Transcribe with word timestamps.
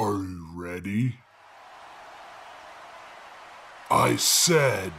Are 0.00 0.22
you 0.22 0.46
ready? 0.54 1.16
I 3.90 4.16
said, 4.16 4.94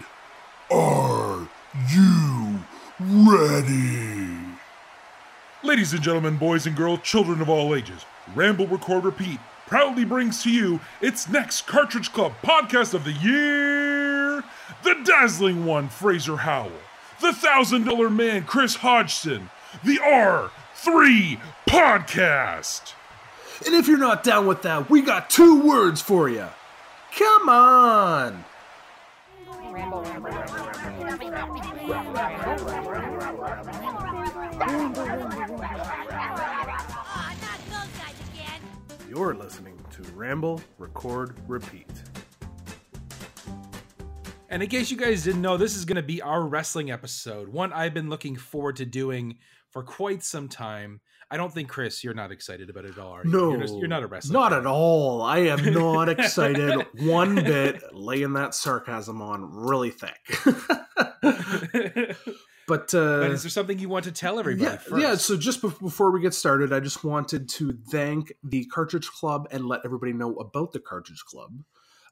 Are 0.69 1.49
you 1.89 2.59
ready? 2.99 4.37
Ladies 5.63 5.93
and 5.93 6.03
gentlemen, 6.03 6.37
boys 6.37 6.67
and 6.67 6.75
girls, 6.75 6.99
children 7.01 7.41
of 7.41 7.49
all 7.49 7.73
ages, 7.73 8.05
Ramble 8.35 8.67
Record 8.67 9.03
Repeat 9.03 9.39
proudly 9.65 10.05
brings 10.05 10.43
to 10.43 10.51
you 10.51 10.79
its 11.01 11.27
next 11.27 11.65
Cartridge 11.65 12.13
Club 12.13 12.33
podcast 12.43 12.93
of 12.93 13.03
the 13.03 13.13
year 13.13 14.43
the 14.83 15.03
dazzling 15.03 15.65
one, 15.65 15.89
Fraser 15.89 16.37
Howell, 16.37 16.71
the 17.21 17.33
thousand 17.33 17.85
dollar 17.85 18.11
man, 18.11 18.43
Chris 18.43 18.75
Hodgson, 18.75 19.49
the 19.83 19.97
R3 19.97 21.39
podcast. 21.67 22.93
And 23.65 23.75
if 23.75 23.87
you're 23.87 23.97
not 23.97 24.23
down 24.23 24.47
with 24.47 24.63
that, 24.63 24.89
we 24.89 25.01
got 25.01 25.29
two 25.29 25.61
words 25.61 26.01
for 26.01 26.29
you. 26.29 26.47
Come 27.17 27.49
on. 27.49 28.43
You're 39.09 39.35
listening 39.35 39.77
to 39.91 40.03
Ramble, 40.13 40.61
Record, 40.77 41.35
Repeat. 41.47 41.87
And 44.49 44.61
in 44.61 44.69
case 44.69 44.91
you 44.91 44.97
guys 44.97 45.23
didn't 45.23 45.41
know, 45.41 45.57
this 45.57 45.75
is 45.75 45.85
going 45.85 45.95
to 45.95 46.01
be 46.01 46.21
our 46.21 46.43
wrestling 46.43 46.91
episode, 46.91 47.49
one 47.49 47.71
I've 47.71 47.93
been 47.93 48.09
looking 48.09 48.35
forward 48.35 48.75
to 48.77 48.85
doing 48.85 49.37
for 49.69 49.83
quite 49.83 50.23
some 50.23 50.49
time. 50.49 50.99
I 51.31 51.37
don't 51.37 51.53
think 51.53 51.69
Chris, 51.69 52.03
you're 52.03 52.13
not 52.13 52.31
excited 52.31 52.69
about 52.69 52.83
it 52.83 52.91
at 52.91 52.99
all. 52.99 53.13
Are 53.13 53.23
you? 53.25 53.31
No, 53.31 53.51
you're, 53.51 53.61
just- 53.61 53.77
you're 53.77 53.87
not 53.87 54.03
a 54.03 54.07
wrestler. 54.07 54.33
Not 54.33 54.51
at 54.53 54.65
all. 54.65 55.21
I 55.21 55.37
am 55.39 55.73
not 55.73 56.09
excited 56.19 56.85
one 56.99 57.35
bit. 57.43 57.81
Laying 57.93 58.33
that 58.33 58.53
sarcasm 58.53 59.21
on 59.21 59.49
really 59.49 59.91
thick. 59.91 60.19
but 62.67 62.93
uh, 62.93 63.19
but 63.21 63.31
is 63.31 63.43
there 63.43 63.49
something 63.49 63.79
you 63.79 63.89
want 63.89 64.05
to 64.05 64.11
tell 64.11 64.39
everybody 64.39 64.69
yeah, 64.71 64.77
first? 64.77 65.01
yeah. 65.01 65.15
So 65.15 65.37
just 65.37 65.61
bef- 65.61 65.79
before 65.79 66.11
we 66.11 66.21
get 66.21 66.33
started, 66.33 66.71
I 66.73 66.79
just 66.79 67.03
wanted 67.03 67.49
to 67.49 67.77
thank 67.89 68.33
the 68.43 68.65
Cartridge 68.65 69.09
Club 69.09 69.47
and 69.51 69.65
let 69.65 69.81
everybody 69.85 70.13
know 70.13 70.35
about 70.35 70.71
the 70.71 70.79
Cartridge 70.79 71.23
Club. 71.25 71.51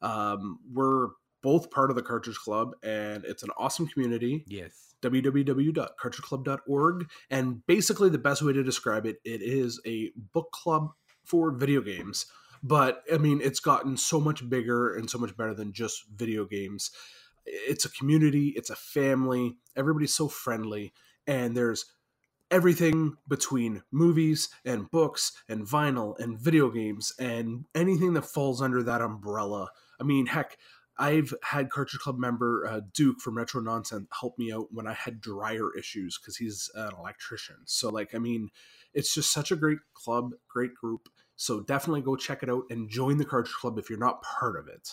Um, 0.02 0.60
we're 0.74 1.10
both 1.42 1.72
part 1.72 1.90
of 1.90 1.96
the 1.96 2.02
Cartridge 2.04 2.38
Club, 2.38 2.72
and 2.84 3.24
it's 3.26 3.44
an 3.44 3.50
awesome 3.58 3.88
community. 3.88 4.44
yes. 4.48 4.89
www.cartridgeclub.org 5.02 7.10
and 7.30 7.66
basically 7.68 8.10
the 8.10 8.18
best 8.18 8.42
way 8.42 8.54
to 8.54 8.64
describe 8.64 9.06
it 9.06 9.18
it 9.24 9.42
is 9.42 9.80
a 9.86 10.12
book 10.34 10.52
club 10.52 10.90
for 11.24 11.52
video 11.52 11.82
games. 11.82 12.26
But 12.62 13.04
i 13.14 13.18
mean 13.18 13.40
it's 13.42 13.60
gotten 13.60 13.98
so 13.98 14.20
much 14.20 14.50
bigger 14.50 14.96
and 14.96 15.10
so 15.10 15.18
much 15.18 15.36
better 15.38 15.54
than 15.54 15.74
just 15.74 16.06
video 16.14 16.46
games. 16.46 16.92
It's 17.46 17.86
a 17.86 17.92
community 17.92 18.54
it's 18.56 18.70
a 18.70 18.76
family 18.76 19.58
everybody's 19.76 20.14
so 20.14 20.28
friendly 20.28 20.94
and 21.26 21.56
there's 21.56 21.86
everything 22.52 23.16
between 23.28 23.84
movies 23.92 24.50
and 24.66 24.90
books 24.90 25.34
and 25.48 25.68
vinyl 25.68 26.18
and 26.20 26.40
video 26.40 26.70
games 26.70 27.14
and 27.20 27.66
anything 27.76 28.14
that 28.14 28.24
falls 28.24 28.62
under 28.62 28.82
that 28.84 29.02
umbrella. 29.02 29.70
I 30.00 30.04
mean 30.04 30.26
heck 30.26 30.58
I've 31.00 31.34
had 31.44 31.72
Cartridge 31.72 32.02
Club 32.02 32.20
member 32.20 32.68
uh, 32.68 32.82
Duke 32.94 33.22
from 33.22 33.38
Retro 33.38 33.62
Nonsense 33.62 34.08
help 34.20 34.38
me 34.38 34.52
out 34.52 34.68
when 34.72 34.86
I 34.86 34.94
had 34.94 35.22
dryer 35.22 35.76
issues 35.78 36.20
because 36.20 36.36
he's 36.36 36.70
an 36.76 36.92
electrician. 37.00 37.56
So, 37.66 37.90
like, 37.90 38.14
I 38.14 38.18
mean, 38.18 38.50
it's 38.94 39.14
just 39.14 39.32
such 39.32 39.52
a 39.52 39.56
great 39.56 39.80
club, 39.94 40.32
great 40.50 40.76
group. 40.76 41.08
So, 41.38 41.62
definitely 41.62 42.02
go 42.02 42.18
check 42.18 42.44
it 42.44 42.50
out 42.50 42.64
and 42.70 42.90
join 42.90 43.18
the 43.18 43.26
Cartridge 43.26 43.56
Club 43.56 43.80
if 43.80 43.90
you're 43.90 43.98
not 43.98 44.22
part 44.22 44.58
of 44.58 44.68
it. 44.68 44.90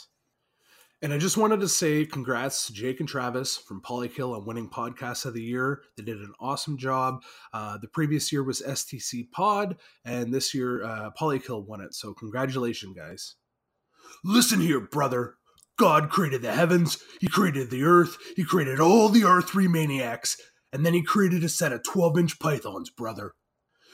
And 1.02 1.12
I 1.12 1.18
just 1.18 1.36
wanted 1.36 1.60
to 1.60 1.68
say 1.68 2.06
congrats 2.06 2.68
to 2.68 2.72
Jake 2.72 3.00
and 3.00 3.08
Travis 3.08 3.56
from 3.56 3.82
Polykill 3.82 4.34
on 4.34 4.46
winning 4.46 4.70
Podcast 4.70 5.27
of 5.27 5.34
the 5.34 5.42
Year. 5.42 5.83
They 5.96 6.05
did 6.05 6.18
an 6.18 6.33
awesome 6.40 6.78
job. 6.78 7.22
Uh, 7.52 7.78
the 7.78 7.89
previous 7.89 8.33
year 8.33 8.45
was 8.45 8.62
STC 8.62 9.30
Pod, 9.30 9.77
and 10.05 10.33
this 10.33 10.55
year 10.55 10.84
uh, 10.84 11.11
Polykill 11.20 11.66
won 11.66 11.80
it. 11.80 11.95
So, 11.95 12.14
congratulations, 12.14 12.96
guys. 12.96 13.34
Listen 14.24 14.61
here, 14.61 14.80
brother. 14.80 15.34
God 15.79 16.11
created 16.11 16.42
the 16.42 16.53
heavens, 16.53 16.98
He 17.20 17.29
created 17.29 17.70
the 17.70 17.83
earth, 17.83 18.17
He 18.35 18.45
created 18.45 18.81
all 18.81 19.09
the 19.09 19.23
R3 19.23 19.69
maniacs, 19.69 20.37
and 20.73 20.85
then 20.85 20.95
He 20.95 21.03
created 21.03 21.45
a 21.45 21.48
set 21.48 21.73
of 21.73 21.85
12 21.85 22.19
inch 22.19 22.39
pythons, 22.39 22.91
brother. 22.91 23.33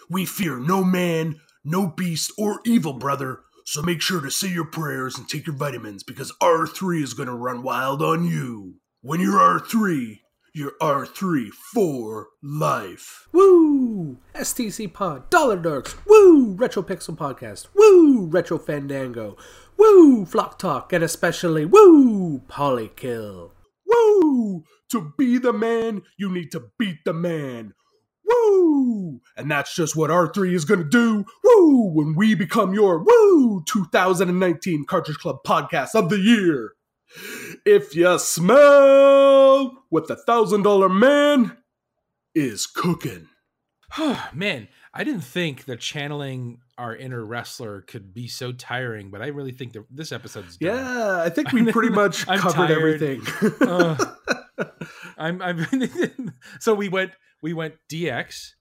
We 0.08 0.24
fear 0.26 0.58
no 0.58 0.84
man, 0.84 1.36
no 1.64 1.86
beast, 1.88 2.32
or 2.38 2.60
evil, 2.64 2.94
brother, 2.94 3.40
so 3.64 3.82
make 3.82 4.00
sure 4.02 4.20
to 4.20 4.30
say 4.30 4.48
your 4.48 4.66
prayers 4.66 5.16
and 5.16 5.28
take 5.28 5.46
your 5.46 5.56
vitamins 5.56 6.02
because 6.02 6.32
R3 6.42 7.02
is 7.02 7.14
gonna 7.14 7.36
run 7.36 7.62
wild 7.62 8.02
on 8.02 8.24
you. 8.24 8.74
When 9.00 9.20
you're 9.20 9.38
R3, 9.38 10.18
you're 10.54 10.74
R3 10.80 11.48
for 11.72 12.28
life. 12.42 13.26
Woo! 13.32 14.18
STC 14.34 14.92
Pod, 14.92 15.30
Dollar 15.30 15.56
Dorks, 15.56 15.94
Woo! 16.06 16.54
Retro 16.54 16.82
Pixel 16.82 17.16
Podcast, 17.16 17.68
Woo! 17.74 18.26
Retro 18.26 18.58
Fandango, 18.58 19.36
Woo! 19.76 20.24
Flock 20.24 20.58
Talk, 20.58 20.92
and 20.92 21.02
especially 21.02 21.64
Woo! 21.64 22.40
Polykill. 22.48 23.52
Woo! 23.86 24.64
To 24.90 25.12
be 25.16 25.38
the 25.38 25.52
man, 25.52 26.02
you 26.18 26.30
need 26.30 26.50
to 26.52 26.70
beat 26.78 26.98
the 27.04 27.12
man. 27.12 27.74
Woo! 28.24 29.20
And 29.36 29.50
that's 29.50 29.74
just 29.74 29.96
what 29.96 30.10
R3 30.10 30.52
is 30.52 30.64
gonna 30.64 30.84
do. 30.84 31.24
Woo! 31.42 31.92
When 31.92 32.14
we 32.14 32.34
become 32.34 32.74
your 32.74 32.98
Woo 33.02 33.64
2019 33.66 34.84
Cartridge 34.86 35.18
Club 35.18 35.38
Podcast 35.46 35.94
of 35.94 36.08
the 36.08 36.18
Year. 36.18 36.72
If 37.66 37.94
you 37.94 38.18
smell 38.18 39.84
what 39.90 40.08
the 40.08 40.16
thousand 40.16 40.62
dollar 40.62 40.88
man 40.88 41.58
is 42.34 42.66
cooking. 42.66 43.28
Man, 44.32 44.68
I 44.94 45.04
didn't 45.04 45.24
think 45.24 45.66
that 45.66 45.80
channeling 45.80 46.60
our 46.78 46.96
inner 46.96 47.24
wrestler 47.24 47.82
could 47.82 48.14
be 48.14 48.28
so 48.28 48.52
tiring, 48.52 49.10
but 49.10 49.22
I 49.22 49.28
really 49.28 49.52
think 49.52 49.72
that 49.74 49.84
this 49.90 50.12
episode's 50.12 50.56
done. 50.56 50.76
Yeah, 50.76 51.22
I 51.22 51.28
think 51.28 51.52
we 51.52 51.70
pretty 51.70 51.90
much 51.90 52.26
covered 52.26 52.52
tired. 52.52 52.70
everything. 52.70 53.22
Uh, 53.60 53.96
I'm 55.18 55.42
I'm 55.42 55.66
so 56.60 56.74
we 56.74 56.88
went 56.88 57.12
we 57.42 57.52
went 57.52 57.74
DX. 57.90 58.52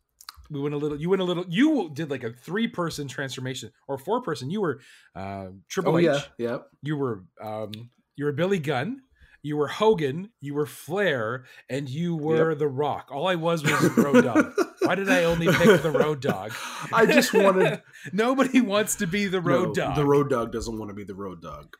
We 0.49 0.59
went 0.59 0.75
a 0.75 0.77
little 0.77 0.99
you 0.99 1.09
went 1.09 1.21
a 1.21 1.25
little 1.25 1.45
you 1.47 1.89
did 1.93 2.11
like 2.11 2.23
a 2.23 2.33
three 2.33 2.67
person 2.67 3.07
transformation 3.07 3.71
or 3.87 3.97
four 3.97 4.21
person. 4.21 4.49
You 4.49 4.61
were 4.61 4.81
uh 5.15 5.47
Triple 5.69 5.95
oh 5.95 5.97
H, 5.97 6.05
yeah, 6.05 6.21
yeah. 6.37 6.57
you 6.81 6.97
were 6.97 7.23
um 7.41 7.71
you 8.15 8.25
were 8.25 8.33
Billy 8.33 8.59
Gunn, 8.59 9.01
you 9.43 9.57
were 9.57 9.67
Hogan, 9.67 10.31
you 10.39 10.53
were 10.53 10.65
Flair, 10.65 11.45
and 11.69 11.89
you 11.89 12.15
were 12.15 12.55
The 12.55 12.67
Rock. 12.67 13.09
All 13.11 13.27
I 13.27 13.35
was 13.35 13.63
was 13.63 13.97
Road 13.97 14.23
Dog. 14.23 14.53
Why 14.81 14.95
did 14.95 15.09
I 15.09 15.23
only 15.23 15.47
pick 15.47 15.81
the 15.81 15.91
Road 15.91 16.21
Dog? 16.21 16.53
I 16.93 17.05
just 17.05 17.33
wanted 17.33 17.81
Nobody 18.13 18.61
wants 18.61 18.95
to 18.95 19.07
be 19.07 19.27
the 19.27 19.41
Road 19.41 19.69
No, 19.69 19.73
Dog. 19.73 19.95
The 19.95 20.05
road 20.05 20.29
dog 20.29 20.51
doesn't 20.51 20.77
want 20.77 20.89
to 20.89 20.95
be 20.95 21.03
the 21.03 21.15
road 21.15 21.41
dog. 21.41 21.75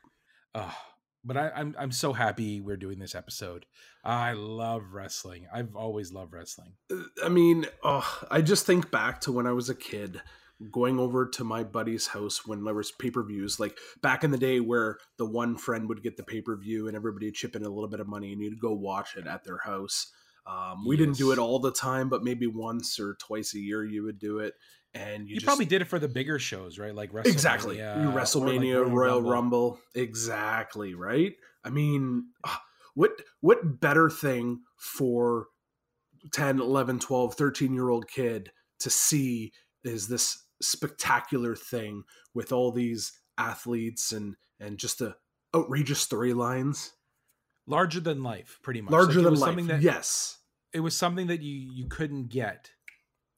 Oh, 0.54 0.76
but 1.24 1.36
I, 1.36 1.50
I'm 1.50 1.74
I'm 1.78 1.92
so 1.92 2.12
happy 2.12 2.60
we're 2.60 2.76
doing 2.76 2.98
this 2.98 3.14
episode. 3.14 3.66
I 4.04 4.32
love 4.32 4.92
wrestling. 4.92 5.46
I've 5.52 5.76
always 5.76 6.12
loved 6.12 6.32
wrestling. 6.32 6.74
Uh, 6.90 7.02
I 7.24 7.28
mean, 7.28 7.66
oh, 7.84 8.20
I 8.30 8.40
just 8.42 8.66
think 8.66 8.90
back 8.90 9.20
to 9.22 9.32
when 9.32 9.46
I 9.46 9.52
was 9.52 9.68
a 9.68 9.74
kid, 9.74 10.20
going 10.70 10.98
over 10.98 11.26
to 11.26 11.44
my 11.44 11.64
buddy's 11.64 12.08
house 12.08 12.46
when 12.46 12.64
there 12.64 12.74
was 12.74 12.92
pay 12.92 13.10
per 13.10 13.22
views, 13.24 13.58
like 13.58 13.76
back 14.02 14.24
in 14.24 14.30
the 14.30 14.38
day 14.38 14.60
where 14.60 14.98
the 15.18 15.26
one 15.26 15.56
friend 15.56 15.88
would 15.88 16.02
get 16.02 16.16
the 16.16 16.22
pay 16.22 16.40
per 16.40 16.56
view 16.56 16.86
and 16.86 16.96
everybody 16.96 17.26
would 17.26 17.34
chip 17.34 17.56
in 17.56 17.64
a 17.64 17.68
little 17.68 17.88
bit 17.88 18.00
of 18.00 18.08
money 18.08 18.32
and 18.32 18.40
you'd 18.40 18.60
go 18.60 18.72
watch 18.72 19.16
it 19.16 19.26
at 19.26 19.44
their 19.44 19.58
house. 19.58 20.12
Um, 20.46 20.84
we 20.86 20.96
didn't 20.96 21.18
do 21.18 21.30
it 21.32 21.38
all 21.38 21.60
the 21.60 21.72
time, 21.72 22.08
but 22.08 22.24
maybe 22.24 22.46
once 22.46 22.98
or 22.98 23.14
twice 23.20 23.54
a 23.54 23.60
year 23.60 23.84
you 23.84 24.02
would 24.04 24.18
do 24.18 24.38
it. 24.38 24.54
And 24.94 25.28
you, 25.28 25.34
You, 25.34 25.34
just, 25.36 25.46
probably 25.46 25.64
did 25.64 25.82
it 25.82 25.86
for 25.86 25.98
the 25.98 26.08
bigger 26.08 26.38
shows, 26.38 26.78
right? 26.78 26.94
Like 26.94 27.12
WrestleMania, 27.12 27.26
exactly 27.26 27.76
Your 27.78 28.06
like 28.06 28.14
WrestleMania, 28.14 28.92
Royal 28.92 29.22
Rumble. 29.22 29.78
exactly 29.94 30.94
right. 30.94 31.32
I 31.64 31.70
mean, 31.70 32.24
ah, 32.44 32.60
what 32.94 33.12
what 33.40 33.80
better 33.80 34.10
thing 34.10 34.60
for 34.76 35.46
10, 36.32 36.60
11, 36.60 36.98
12, 36.98 37.34
13 37.34 37.72
year 37.74 37.88
old 37.88 38.08
kid 38.08 38.50
to 38.80 38.90
see 38.90 39.52
is 39.84 40.08
this 40.08 40.44
spectacular 40.62 41.54
thing 41.54 42.04
with 42.34 42.52
all 42.52 42.72
these 42.72 43.12
athletes 43.38 44.12
and 44.12 44.36
and 44.60 44.78
just 44.78 44.98
the 45.00 45.16
outrageous 45.54 46.06
storylines, 46.06 46.90
larger 47.66 48.00
than 48.00 48.22
life, 48.22 48.58
pretty 48.62 48.80
much. 48.80 48.92
larger 48.92 49.20
Like, 49.20 49.24
than 49.24 49.34
life. 49.34 49.48
Something 49.48 49.66
that, 49.66 49.82
yes, 49.82 50.38
it 50.72 50.80
was 50.80 50.96
something 50.96 51.26
that 51.28 51.42
you 51.42 51.54
you 51.54 51.86
couldn't 51.86 52.28
get 52.28 52.70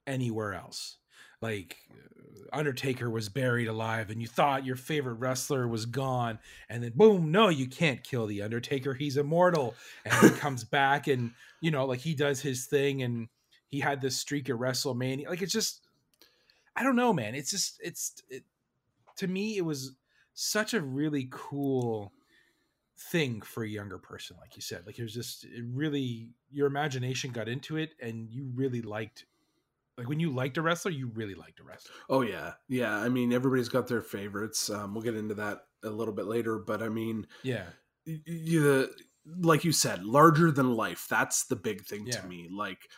anywhere 0.07 0.55
else. 0.55 0.99
Like 1.43 1.77
uh, 1.91 2.57
Undertaker 2.57 3.11
was 3.11 3.29
buried 3.29 3.69
alive, 3.69 4.11
and 4.11 4.21
you 4.21 4.29
thought 4.29 4.65
your 4.65 4.77
favorite 4.77 5.15
wrestler 5.15 5.67
was 5.67 5.87
gone, 5.87 6.39
and 6.69 6.83
then 6.83 6.93
boom, 6.95 7.33
no, 7.33 7.49
you 7.49 7.67
can't 7.67 8.03
kill 8.05 8.27
the 8.27 8.43
Undertaker. 8.43 8.95
He's 8.95 9.17
immortal, 9.17 9.75
and 10.05 10.15
he 10.15 10.31
comes 10.39 10.65
back, 10.65 11.07
and 11.07 11.33
you 11.61 11.71
know, 11.71 11.87
like 11.87 12.01
he 12.01 12.15
does 12.15 12.41
his 12.41 12.67
thing, 12.67 13.03
and 13.03 13.29
he 13.69 13.81
had 13.81 14.01
this 14.01 14.17
streak 14.17 14.49
at 14.49 14.57
WrestleMania. 14.57 15.29
Like 15.29 15.43
it's 15.43 15.53
just, 15.53 15.84
I 16.77 16.83
don't 16.83 16.97
know, 16.97 17.13
man. 17.13 17.35
It's 17.35 17.51
just, 17.51 17.81
it's 17.83 18.15
it, 18.29 18.45
to 19.17 19.27
me, 19.29 19.57
it 19.57 19.65
was 19.65 19.97
such 20.35 20.75
a 20.75 20.81
really 20.81 21.29
cool 21.31 22.13
thing 22.97 23.41
for 23.41 23.65
a 23.65 23.69
younger 23.69 23.99
person 23.99 24.37
like 24.41 24.55
you 24.55 24.63
said 24.63 24.87
like 24.87 24.97
it 25.01 25.03
was 25.03 25.13
just 25.13 25.45
it 25.45 25.65
really 25.73 26.31
your 26.53 26.69
imagination 26.69 27.33
got 27.33 27.49
into 27.49 27.77
it 27.77 27.91
and 28.01 28.31
you 28.31 28.49
really 28.55 28.81
liked 28.83 29.27
like 29.99 30.09
when 30.09 30.21
you 30.21 30.31
liked 30.31 30.57
a 30.59 30.63
wrestler 30.63 30.93
you 30.93 31.09
really 31.09 31.35
liked 31.35 31.59
a 31.59 31.65
wrestler 31.65 31.93
Oh 32.09 32.21
yeah, 32.21 32.55
yeah. 32.69 32.97
I 32.97 33.09
mean, 33.09 33.33
everybody's 33.33 33.69
got 33.69 33.89
their 33.89 34.01
favorites. 34.03 34.71
Um, 34.71 34.95
we'll 34.95 35.03
get 35.03 35.17
into 35.17 35.35
that 35.35 35.67
a 35.83 35.91
little 35.91 36.15
bit 36.15 36.27
later, 36.27 36.59
but 36.59 36.83
I 36.83 36.89
mean, 36.89 37.27
yeah 37.43 37.67
you 38.05 38.89
like 39.41 39.65
you 39.65 39.73
said, 39.73 40.05
larger 40.05 40.51
than 40.53 40.75
life. 40.75 41.07
That's 41.09 41.45
the 41.47 41.57
big 41.57 41.85
thing 41.85 42.07
Yeah. 42.07 42.21
to 42.21 42.27
me. 42.29 42.49
Like 42.51 42.89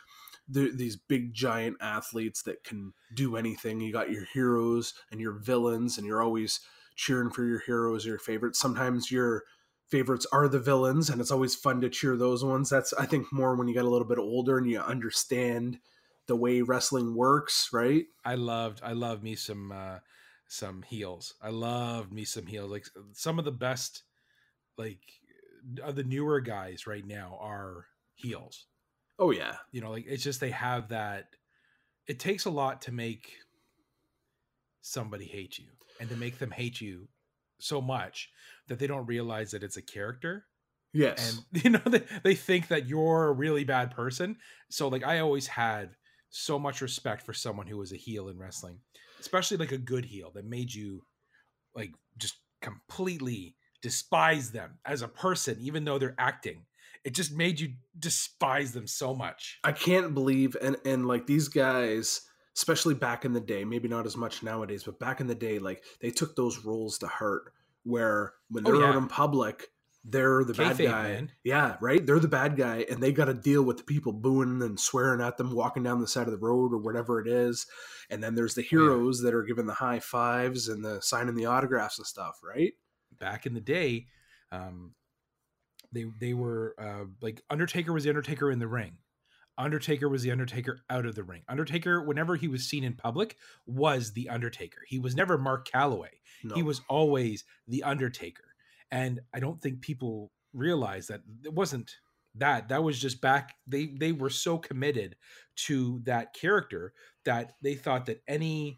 these 0.48 0.96
big 0.96 1.34
giant 1.34 1.76
athletes 1.80 2.42
that 2.42 2.64
can 2.64 2.92
do 3.14 3.36
anything. 3.36 3.80
You 3.80 3.92
got 3.92 4.10
your 4.10 4.24
heroes 4.24 4.94
and 5.10 5.20
your 5.20 5.32
villains, 5.32 5.98
and 5.98 6.06
you're 6.06 6.22
always 6.22 6.60
cheering 6.94 7.30
for 7.30 7.44
your 7.44 7.60
heroes, 7.60 8.06
your 8.06 8.18
favorites. 8.18 8.58
Sometimes 8.58 9.10
your 9.10 9.44
favorites 9.88 10.26
are 10.32 10.48
the 10.48 10.58
villains, 10.60 11.10
and 11.10 11.20
it's 11.20 11.30
always 11.30 11.54
fun 11.54 11.80
to 11.80 11.88
cheer 11.88 12.16
those 12.16 12.44
ones. 12.44 12.70
That's 12.70 12.92
I 12.94 13.06
think 13.06 13.32
more 13.32 13.54
when 13.56 13.68
you 13.68 13.74
get 13.74 13.84
a 13.84 13.90
little 13.90 14.06
bit 14.06 14.18
older 14.18 14.58
and 14.58 14.68
you 14.68 14.80
understand 14.80 15.78
the 16.26 16.36
way 16.36 16.60
wrestling 16.62 17.14
works, 17.14 17.70
right? 17.72 18.06
i 18.26 18.34
loved 18.34 18.80
i 18.82 18.92
loved 18.92 19.22
me 19.22 19.34
some 19.36 19.72
uh 19.72 19.98
some 20.48 20.82
heels 20.82 21.34
i 21.42 21.48
loved 21.48 22.12
me 22.12 22.24
some 22.24 22.46
heels 22.46 22.70
like 22.70 22.86
some 23.12 23.38
of 23.38 23.44
the 23.44 23.52
best 23.52 24.02
like 24.76 25.00
of 25.82 25.96
the 25.96 26.04
newer 26.04 26.40
guys 26.40 26.86
right 26.86 27.06
now 27.06 27.38
are 27.40 27.86
heels 28.14 28.66
Oh 29.18 29.30
yeah, 29.30 29.56
you 29.72 29.80
know 29.80 29.90
like 29.90 30.06
it's 30.06 30.22
just 30.22 30.40
they 30.40 30.50
have 30.50 30.88
that 30.88 31.36
it 32.06 32.18
takes 32.20 32.44
a 32.44 32.50
lot 32.50 32.82
to 32.82 32.92
make 32.92 33.34
somebody 34.80 35.24
hate 35.24 35.58
you 35.58 35.66
and 36.00 36.08
to 36.08 36.16
make 36.16 36.38
them 36.38 36.50
hate 36.50 36.80
you 36.80 37.08
so 37.58 37.80
much 37.80 38.30
that 38.68 38.78
they 38.78 38.86
don't 38.86 39.06
realize 39.06 39.50
that 39.50 39.62
it's 39.62 39.76
a 39.76 39.82
character 39.82 40.46
yes, 40.92 41.42
and 41.52 41.64
you 41.64 41.70
know 41.70 41.82
they, 41.86 42.04
they 42.22 42.34
think 42.34 42.68
that 42.68 42.86
you're 42.86 43.28
a 43.28 43.32
really 43.32 43.64
bad 43.64 43.90
person. 43.90 44.36
So 44.70 44.88
like 44.88 45.04
i 45.04 45.20
always 45.20 45.46
had 45.46 45.96
so 46.30 46.58
much 46.58 46.80
respect 46.80 47.22
for 47.22 47.32
someone 47.32 47.66
who 47.66 47.78
was 47.78 47.92
a 47.92 47.96
heel 47.96 48.28
in 48.28 48.38
wrestling 48.38 48.80
especially 49.20 49.56
like 49.56 49.72
a 49.72 49.78
good 49.78 50.04
heel 50.04 50.30
that 50.32 50.44
made 50.44 50.72
you 50.74 51.02
like 51.74 51.92
just 52.18 52.36
completely 52.62 53.56
despise 53.82 54.50
them 54.52 54.78
as 54.84 55.02
a 55.02 55.08
person 55.08 55.56
even 55.60 55.84
though 55.84 55.98
they're 55.98 56.16
acting 56.18 56.66
it 57.06 57.14
just 57.14 57.32
made 57.32 57.58
you 57.60 57.68
despise 57.98 58.72
them 58.72 58.86
so 58.86 59.14
much 59.14 59.58
I 59.64 59.72
can't 59.72 60.12
believe 60.12 60.56
and 60.60 60.76
and 60.84 61.06
like 61.06 61.26
these 61.26 61.48
guys, 61.48 62.20
especially 62.56 62.94
back 62.94 63.24
in 63.24 63.32
the 63.32 63.40
day, 63.40 63.64
maybe 63.64 63.88
not 63.88 64.06
as 64.06 64.16
much 64.16 64.42
nowadays, 64.42 64.84
but 64.84 64.98
back 64.98 65.20
in 65.20 65.26
the 65.26 65.34
day, 65.34 65.58
like 65.58 65.82
they 66.00 66.10
took 66.10 66.36
those 66.36 66.64
roles 66.64 66.98
to 66.98 67.06
heart. 67.06 67.52
Where 67.84 68.32
when 68.50 68.66
Oh, 68.66 68.72
they're 68.72 68.86
out 68.88 68.94
yeah. 68.94 68.98
in 68.98 69.06
public, 69.08 69.68
they're 70.04 70.42
the 70.44 70.54
bad 70.54 70.76
guy. 70.78 71.02
man. 71.04 71.32
Yeah, 71.44 71.76
right. 71.80 72.04
They're 72.04 72.18
the 72.18 72.26
bad 72.40 72.56
guy, 72.56 72.84
and 72.90 73.00
they 73.00 73.12
got 73.12 73.26
to 73.26 73.34
deal 73.34 73.62
with 73.62 73.76
the 73.78 73.84
people 73.84 74.12
booing 74.12 74.60
and 74.62 74.78
swearing 74.80 75.20
at 75.20 75.36
them, 75.36 75.54
walking 75.54 75.84
down 75.84 76.00
the 76.00 76.08
side 76.08 76.26
of 76.26 76.32
the 76.32 76.46
road 76.48 76.72
or 76.72 76.78
whatever 76.78 77.20
it 77.20 77.28
is. 77.28 77.64
And 78.10 78.22
then 78.24 78.34
there's 78.34 78.54
the 78.54 78.62
Oh, 78.62 78.64
yeah. 78.64 78.68
heroes 78.70 79.20
that 79.22 79.34
are 79.34 79.44
giving 79.44 79.66
the 79.66 79.74
high 79.74 80.00
fives 80.00 80.66
and 80.68 80.84
the 80.84 81.00
signing 81.00 81.36
the 81.36 81.46
autographs 81.46 81.98
and 81.98 82.06
stuff, 82.06 82.40
right? 82.42 82.72
back 83.18 83.46
in 83.46 83.54
the 83.54 83.60
day, 83.60 84.06
um, 84.52 84.92
they 85.96 86.04
they 86.20 86.34
were 86.34 86.74
uh, 86.78 87.06
like 87.20 87.42
Undertaker 87.50 87.92
was 87.92 88.04
the 88.04 88.10
Undertaker 88.10 88.50
in 88.50 88.58
the 88.58 88.68
ring. 88.68 88.98
Undertaker 89.58 90.08
was 90.08 90.22
the 90.22 90.30
Undertaker 90.30 90.80
out 90.90 91.06
of 91.06 91.14
the 91.14 91.22
ring. 91.22 91.42
Undertaker, 91.48 92.02
whenever 92.02 92.36
he 92.36 92.46
was 92.46 92.68
seen 92.68 92.84
in 92.84 92.92
public, 92.92 93.36
was 93.66 94.12
the 94.12 94.28
Undertaker. 94.28 94.82
He 94.86 94.98
was 94.98 95.16
never 95.16 95.38
Mark 95.38 95.66
Calloway. 95.66 96.20
No. 96.44 96.54
He 96.54 96.62
was 96.62 96.82
always 96.88 97.44
the 97.66 97.82
Undertaker. 97.82 98.44
And 98.90 99.20
I 99.32 99.40
don't 99.40 99.60
think 99.60 99.80
people 99.80 100.30
realize 100.52 101.06
that 101.06 101.22
it 101.44 101.54
wasn't 101.54 101.96
that. 102.34 102.68
That 102.68 102.84
was 102.84 103.00
just 103.00 103.22
back. 103.22 103.54
They 103.66 103.86
they 103.98 104.12
were 104.12 104.30
so 104.30 104.58
committed 104.58 105.16
to 105.66 106.02
that 106.04 106.34
character 106.34 106.92
that 107.24 107.52
they 107.62 107.74
thought 107.74 108.06
that 108.06 108.22
any 108.28 108.76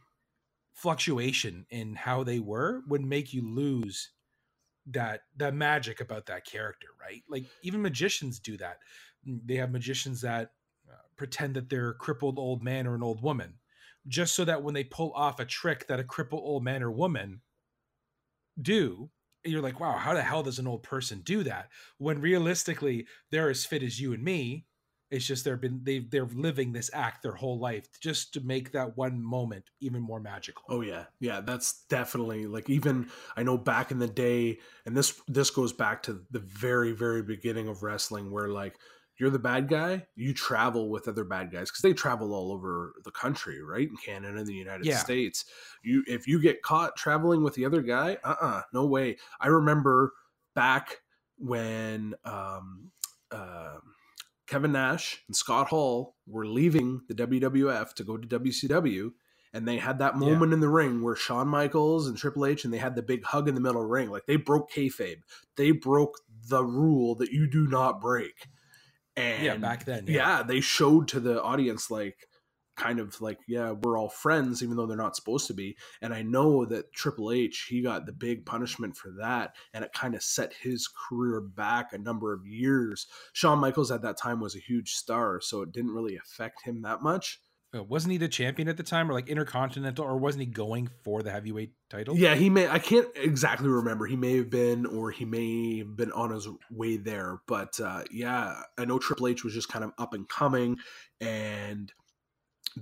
fluctuation 0.75 1.67
in 1.71 1.97
how 1.97 2.23
they 2.23 2.38
were 2.38 2.82
would 2.87 3.05
make 3.05 3.35
you 3.35 3.43
lose 3.43 4.11
that 4.90 5.23
that 5.37 5.55
magic 5.55 6.00
about 6.00 6.26
that 6.26 6.44
character 6.44 6.88
right? 7.00 7.23
Like 7.29 7.44
even 7.62 7.82
magicians 7.82 8.38
do 8.38 8.56
that. 8.58 8.79
Mm, 9.26 9.40
they 9.44 9.56
have 9.56 9.70
magicians 9.70 10.20
that 10.23 10.52
uh, 10.90 10.94
pretend 11.17 11.55
that 11.55 11.69
they're 11.69 11.90
a 11.90 11.94
crippled 11.94 12.38
old 12.38 12.62
man 12.62 12.87
or 12.87 12.94
an 12.94 13.02
old 13.02 13.23
woman 13.23 13.55
just 14.06 14.35
so 14.35 14.44
that 14.44 14.62
when 14.62 14.75
they 14.75 14.85
pull 14.85 15.12
off 15.14 15.40
a 15.40 15.44
trick 15.44 15.87
that 15.88 16.00
a 16.00 16.05
crippled 16.05 16.43
old 16.43 16.64
man 16.64 16.82
or 16.82 16.90
woman 16.90 17.40
do 18.61 19.11
you're 19.44 19.62
like 19.62 19.79
wow 19.81 19.96
how 19.96 20.14
the 20.14 20.23
hell 20.23 20.43
does 20.43 20.58
an 20.58 20.67
old 20.67 20.82
person 20.82 21.20
do 21.20 21.43
that? 21.43 21.69
When 21.99 22.20
realistically 22.20 23.06
they're 23.31 23.50
as 23.50 23.64
fit 23.64 23.82
as 23.82 24.00
you 24.00 24.12
and 24.12 24.23
me 24.23 24.67
it's 25.11 25.27
just 25.27 25.45
they've 25.45 25.61
been 25.61 25.83
they 25.85 26.01
they're 26.01 26.27
living 26.27 26.73
this 26.73 26.91
act 26.93 27.23
their 27.23 27.35
whole 27.35 27.59
life 27.59 27.89
just 28.01 28.35
to 28.35 28.41
make 28.41 28.73
that 28.73 28.97
one 28.97 29.23
moment 29.23 29.71
even 29.81 30.03
more 30.03 30.21
magical 30.21 30.65
Oh 30.71 30.83
yeah, 30.83 31.07
yeah, 31.19 31.41
that's 31.41 31.85
definitely 31.87 32.47
like 32.47 32.69
even 32.69 33.11
I 33.37 33.43
know 33.43 33.57
back 33.57 33.91
in 33.91 33.99
the 34.01 34.07
day, 34.07 34.59
and 34.85 34.95
this 34.95 35.19
this 35.27 35.49
goes 35.49 35.73
back 35.73 36.03
to 36.03 36.27
the 36.31 36.41
very 36.41 36.93
very 36.93 37.23
beginning 37.23 37.69
of 37.69 37.83
wrestling, 37.83 38.31
where 38.31 38.49
like 38.49 38.79
you're 39.19 39.31
the 39.31 39.39
bad 39.39 39.69
guy, 39.69 40.07
you 40.15 40.35
travel 40.35 40.91
with 40.91 41.09
other 41.09 41.25
bad 41.25 41.51
guys 41.51 41.71
because 41.71 41.81
they 41.81 41.95
travel 41.95 42.35
all 42.35 42.53
over 42.53 42.93
the 43.03 43.11
country, 43.11 43.63
right? 43.63 43.89
In 43.89 43.97
Canada 43.97 44.37
and 44.39 44.47
the 44.47 44.53
United 44.53 44.85
Yeah. 44.85 44.93
States, 44.93 45.47
you 45.83 46.05
if 46.07 46.27
you 46.29 46.39
get 46.39 46.61
caught 46.61 46.97
traveling 46.97 47.43
with 47.43 47.55
the 47.55 47.65
other 47.65 47.81
guy, 47.81 48.19
uh 48.23 48.37
uh 48.39 48.63
no 48.75 48.85
way. 48.85 49.17
I 49.41 49.47
remember 49.49 50.13
back 50.55 51.01
when 51.39 52.15
um 52.25 52.93
um 53.31 53.95
Kevin 54.49 54.73
Nash 54.73 55.23
and 55.29 55.37
Scott 55.37 55.69
Hall 55.69 56.17
were 56.27 56.47
leaving 56.47 57.03
the 57.09 57.15
WWF 57.15 57.93
to 57.95 58.05
go 58.05 58.17
to 58.17 58.27
WCW, 58.27 59.12
and 59.53 59.69
they 59.69 59.77
had 59.77 59.99
that 59.99 60.15
Yeah. 60.15 60.21
moment 60.21 60.53
in 60.53 60.61
the 60.61 60.69
ring 60.69 61.03
where 61.03 61.15
Shawn 61.15 61.49
Michaels 61.49 62.09
and 62.09 62.17
Triple 62.17 62.47
H 62.47 62.65
and 62.65 62.73
they 62.73 62.79
had 62.79 62.97
the 62.97 63.03
big 63.03 63.25
hug 63.25 63.49
in 63.49 63.55
the 63.55 63.61
middle 63.61 63.81
of 63.81 63.87
the 63.87 63.93
ring. 63.93 64.11
Like 64.11 64.27
they 64.27 64.37
broke 64.37 64.71
kayfabe. 64.71 65.23
They 65.56 65.71
broke 65.71 66.19
the 66.49 66.65
rule 66.65 67.15
that 67.17 67.31
you 67.31 67.47
do 67.47 67.67
not 67.67 68.00
break. 68.00 68.49
And 69.17 69.43
yeah 69.43 69.56
back 69.56 69.85
then 69.85 70.05
yeah. 70.06 70.43
they 70.43 70.61
showed 70.61 71.09
to 71.09 71.21
the 71.21 71.43
audience 71.43 71.91
like 71.91 72.29
kind 72.79 73.01
of 73.01 73.21
like 73.21 73.39
yeah 73.47 73.73
we're 73.73 73.99
all 73.99 74.09
friends 74.09 74.63
even 74.63 74.77
though 74.77 74.87
they're 74.87 74.97
not 74.97 75.17
supposed 75.17 75.47
to 75.49 75.55
be. 75.55 75.77
And 76.01 76.15
i 76.15 76.23
know 76.23 76.65
that 76.67 76.93
triple 76.93 77.33
h 77.33 77.67
he 77.69 77.83
got 77.83 78.07
the 78.07 78.13
big 78.13 78.47
punishment 78.47 78.97
for 78.97 79.11
that 79.21 79.55
and 79.75 79.85
it 79.85 79.93
kind 79.93 80.14
of 80.14 80.23
set 80.23 80.52
his 80.55 80.88
career 80.88 81.41
back 81.41 81.93
a 81.93 81.99
number 81.99 82.33
of 82.33 82.47
years. 82.47 83.07
Shawn 83.33 83.59
michaels 83.59 83.91
at 83.91 84.02
that 84.02 84.17
time 84.17 84.41
was 84.41 84.57
a 84.57 84.61
huge 84.61 84.93
star 84.93 85.41
so 85.41 85.62
it 85.62 85.73
didn't 85.73 85.93
really 85.93 86.17
affect 86.17 86.62
him 86.62 86.83
that 86.83 87.02
much. 87.02 87.41
Uh, 87.76 87.83
wasn't 87.83 88.11
he 88.11 88.17
the 88.17 88.29
champion 88.29 88.67
at 88.67 88.79
the 88.79 88.83
time 88.83 89.11
or 89.11 89.12
like 89.12 89.29
intercontinental 89.29 90.02
or 90.02 90.17
wasn't 90.17 90.41
he 90.41 90.47
going 90.47 90.88
for 91.05 91.23
the 91.23 91.31
heavyweight 91.31 91.73
title? 91.91 92.17
Yeah 92.17 92.35
he 92.35 92.49
may 92.49 92.67
i 92.67 92.79
can't 92.79 93.09
exactly 93.14 93.69
remember. 93.69 94.07
He 94.07 94.17
may 94.17 94.38
have 94.38 94.49
been 94.49 94.87
or 94.87 95.11
he 95.11 95.26
may 95.26 95.79
have 95.79 95.95
been 95.95 96.12
on 96.12 96.31
his 96.31 96.49
way 96.71 96.97
there 96.97 97.41
but 97.47 97.79
uh 97.79 98.05
yeah 98.11 98.62
i 98.79 98.87
know 98.87 98.99
triple 98.99 99.26
h 99.29 99.45
was 99.45 99.52
just 99.52 99.69
kind 99.69 99.85
of 99.85 99.93
up 99.99 100.14
and 100.14 100.26
coming 100.29 100.79
and 101.21 101.93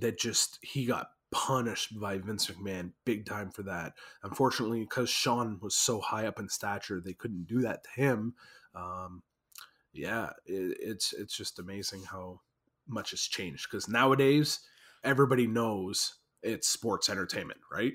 that 0.01 0.19
just 0.19 0.59
he 0.61 0.85
got 0.85 1.11
punished 1.31 1.99
by 1.99 2.17
Vince 2.17 2.47
McMahon 2.47 2.91
big 3.05 3.25
time 3.25 3.51
for 3.51 3.63
that. 3.63 3.93
Unfortunately, 4.23 4.81
because 4.81 5.09
Shawn 5.09 5.59
was 5.61 5.75
so 5.75 5.99
high 5.99 6.25
up 6.25 6.39
in 6.39 6.49
stature, 6.49 7.01
they 7.03 7.13
couldn't 7.13 7.47
do 7.47 7.61
that 7.61 7.83
to 7.83 8.01
him. 8.01 8.33
Um, 8.75 9.23
yeah, 9.93 10.31
it, 10.45 10.77
it's 10.79 11.13
it's 11.13 11.35
just 11.35 11.59
amazing 11.59 12.03
how 12.03 12.41
much 12.87 13.11
has 13.11 13.21
changed. 13.21 13.67
Because 13.69 13.89
nowadays, 13.89 14.59
everybody 15.03 15.47
knows 15.47 16.15
it's 16.43 16.67
sports 16.67 17.09
entertainment, 17.09 17.59
right? 17.71 17.93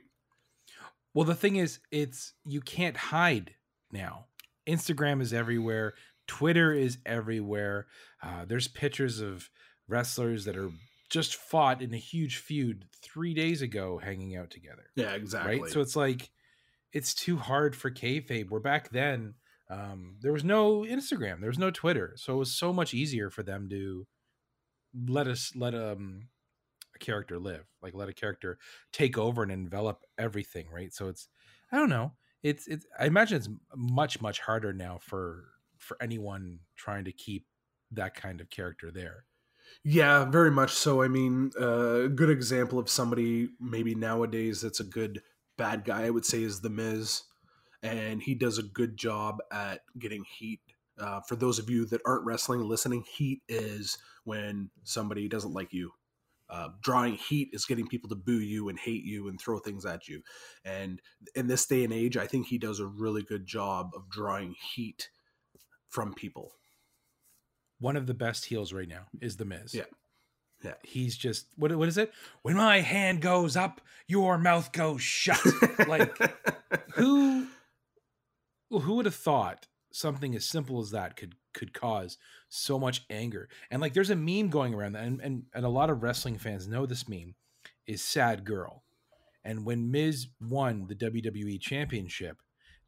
well 1.14 1.25
the 1.25 1.35
thing 1.35 1.56
is 1.56 1.80
it's 1.90 2.35
you 2.44 2.61
can't 2.61 2.97
hide 2.97 3.54
now 3.90 4.26
instagram 4.66 5.21
is 5.21 5.32
everywhere 5.32 5.94
twitter 6.26 6.73
is 6.73 6.99
everywhere 7.04 7.87
uh, 8.23 8.44
there's 8.47 8.68
pictures 8.68 9.21
of 9.21 9.50
wrestlers 9.88 10.44
that 10.44 10.56
are 10.56 10.71
just 11.12 11.37
fought 11.37 11.83
in 11.83 11.92
a 11.92 11.99
huge 11.99 12.38
feud 12.38 12.87
three 13.02 13.35
days 13.35 13.61
ago 13.61 14.00
hanging 14.02 14.35
out 14.35 14.50
together 14.50 14.87
Yeah, 14.97 15.12
exactly. 15.12 15.61
right? 15.61 15.71
So 15.71 15.83
it's 15.83 15.95
like 15.95 16.31
it's 16.92 17.12
too 17.14 17.37
hard 17.37 17.76
for 17.76 17.90
kayfabe. 17.90 18.50
Where 18.50 18.61
back 18.61 18.88
then 18.90 19.35
um, 19.69 20.16
there 20.23 20.33
was 20.33 20.42
no 20.42 20.81
Instagram, 20.81 21.40
there 21.40 21.50
was 21.50 21.59
no 21.59 21.71
Twitter, 21.71 22.14
so 22.16 22.35
it 22.35 22.38
was 22.38 22.54
so 22.54 22.73
much 22.73 22.95
easier 22.95 23.28
for 23.28 23.42
them 23.42 23.69
to 23.69 24.07
let 25.07 25.26
us 25.26 25.52
let 25.54 25.75
um, 25.75 26.28
a 26.95 26.99
character 26.99 27.38
live, 27.38 27.66
like 27.83 27.95
let 27.95 28.09
a 28.09 28.14
character 28.14 28.59
take 28.90 29.19
over 29.19 29.42
and 29.42 29.52
envelop 29.52 30.04
everything, 30.16 30.66
right? 30.73 30.95
So 30.95 31.09
it's 31.09 31.28
I 31.71 31.76
don't 31.76 31.90
know, 31.90 32.12
it's 32.42 32.66
it's 32.66 32.87
I 32.99 33.04
imagine 33.04 33.37
it's 33.37 33.50
much 33.76 34.23
much 34.23 34.40
harder 34.40 34.73
now 34.73 34.99
for 34.99 35.45
for 35.76 35.99
anyone 36.00 36.61
trying 36.75 37.04
to 37.04 37.12
keep 37.12 37.45
that 37.90 38.14
kind 38.14 38.40
of 38.40 38.49
character 38.49 38.90
there. 38.90 39.25
Yeah, 39.85 40.25
very 40.25 40.50
much 40.50 40.73
so. 40.73 41.02
I 41.02 41.09
mean, 41.09 41.50
uh, 41.61 42.05
a 42.05 42.09
good 42.09 42.31
example 42.31 42.79
of 42.79 42.88
somebody 42.88 43.50
maybe 43.61 43.95
nowadays 43.95 44.61
that's 44.61 44.81
a 44.81 44.85
good 44.85 45.23
bad 45.57 45.85
guy, 45.85 46.05
I 46.07 46.11
would 46.11 46.25
say, 46.25 46.43
is 46.43 46.61
The 46.61 46.71
Miz. 46.71 47.23
and 47.83 48.23
he 48.23 48.35
does 48.35 48.59
a 48.59 48.62
good 48.64 48.97
job 48.97 49.41
at 49.52 49.83
getting 49.99 50.25
heat. 50.38 50.61
Uh, 50.99 51.21
for 51.23 51.37
those 51.37 51.59
of 51.59 51.71
you 51.71 51.87
that 51.87 52.02
aren't 52.07 52.25
wrestling 52.26 52.62
listening, 52.62 53.05
heat 53.11 53.43
is 53.49 53.99
when 54.25 54.71
somebody 54.85 55.29
doesn't 55.29 55.55
like 55.55 55.73
you. 55.73 55.93
Uh, 56.50 56.69
drawing 56.83 57.14
heat 57.14 57.50
is 57.52 57.67
getting 57.67 57.88
people 57.88 58.09
to 58.11 58.17
boo 58.17 58.41
you 58.41 58.69
and 58.69 58.79
hate 58.79 59.05
you 59.05 59.29
and 59.29 59.41
throw 59.41 59.59
things 59.59 59.87
at 59.87 60.09
you. 60.09 60.23
And 60.64 61.00
in 61.35 61.49
this 61.49 61.67
day 61.67 61.85
and 61.85 61.93
age, 61.93 62.17
I 62.17 62.26
think 62.26 62.47
he 62.49 62.59
does 62.59 62.81
a 62.81 62.87
really 62.87 63.23
good 63.23 63.47
job 63.47 63.93
of 63.97 64.11
drawing 64.11 64.55
heat 64.75 65.11
from 65.88 66.14
people. 66.14 66.52
One 67.83 67.97
of 67.97 68.07
the 68.07 68.15
best 68.15 68.45
heels 68.45 68.73
right 68.73 68.89
now 68.89 69.07
is 69.21 69.37
the 69.37 69.45
Miz. 69.45 69.75
Yeah. 69.75 69.85
Yeah. 70.62 70.75
He's 70.85 71.17
just 71.17 71.47
what 71.57 71.75
what 71.75 71.89
is 71.89 71.99
it? 71.99 72.12
When 72.43 72.57
my 72.57 72.81
hand 72.81 73.21
goes 73.21 73.57
up, 73.57 73.81
your 74.07 74.39
mouth 74.39 74.71
goes 74.71 75.03
shut. 75.03 75.41
like 75.89 76.17
who 76.95 77.49
who 78.71 78.95
would 78.95 79.07
have 79.07 79.17
thought 79.17 79.67
something 79.93 80.35
as 80.37 80.45
simple 80.45 80.81
as 80.81 80.93
that 80.93 81.17
could 81.17 81.35
could 81.53 81.73
cause 81.73 82.19
so 82.49 82.79
much 82.79 83.05
anger? 83.11 83.49
And 83.69 83.83
like 83.83 83.95
there's 83.95 84.11
a 84.11 84.17
meme 84.17 84.49
going 84.49 84.75
around 84.75 84.95
and 84.95 85.21
and, 85.21 85.43
and 85.53 85.65
a 85.65 85.69
lot 85.69 85.91
of 85.91 86.05
wrestling 86.05 86.39
fans 86.39 86.69
know 86.69 86.87
this 86.87 87.09
meme 87.09 87.35
is 87.89 88.01
sad 88.01 88.45
girl. 88.45 88.85
And 89.45 89.67
when 89.67 89.91
Miz 89.91 90.29
won 90.41 90.87
the 90.87 90.95
WWE 90.95 91.61
championship, 91.61 92.37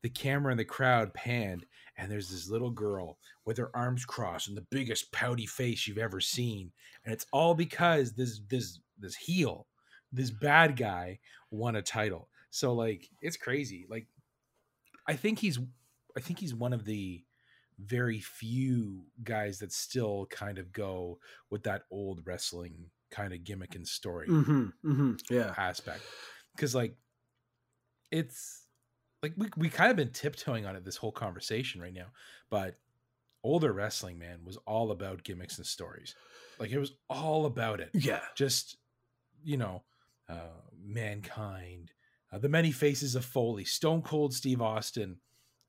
the 0.03 0.09
camera 0.09 0.53
in 0.53 0.59
the 0.59 0.65
crowd 0.65 1.15
panned 1.15 1.67
and 1.97 2.11
there's 2.11 2.29
this 2.31 2.49
little 2.51 2.71
girl 2.71 3.19
with 3.45 3.57
her 3.59 3.71
arms 3.75 4.05
crossed 4.05 4.49
and 4.49 4.57
the 4.57 4.67
biggest 4.71 5.13
pouty 5.13 5.47
face 5.47 5.87
you've 5.87 5.99
ever 5.99 6.21
seen 6.21 6.73
and 7.05 7.13
it's 7.13 7.27
all 7.33 7.55
because 7.55 8.13
this 8.13 8.41
this 8.49 8.81
this 8.99 9.17
heel 9.17 9.67
this 10.13 10.31
bad 10.31 10.77
guy 10.77 11.19
won 11.51 11.75
a 11.77 11.83
title. 11.83 12.29
So 12.51 12.73
like 12.73 13.09
it's 13.21 13.37
crazy. 13.37 13.87
Like 13.89 14.07
i 15.07 15.15
think 15.15 15.39
he's 15.39 15.59
i 16.17 16.21
think 16.21 16.39
he's 16.39 16.55
one 16.55 16.73
of 16.73 16.85
the 16.85 17.23
very 17.79 18.21
few 18.21 19.03
guys 19.25 19.59
that 19.59 19.73
still 19.73 20.27
kind 20.31 20.59
of 20.59 20.73
go 20.73 21.19
with 21.51 21.65
that 21.65 21.83
old 21.91 22.21
wrestling 22.25 22.87
kind 23.11 23.35
of 23.35 23.43
gimmick 23.45 23.75
and 23.75 23.87
story 23.87 24.29
hmm 24.29 24.67
hmm 24.83 25.15
Yeah. 25.29 25.53
aspect. 25.59 26.01
Because 26.55 26.75
like 26.75 26.97
it's 28.11 28.64
like 29.25 29.33
we, 29.37 29.49
we 29.57 29.69
kind 29.69 29.91
of 29.91 29.97
been 29.97 30.11
tiptoeing 30.11 30.67
on 30.67 30.77
it 30.77 30.85
this 30.85 30.97
whole 30.97 31.13
conversation 31.13 31.81
right 31.81 31.95
now 31.95 32.07
but 32.51 32.77
older 33.43 33.73
wrestling 33.73 34.19
man 34.19 34.39
was 34.45 34.57
all 34.67 34.91
about 34.91 35.23
gimmicks 35.25 35.57
and 35.59 35.67
stories 35.67 36.15
like 36.59 36.71
it 36.71 36.79
was 36.79 36.93
all 37.09 37.47
about 37.47 37.81
it 37.81 37.91
Yeah. 37.95 38.21
just 38.37 38.77
you 39.43 39.57
know 39.57 39.83
uh 40.29 40.61
mankind 40.83 41.93
uh, 42.33 42.39
the 42.39 42.49
many 42.49 42.71
faces 42.73 43.15
of 43.15 43.25
foley 43.25 43.65
stone 43.65 44.03
cold 44.03 44.33
steve 44.35 44.61
austin 44.63 45.17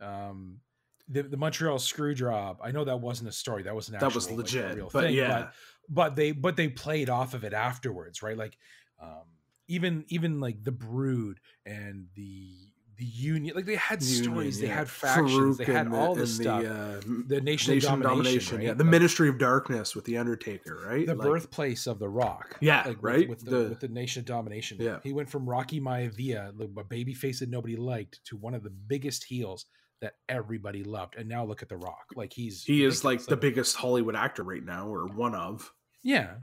um 0.01 0.59
the, 1.07 1.23
the 1.23 1.37
montreal 1.37 1.77
screw 1.79 2.13
job 2.15 2.57
i 2.63 2.71
know 2.71 2.83
that 2.83 2.99
wasn't 2.99 3.27
a 3.29 3.31
story 3.31 3.63
that 3.63 3.75
was 3.75 3.89
an 3.89 3.95
That 3.99 4.13
was 4.13 4.25
actual, 4.25 4.37
like, 4.37 4.51
a 4.51 4.57
legit. 4.57 4.75
real 4.75 4.89
but 4.91 5.03
thing, 5.03 5.15
yeah. 5.15 5.49
but 5.89 6.15
they 6.15 6.31
but 6.31 6.55
they 6.55 6.67
played 6.69 7.09
off 7.09 7.33
of 7.33 7.43
it 7.43 7.53
afterwards 7.53 8.21
right 8.23 8.37
like 8.37 8.57
um 9.01 9.23
even 9.67 10.05
even 10.09 10.39
like 10.39 10.63
the 10.63 10.71
brood 10.71 11.39
and 11.65 12.07
the 12.15 12.55
the 12.97 13.05
union 13.05 13.55
like 13.55 13.65
they 13.65 13.75
had 13.75 14.01
Union, 14.01 14.23
stories 14.23 14.59
they 14.59 14.67
had 14.67 14.89
factions 14.89 15.57
they 15.57 15.65
had 15.65 15.91
all 15.91 16.15
the, 16.15 16.21
this 16.21 16.35
stuff 16.37 16.61
The, 16.61 16.69
uh, 16.71 17.01
the 17.27 17.41
nation, 17.41 17.73
Nation 17.73 17.89
domination, 17.99 18.01
Domination, 18.17 18.57
right? 18.57 18.65
yeah. 18.67 18.73
The 18.73 18.83
Like, 18.83 18.91
Ministry 18.91 19.27
of 19.29 19.37
Darkness 19.37 19.95
with 19.95 20.05
the 20.05 20.17
Undertaker, 20.17 20.81
right? 20.87 21.05
the 21.05 21.15
Like, 21.15 21.27
birthplace 21.27 21.87
of 21.87 21.99
the 21.99 22.07
rock 22.09 22.57
Yeah, 22.61 22.77
like 22.85 22.87
with- 22.87 23.03
right? 23.03 23.29
with, 23.29 23.39
the, 23.43 23.51
The- 23.51 23.69
with 23.69 23.79
the 23.81 23.87
nation 23.89 24.21
of 24.21 24.25
domination 24.25 24.77
Yeah. 24.79 24.99
he 25.03 25.13
went 25.13 25.29
from 25.29 25.47
rocky 25.49 25.79
maivia 25.81 26.49
a 26.77 26.83
baby 26.83 27.13
face 27.13 27.39
that 27.39 27.49
nobody 27.49 27.75
liked 27.75 28.23
to 28.25 28.37
one 28.37 28.53
of 28.53 28.63
the 28.63 28.69
biggest 28.69 29.23
heels 29.25 29.65
that 30.01 30.15
everybody 30.29 30.83
loved 30.83 31.15
and 31.17 31.27
now 31.27 31.43
look 31.45 31.61
at 31.61 31.69
the 31.69 31.77
rock 31.77 32.05
like 32.15 32.31
he's 32.33 32.63
He 32.63 32.83
is 32.83 33.03
like 33.03 33.25
the 33.25 33.37
biggest 33.37 33.75
Hollywood 33.75 34.15
actor 34.15 34.43
right 34.43 34.63
now, 34.63 34.87
or 34.87 35.07
one 35.07 35.33
of. 35.35 35.73
Yeah. 36.03 36.35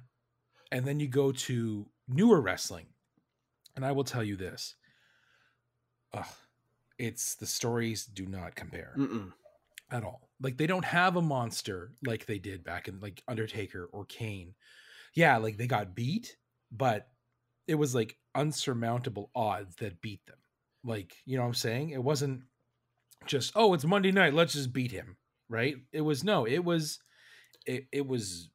And 0.71 0.87
then 0.87 1.01
you 1.01 1.07
go 1.09 1.33
to 1.33 1.87
newer 2.09 2.41
wrestling. 2.41 2.87
And 3.77 3.85
I 3.87 3.93
will 3.93 4.05
tell 4.05 4.25
you 4.25 4.37
this. 4.37 4.75
Ugh, 6.15 6.27
it's 7.03 7.35
the 7.35 7.47
stories 7.47 8.07
do 8.07 8.27
not 8.27 8.55
compare 8.55 8.95
Mm-mm. 8.97 9.33
at 9.91 10.05
all. 10.05 10.31
Like 10.41 10.57
they 10.57 10.69
don't 10.69 10.85
have 10.85 11.17
a 11.17 11.23
monster 11.23 11.91
like 12.07 12.27
they 12.27 12.39
did 12.39 12.63
back 12.63 12.87
in 12.87 13.01
like 13.01 13.25
Undertaker 13.27 13.89
or 13.93 14.05
Kane. 14.05 14.55
Yeah, 15.13 15.39
like 15.39 15.57
they 15.57 15.67
got 15.67 15.97
beat, 15.97 16.37
but 16.71 17.09
it 17.67 17.75
was 17.75 17.93
like 17.93 18.17
unsurmountable 18.37 19.31
odds 19.35 19.75
that 19.77 20.01
beat 20.01 20.25
them. 20.27 20.37
Like, 20.85 21.17
you 21.27 21.37
know 21.37 21.43
what 21.43 21.49
I'm 21.49 21.55
saying? 21.55 21.91
It 21.91 22.03
wasn't 22.03 22.43
just, 23.27 23.53
oh, 23.57 23.75
it's 23.75 23.85
Monday 23.85 24.13
night, 24.13 24.33
let's 24.33 24.53
just 24.53 24.73
beat 24.73 24.93
him, 24.93 25.17
right? 25.49 25.75
It 25.93 26.03
was 26.03 26.23
no, 26.23 26.45
it 26.47 26.65
was 26.65 27.01
it, 27.67 27.87
it 27.91 28.07
was 28.07 28.49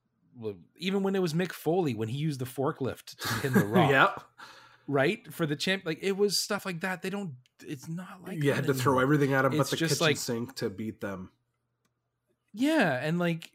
even 0.77 1.03
when 1.03 1.15
it 1.15 1.21
was 1.21 1.33
Mick 1.33 1.51
Foley 1.51 1.95
when 1.95 2.07
he 2.07 2.17
used 2.17 2.39
the 2.39 2.45
forklift 2.45 3.17
to 3.17 3.27
pin 3.41 3.51
the 3.51 3.65
rock, 3.65 3.91
yeah, 3.91 4.11
right? 4.87 5.31
For 5.33 5.45
the 5.45 5.55
champ, 5.55 5.83
like 5.85 5.99
it 6.01 6.17
was 6.17 6.37
stuff 6.39 6.65
like 6.65 6.81
that. 6.81 7.01
They 7.01 7.09
don't. 7.09 7.33
It's 7.65 7.87
not 7.87 8.21
like 8.25 8.43
you 8.43 8.53
had 8.53 8.65
to 8.67 8.73
throw 8.73 8.99
everything 8.99 9.33
at 9.33 9.45
him 9.45 9.57
but 9.57 9.69
the 9.69 9.75
just 9.75 9.93
kitchen 9.95 10.05
like- 10.05 10.17
sink 10.17 10.55
to 10.57 10.69
beat 10.69 11.01
them. 11.01 11.31
Yeah, 12.53 12.93
and 13.01 13.19
like 13.19 13.51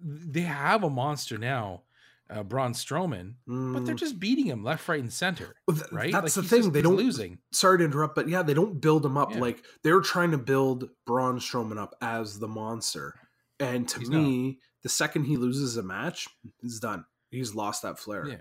they 0.00 0.42
have 0.42 0.84
a 0.84 0.90
monster 0.90 1.38
now, 1.38 1.82
uh, 2.30 2.42
Braun 2.42 2.72
Strowman, 2.72 3.34
but 3.46 3.84
they're 3.84 3.94
Mm. 3.94 3.98
just 3.98 4.20
beating 4.20 4.46
him 4.46 4.62
left, 4.62 4.86
right, 4.88 5.00
and 5.00 5.12
center, 5.12 5.56
right? 5.90 6.12
That's 6.12 6.36
Like, 6.36 6.44
the 6.44 6.48
thing. 6.48 6.62
just- 6.62 6.72
they 6.72 6.82
don't 6.82 6.96
losing. 6.96 7.38
Sorry 7.50 7.78
to 7.78 7.84
interrupt, 7.84 8.14
but 8.14 8.28
yeah, 8.28 8.42
they 8.42 8.54
don't 8.54 8.80
build 8.80 9.04
him 9.04 9.16
up 9.16 9.32
Yeah. 9.32 9.40
like 9.40 9.64
they're 9.82 10.00
trying 10.00 10.30
to 10.32 10.38
build 10.38 10.90
Braun 11.06 11.38
Strowman 11.38 11.78
up 11.78 11.94
as 12.00 12.38
the 12.38 12.48
monster. 12.48 13.14
And 13.60 13.88
to 13.88 13.98
He's 14.00 14.10
me, 14.10 14.60
the 14.82 14.88
second 14.88 15.24
he 15.24 15.36
loses 15.36 15.76
a 15.76 15.82
match, 15.82 16.28
it's 16.62 16.78
done. 16.78 17.04
He's 17.30 17.54
lost 17.56 17.82
that 17.82 17.98
flair. 17.98 18.28
Yeah. 18.28 18.40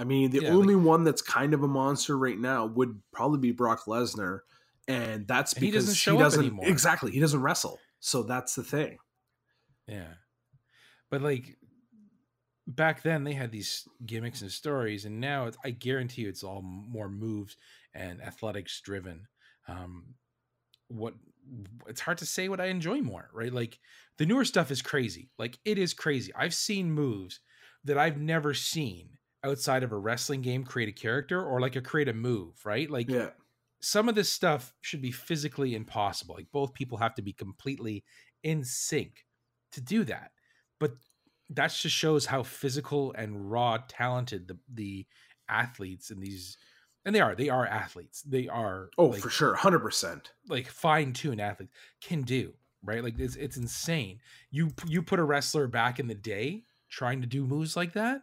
I 0.00 0.04
mean, 0.04 0.30
the 0.30 0.40
Yeah, 0.40 0.48
only 0.48 0.76
one 0.76 1.04
that's 1.04 1.22
kind 1.22 1.54
of 1.54 1.62
a 1.62 1.68
monster 1.68 2.18
right 2.18 2.38
now 2.38 2.66
would 2.66 3.02
probably 3.12 3.38
be 3.38 3.52
Brock 3.52 3.84
Lesnar, 3.86 4.40
and 4.88 5.28
that's 5.28 5.52
And 5.54 5.64
he 5.64 5.70
because 5.70 5.72
doesn't 5.72 5.96
he 6.02 6.16
show 6.16 6.22
up 6.22 6.32
doesn't 6.32 6.34
anymore. 6.34 6.66
exactly 6.66 7.12
he 7.12 7.20
doesn't 7.20 7.42
wrestle. 7.42 7.84
So 8.00 8.22
that's 8.22 8.54
the 8.54 8.64
thing. 8.64 8.98
Yeah. 9.86 10.14
But 11.10 11.22
like 11.22 11.58
back 12.66 13.02
then 13.02 13.24
they 13.24 13.34
had 13.34 13.50
these 13.50 13.88
gimmicks 14.06 14.42
and 14.42 14.50
stories 14.52 15.04
and 15.04 15.20
now 15.20 15.46
it's, 15.46 15.56
I 15.64 15.70
guarantee 15.70 16.22
you 16.22 16.28
it's 16.28 16.44
all 16.44 16.62
more 16.62 17.08
moves 17.08 17.56
and 17.94 18.22
athletics 18.22 18.80
driven. 18.80 19.26
Um 19.66 20.14
what 20.88 21.14
it's 21.88 22.02
hard 22.02 22.18
to 22.18 22.26
say 22.26 22.48
what 22.48 22.60
I 22.60 22.66
enjoy 22.66 23.02
more, 23.02 23.30
right? 23.34 23.52
Like 23.52 23.80
the 24.18 24.26
newer 24.26 24.44
stuff 24.46 24.70
is 24.70 24.82
crazy. 24.82 25.32
Like 25.38 25.58
it 25.64 25.78
is 25.78 25.94
crazy. 25.94 26.34
I've 26.34 26.54
seen 26.54 26.92
moves 26.92 27.40
that 27.84 27.98
I've 27.98 28.18
never 28.20 28.54
seen 28.54 29.18
outside 29.44 29.82
of 29.82 29.92
a 29.92 29.96
wrestling 29.98 30.42
game 30.42 30.64
create 30.64 30.88
a 30.88 30.92
character 30.92 31.42
or 31.44 31.60
like 31.60 31.76
a 31.76 31.80
create 31.82 32.08
a 32.08 32.12
move, 32.14 32.64
right? 32.66 32.90
Like 32.90 33.08
Yeah. 33.08 33.32
some 33.80 34.08
of 34.08 34.14
this 34.14 34.32
stuff 34.32 34.74
should 34.80 35.02
be 35.02 35.12
physically 35.12 35.74
impossible. 35.74 36.34
Like 36.36 36.50
both 36.52 36.74
people 36.74 36.98
have 36.98 37.14
to 37.16 37.22
be 37.22 37.32
completely 37.32 38.04
in 38.42 38.64
sync 38.64 39.26
to 39.72 39.80
do 39.80 40.04
that. 40.04 40.32
But 40.78 40.92
that 41.50 41.68
just 41.72 41.94
shows 41.96 42.26
how 42.26 42.42
physical 42.42 43.12
and 43.12 43.50
raw 43.50 43.78
talented 43.88 44.48
the 44.48 44.58
the 44.68 45.06
athletes 45.48 46.10
and 46.10 46.22
these 46.22 46.56
and 47.04 47.14
they 47.14 47.20
are 47.20 47.34
they 47.34 47.48
are 47.48 47.66
athletes. 47.66 48.22
They 48.22 48.48
are 48.48 48.92
Oh, 48.96 49.10
like, 49.10 49.22
for 49.22 49.30
sure, 49.30 49.54
hundred 49.56 49.80
percent. 49.80 50.32
like 50.48 50.66
fine 50.68 51.12
tuned 51.12 51.40
athletes 51.40 51.72
can 52.00 52.22
do 52.22 52.54
right. 52.82 53.02
Like 53.02 53.18
it's 53.18 53.36
it's 53.36 53.56
insane. 53.56 54.20
You 54.50 54.70
you 54.86 55.02
put 55.02 55.18
a 55.20 55.24
wrestler 55.24 55.66
back 55.66 55.98
in 55.98 56.06
the 56.06 56.14
day 56.14 56.64
trying 56.88 57.20
to 57.20 57.26
do 57.26 57.46
moves 57.46 57.76
like 57.76 57.92
that. 57.92 58.22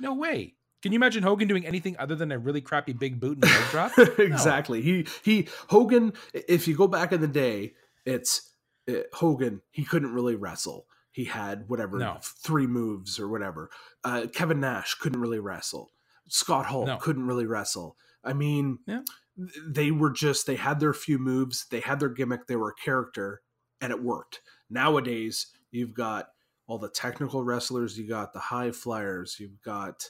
No 0.00 0.14
way. 0.14 0.54
Can 0.82 0.92
you 0.92 0.96
imagine 0.96 1.22
Hogan 1.22 1.48
doing 1.48 1.66
anything 1.66 1.96
other 1.98 2.14
than 2.14 2.30
a 2.30 2.38
really 2.38 2.60
crappy 2.60 2.92
big 2.92 3.18
boot 3.18 3.38
and 3.42 3.44
leg 3.44 3.70
drop? 3.70 3.98
exactly. 4.18 4.82
He 4.82 5.06
he 5.24 5.48
Hogan. 5.68 6.12
If 6.32 6.68
you 6.68 6.76
go 6.76 6.86
back 6.86 7.12
in 7.12 7.20
the 7.20 7.26
day, 7.28 7.72
it's 8.04 8.52
uh, 8.88 9.00
Hogan. 9.14 9.62
He 9.70 9.84
couldn't 9.84 10.12
really 10.12 10.36
wrestle. 10.36 10.86
He 11.10 11.24
had 11.24 11.68
whatever 11.68 11.98
No. 11.98 12.18
three 12.22 12.66
moves 12.66 13.18
or 13.18 13.26
whatever. 13.28 13.70
Uh, 14.04 14.26
Kevin 14.32 14.60
Nash 14.60 14.94
couldn't 14.94 15.20
really 15.20 15.40
wrestle. 15.40 15.90
Scott 16.28 16.66
Hall 16.66 16.86
No. 16.86 16.98
couldn't 16.98 17.26
really 17.26 17.46
wrestle. 17.46 17.96
I 18.22 18.34
mean, 18.34 18.80
Yeah. 18.86 19.00
they 19.66 19.90
were 19.90 20.10
just 20.10 20.46
they 20.46 20.56
had 20.56 20.78
their 20.78 20.92
few 20.92 21.18
moves. 21.18 21.66
They 21.70 21.80
had 21.80 22.00
their 22.00 22.10
gimmick. 22.10 22.46
They 22.46 22.56
were 22.56 22.70
a 22.78 22.82
character, 22.84 23.40
and 23.80 23.90
it 23.92 24.02
worked. 24.02 24.40
Nowadays, 24.68 25.46
you've 25.70 25.94
got 25.94 26.28
all 26.66 26.78
the 26.78 26.88
technical 26.88 27.42
wrestlers. 27.44 27.98
You 27.98 28.08
got 28.08 28.32
the 28.32 28.40
high 28.40 28.70
flyers. 28.72 29.36
You've 29.38 29.60
got 29.62 30.08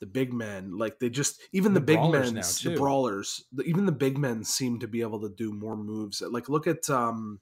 the 0.00 0.06
big 0.06 0.32
men. 0.32 0.76
Like 0.76 0.98
they 0.98 1.08
just 1.10 1.40
even 1.52 1.72
the, 1.74 1.80
The 1.80 1.86
big 1.86 2.00
men, 2.00 2.34
the 2.34 2.74
brawlers. 2.76 3.44
The, 3.52 3.62
even 3.64 3.86
the 3.86 3.92
big 3.92 4.18
men 4.18 4.44
seem 4.44 4.78
to 4.80 4.88
be 4.88 5.00
able 5.00 5.20
to 5.22 5.28
do 5.28 5.52
more 5.52 5.76
moves. 5.76 6.20
Like 6.22 6.48
look 6.48 6.66
at 6.66 6.88
um. 6.90 7.40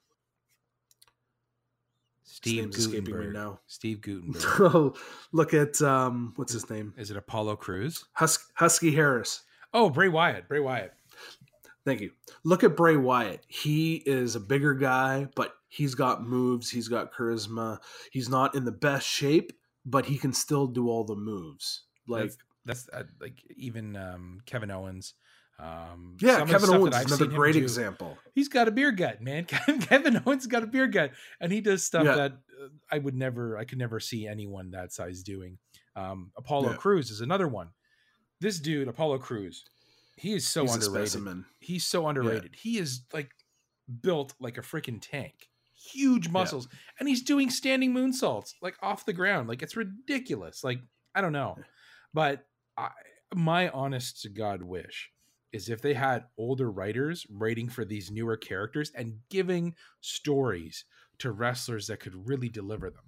Steve 2.26 2.62
name's 2.62 2.78
escaping 2.78 3.04
me 3.04 3.10
Gutenberg. 3.12 3.34
now. 3.34 3.60
Steve 3.66 4.00
Gutenberg. 4.00 4.42
Oh, 4.60 4.94
look 5.32 5.52
at 5.54 5.80
um. 5.82 6.32
What's 6.36 6.52
his 6.52 6.68
name? 6.70 6.94
Is 6.96 7.10
it 7.10 7.16
Apollo 7.16 7.56
Crews? 7.56 8.04
Hus- 8.14 8.48
Husky 8.54 8.92
Harris. 8.92 9.42
Oh, 9.72 9.90
Bray 9.90 10.08
Wyatt. 10.08 10.48
Bray 10.48 10.60
Wyatt. 10.60 10.92
Thank 11.84 12.00
you. 12.00 12.12
Look 12.44 12.64
at 12.64 12.76
Bray 12.76 12.96
Wyatt. 12.96 13.44
He 13.46 13.96
is 14.06 14.36
a 14.36 14.40
bigger 14.40 14.74
guy, 14.74 15.28
but 15.34 15.54
he's 15.68 15.94
got 15.94 16.22
moves. 16.26 16.70
He's 16.70 16.88
got 16.88 17.12
charisma. 17.12 17.78
He's 18.10 18.28
not 18.28 18.54
in 18.54 18.64
the 18.64 18.72
best 18.72 19.06
shape, 19.06 19.52
but 19.84 20.06
he 20.06 20.16
can 20.16 20.32
still 20.32 20.66
do 20.66 20.88
all 20.88 21.04
the 21.04 21.14
moves. 21.16 21.84
Like, 22.08 22.32
that's, 22.64 22.86
that's 22.86 22.88
uh, 22.90 23.02
like 23.20 23.34
even 23.56 23.96
um, 23.96 24.40
Kevin 24.46 24.70
Owens. 24.70 25.14
Um, 25.58 26.16
yeah, 26.20 26.44
Kevin 26.46 26.70
Owens 26.70 26.96
is 26.96 27.06
another 27.06 27.26
great 27.26 27.54
example. 27.54 28.18
He's 28.34 28.48
got 28.48 28.66
a 28.66 28.70
beer 28.70 28.90
gut, 28.90 29.20
man. 29.20 29.44
Kevin 29.80 30.20
Owens 30.26 30.46
got 30.46 30.62
a 30.62 30.66
beer 30.66 30.86
gut, 30.86 31.12
and 31.40 31.52
he 31.52 31.60
does 31.60 31.84
stuff 31.84 32.04
Yeah. 32.04 32.14
that 32.16 32.32
uh, 32.32 32.68
I 32.90 32.98
would 32.98 33.14
never, 33.14 33.56
I 33.58 33.64
could 33.64 33.78
never 33.78 34.00
see 34.00 34.26
anyone 34.26 34.70
that 34.72 34.92
size 34.92 35.22
doing. 35.22 35.58
Um, 35.94 36.32
Apollo 36.36 36.70
Yeah. 36.70 36.76
Crews 36.76 37.10
is 37.10 37.20
another 37.20 37.46
one. 37.46 37.68
This 38.40 38.58
dude, 38.58 38.88
Apollo 38.88 39.18
Crews, 39.18 39.64
he 40.16 40.32
is 40.34 40.46
so 40.46 40.62
He's 40.62 40.74
underrated. 40.74 41.44
He's 41.60 41.86
so 41.86 42.08
underrated. 42.08 42.56
He 42.56 42.78
is 42.78 43.02
like 43.12 43.30
built 44.00 44.34
like 44.40 44.58
a 44.58 44.62
freaking 44.62 45.00
tank, 45.00 45.48
huge 45.92 46.28
muscles, 46.28 46.68
and 46.98 47.08
he's 47.08 47.22
doing 47.22 47.50
standing 47.50 47.92
moonsaults 47.92 48.54
like 48.62 48.76
off 48.82 49.06
the 49.06 49.12
ground. 49.12 49.48
Like 49.48 49.62
it's 49.62 49.76
ridiculous. 49.76 50.62
Like 50.62 50.80
I 51.14 51.20
don't 51.20 51.32
know, 51.32 51.56
but 52.12 52.46
I, 52.76 52.90
my 53.34 53.68
honest 53.70 54.22
to 54.22 54.28
God 54.28 54.62
wish 54.62 55.10
is 55.52 55.68
if 55.68 55.80
they 55.80 55.94
had 55.94 56.24
older 56.36 56.70
writers 56.70 57.26
writing 57.30 57.68
for 57.68 57.84
these 57.84 58.10
newer 58.10 58.36
characters 58.36 58.90
and 58.94 59.18
giving 59.30 59.74
stories 60.00 60.84
to 61.18 61.30
wrestlers 61.30 61.86
that 61.86 62.00
could 62.00 62.28
really 62.28 62.48
deliver 62.48 62.90
them, 62.90 63.04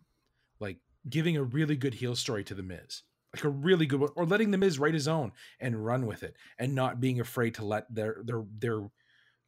like 0.60 0.78
giving 1.08 1.36
a 1.36 1.42
really 1.42 1.76
good 1.76 1.94
heel 1.94 2.14
story 2.14 2.44
to 2.44 2.54
the 2.54 2.62
Miz. 2.62 3.02
Like 3.36 3.44
a 3.44 3.48
really 3.48 3.86
good 3.86 4.00
one, 4.00 4.10
or 4.16 4.24
letting 4.24 4.50
the 4.50 4.58
Miz 4.58 4.78
write 4.78 4.94
his 4.94 5.08
own 5.08 5.32
and 5.60 5.84
run 5.84 6.06
with 6.06 6.22
it, 6.22 6.36
and 6.58 6.74
not 6.74 7.00
being 7.00 7.20
afraid 7.20 7.54
to 7.56 7.64
let 7.64 7.92
their 7.94 8.18
their 8.24 8.44
their 8.58 8.80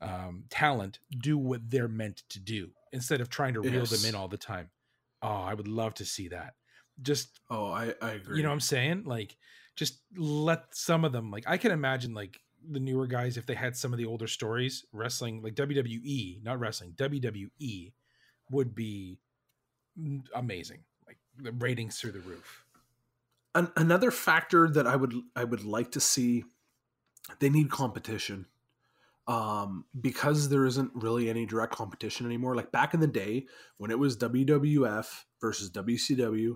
um, 0.01 0.45
talent 0.51 0.99
do 1.11 1.37
what 1.39 1.71
they're 1.71 1.89
meant 1.89 2.23
to 2.31 2.41
do 2.41 2.71
instead 2.93 3.21
of 3.21 3.29
trying 3.29 3.55
to 3.55 3.61
reel 3.61 3.81
Yes. 3.81 3.91
them 3.91 4.09
in 4.09 4.15
all 4.15 4.29
the 4.29 4.37
time. 4.37 4.71
Oh, 5.23 5.29
I 5.43 5.55
would 5.55 5.69
love 5.69 5.95
to 5.95 6.05
see 6.05 6.29
that. 6.29 6.55
Just 7.03 7.41
Oh, 7.51 7.67
I, 7.67 7.95
I 8.03 8.11
agree. 8.13 8.37
you 8.37 8.43
know 8.43 8.51
what 8.51 8.55
I'm 8.55 8.61
saying? 8.61 9.05
Like 9.05 9.37
just 9.77 10.01
let 10.17 10.75
some 10.75 11.05
of 11.05 11.13
them 11.13 11.31
like 11.31 11.45
I 11.47 11.57
can 11.57 11.71
imagine 11.71 12.13
like 12.15 12.41
the 12.69 12.81
newer 12.81 13.07
guys 13.07 13.37
if 13.37 13.47
they 13.47 13.55
had 13.55 13.77
some 13.77 13.93
of 13.93 13.99
the 13.99 14.07
older 14.07 14.27
stories 14.27 14.85
wrestling 14.93 15.43
like 15.43 15.55
WWE, 15.55 16.43
not 16.43 16.59
wrestling, 16.61 16.93
WWE 16.97 17.93
would 18.51 18.75
be 18.75 19.19
mm, 19.99 20.23
amazing. 20.35 20.81
Like 21.07 21.19
the 21.37 21.53
ratings 21.53 21.99
through 22.01 22.13
the 22.13 22.21
roof. 22.21 22.65
An- 23.55 23.73
another 23.77 24.11
factor 24.11 24.69
that 24.71 24.87
I 24.87 24.97
would 24.97 25.15
I 25.35 25.45
would 25.45 25.65
like 25.65 25.93
to 25.93 26.01
see, 26.01 26.45
they 27.41 27.49
need 27.51 27.71
competition, 27.71 28.47
um, 29.27 29.85
because 30.01 30.49
there 30.49 30.65
isn't 30.67 30.91
really 30.95 31.29
any 31.29 31.47
direct 31.47 31.75
competition 31.75 32.27
anymore. 32.27 32.55
Like 32.55 32.73
back 32.73 32.95
in 32.95 33.01
the 33.01 33.07
day 33.07 33.47
when 33.79 33.91
it 33.91 33.99
was 33.99 34.17
WWF 34.17 35.25
versus 35.41 35.71
WCW, 35.71 36.55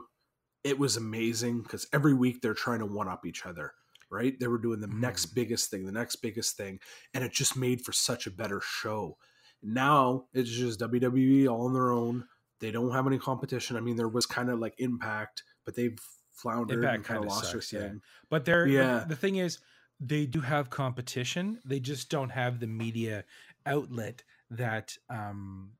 it 0.64 0.78
was 0.78 0.96
amazing 0.96 1.62
because 1.62 1.86
every 1.92 2.14
week 2.14 2.40
they're 2.40 2.54
trying 2.54 2.78
to 2.80 2.86
one 2.86 3.08
up 3.08 3.26
each 3.26 3.46
other. 3.46 3.72
Right? 4.10 4.38
They 4.38 4.46
were 4.46 4.58
doing 4.58 4.80
the 4.80 4.86
next 4.88 5.28
Mm. 5.30 5.34
biggest 5.34 5.70
thing, 5.70 5.86
the 5.86 5.92
next 5.92 6.16
biggest 6.16 6.56
thing, 6.58 6.80
and 7.14 7.24
it 7.24 7.32
just 7.32 7.56
made 7.56 7.82
for 7.82 7.92
such 7.92 8.26
a 8.26 8.30
better 8.30 8.60
show. 8.60 9.16
Now 9.62 10.26
it's 10.34 10.50
just 10.50 10.78
WWE 10.80 11.48
all 11.48 11.64
on 11.66 11.72
their 11.72 11.90
own. 11.92 12.26
They 12.60 12.70
don't 12.70 12.92
have 12.92 13.06
any 13.06 13.18
competition. 13.18 13.76
I 13.76 13.80
mean, 13.80 13.96
there 13.96 14.08
was 14.08 14.26
kind 14.26 14.50
of 14.50 14.58
like 14.58 14.74
Impact, 14.78 15.42
but 15.64 15.74
they've 15.76 15.98
floundered 16.32 16.78
Impact 16.78 16.94
and 16.96 17.04
kind 17.04 17.18
of 17.20 17.26
lost 17.26 17.50
sucks, 17.52 17.72
yeah. 17.72 17.90
But 18.30 18.44
they're 18.44 18.66
Yeah. 18.66 19.04
the, 19.06 19.16
thing 19.16 19.36
is, 19.36 19.58
they 20.00 20.26
do 20.26 20.40
have 20.40 20.70
competition. 20.70 21.60
They 21.64 21.80
just 21.80 22.08
don't 22.10 22.30
have 22.30 22.58
the 22.60 22.66
media 22.66 23.24
outlet 23.66 24.22
that 24.50 24.96
um 25.08 25.72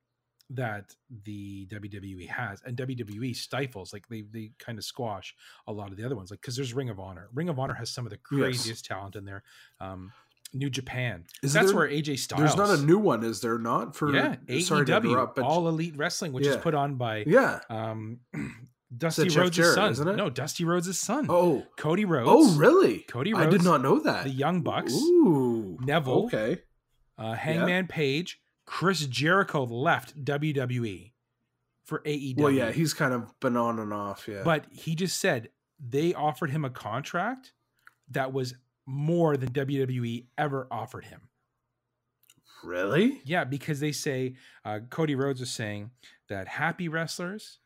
that 0.49 0.93
the 1.25 1.65
WWE 1.67 2.27
has, 2.29 2.61
and 2.63 2.77
WWE 2.77 3.35
stifles 3.35 3.91
like 3.91 4.07
they 4.07 4.21
they 4.21 4.51
kind 4.59 4.77
of 4.77 4.83
squash 4.85 5.35
a 5.67 5.73
lot 5.73 5.89
of 5.91 5.97
the 5.97 6.05
other 6.05 6.15
ones. 6.15 6.29
Like 6.31 6.41
because 6.41 6.55
there's 6.55 6.73
Ring 6.73 6.89
of 6.89 6.99
Honor. 6.99 7.29
Ring 7.33 7.49
of 7.49 7.57
Honor 7.59 7.73
has 7.73 7.89
some 7.89 8.05
of 8.05 8.11
the 8.11 8.19
Yes. 8.31 8.39
craziest 8.41 8.85
talent 8.85 9.15
in 9.15 9.25
there. 9.25 9.43
Um, 9.79 10.11
New 10.55 10.69
Japan. 10.69 11.25
Is 11.41 11.53
That's 11.53 11.67
there- 11.67 11.75
where 11.75 11.87
AJ 11.89 12.17
Styles. 12.19 12.41
There's 12.41 12.55
not 12.55 12.69
a 12.77 12.81
new 12.83 12.99
one, 12.99 13.23
is 13.23 13.41
there 13.41 13.57
not? 13.57 13.95
For 13.95 14.13
yeah 14.13 14.35
sorry 14.61 14.85
to 14.85 14.91
AEW 14.99 15.09
interrupt, 15.09 15.35
but 15.35 15.45
All 15.45 15.67
Elite 15.67 15.95
Wrestling, 15.97 16.31
which 16.33 16.45
is 16.45 16.57
put 16.57 16.75
on 16.75 16.95
by 16.95 17.23
yeah. 17.25 17.59
um 17.69 18.19
Dusty 18.97 19.27
Jeff 19.27 19.43
Rhodes' 19.43 19.57
Jarrett, 19.57 19.75
son. 19.75 19.91
isn't 19.91 20.07
it? 20.07 20.15
No, 20.15 20.29
Dusty 20.29 20.65
Rhodes' 20.65 20.99
son. 20.99 21.27
Oh, 21.29 21.63
Cody 21.77 22.05
Rhodes. 22.05 22.29
oh, 22.29 22.57
really? 22.57 22.99
Cody 23.09 23.33
Rhodes. 23.33 23.47
I 23.47 23.49
did 23.49 23.63
not 23.63 23.81
know 23.81 23.99
that. 23.99 24.23
the 24.23 24.29
Young 24.29 24.61
Bucks. 24.61 24.93
Ooh, 24.93 25.77
Neville. 25.81 26.25
Okay. 26.25 26.59
Uh, 27.17 27.33
Hangman 27.33 27.87
Page, 27.87 28.41
Chris 28.65 29.05
Jericho 29.05 29.63
left 29.63 30.23
WWE 30.23 31.11
for 31.85 31.99
AEW. 31.99 32.39
Well, 32.39 32.51
yeah, 32.51 32.71
he's 32.71 32.93
kind 32.93 33.13
of 33.13 33.39
been 33.39 33.55
on 33.55 33.79
and 33.79 33.93
off. 33.93 34.27
Yeah, 34.27 34.41
but 34.43 34.65
he 34.71 34.95
just 34.95 35.19
said 35.19 35.49
they 35.79 36.13
offered 36.13 36.49
him 36.49 36.65
a 36.65 36.69
contract 36.69 37.53
that 38.09 38.33
was 38.33 38.55
more 38.85 39.37
than 39.37 39.49
WWE 39.51 40.25
ever 40.37 40.67
offered 40.71 41.05
him. 41.05 41.29
really, 42.63 43.21
Yeah, 43.25 43.43
because 43.43 43.79
they 43.79 43.91
say 43.91 44.35
uh, 44.65 44.79
Cody 44.89 45.15
Rhodes 45.15 45.39
was 45.39 45.51
saying 45.51 45.91
that 46.29 46.47
happy 46.47 46.87
wrestlers 46.87 47.59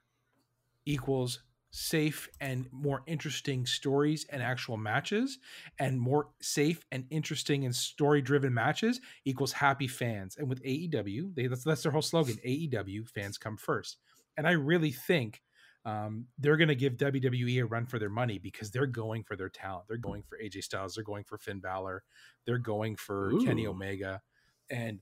equals 0.88 1.40
safe 1.70 2.30
and 2.40 2.66
more 2.72 3.04
interesting 3.08 3.66
stories 3.66 4.26
and 4.30 4.42
actual 4.42 4.78
matches, 4.78 5.38
and 5.80 6.00
more 6.00 6.30
safe 6.42 6.84
and 6.92 7.06
interesting 7.10 7.66
and 7.66 7.76
story 7.76 8.22
driven 8.22 8.54
matches 8.54 9.00
equals 9.26 9.52
happy 9.52 9.88
fans. 9.88 10.38
And 10.38 10.50
with 10.50 10.64
AEW, 10.64 11.36
they, 11.36 11.48
that's 11.48 11.64
that's 11.64 11.84
their 11.84 11.92
whole 11.92 12.02
slogan: 12.02 12.38
AEW 12.46 13.08
fans 13.10 13.38
come 13.38 13.58
first. 13.58 13.98
And 14.38 14.48
I 14.48 14.52
really 14.52 14.92
think 14.92 15.42
um, 15.86 16.26
they're 16.38 16.58
going 16.58 16.68
to 16.68 16.76
give 16.76 16.98
WWE 16.98 17.62
a 17.62 17.66
run 17.66 17.86
for 17.86 17.98
their 17.98 18.10
money 18.10 18.38
because 18.38 18.72
they're 18.72 18.86
going 18.86 19.24
for 19.24 19.36
their 19.36 19.50
talent. 19.50 19.86
They're 19.88 19.98
going 19.98 20.24
for 20.24 20.38
AJ 20.38 20.64
Styles. 20.64 20.96
They're 20.96 21.04
going 21.04 21.24
for 21.24 21.38
Finn 21.38 21.60
Balor. 21.60 22.04
They're 22.46 22.58
going 22.58 22.96
for 22.98 23.32
Kenny 23.44 23.66
Omega. 23.68 24.22
And 24.70 25.00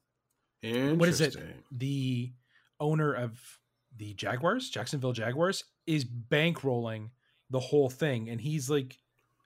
what 0.99 1.09
is 1.09 1.21
it? 1.21 1.35
The 1.71 2.33
owner 2.79 3.13
of 3.13 3.39
the 3.97 4.13
Jaguars, 4.13 4.69
Jacksonville 4.69 5.13
Jaguars, 5.13 5.63
is 5.87 6.05
bankrolling 6.05 7.09
the 7.49 7.59
whole 7.59 7.89
thing, 7.89 8.29
and 8.29 8.41
he's 8.41 8.69
like, 8.69 8.97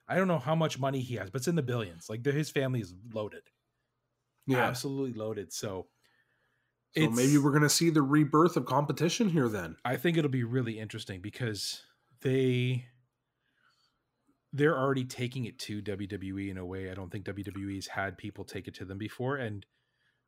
I 0.08 0.16
don't 0.16 0.28
know 0.28 0.38
how 0.38 0.54
much 0.54 0.78
money 0.78 1.00
he 1.00 1.14
has, 1.16 1.30
but 1.30 1.38
it's 1.38 1.48
in 1.48 1.54
the 1.54 1.62
billions. 1.62 2.08
Like 2.10 2.24
his 2.24 2.50
family 2.50 2.80
is 2.80 2.92
loaded, 3.12 3.42
Yeah, 4.46 4.64
absolutely 4.64 5.18
loaded. 5.18 5.52
So, 5.52 5.86
so 6.96 7.10
maybe 7.10 7.38
we're 7.38 7.52
gonna 7.52 7.68
see 7.68 7.90
the 7.90 8.02
rebirth 8.02 8.56
of 8.56 8.66
competition 8.66 9.28
here. 9.28 9.48
Then 9.48 9.76
I 9.84 9.96
think 9.96 10.16
it'll 10.16 10.30
be 10.30 10.44
really 10.44 10.78
interesting 10.78 11.20
because 11.20 11.82
they 12.22 12.86
they're 14.52 14.76
already 14.76 15.04
taking 15.04 15.44
it 15.44 15.58
to 15.60 15.80
WWE 15.82 16.50
in 16.50 16.58
a 16.58 16.64
way 16.64 16.90
I 16.90 16.94
don't 16.94 17.10
think 17.10 17.24
WWE's 17.24 17.86
had 17.86 18.18
people 18.18 18.44
take 18.44 18.66
it 18.66 18.74
to 18.74 18.84
them 18.84 18.98
before. 18.98 19.36
And 19.36 19.64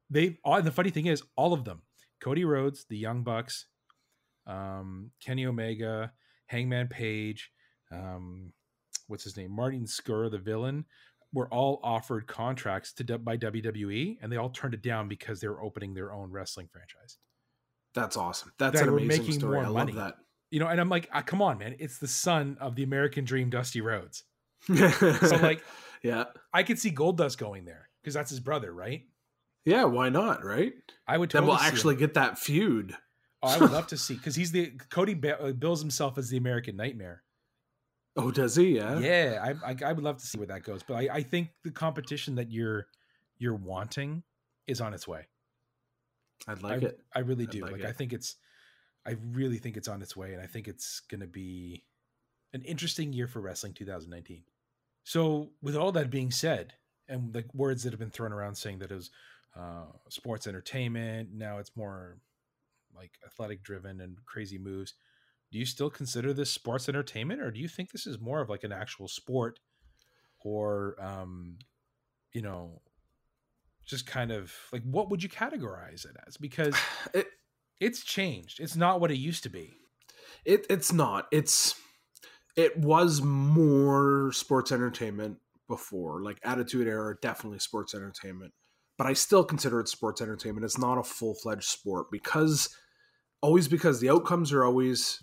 they 0.08 0.38
all 0.44 0.62
the 0.62 0.70
funny 0.70 0.90
thing 0.90 1.06
is, 1.06 1.22
all 1.36 1.52
of 1.52 1.64
them, 1.64 1.82
Cody 2.20 2.44
Rhodes, 2.44 2.84
the 2.88 2.96
Young 2.96 3.22
Bucks, 3.22 3.66
um, 4.46 5.10
Kenny 5.24 5.46
Omega, 5.46 6.12
Hangman 6.46 6.88
Page, 6.88 7.50
um, 7.90 8.52
what's 9.08 9.24
his 9.24 9.36
name, 9.36 9.50
Martin 9.52 9.84
Scurll, 9.86 10.30
the 10.30 10.38
villain, 10.38 10.84
were 11.32 11.48
all 11.48 11.80
offered 11.82 12.26
contracts 12.26 12.92
to 12.94 13.18
by 13.18 13.36
WWE, 13.36 14.18
and 14.20 14.30
they 14.30 14.36
all 14.36 14.50
turned 14.50 14.74
it 14.74 14.82
down 14.82 15.08
because 15.08 15.40
they 15.40 15.48
were 15.48 15.62
opening 15.62 15.94
their 15.94 16.12
own 16.12 16.30
wrestling 16.30 16.68
franchise. 16.70 17.18
that's 17.94 18.16
awesome. 18.16 18.52
That's 18.58 18.78
That 18.80 18.88
an 18.88 18.94
amazing 18.94 19.08
making 19.24 19.38
story. 19.40 19.58
I 19.58 19.68
money. 19.68 19.92
love 19.92 20.12
You 20.50 20.60
know, 20.60 20.66
and 20.68 20.80
I'm 20.80 20.88
like, 20.90 21.08
ah, 21.12 21.22
come 21.22 21.40
on, 21.40 21.58
man, 21.58 21.76
it's 21.78 21.98
the 21.98 22.08
son 22.08 22.58
of 22.60 22.74
the 22.74 22.82
American 22.82 23.24
Dream, 23.24 23.48
Dusty 23.50 23.80
Rhodes. 23.80 24.24
So 24.68 25.36
like, 25.42 25.62
yeah, 26.02 26.24
I 26.52 26.62
could 26.62 26.78
see 26.78 26.90
Goldust 26.90 27.38
going 27.38 27.64
there 27.64 27.88
because 28.02 28.14
that's 28.14 28.30
his 28.30 28.40
brother, 28.40 28.72
right? 28.72 29.02
yeah. 29.64 29.84
Why 29.84 30.08
not? 30.10 30.44
Right. 30.44 30.72
I 31.06 31.16
would 31.18 31.30
Then 31.30 31.42
totally 31.42 31.48
we'll 31.52 31.58
see 31.58 31.66
him. 31.68 31.74
actually 31.74 31.96
get 31.96 32.14
that 32.14 32.38
feud. 32.38 32.94
Oh, 33.42 33.48
I 33.48 33.58
would 33.58 33.72
love 33.72 33.88
to 33.88 33.96
see 33.96 34.14
because 34.14 34.36
he's 34.36 34.52
the 34.52 34.72
Cody 34.90 35.18
uh, 35.30 35.52
bills 35.52 35.80
himself 35.80 36.18
as 36.18 36.28
the 36.28 36.36
American 36.36 36.76
Nightmare. 36.76 37.22
Oh, 38.16 38.30
does 38.30 38.56
he? 38.56 38.76
Yeah. 38.76 38.98
Yeah, 38.98 39.54
I, 39.64 39.70
I 39.70 39.76
I 39.86 39.92
would 39.92 40.04
love 40.04 40.18
to 40.18 40.26
see 40.26 40.38
where 40.38 40.46
that 40.48 40.62
goes, 40.62 40.82
but 40.82 40.94
I, 40.94 41.08
I 41.14 41.22
think 41.22 41.48
the 41.64 41.70
competition 41.70 42.36
that 42.36 42.50
you're 42.50 42.86
you're 43.38 43.54
wanting 43.54 44.22
is 44.66 44.80
on 44.80 44.94
its 44.94 45.08
way. 45.08 45.26
I'd 46.46 46.62
like 46.62 46.82
I, 46.82 46.86
it. 46.86 47.00
I 47.14 47.18
really 47.20 47.44
I'd 47.44 47.50
do. 47.50 47.60
like 47.62 47.72
Like. 47.72 47.84
I 47.84 47.92
think 47.92 48.12
it's 48.12 48.36
I 49.06 49.16
really 49.32 49.58
think 49.58 49.76
it's 49.76 49.88
on 49.88 50.02
its 50.02 50.16
way, 50.16 50.32
and 50.32 50.42
I 50.42 50.46
think 50.46 50.68
it's 50.68 51.00
going 51.00 51.20
to 51.20 51.26
be 51.26 51.84
an 52.52 52.62
interesting 52.62 53.12
year 53.12 53.26
for 53.26 53.40
wrestling 53.40 53.72
2019. 53.72 54.42
So, 55.04 55.50
with 55.60 55.74
all 55.74 55.90
that 55.92 56.10
being 56.10 56.30
said, 56.30 56.74
and 57.08 57.34
like 57.34 57.52
words 57.54 57.82
that 57.82 57.92
have 57.92 57.98
been 57.98 58.10
thrown 58.10 58.32
around 58.32 58.54
saying 58.54 58.78
that 58.78 58.92
it 58.92 58.94
was 58.94 59.10
uh, 59.58 59.86
sports 60.08 60.46
entertainment, 60.46 61.30
now 61.32 61.58
it's 61.58 61.76
more 61.76 62.18
like 62.94 63.12
athletic 63.26 63.62
driven 63.62 64.00
and 64.00 64.16
crazy 64.24 64.58
moves. 64.58 64.94
Do 65.50 65.58
you 65.58 65.66
still 65.66 65.90
consider 65.90 66.32
this 66.32 66.50
sports 66.50 66.88
entertainment, 66.88 67.40
or 67.40 67.50
do 67.50 67.60
you 67.60 67.68
think 67.68 67.90
this 67.90 68.06
is 68.06 68.18
more 68.20 68.40
of 68.40 68.48
like 68.48 68.64
an 68.64 68.72
actual 68.72 69.08
sport, 69.08 69.60
or 70.40 70.96
um, 70.98 71.58
you 72.32 72.42
know, 72.42 72.80
just 73.84 74.06
kind 74.06 74.32
of 74.32 74.52
like 74.72 74.82
what 74.84 75.10
would 75.10 75.22
you 75.22 75.28
categorize 75.28 76.04
it 76.04 76.16
as? 76.26 76.36
Because 76.36 76.74
It, 77.14 77.26
it's 77.80 78.04
changed. 78.04 78.60
It's 78.60 78.76
not 78.76 79.00
what 79.00 79.10
it 79.10 79.18
used 79.18 79.42
to 79.42 79.50
be. 79.50 79.74
it 80.44 80.66
it's 80.70 80.92
not. 80.92 81.26
It's 81.32 81.74
it 82.56 82.76
was 82.78 83.20
more 83.22 84.30
sports 84.32 84.72
entertainment 84.72 85.38
before. 85.68 86.22
Like 86.22 86.38
Attitude 86.44 86.86
Era, 86.86 87.16
definitely 87.20 87.58
sports 87.58 87.94
entertainment. 87.94 88.52
But 88.98 89.06
I 89.06 89.14
still 89.14 89.42
consider 89.42 89.80
it 89.80 89.88
sports 89.88 90.20
entertainment. 90.20 90.64
It's 90.64 90.78
not 90.78 90.98
a 90.98 91.02
full 91.02 91.34
fledged 91.34 91.64
sport 91.64 92.06
because 92.10 92.74
always 93.42 93.68
because 93.68 94.00
the 94.00 94.08
outcomes 94.08 94.52
are 94.52 94.64
always 94.64 95.22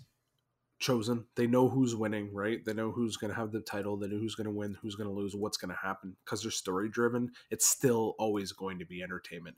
chosen. 0.78 1.24
They 1.36 1.46
know 1.46 1.68
who's 1.68 1.96
winning, 1.96 2.32
right? 2.32 2.64
They 2.64 2.72
know 2.72 2.90
who's 2.90 3.16
going 3.16 3.32
to 3.32 3.38
have 3.38 3.52
the 3.52 3.60
title. 3.60 3.96
They 3.96 4.08
know 4.08 4.18
who's 4.18 4.34
going 4.34 4.46
to 4.46 4.52
win, 4.52 4.76
who's 4.80 4.94
going 4.94 5.08
to 5.08 5.14
lose, 5.14 5.34
what's 5.34 5.56
going 5.56 5.74
to 5.74 5.80
happen. 5.80 6.16
Because 6.24 6.42
they're 6.42 6.50
story 6.50 6.88
driven, 6.88 7.30
it's 7.50 7.66
still 7.66 8.14
always 8.18 8.52
going 8.52 8.78
to 8.78 8.86
be 8.86 9.02
entertainment. 9.02 9.56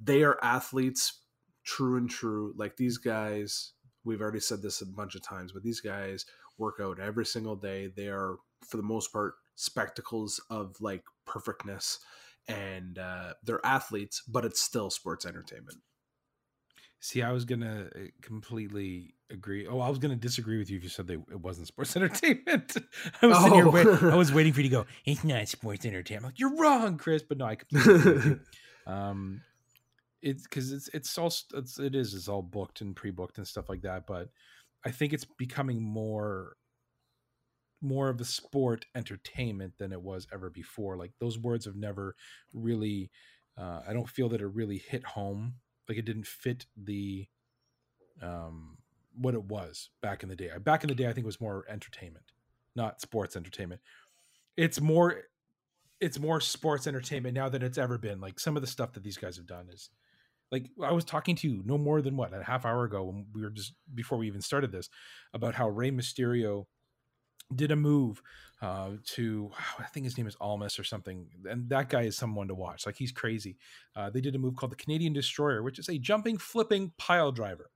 They 0.00 0.22
are 0.22 0.38
athletes, 0.42 1.22
true 1.64 1.96
and 1.96 2.08
true. 2.08 2.54
Like 2.56 2.76
these 2.76 2.98
guys, 2.98 3.72
we've 4.04 4.20
already 4.20 4.40
said 4.40 4.62
this 4.62 4.80
a 4.80 4.86
bunch 4.86 5.14
of 5.14 5.22
times, 5.22 5.52
but 5.52 5.62
these 5.62 5.80
guys 5.80 6.24
work 6.58 6.76
out 6.80 7.00
every 7.00 7.26
single 7.26 7.56
day. 7.56 7.90
They 7.94 8.08
are, 8.08 8.36
for 8.66 8.76
the 8.76 8.82
most 8.82 9.12
part, 9.12 9.34
spectacles 9.54 10.40
of 10.50 10.76
like 10.80 11.02
perfectness. 11.26 11.98
And 12.48 12.98
uh, 12.98 13.34
they're 13.42 13.64
athletes, 13.64 14.22
but 14.28 14.44
it's 14.44 14.60
still 14.60 14.90
sports 14.90 15.24
entertainment. 15.24 15.78
See, 17.00 17.22
I 17.22 17.32
was 17.32 17.44
gonna 17.44 17.88
uh, 17.94 17.98
completely 18.22 19.14
agree. 19.30 19.66
Oh, 19.66 19.80
I 19.80 19.88
was 19.90 19.98
gonna 19.98 20.16
disagree 20.16 20.58
with 20.58 20.70
you 20.70 20.78
if 20.78 20.82
you 20.82 20.88
said 20.88 21.06
they, 21.06 21.14
it 21.14 21.40
wasn't 21.40 21.66
sports 21.66 21.94
entertainment. 21.96 22.76
I 23.20 23.26
was 23.26 23.36
Oh. 23.40 23.70
wait, 23.70 23.86
I 23.86 24.16
was 24.16 24.32
waiting 24.32 24.52
for 24.52 24.60
you 24.62 24.70
to 24.70 24.74
go. 24.76 24.86
It's 25.04 25.22
not 25.24 25.46
sports 25.48 25.84
entertainment. 25.84 26.26
Like, 26.26 26.40
you're 26.40 26.56
wrong, 26.56 26.96
Chris. 26.96 27.22
But 27.22 27.38
no, 27.38 27.44
I 27.46 27.56
completely 27.56 27.94
agree 27.94 28.14
with 28.14 28.24
you. 28.26 28.40
Um, 28.86 29.40
it's 30.20 30.42
because 30.42 30.70
it's 30.70 30.88
it's 30.88 31.16
all 31.16 31.32
it's 31.54 31.78
it 31.78 31.94
is 31.94 32.12
it's 32.12 32.28
all 32.28 32.42
booked 32.42 32.82
and 32.82 32.94
pre-booked 32.94 33.38
and 33.38 33.46
stuff 33.48 33.70
like 33.70 33.80
that. 33.80 34.06
But 34.06 34.28
I 34.84 34.90
think 34.90 35.14
it's 35.14 35.24
becoming 35.24 35.82
more 35.82 36.56
more 37.80 38.10
of 38.10 38.20
a 38.20 38.24
sport 38.26 38.84
entertainment 38.94 39.74
than 39.78 39.90
it 39.92 40.02
was 40.02 40.26
ever 40.32 40.50
before. 40.50 40.98
Like 40.98 41.12
those 41.18 41.38
words 41.38 41.64
have 41.64 41.76
never 41.76 42.14
really. 42.52 43.10
Uh, 43.56 43.80
I 43.88 43.92
don't 43.94 44.08
feel 44.08 44.28
that 44.30 44.40
it 44.42 44.46
really 44.48 44.78
hit 44.78 45.04
home. 45.04 45.54
Like 45.88 45.98
it 45.98 46.04
didn't 46.04 46.26
fit 46.26 46.66
the 46.76 47.26
um 48.22 48.78
what 49.16 49.34
it 49.34 49.44
was 49.44 49.90
back 50.02 50.22
in 50.22 50.28
the 50.28 50.36
day. 50.36 50.50
Back 50.60 50.82
in 50.82 50.88
the 50.88 50.94
day, 50.94 51.04
I 51.04 51.12
think 51.12 51.24
it 51.24 51.26
was 51.26 51.40
more 51.40 51.64
entertainment, 51.68 52.32
not 52.74 53.00
sports 53.00 53.36
entertainment. 53.36 53.80
It's 54.56 54.80
more 54.80 55.22
it's 56.00 56.18
more 56.18 56.40
sports 56.40 56.86
entertainment 56.86 57.34
now 57.34 57.48
than 57.48 57.62
it's 57.62 57.78
ever 57.78 57.98
been. 57.98 58.20
Like 58.20 58.38
some 58.40 58.56
of 58.56 58.62
the 58.62 58.68
stuff 58.68 58.92
that 58.92 59.02
these 59.02 59.16
guys 59.16 59.36
have 59.36 59.46
done 59.46 59.68
is 59.72 59.90
like 60.50 60.66
I 60.82 60.92
was 60.92 61.04
talking 61.04 61.36
to 61.36 61.48
you 61.48 61.62
no 61.64 61.78
more 61.78 62.02
than 62.02 62.16
what 62.16 62.34
a 62.34 62.42
half 62.42 62.64
hour 62.64 62.84
ago 62.84 63.04
when 63.04 63.26
we 63.32 63.42
were 63.42 63.50
just 63.50 63.74
before 63.94 64.18
we 64.18 64.26
even 64.26 64.40
started 64.40 64.72
this 64.72 64.88
about 65.32 65.54
how 65.54 65.68
Rey 65.68 65.90
Mysterio 65.90 66.66
did 67.54 67.70
a 67.70 67.76
move 67.76 68.22
uh, 68.62 68.90
to 69.04 69.50
I 69.78 69.84
think 69.84 70.04
his 70.04 70.16
name 70.16 70.26
is 70.26 70.36
Almas 70.40 70.78
or 70.78 70.84
something, 70.84 71.26
and 71.48 71.68
that 71.70 71.88
guy 71.88 72.02
is 72.02 72.16
someone 72.16 72.48
to 72.48 72.54
watch. 72.54 72.86
Like 72.86 72.96
he's 72.96 73.12
crazy. 73.12 73.56
Uh, 73.94 74.10
they 74.10 74.20
did 74.20 74.34
a 74.34 74.38
move 74.38 74.56
called 74.56 74.72
the 74.72 74.76
Canadian 74.76 75.12
Destroyer, 75.12 75.62
which 75.62 75.78
is 75.78 75.88
a 75.88 75.98
jumping, 75.98 76.38
flipping 76.38 76.92
pile 76.96 77.32
driver. 77.32 77.70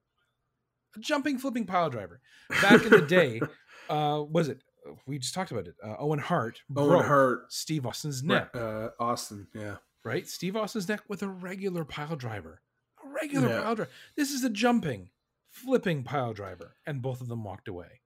A 0.97 1.01
jumping, 1.01 1.39
flipping 1.39 1.67
pile 1.67 1.91
driver. 1.91 2.21
Back 2.63 2.83
in 2.85 2.91
the 2.91 3.03
day, 3.03 3.41
uh, 3.91 4.25
was 4.29 4.49
it? 4.49 4.63
We 5.07 5.19
just 5.19 5.35
talked 5.35 5.51
about 5.51 5.67
it. 5.67 5.75
Uh, 5.85 5.97
Owen 5.99 6.19
Hart 6.19 6.63
Owen 6.75 6.89
broke 6.89 7.05
Hart, 7.05 7.53
Steve 7.53 7.85
Austin's 7.85 8.23
neck, 8.23 8.57
uh, 8.57 8.89
Austin, 8.99 9.49
yeah. 9.55 9.77
right? 10.03 10.27
Steve 10.27 10.57
Austin's 10.57 10.89
neck 10.89 11.03
with 11.09 11.23
a 11.23 11.29
regular 11.29 11.85
pile 11.85 12.17
driver. 12.17 12.63
A 13.05 13.09
regular 13.11 13.49
Yeah. 13.49 13.63
pile 13.63 13.75
driver. 13.75 13.91
This 14.17 14.31
is 14.31 14.45
a 14.45 14.49
jumping, 14.51 15.11
flipping 15.51 16.05
pile 16.05 16.33
driver, 16.33 16.77
and 16.87 17.03
both 17.03 17.21
of 17.21 17.29
them 17.29 17.45
walked 17.45 17.69
away. 17.69 18.01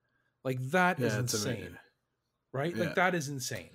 Like 0.44 0.60
that 0.70 0.98
is 1.00 1.14
Yeah, 1.14 1.20
it's 1.20 1.34
insane, 1.34 1.54
amazing. 1.54 1.76
right? 2.52 2.76
Yeah. 2.76 2.84
Like 2.84 2.94
that 2.96 3.14
is 3.14 3.28
insane. 3.28 3.70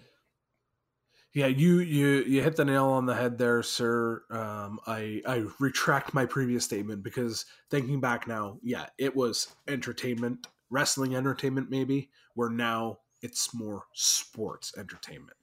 Yeah, 1.34 1.48
you 1.48 1.80
you 1.80 2.24
you 2.24 2.42
hit 2.42 2.56
the 2.56 2.66
nail 2.66 2.86
on 2.86 3.06
the 3.06 3.14
head 3.16 3.38
there, 3.38 3.62
sir. 3.62 4.24
Um, 4.32 4.80
I 4.88 5.22
I 5.26 5.46
retract 5.60 6.14
my 6.14 6.26
previous 6.26 6.66
statement 6.66 7.04
because 7.04 7.46
thinking 7.70 8.00
back 8.00 8.28
now, 8.28 8.60
yeah, 8.64 8.88
it 8.98 9.16
was 9.16 9.54
entertainment, 9.68 10.48
wrestling 10.70 11.16
entertainment, 11.16 11.70
maybe. 11.70 12.10
Where 12.34 12.50
now 12.50 13.00
it's 13.22 13.54
more 13.54 13.84
sports 13.94 14.74
entertainment. 14.78 15.38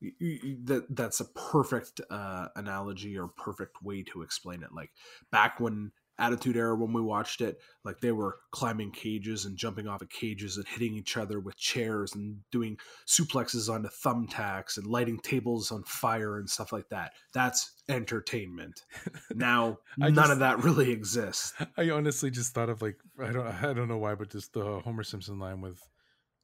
You- 0.00 0.12
you- 0.18 0.40
you- 0.42 0.64
that 0.64 0.96
that's 0.96 1.20
a 1.20 1.26
perfect 1.26 2.00
uh, 2.10 2.48
analogy 2.56 3.16
or 3.18 3.28
perfect 3.28 3.82
way 3.82 4.02
to 4.04 4.22
explain 4.22 4.62
it. 4.62 4.72
Like 4.72 4.90
back 5.30 5.60
when 5.60 5.92
Attitude 6.18 6.56
Era, 6.56 6.76
when 6.76 6.92
we 6.92 7.00
watched 7.00 7.40
it, 7.40 7.58
like 7.84 8.00
they 8.00 8.12
were 8.12 8.36
climbing 8.52 8.92
cages 8.92 9.44
and 9.44 9.56
jumping 9.56 9.88
off 9.88 10.00
of 10.00 10.08
cages 10.10 10.56
and 10.56 10.66
hitting 10.68 10.94
each 10.94 11.16
other 11.16 11.40
with 11.40 11.56
chairs 11.56 12.14
and 12.14 12.36
doing 12.52 12.76
suplexes 13.08 13.68
onto 13.68 13.88
thumbtacks 13.88 14.76
and 14.76 14.86
lighting 14.86 15.18
tables 15.18 15.72
on 15.72 15.82
fire 15.84 16.38
and 16.38 16.48
stuff 16.48 16.72
like 16.72 16.88
that. 16.90 17.12
That's 17.32 17.72
entertainment. 17.88 18.82
Now 19.34 19.78
none 19.98 20.14
just- 20.14 20.30
of 20.32 20.38
that 20.38 20.62
really 20.62 20.92
exists. 20.92 21.52
I 21.76 21.90
honestly 21.90 22.30
just 22.30 22.54
thought 22.54 22.68
of 22.68 22.80
like 22.82 22.96
I 23.20 23.32
don't 23.32 23.46
I 23.46 23.72
don't 23.72 23.88
know 23.88 23.98
why, 23.98 24.14
but 24.14 24.30
just 24.30 24.52
the 24.52 24.80
Homer 24.84 25.02
Simpson 25.02 25.38
line 25.38 25.60
with 25.60 25.80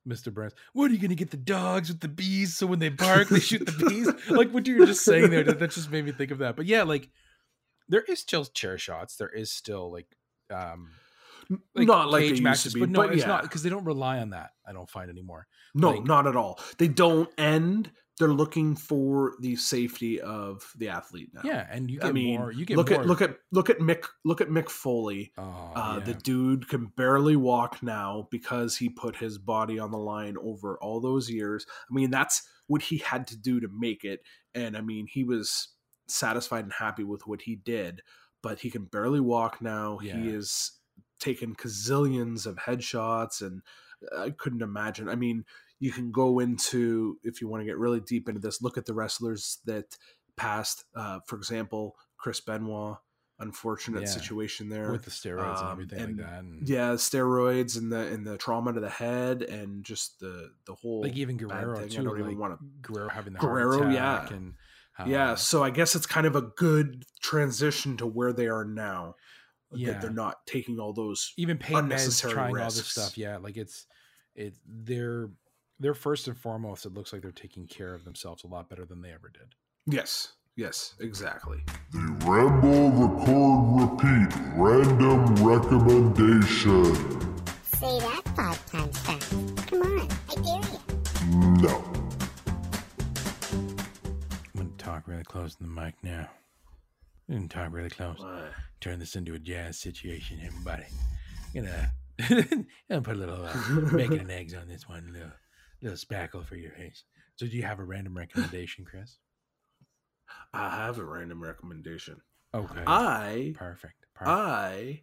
Mr. 0.09 0.33
Burns. 0.33 0.55
What 0.73 0.91
are 0.91 0.95
you 0.95 0.99
going 1.01 1.11
to 1.11 1.15
get 1.15 1.31
the 1.31 1.37
dogs 1.37 1.89
with 1.91 2.01
the 2.01 2.09
bees? 2.09 2.57
So 2.57 2.67
when 2.67 2.79
they 2.79 2.89
bark, 2.89 3.29
they 3.29 3.39
shoot 3.39 3.67
the 3.67 3.87
bees. 3.87 4.09
Like 4.31 4.51
what 4.51 4.67
you 4.67 4.79
were 4.79 4.87
just 4.87 5.05
saying 5.05 5.31
there, 5.31 5.45
that 5.45 5.59
that 5.59 5.71
just 5.71 5.91
made 5.91 6.05
me 6.05 6.13
think 6.13 6.31
of 6.31 6.39
that. 6.39 6.57
But 6.57 6.67
yeah, 6.67 6.83
like 6.83 7.09
there 7.91 8.03
is 8.09 8.21
still 8.21 8.45
chair 8.47 8.79
shots. 8.79 9.17
There 9.17 9.29
is 9.29 9.53
still 9.53 9.93
like 9.93 10.07
um 10.51 10.91
like 11.75 11.87
not 11.87 12.11
like 12.11 12.23
cage 12.23 12.41
matches, 12.41 12.67
used 12.67 12.75
to 12.77 12.81
be, 12.81 12.87
but 12.87 12.91
no, 12.91 13.03
it's 13.13 13.23
yeah. 13.23 13.27
not 13.29 13.43
because 13.43 13.63
they 13.63 13.71
don't 13.71 13.85
rely 13.85 14.19
on 14.19 14.31
that. 14.31 14.51
I 14.67 14.73
don't 14.73 14.89
find 14.89 15.11
anymore. 15.11 15.47
No, 15.75 15.91
Like- 15.91 16.05
not 16.05 16.27
at 16.27 16.37
all. 16.37 16.61
They 16.79 16.89
don't 16.89 17.29
end. 17.39 17.91
They're 18.19 18.29
looking 18.29 18.77
for 18.77 19.33
the 19.41 19.57
safety 19.57 20.21
of 20.21 20.63
the 20.77 20.91
athlete 20.91 21.31
now. 21.33 21.41
Yeah, 21.43 21.67
and 21.71 21.91
you 21.91 22.01
get 22.01 22.09
I 22.11 22.13
mean, 22.13 22.39
more. 22.39 22.53
You 22.53 22.67
get 22.67 22.77
look 22.77 22.91
more. 22.91 23.01
at 23.01 23.07
look 23.07 23.23
at 23.23 23.37
look 23.51 23.71
at 23.71 23.79
Mick 23.79 24.05
look 24.27 24.43
at 24.43 24.49
Mick 24.49 24.69
Foley. 24.69 25.33
Oh, 25.39 25.73
Uh, 25.75 25.95
yeah. 25.99 26.05
The 26.05 26.15
dude 26.15 26.69
can 26.69 26.93
barely 26.97 27.37
walk 27.37 27.83
now 27.83 28.29
because 28.31 28.77
he 28.77 28.91
put 28.91 29.17
his 29.17 29.39
body 29.39 29.79
on 29.79 29.91
the 29.91 29.99
line 29.99 30.37
over 30.43 30.77
all 30.83 31.01
those 31.01 31.31
years. 31.31 31.65
I 31.91 31.95
mean, 31.95 32.11
that's 32.11 32.43
what 32.67 32.83
he 32.83 32.99
had 32.99 33.27
to 33.29 33.37
do 33.39 33.59
to 33.59 33.69
make 33.73 34.05
it. 34.05 34.21
And 34.55 34.77
I 34.77 34.83
mean, 34.83 35.07
he 35.07 35.25
was 35.25 35.69
satisfied 36.11 36.65
and 36.65 36.73
happy 36.73 37.05
with 37.05 37.27
what 37.27 37.43
he 37.43 37.57
did, 37.57 38.03
but 38.43 38.61
he 38.61 38.71
can 38.71 38.85
barely 38.85 39.21
walk 39.21 39.61
now. 39.63 39.99
Yeah. 40.03 40.17
He 40.17 40.29
is 40.29 40.73
taken 41.19 41.55
gazillions 41.55 42.47
of 42.47 42.57
headshots, 42.57 43.41
and 43.43 43.63
I 44.17 44.31
couldn't 44.31 44.63
imagine. 44.63 45.09
I 45.09 45.15
mean, 45.15 45.45
you 45.79 45.93
can 45.93 46.11
go 46.13 46.39
into, 46.39 47.19
if 47.23 47.41
you 47.41 47.49
want 47.49 47.61
to 47.63 47.67
get 47.67 47.79
really 47.79 48.01
deep 48.01 48.29
into 48.29 48.41
this, 48.41 48.63
look 48.63 48.77
at 48.79 48.87
the 48.87 48.95
wrestlers 48.95 49.59
that 49.67 49.97
passed. 50.37 50.85
Uh, 50.95 51.21
for 51.27 51.37
example, 51.37 51.97
Chris 52.17 52.41
Benoit. 52.41 52.97
Unfortunate 53.43 54.03
Yeah. 54.03 54.07
situation 54.07 54.69
there 54.69 54.93
with 54.93 55.07
the 55.07 55.11
steroids 55.11 55.57
and 55.61 55.67
um, 55.67 55.73
everything 55.73 55.99
and 55.99 56.19
like 56.19 56.27
that. 56.27 56.39
And 56.41 56.69
yeah 56.69 56.91
steroids 56.91 57.79
and 57.79 57.91
the 57.91 58.01
and 58.01 58.27
the 58.27 58.37
trauma 58.37 58.75
to 58.75 58.81
the 58.81 58.91
head 58.91 59.41
and 59.41 59.83
just 59.83 60.21
the 60.21 60.51
the 60.67 60.75
whole 60.75 61.01
like 61.01 61.17
even 61.17 61.39
Guerrero 61.39 61.79
thing. 61.79 61.99
I 61.99 62.03
don't 62.05 62.19
even 62.21 62.37
wanna- 62.39 62.59
Guerrero 62.83 63.09
having 63.09 63.33
the 63.33 63.39
Guerrero, 63.39 63.89
yeah. 63.89 64.29
and 64.29 64.53
yeah 65.07 65.33
uh, 65.33 65.37
so 65.37 65.63
i 65.63 65.71
guess 65.71 65.95
it's 65.95 66.07
kind 66.07 66.27
of 66.27 66.37
a 66.37 66.43
good 66.43 67.05
transition 67.23 67.97
to 67.97 68.07
where 68.07 68.33
they 68.33 68.47
are 68.49 68.65
now 68.65 69.15
Yeah. 69.73 69.93
that 69.93 70.01
they're 70.01 70.11
not 70.11 70.45
taking 70.47 70.79
all 70.81 70.93
those 70.93 71.33
even 71.37 71.57
Peyton 71.59 71.89
Man's 71.89 72.03
unnecessary 72.03 72.33
trying 72.35 72.57
all 72.59 72.65
this 72.65 72.79
risks. 72.79 72.93
stuff. 72.93 73.17
Yeah, 73.19 73.37
like 73.39 73.57
it's 73.57 73.87
it 74.35 74.55
they're 74.67 75.31
they're 75.79 75.95
first 75.95 76.29
and 76.29 76.37
foremost. 76.37 76.85
It 76.87 76.93
looks 76.93 77.13
like 77.13 77.23
they're 77.23 77.31
taking 77.33 77.67
care 77.67 77.95
of 77.95 78.05
themselves 78.05 78.45
a 78.45 78.49
lot 78.49 78.69
better 78.69 78.85
than 78.85 79.01
they 79.01 79.13
ever 79.13 79.31
did. 79.33 79.55
yes 79.87 80.33
yes 80.57 80.95
exactly 81.01 81.59
The 81.93 82.17
Ramble 82.27 82.91
Record 82.91 83.63
Repeat 83.81 84.37
Random 84.57 85.35
Recommendation. 85.37 86.95
Say 87.63 87.99
that 88.01 88.23
five 88.37 88.71
times 88.71 88.99
fast. 88.99 89.31
Come 89.69 89.83
on, 89.83 90.09
I 90.29 90.35
dare 90.35 90.71
you. 90.73 91.63
No. 91.63 91.90
Really 95.21 95.25
close 95.25 95.55
to 95.55 95.63
the 95.65 95.69
mic 95.69 95.95
now. 96.03 96.29
I'm 97.29 97.37
gonna 97.37 97.49
talk 97.49 97.73
really 97.73 97.91
close. 97.91 98.19
What? 98.19 98.53
Turn 98.81 98.99
this 98.99 99.17
into 99.17 99.35
a 99.35 99.39
jazz 99.39 99.79
situation, 99.79 100.41
everybody. 100.43 100.85
Gonna, 101.55 101.93
gonna 102.89 103.03
put 103.03 103.17
a 103.17 103.19
little 103.19 103.45
uh, 103.45 103.91
bacon 103.97 104.21
and 104.21 104.31
eggs 104.31 104.55
on 104.55 104.67
this 104.67 104.89
one, 104.89 105.07
a 105.09 105.13
little, 105.13 105.33
little 105.83 105.99
spackle 105.99 106.45
for 106.45 106.57
your 106.57 106.73
face. 106.73 107.05
So, 107.37 107.47
do 107.47 107.55
you 107.57 107.63
have 107.65 107.79
a 107.81 107.85
random 107.85 108.17
recommendation, 108.17 108.85
Chris? 108.85 109.19
i 110.55 110.71
have 110.77 110.99
a 110.99 111.05
random 111.05 111.43
recommendation 111.43 112.17
Okay, 112.55 112.85
i 112.87 113.53
perfect. 113.57 114.07
perfect. 114.15 114.29
i 114.31 115.01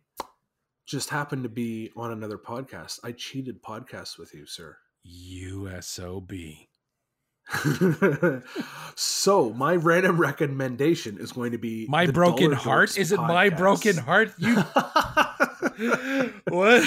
just 0.86 1.10
happened 1.10 1.44
to 1.44 1.50
be 1.50 1.92
on 1.98 2.12
another 2.14 2.38
podcast 2.38 3.00
i 3.04 3.12
cheated 3.12 3.62
podcasts 3.62 4.18
with 4.18 4.34
you 4.34 4.46
sir 4.48 4.78
USOB. 5.06 6.68
so 8.96 9.54
my 9.54 9.76
random 9.76 10.18
recommendation 10.18 11.18
is 11.18 11.32
going 11.32 11.52
to 11.54 11.58
be 11.58 11.88
My 11.88 12.06
broken 12.08 12.52
Dollar 12.52 12.56
heart? 12.56 12.90
Dorks 12.90 12.98
Is 12.98 13.12
it 13.12 13.20
my 13.20 13.50
broken 13.50 13.96
heart? 13.98 14.34
You 14.38 14.56
what? 16.50 16.84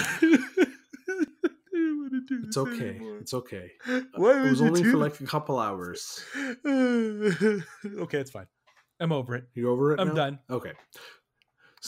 it's 2.31 2.57
okay. 2.59 3.01
It's 3.21 3.33
okay. 3.35 3.73
Why 4.17 4.47
it 4.47 4.51
was 4.51 4.61
only 4.61 4.85
for 4.85 4.99
like 4.99 5.19
a 5.21 5.27
couple 5.27 5.59
hours. 5.59 6.23
okay, 6.37 8.19
it's 8.19 8.31
fine. 8.31 8.47
I'm 9.01 9.13
over 9.13 9.35
it. 9.37 9.45
You 9.55 9.71
over 9.71 9.95
it? 9.95 10.01
I'm 10.01 10.09
now? 10.09 10.15
done. 10.15 10.39
Okay. 10.51 10.73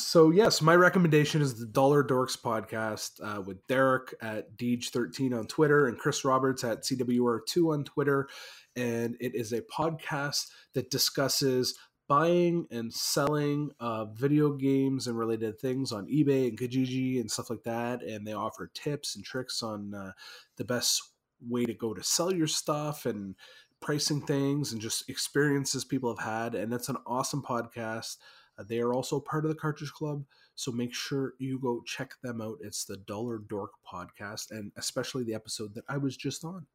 So 0.02 0.30
yes, 0.30 0.60
my 0.60 0.74
recommendation 0.74 1.40
is 1.40 1.54
the 1.54 1.64
Dollar 1.64 2.02
Dorks 2.02 2.36
podcast 2.36 3.20
uh, 3.22 3.40
with 3.40 3.64
Derek 3.68 4.12
at 4.20 4.56
Deej13 4.56 5.38
on 5.38 5.46
Twitter 5.46 5.86
and 5.86 5.96
Chris 5.96 6.24
Roberts 6.24 6.64
at 6.64 6.82
CWR2 6.82 7.72
on 7.72 7.84
Twitter, 7.84 8.28
and 8.74 9.16
it 9.20 9.34
is 9.34 9.52
a 9.52 9.62
podcast 9.62 10.48
that 10.74 10.90
discusses 10.90 11.78
buying 12.08 12.66
and 12.70 12.92
selling 12.92 13.70
uh, 13.78 14.06
video 14.06 14.52
games 14.52 15.06
and 15.06 15.16
related 15.16 15.58
things 15.60 15.92
on 15.92 16.08
eBay 16.08 16.48
and 16.48 16.58
Kijiji 16.58 17.20
and 17.20 17.30
stuff 17.30 17.48
like 17.48 17.62
that, 17.62 18.02
and 18.02 18.26
they 18.26 18.32
offer 18.32 18.70
tips 18.74 19.14
and 19.14 19.24
tricks 19.24 19.62
on 19.62 19.94
uh, 19.94 20.12
the 20.56 20.64
best 20.64 21.00
way 21.48 21.64
to 21.64 21.74
go 21.74 21.94
to 21.94 22.02
sell 22.02 22.34
your 22.34 22.48
stuff 22.48 23.06
and 23.06 23.36
pricing 23.80 24.20
things 24.20 24.72
and 24.72 24.82
just 24.82 25.08
experiences 25.08 25.84
people 25.84 26.14
have 26.14 26.26
had, 26.26 26.54
and 26.56 26.74
it's 26.74 26.88
an 26.88 26.98
awesome 27.06 27.42
podcast. 27.42 28.16
Uh, 28.62 28.64
they 28.68 28.78
are 28.78 28.94
also 28.94 29.18
part 29.20 29.44
of 29.44 29.48
the 29.48 29.54
Cartridge 29.54 29.92
Club, 29.92 30.24
so 30.54 30.70
make 30.70 30.94
sure 30.94 31.34
you 31.38 31.58
go 31.58 31.82
check 31.86 32.12
them 32.22 32.40
out. 32.40 32.58
It's 32.60 32.84
the 32.84 32.98
Dollar 32.98 33.38
Dork 33.48 33.72
podcast, 33.90 34.50
and 34.50 34.70
especially 34.76 35.24
the 35.24 35.34
episode 35.34 35.74
that 35.74 35.84
I 35.88 35.96
was 35.98 36.16
just 36.16 36.44
on. 36.44 36.66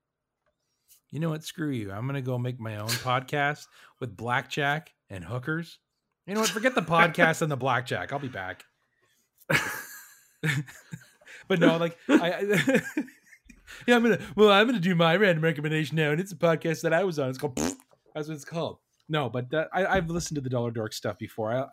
You 1.11 1.19
know 1.19 1.29
what? 1.29 1.43
Screw 1.43 1.69
you. 1.69 1.91
I'm 1.91 2.05
gonna 2.05 2.21
go 2.21 2.37
make 2.37 2.59
my 2.59 2.77
own 2.77 2.89
podcast 2.89 3.67
with 3.99 4.17
blackjack 4.17 4.93
and 5.09 5.23
hookers. 5.23 5.79
You 6.25 6.33
know 6.33 6.41
what? 6.41 6.49
Forget 6.49 6.75
the 6.75 6.81
podcast 6.81 7.41
and 7.41 7.51
the 7.51 7.55
blackjack. 7.55 8.11
I'll 8.11 8.19
be 8.19 8.27
back. 8.27 8.65
but 11.47 11.59
no, 11.59 11.77
like 11.77 11.97
I, 12.09 12.33
I 12.33 12.41
yeah, 13.87 13.95
I'm 13.95 14.03
gonna. 14.03 14.19
Well, 14.35 14.51
I'm 14.51 14.67
gonna 14.67 14.81
do 14.81 14.95
my 14.95 15.15
random 15.15 15.43
recommendation 15.43 15.95
now, 15.95 16.11
and 16.11 16.19
it's 16.19 16.33
a 16.33 16.37
podcast 16.37 16.81
that 16.81 16.91
I 16.91 17.05
was 17.05 17.17
on. 17.17 17.29
It's 17.29 17.37
called. 17.37 17.55
That's 17.55 18.27
what 18.27 18.35
it's 18.35 18.43
called. 18.43 18.79
No, 19.09 19.29
but 19.29 19.53
uh, 19.53 19.65
I, 19.73 19.85
I've 19.85 20.09
listened 20.09 20.35
to 20.35 20.41
the 20.41 20.49
Dollar 20.49 20.71
Dork 20.71 20.93
stuff 20.93 21.17
before, 21.17 21.51
I, 21.53 21.65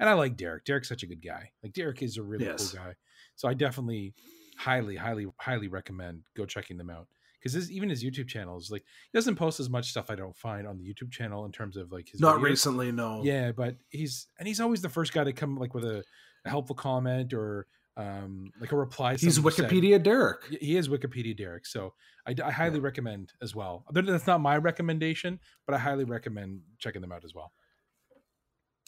and 0.00 0.08
I 0.08 0.12
like 0.14 0.36
Derek. 0.36 0.64
Derek's 0.64 0.88
such 0.88 1.02
a 1.02 1.06
good 1.06 1.22
guy. 1.24 1.50
Like 1.62 1.72
Derek 1.72 2.02
is 2.02 2.16
a 2.16 2.22
really 2.22 2.44
Yes. 2.44 2.70
cool 2.72 2.80
guy. 2.82 2.94
So 3.36 3.48
I 3.48 3.54
definitely, 3.54 4.14
highly, 4.56 4.96
highly, 4.96 5.26
highly 5.40 5.68
recommend 5.68 6.22
go 6.36 6.44
checking 6.46 6.76
them 6.76 6.90
out 6.90 7.08
because 7.42 7.70
even 7.70 7.88
his 7.90 8.04
YouTube 8.04 8.28
channel 8.28 8.56
is 8.58 8.70
like 8.70 8.82
he 9.12 9.16
doesn't 9.18 9.36
post 9.36 9.60
as 9.60 9.68
much 9.68 9.90
stuff 9.90 10.10
I 10.10 10.14
don't 10.14 10.36
find 10.36 10.66
on 10.66 10.78
the 10.78 10.84
YouTube 10.84 11.10
channel 11.10 11.44
in 11.44 11.52
terms 11.52 11.76
of 11.76 11.90
like 11.92 12.08
his 12.08 12.20
Not 12.20 12.36
videos. 12.38 12.42
recently, 12.42 12.92
no. 12.92 13.22
Yeah, 13.24 13.52
but 13.52 13.76
he's 13.90 14.26
and 14.38 14.46
he's 14.48 14.60
always 14.60 14.82
the 14.82 14.88
first 14.88 15.12
guy 15.12 15.24
to 15.24 15.32
come 15.32 15.56
like 15.56 15.74
with 15.74 15.84
a, 15.84 16.04
a 16.44 16.50
helpful 16.50 16.76
comment 16.76 17.32
or 17.34 17.66
um 17.96 18.50
like 18.60 18.72
a 18.72 18.76
reply. 18.76 19.16
to 19.16 19.24
he's 19.24 19.38
you 19.38 19.50
said. 19.50 19.70
Wikipedia 19.70 20.02
Derek. 20.02 20.44
He 20.60 20.76
is 20.76 20.88
Wikipedia 20.88 21.36
Derek, 21.36 21.66
so 21.66 21.94
I, 22.26 22.34
I 22.44 22.50
highly 22.50 22.80
recommend 22.80 23.32
as 23.40 23.54
well. 23.54 23.84
That's 23.92 24.26
not 24.26 24.40
my 24.40 24.56
recommendation, 24.56 25.38
but 25.66 25.74
I 25.74 25.78
highly 25.78 26.04
recommend 26.04 26.60
checking 26.78 27.02
them 27.02 27.12
out 27.12 27.24
as 27.24 27.34
well. 27.34 27.52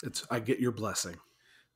It's 0.02 0.26
I 0.30 0.40
get 0.40 0.58
your 0.58 0.72
blessing. 0.72 1.16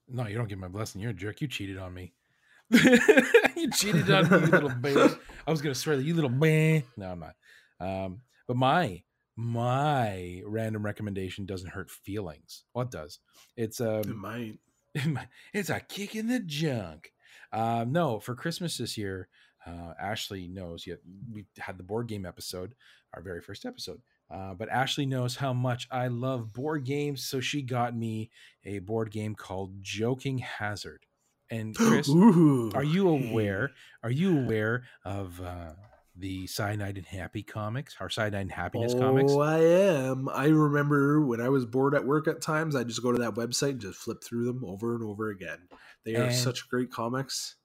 No, 0.09 0.27
you 0.27 0.37
don't 0.37 0.49
get 0.49 0.59
my 0.59 0.69
blessing. 0.69 1.01
You're 1.01 1.13
a 1.13 1.15
jerk. 1.15 1.41
You 1.41 1.49
cheated 1.49 1.79
on 1.79 1.95
me. 1.95 2.13
you 2.71 3.71
cheated 3.73 4.11
on 4.11 4.29
me, 4.31 4.39
you 4.39 4.47
little 4.47 4.69
baby. 4.81 5.15
I 5.47 5.51
was 5.51 5.63
gonna 5.63 5.75
swear 5.75 5.97
that 5.97 6.05
you 6.05 6.15
little 6.15 6.31
man. 6.31 6.83
No, 6.97 7.11
I'm 7.11 7.21
not. 7.21 7.35
Um, 7.81 8.23
but 8.47 8.57
my 8.57 9.03
my 9.37 10.43
random 10.45 10.85
recommendation 10.85 11.47
doesn't 11.47 11.71
hurt 11.71 11.91
feelings. 11.91 12.65
Well, 12.75 12.85
it 12.85 12.91
does. 12.91 13.21
It's 13.57 13.81
um, 13.81 14.01
It 14.01 14.07
um, 14.07 14.19
might. 14.19 14.59
it's 15.55 15.71
a 15.71 15.81
kick 15.81 16.15
in 16.15 16.27
the 16.27 16.41
junk. 16.41 17.13
Um, 17.53 17.93
no, 17.93 18.21
for 18.21 18.35
Christmas 18.35 18.79
this 18.79 18.97
year, 18.97 19.29
uh, 19.67 19.95
Ashley 20.01 20.49
knows. 20.49 20.87
Yet 20.87 20.99
we 21.33 21.47
had 21.59 21.79
the 21.79 21.83
board 21.85 22.07
game 22.09 22.25
episode, 22.25 22.75
our 23.15 23.23
very 23.23 23.41
first 23.41 23.67
episode. 23.67 24.01
Uh, 24.31 24.55
but 24.55 24.69
Ashley 24.69 25.07
knows 25.07 25.37
how 25.37 25.53
much 25.53 25.89
I 25.91 26.07
love 26.07 26.53
board 26.53 26.85
games, 26.85 27.25
so 27.25 27.41
she 27.41 27.63
got 27.63 27.97
me 27.97 28.31
a 28.65 28.79
board 28.79 29.11
game 29.11 29.35
called 29.35 29.83
Joking 29.83 30.39
Hazard. 30.39 31.05
And 31.51 31.75
Chris, 31.77 32.09
Ooh. 32.09 32.71
are 32.75 32.85
you 32.85 33.09
aware? 33.31 33.73
Are 34.05 34.11
you 34.11 34.39
aware 34.39 34.85
of 35.05 35.41
uh, 35.41 35.73
the 36.21 36.47
Cyanide 36.47 36.97
and 36.97 37.07
Happy 37.07 37.43
comics? 37.43 37.97
Our 38.01 38.09
Cyanide 38.09 38.43
and 38.43 38.53
Happiness 38.53 38.93
oh, 38.95 39.01
comics? 39.01 39.33
Oh, 39.33 39.41
I 39.41 39.59
am. 39.59 40.29
I 40.29 40.47
remember 40.47 41.25
when 41.25 41.41
I 41.41 41.49
was 41.49 41.67
bored 41.67 41.95
at 41.95 42.07
work 42.07 42.29
at 42.29 42.41
times, 42.41 42.77
I 42.77 42.85
just 42.85 43.03
go 43.03 43.13
to 43.13 43.19
that 43.19 43.35
website 43.35 43.71
and 43.71 43.81
just 43.81 43.99
flip 43.99 44.23
through 44.23 44.45
them 44.45 44.65
over 44.65 44.95
and 44.95 45.03
over 45.03 45.31
again. 45.31 45.69
They 46.05 46.17
are 46.17 46.25
And- 46.25 46.35
such 46.35 46.69
great 46.69 46.91
comics. 46.91 47.57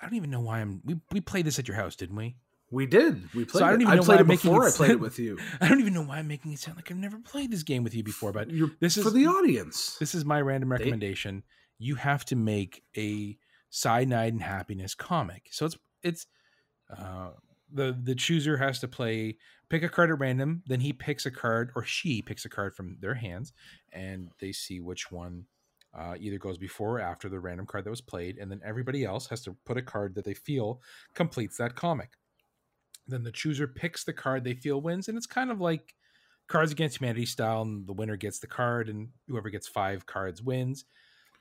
I 0.00 0.06
don't 0.06 0.14
even 0.14 0.30
know 0.30 0.40
why 0.40 0.60
I'm. 0.60 0.80
We 0.84 1.00
we 1.10 1.20
played 1.20 1.44
this 1.44 1.58
at 1.58 1.66
your 1.66 1.76
house, 1.76 1.96
didn't 1.96 2.14
we? 2.14 2.36
We 2.70 2.86
did. 2.86 3.34
We 3.34 3.44
played. 3.44 3.64
I 3.64 3.70
don't 3.70 3.80
it. 3.80 3.82
even 3.84 3.92
I 3.92 3.96
know 3.96 4.02
played 4.02 4.14
why 4.14 4.18
it 4.18 4.20
I'm 4.20 4.26
making 4.28 4.50
before 4.50 4.66
it 4.68 4.74
I 4.74 4.76
played 4.76 4.90
it 4.92 5.00
with 5.00 5.18
you. 5.18 5.38
I 5.60 5.68
don't 5.68 5.80
even 5.80 5.94
know 5.94 6.02
why 6.02 6.18
I'm 6.18 6.28
making 6.28 6.52
it 6.52 6.58
sound 6.58 6.76
like 6.76 6.90
I've 6.90 6.98
never 6.98 7.18
played 7.18 7.50
this 7.50 7.62
game 7.62 7.82
with 7.82 7.94
you 7.94 8.04
before, 8.04 8.30
but 8.30 8.50
You're, 8.50 8.70
this 8.80 8.96
is 8.96 9.04
for 9.04 9.10
the 9.10 9.26
audience. 9.26 9.96
this 9.98 10.14
is 10.14 10.24
my 10.24 10.40
random 10.40 10.70
recommendation. 10.70 11.42
You 11.78 11.96
have 11.96 12.24
to 12.26 12.36
make 12.36 12.82
a 12.96 13.38
cyanide 13.70 14.34
and 14.34 14.42
happiness 14.42 14.94
comic. 14.94 15.48
So 15.50 15.66
it's 15.66 15.78
it's 16.02 16.26
uh, 16.96 17.30
the 17.72 17.98
the 18.02 18.14
chooser 18.14 18.56
has 18.56 18.78
to 18.80 18.88
play 18.88 19.36
pick 19.68 19.82
a 19.82 19.88
card 19.88 20.10
at 20.10 20.18
random, 20.18 20.62
then 20.66 20.80
he 20.80 20.92
picks 20.92 21.26
a 21.26 21.30
card 21.30 21.70
or 21.76 21.84
she 21.84 22.22
picks 22.22 22.44
a 22.44 22.48
card 22.48 22.74
from 22.74 22.96
their 23.00 23.14
hands, 23.14 23.52
and 23.92 24.30
they 24.40 24.52
see 24.52 24.80
which 24.80 25.10
one 25.10 25.44
uh, 25.96 26.14
either 26.18 26.38
goes 26.38 26.58
before 26.58 26.98
or 26.98 27.00
after 27.00 27.28
the 27.28 27.40
random 27.40 27.66
card 27.66 27.84
that 27.84 27.90
was 27.90 28.00
played, 28.00 28.38
and 28.38 28.50
then 28.50 28.60
everybody 28.64 29.04
else 29.04 29.26
has 29.26 29.42
to 29.42 29.56
put 29.64 29.76
a 29.76 29.82
card 29.82 30.14
that 30.14 30.24
they 30.24 30.34
feel 30.34 30.80
completes 31.14 31.56
that 31.56 31.76
comic. 31.76 32.10
Then 33.06 33.24
the 33.24 33.32
chooser 33.32 33.66
picks 33.66 34.04
the 34.04 34.12
card 34.12 34.44
they 34.44 34.54
feel 34.54 34.80
wins, 34.80 35.08
and 35.08 35.16
it's 35.16 35.26
kind 35.26 35.50
of 35.50 35.60
like 35.60 35.94
Cards 36.46 36.72
Against 36.72 36.98
Humanity 36.98 37.26
style, 37.26 37.62
and 37.62 37.86
the 37.86 37.92
winner 37.92 38.16
gets 38.16 38.38
the 38.38 38.46
card, 38.46 38.88
and 38.88 39.08
whoever 39.26 39.50
gets 39.50 39.68
five 39.68 40.06
cards 40.06 40.42
wins. 40.42 40.84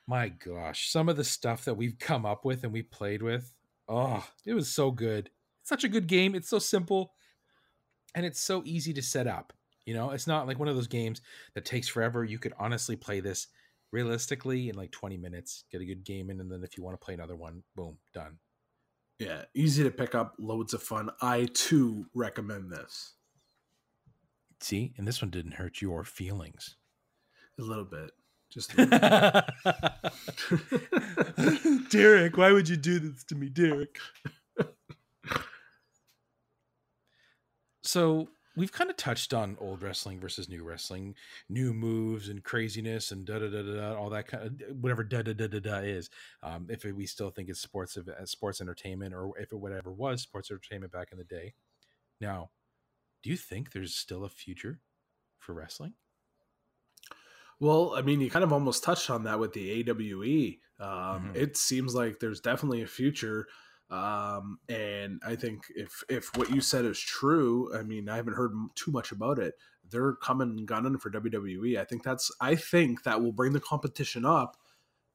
My 0.05 0.29
gosh, 0.29 0.89
some 0.89 1.09
of 1.09 1.17
the 1.17 1.23
stuff 1.23 1.65
that 1.65 1.75
we've 1.75 1.99
come 1.99 2.25
up 2.25 2.45
with 2.45 2.63
and 2.63 2.71
we 2.71 2.83
played 2.83 3.21
with, 3.21 3.53
oh, 3.89 4.25
it 4.45 4.53
was 4.53 4.69
so 4.69 4.91
good. 4.91 5.29
Such 5.67 5.84
a 5.84 5.89
good 5.89 6.08
game. 6.08 6.34
It's 6.34 6.47
so 6.47 6.60
simple, 6.60 7.12
and 8.15 8.25
it's 8.25 8.39
so 8.39 8.63
easy 8.65 8.93
to 8.93 9.01
set 9.01 9.27
up. 9.27 9.51
You 9.86 9.93
know, 9.93 10.12
it's 10.12 10.25
not 10.25 10.47
like 10.47 10.60
one 10.60 10.69
of 10.69 10.75
those 10.75 10.88
games 10.88 11.19
that 11.56 11.65
takes 11.65 11.89
forever. 11.89 12.23
You 12.23 12.39
could 12.39 12.53
honestly 12.58 12.95
play 12.95 13.19
this 13.19 13.47
realistically 13.91 14.69
in 14.69 14.75
like 14.75 14.91
20 14.91 15.17
minutes, 15.17 15.65
get 15.69 15.82
a 15.82 15.86
good 15.86 16.06
game 16.06 16.30
in, 16.30 16.39
and 16.39 16.49
then 16.49 16.63
if 16.63 16.77
you 16.77 16.84
want 16.86 16.93
to 16.97 17.03
play 17.03 17.15
another 17.15 17.36
one, 17.36 17.63
boom, 17.75 17.97
done. 18.13 18.38
Yeah, 19.19 19.43
easy 19.56 19.84
to 19.84 19.91
pick 19.91 20.15
up, 20.15 20.36
loads 20.39 20.73
of 20.73 20.82
fun. 20.82 21.10
I 21.21 21.49
too 21.53 22.06
recommend 22.13 22.71
this 22.71 23.15
See, 24.62 24.93
and 24.97 25.06
this 25.06 25.21
one 25.21 25.32
didn't 25.32 25.56
hurt 25.56 25.82
your 25.82 26.06
feelings. 26.06 26.77
a 27.60 27.62
little 27.62 27.84
bit. 27.84 28.12
Just 28.49 28.77
little 28.77 28.97
bit. 29.65 29.89
Derek, 31.89 32.38
why 32.38 32.53
would 32.53 32.69
you 32.69 32.77
do 32.77 32.99
this 32.99 33.25
to 33.25 33.36
me, 33.36 33.49
Derek? 33.49 33.99
So 37.88 38.30
we've 38.56 38.71
kind 38.71 38.89
of 38.89 38.97
touched 38.97 39.34
on 39.34 39.58
old 39.60 39.82
wrestling 39.84 40.19
versus 40.19 40.50
new 40.50 40.63
wrestling, 40.63 41.15
new 41.50 41.73
moves 41.73 42.30
and 42.30 42.43
craziness 42.43 43.12
and 43.12 43.26
da 43.26 43.39
da 43.39 43.50
da 43.50 43.62
da, 43.63 43.95
all 43.95 44.10
that 44.10 44.28
kind 44.28 44.62
of 44.62 44.78
whatever 44.78 45.04
da 45.04 45.21
da 45.21 45.34
da 45.34 45.47
da 45.47 45.60
da 45.60 45.78
is. 45.80 46.10
Um, 46.43 46.67
if 46.69 46.84
we 46.84 47.06
still 47.06 47.30
think 47.32 47.50
it's 47.50 47.60
sports 47.62 47.97
ev- 47.97 48.10
as 48.10 48.32
sports 48.32 48.62
entertainment, 48.62 49.13
or 49.13 49.38
if 49.38 49.52
it 49.52 49.58
whatever 49.58 49.91
was 49.91 50.21
sports 50.21 50.52
entertainment 50.52 50.91
back 50.91 51.12
in 51.12 51.17
the 51.17 51.23
day. 51.23 51.54
Now, 52.21 52.52
do 53.23 53.30
you 53.32 53.38
think 53.38 53.71
there's 53.71 53.95
still 53.95 54.26
a 54.26 54.30
future 54.30 54.82
for 55.39 55.54
wrestling? 55.54 55.95
Well, 57.60 57.95
I 57.95 58.02
mean, 58.02 58.21
you 58.21 58.30
kind 58.30 58.43
of 58.43 58.54
almost 58.54 58.84
touched 58.84 59.10
on 59.10 59.23
that 59.23 59.39
with 59.39 59.54
the 59.54 59.71
AWE. 59.71 60.62
Um, 60.80 61.32
Mhm. 61.32 61.34
It 61.34 61.58
seems 61.58 61.95
like 61.95 62.19
there's 62.19 62.39
definitely 62.39 62.82
a 62.84 62.88
future, 62.88 63.47
um, 63.89 64.60
and 64.67 65.21
I 65.26 65.36
think 65.36 65.63
if 65.76 66.04
if 66.10 66.36
what 66.36 66.52
you 66.52 66.60
said 66.62 66.86
is 66.86 67.00
true, 67.00 67.73
I 67.76 67.84
mean, 67.84 68.10
I 68.10 68.17
haven't 68.17 68.34
heard 68.36 68.54
too 68.76 68.91
much 68.91 69.12
about 69.12 69.39
it. 69.39 69.56
They're 69.89 70.13
coming 70.15 70.65
gunning 70.65 70.97
for 70.97 71.10
WWE. 71.10 71.80
I 71.80 71.86
think 71.86 72.04
that's 72.04 72.32
I 72.41 72.56
think 72.56 73.04
that 73.04 73.21
will 73.21 73.32
bring 73.32 73.54
the 73.54 73.62
competition 73.62 74.26
up 74.26 74.58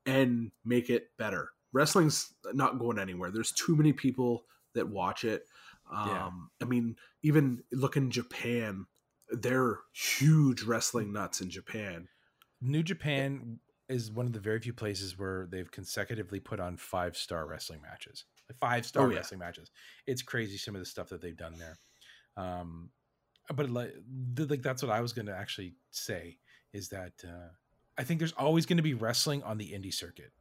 and 0.06 0.50
make 0.64 0.88
it 0.88 1.08
better. 1.18 1.50
Wrestling's 1.72 2.34
not 2.52 2.78
going 2.78 2.98
anywhere. 2.98 3.30
There's 3.30 3.52
too 3.52 3.76
many 3.76 3.92
people 3.92 4.44
that 4.74 4.88
watch 4.88 5.24
it. 5.24 5.46
Um, 5.90 6.08
Yeah. 6.08 6.30
I 6.62 6.64
mean, 6.68 6.96
even 7.22 7.62
look 7.72 7.96
in 7.96 8.10
Japan. 8.10 8.86
They're 9.30 9.78
huge 9.92 10.62
wrestling 10.62 11.12
nuts 11.12 11.40
in 11.40 11.50
Japan. 11.50 12.08
New 12.60 12.82
Japan 12.82 13.58
is 13.88 14.10
one 14.10 14.26
of 14.26 14.32
the 14.32 14.40
very 14.40 14.60
few 14.60 14.72
places 14.72 15.18
where 15.18 15.46
they've 15.50 15.70
consecutively 15.70 16.40
put 16.40 16.60
on 16.60 16.76
five 16.76 17.16
star 17.16 17.46
wrestling 17.46 17.82
matches, 17.82 18.24
five 18.60 18.84
star 18.86 19.06
Oh, 19.06 19.10
yeah. 19.10 19.16
wrestling 19.16 19.40
matches. 19.40 19.70
It's 20.06 20.22
crazy 20.22 20.56
some 20.58 20.74
of 20.74 20.80
the 20.80 20.86
stuff 20.86 21.08
that 21.10 21.20
they've 21.20 21.36
done 21.36 21.54
there. 21.58 21.78
Um, 22.36 22.90
but 23.54 23.70
like, 23.70 23.94
like 24.38 24.62
that's 24.62 24.82
what 24.82 24.92
I 24.92 25.00
was 25.00 25.12
going 25.12 25.26
to 25.26 25.36
actually 25.36 25.74
say 25.90 26.38
is 26.72 26.88
that 26.90 27.12
uh, 27.24 27.48
I 27.98 28.04
think 28.04 28.18
there's 28.18 28.32
always 28.32 28.66
going 28.66 28.76
to 28.78 28.82
be 28.82 28.94
wrestling 28.94 29.42
on 29.42 29.58
the 29.58 29.70
indie 29.72 29.92
circuit, 29.92 30.32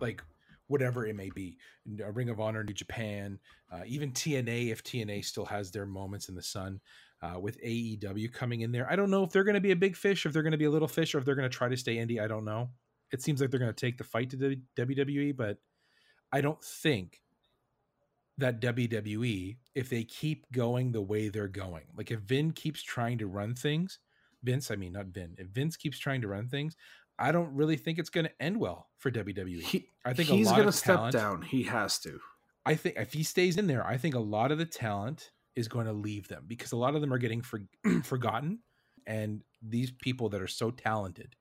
like 0.00 0.22
whatever 0.68 1.06
it 1.06 1.16
may 1.16 1.30
be, 1.30 1.58
uh, 2.00 2.10
Ring 2.12 2.28
of 2.30 2.40
Honor, 2.40 2.62
New 2.62 2.72
Japan, 2.72 3.38
uh, 3.72 3.82
even 3.86 4.12
TNA 4.12 4.70
if 4.70 4.82
TNA 4.84 5.24
still 5.24 5.44
has 5.46 5.70
their 5.70 5.86
moments 5.86 6.28
in 6.28 6.34
the 6.34 6.42
sun. 6.42 6.80
Uh, 7.20 7.38
with 7.38 7.56
AEW 7.62 8.32
coming 8.32 8.62
in 8.62 8.72
there, 8.72 8.90
I 8.90 8.96
don't 8.96 9.08
know 9.08 9.22
if 9.22 9.30
they're 9.30 9.44
going 9.44 9.54
to 9.54 9.60
be 9.60 9.70
a 9.70 9.76
big 9.76 9.94
fish, 9.94 10.26
if 10.26 10.32
they're 10.32 10.42
going 10.42 10.50
to 10.52 10.58
be 10.58 10.64
a 10.64 10.70
little 10.70 10.88
fish, 10.88 11.14
or 11.14 11.18
if 11.18 11.24
they're 11.24 11.36
going 11.36 11.48
to 11.48 11.56
try 11.56 11.68
to 11.68 11.76
stay 11.76 11.96
indie. 11.98 12.20
I 12.20 12.26
don't 12.26 12.44
know. 12.44 12.70
It 13.12 13.22
seems 13.22 13.40
like 13.40 13.50
they're 13.52 13.60
going 13.60 13.72
to 13.72 13.80
take 13.80 13.96
the 13.96 14.02
fight 14.02 14.30
to 14.30 14.36
the 14.36 14.60
WWE, 14.76 15.36
but 15.36 15.58
I 16.32 16.40
don't 16.40 16.60
think 16.64 17.21
that 18.42 18.60
WWE, 18.60 19.56
if 19.74 19.88
they 19.88 20.04
keep 20.04 20.50
going 20.52 20.92
the 20.92 21.00
way 21.00 21.28
they're 21.28 21.48
going, 21.48 21.84
like 21.96 22.10
if 22.10 22.20
Vin 22.20 22.52
keeps 22.52 22.82
trying 22.82 23.18
to 23.18 23.26
run 23.26 23.54
things, 23.54 23.98
Vince, 24.42 24.70
I 24.70 24.76
mean, 24.76 24.92
not 24.92 25.06
Vin, 25.06 25.36
if 25.38 25.46
Vince 25.46 25.76
keeps 25.76 25.98
trying 25.98 26.20
to 26.22 26.28
run 26.28 26.48
things, 26.48 26.76
I 27.18 27.30
don't 27.30 27.54
really 27.54 27.76
think 27.76 27.98
it's 27.98 28.10
going 28.10 28.26
to 28.26 28.42
end 28.42 28.58
well 28.58 28.88
for 28.98 29.10
WWE. 29.10 29.62
He, 29.62 29.86
I 30.04 30.12
think 30.12 30.28
he's 30.28 30.50
going 30.50 30.66
to 30.66 30.72
step 30.72 31.12
down. 31.12 31.42
He 31.42 31.62
has 31.64 31.98
to. 32.00 32.20
I 32.66 32.74
think 32.74 32.96
if 32.96 33.12
he 33.12 33.22
stays 33.22 33.56
in 33.56 33.68
there, 33.68 33.86
I 33.86 33.96
think 33.96 34.14
a 34.14 34.20
lot 34.20 34.50
of 34.50 34.58
the 34.58 34.66
talent 34.66 35.30
is 35.54 35.68
going 35.68 35.86
to 35.86 35.92
leave 35.92 36.28
them 36.28 36.44
because 36.46 36.72
a 36.72 36.76
lot 36.76 36.94
of 36.94 37.00
them 37.00 37.12
are 37.12 37.18
getting 37.18 37.42
for, 37.42 37.60
forgotten, 38.02 38.58
and 39.06 39.42
these 39.60 39.90
people 39.90 40.28
that 40.30 40.40
are 40.40 40.48
so 40.48 40.70
talented 40.70 41.36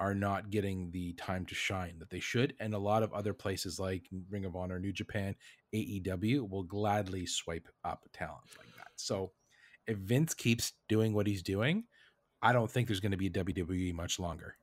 are 0.00 0.14
not 0.14 0.50
getting 0.50 0.90
the 0.92 1.12
time 1.14 1.44
to 1.46 1.54
shine 1.54 1.98
that 1.98 2.10
they 2.10 2.20
should. 2.20 2.54
And 2.60 2.74
a 2.74 2.78
lot 2.78 3.02
of 3.02 3.12
other 3.12 3.34
places 3.34 3.80
like 3.80 4.08
Ring 4.30 4.44
of 4.44 4.54
Honor, 4.54 4.78
New 4.78 4.92
Japan, 4.92 5.34
AEW 5.74 6.48
will 6.48 6.62
gladly 6.62 7.26
swipe 7.26 7.68
up 7.84 8.04
talent 8.12 8.44
like 8.56 8.74
that. 8.76 8.88
So 8.96 9.32
if 9.86 9.98
Vince 9.98 10.34
keeps 10.34 10.72
doing 10.88 11.14
what 11.14 11.26
he's 11.26 11.42
doing, 11.42 11.84
I 12.40 12.52
don't 12.52 12.70
think 12.70 12.86
there's 12.86 13.00
going 13.00 13.12
to 13.12 13.18
be 13.18 13.26
a 13.26 13.30
WWE 13.30 13.92
much 13.94 14.18
longer. 14.20 14.54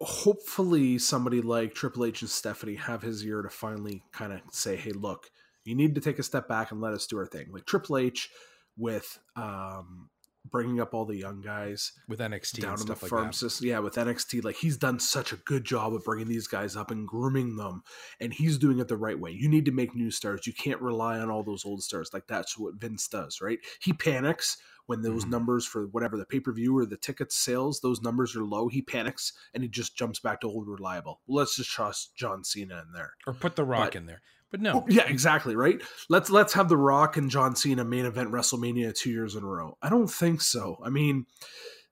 hopefully 0.00 0.96
somebody 0.98 1.40
like 1.40 1.74
Triple 1.74 2.04
H 2.04 2.22
and 2.22 2.30
Stephanie 2.30 2.76
have 2.76 3.02
his 3.02 3.24
ear 3.24 3.42
to 3.42 3.50
finally 3.50 4.04
kind 4.12 4.32
of 4.32 4.40
say, 4.52 4.76
"Hey, 4.76 4.92
look, 4.92 5.30
you 5.64 5.74
need 5.74 5.96
to 5.96 6.00
take 6.00 6.20
a 6.20 6.22
step 6.22 6.46
back 6.48 6.70
and 6.70 6.80
let 6.80 6.92
us 6.92 7.06
do 7.06 7.18
our 7.18 7.26
thing." 7.26 7.48
Like 7.50 7.66
Triple 7.66 7.98
H 7.98 8.30
with 8.76 9.18
um, 9.34 10.08
bringing 10.50 10.80
up 10.80 10.94
all 10.94 11.04
the 11.04 11.16
young 11.16 11.40
guys 11.40 11.92
With 12.08 12.20
NXT 12.20 12.60
down 12.60 12.72
in 12.74 12.86
the 12.86 12.96
stuff 12.96 13.10
like 13.12 13.34
system. 13.34 13.66
Yeah, 13.66 13.78
with 13.80 13.94
NXT, 13.94 14.44
like 14.44 14.56
he's 14.56 14.76
done 14.76 14.98
such 14.98 15.32
a 15.32 15.36
good 15.36 15.64
job 15.64 15.94
of 15.94 16.04
bringing 16.04 16.28
these 16.28 16.46
guys 16.46 16.76
up 16.76 16.90
and 16.90 17.06
grooming 17.06 17.56
them, 17.56 17.82
and 18.20 18.32
he's 18.32 18.58
doing 18.58 18.78
it 18.78 18.88
the 18.88 18.96
right 18.96 19.18
way. 19.18 19.30
You 19.30 19.48
need 19.48 19.64
to 19.66 19.72
make 19.72 19.94
new 19.94 20.10
stars. 20.10 20.46
You 20.46 20.52
can't 20.52 20.80
rely 20.80 21.18
on 21.18 21.30
all 21.30 21.42
those 21.42 21.64
old 21.64 21.82
stars. 21.82 22.10
Like 22.12 22.26
that's 22.26 22.58
what 22.58 22.74
Vince 22.74 23.08
does, 23.08 23.40
right? 23.40 23.58
He 23.80 23.92
panics 23.92 24.56
when 24.86 25.02
those 25.02 25.26
Mhm. 25.26 25.30
numbers 25.30 25.66
for 25.66 25.86
whatever 25.88 26.16
the 26.16 26.24
pay 26.24 26.40
per 26.40 26.50
view 26.52 26.76
or 26.78 26.86
the 26.86 26.96
ticket 26.96 27.30
sales, 27.30 27.80
those 27.80 28.00
numbers 28.00 28.34
are 28.34 28.44
low. 28.44 28.68
He 28.68 28.80
panics 28.80 29.34
and 29.52 29.62
he 29.62 29.68
just 29.68 29.94
jumps 29.96 30.18
back 30.18 30.40
to 30.40 30.46
old 30.46 30.66
reliable. 30.66 31.20
Let's 31.28 31.56
just 31.56 31.68
trust 31.70 32.14
John 32.16 32.42
Cena 32.42 32.82
in 32.86 32.92
there. 32.94 33.14
Or 33.26 33.34
put 33.34 33.56
The 33.56 33.64
Rock 33.64 33.88
But- 33.88 33.96
in 33.96 34.06
there. 34.06 34.22
But 34.50 34.60
no, 34.60 34.86
yeah, 34.88 35.06
exactly, 35.06 35.56
right? 35.56 35.80
Let's 36.08 36.30
let's 36.30 36.54
have 36.54 36.68
The 36.68 36.76
Rock 36.76 37.16
and 37.16 37.30
John 37.30 37.54
Cena 37.54 37.84
main 37.84 38.06
event 38.06 38.30
WrestleMania 38.30 38.96
2 38.96 39.10
years 39.10 39.34
in 39.34 39.42
a 39.42 39.46
row. 39.46 39.76
I 39.82 39.90
don't 39.90 40.08
think 40.08 40.40
so. 40.40 40.78
I 40.82 40.88
mean, 40.90 41.26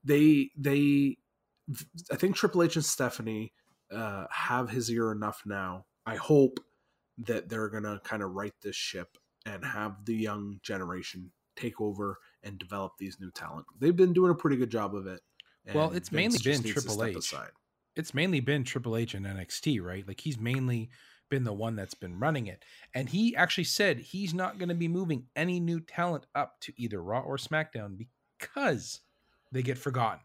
they 0.05 0.51
they 0.57 1.19
I 2.11 2.17
think 2.17 2.37
Triple 2.37 2.63
H 2.63 2.77
and 2.77 2.85
Stephanie 2.85 3.53
uh 3.93 4.25
have 4.31 4.71
his 4.71 4.91
ear 4.91 5.13
enough 5.13 5.43
now. 5.45 5.85
I 6.07 6.17
hope 6.17 6.61
that 7.19 7.49
they're 7.49 7.69
going 7.69 7.83
to 7.85 8.01
kind 8.05 8.23
of 8.23 8.33
right 8.33 8.53
this 8.63 8.77
ship 8.77 9.17
and 9.45 9.65
have 9.65 10.05
the 10.05 10.15
young 10.15 10.61
generation 10.63 11.31
take 11.57 11.81
over 11.81 12.19
and 12.43 12.59
develop 12.59 12.93
these 12.99 13.19
new 13.21 13.31
talent. 13.31 13.67
They've 13.81 13.97
been 13.97 14.13
doing 14.13 14.31
a 14.31 14.35
pretty 14.35 14.57
good 14.57 14.71
job 14.71 14.95
of 14.95 15.07
it. 15.07 15.21
Well, 15.75 15.93
it's 15.93 16.13
mainly 16.13 16.39
been 16.45 16.63
Triple 16.63 17.03
H. 17.03 17.35
it's 17.97 18.15
mainly 18.15 18.41
been 18.41 18.63
Triple 18.63 18.97
H 18.97 19.15
and 19.15 19.27
NXT, 19.27 19.83
right? 19.83 20.07
Like 20.07 20.21
he's 20.21 20.39
mainly 20.39 20.91
been 21.29 21.45
the 21.45 21.53
one 21.53 21.77
that's 21.77 21.95
been 21.95 22.19
running 22.19 22.47
it. 22.47 22.65
And 22.95 23.09
he 23.09 23.35
actually 23.37 23.65
said 23.65 23.99
he's 23.99 24.33
not 24.35 24.59
going 24.59 24.69
to 24.69 24.75
be 24.75 24.89
moving 24.89 25.27
any 25.35 25.61
new 25.61 25.81
talent 25.81 26.27
up 26.35 26.61
to 26.61 26.73
either 26.77 27.03
Raw 27.03 27.21
or 27.21 27.37
SmackDown 27.37 27.99
because 28.39 29.01
they 29.53 29.63
get 29.63 29.79
forgotten. 29.79 30.21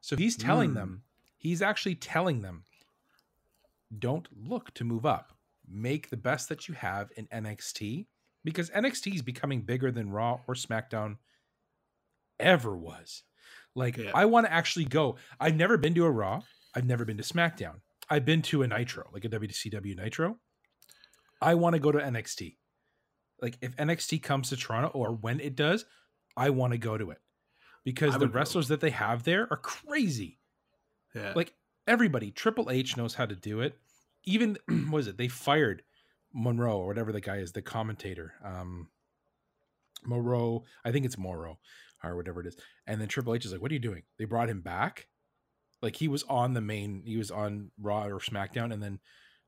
So 0.00 0.16
he's 0.16 0.36
telling 0.36 0.70
Mm. 0.70 0.74
them, 0.74 1.02
he's 1.38 1.62
actually 1.62 1.94
telling 1.94 2.42
them, 2.42 2.64
don't 3.98 4.28
look 4.36 4.72
to 4.74 4.84
move 4.84 5.06
up. 5.06 5.32
Make 5.66 6.10
the 6.10 6.16
best 6.16 6.48
that 6.50 6.68
you 6.68 6.74
have 6.74 7.10
in 7.16 7.26
NXT 7.28 8.06
because 8.44 8.68
NXT 8.70 9.14
is 9.14 9.22
becoming 9.22 9.62
bigger 9.62 9.90
than 9.90 10.10
Raw 10.10 10.40
or 10.46 10.54
SmackDown 10.54 11.16
ever 12.38 12.76
was. 12.76 13.22
Like, 13.74 13.96
Yeah. 13.96 14.10
I 14.14 14.26
want 14.26 14.46
to 14.46 14.52
actually 14.52 14.84
go. 14.84 15.16
I've 15.40 15.56
never 15.56 15.76
been 15.78 15.94
to 15.94 16.04
a 16.04 16.10
Raw. 16.10 16.42
I've 16.74 16.84
never 16.86 17.04
been 17.04 17.16
to 17.16 17.22
SmackDown. 17.22 17.80
I've 18.10 18.24
been 18.24 18.42
to 18.42 18.62
a 18.62 18.68
Nitro, 18.68 19.08
like 19.12 19.24
a 19.24 19.28
WCW 19.28 19.96
Nitro. 19.96 20.36
I 21.40 21.54
want 21.54 21.74
to 21.74 21.80
go 21.80 21.92
to 21.92 21.98
NXT. 21.98 22.56
Like, 23.40 23.58
if 23.60 23.76
NXT 23.76 24.22
comes 24.22 24.50
to 24.50 24.56
Toronto 24.56 24.90
or 24.94 25.12
when 25.12 25.40
it 25.40 25.56
does, 25.56 25.84
I 26.36 26.50
want 26.50 26.72
to 26.72 26.78
go 26.78 26.96
to 26.96 27.10
it 27.10 27.18
because 27.84 28.14
the 28.14 28.20
would 28.20 28.32
go. 28.32 28.38
wrestlers 28.38 28.68
that 28.68 28.80
they 28.80 28.90
have 28.90 29.24
there 29.24 29.46
are 29.50 29.56
crazy. 29.56 30.38
Yeah. 31.14 31.32
Like, 31.34 31.52
everybody, 31.86 32.30
Triple 32.30 32.70
H 32.70 32.96
knows 32.96 33.14
how 33.14 33.26
to 33.26 33.34
do 33.34 33.60
it. 33.60 33.76
Even, 34.24 34.56
what 34.90 34.98
is 34.98 35.08
it? 35.08 35.18
They 35.18 35.28
fired 35.28 35.82
Monroe 36.32 36.78
or 36.78 36.86
whatever 36.86 37.12
the 37.12 37.20
guy 37.20 37.36
is, 37.36 37.52
the 37.52 37.62
commentator. 37.62 38.34
Um, 38.44 38.88
Moreau, 40.06 40.64
I 40.84 40.92
think 40.92 41.06
it's 41.06 41.18
Morrow 41.18 41.58
or 42.02 42.16
whatever 42.16 42.40
it 42.40 42.46
is. 42.46 42.56
And 42.86 43.00
then 43.00 43.08
Triple 43.08 43.34
H 43.34 43.44
is 43.44 43.52
like, 43.52 43.62
"What 43.62 43.70
are 43.70 43.74
you 43.74 43.80
doing?" 43.80 44.02
They 44.18 44.24
brought 44.24 44.50
him 44.50 44.60
back. 44.60 45.06
Like 45.84 45.96
he 45.96 46.08
was 46.08 46.24
on 46.24 46.54
the 46.54 46.60
main, 46.60 47.02
he 47.04 47.16
was 47.16 47.30
on 47.30 47.70
Raw 47.80 48.06
or 48.06 48.18
SmackDown, 48.18 48.72
and 48.72 48.82
then 48.82 48.98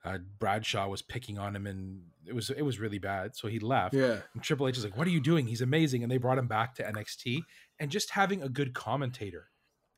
uh, 0.05 0.19
Bradshaw 0.39 0.87
was 0.89 1.03
picking 1.03 1.37
on 1.39 1.57
him, 1.57 1.67
and 1.67 2.03
it 2.25 2.33
was 2.35 2.51
it 2.51 2.63
was 2.63 2.79
really 2.79 2.99
bad. 2.99 3.35
So 3.35 3.49
he 3.49 3.59
left. 3.59 3.95
yeah. 3.95 4.19
And 4.35 4.43
Triple 4.43 4.69
H 4.69 4.77
is 4.79 4.85
like, 4.85 4.97
"What 4.97 5.09
are 5.09 5.11
you 5.11 5.21
doing? 5.21 5.47
He's 5.49 5.63
amazing." 5.63 6.03
And 6.05 6.13
they 6.13 6.19
brought 6.19 6.39
him 6.39 6.47
back 6.47 6.75
to 6.77 6.85
NXT, 6.85 7.41
and 7.81 7.91
just 7.91 8.11
having 8.11 8.43
a 8.43 8.49
good 8.49 8.73
commentator, 8.75 9.51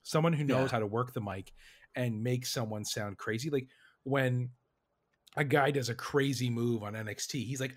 someone 0.05 0.33
who 0.33 0.44
knows 0.44 0.68
Yeah. 0.68 0.72
how 0.72 0.79
to 0.79 0.87
work 0.87 1.12
the 1.12 1.20
mic 1.20 1.53
and 1.94 2.22
make 2.22 2.46
someone 2.46 2.85
sound 2.87 3.18
crazy. 3.18 3.51
Like 3.51 3.66
when 4.05 4.51
a 5.37 5.44
guy 5.44 5.70
does 5.72 5.88
a 5.90 5.94
crazy 5.94 6.48
move 6.48 6.83
on 6.83 6.94
NXT, 6.94 7.44
he's 7.44 7.61
like, 7.61 7.74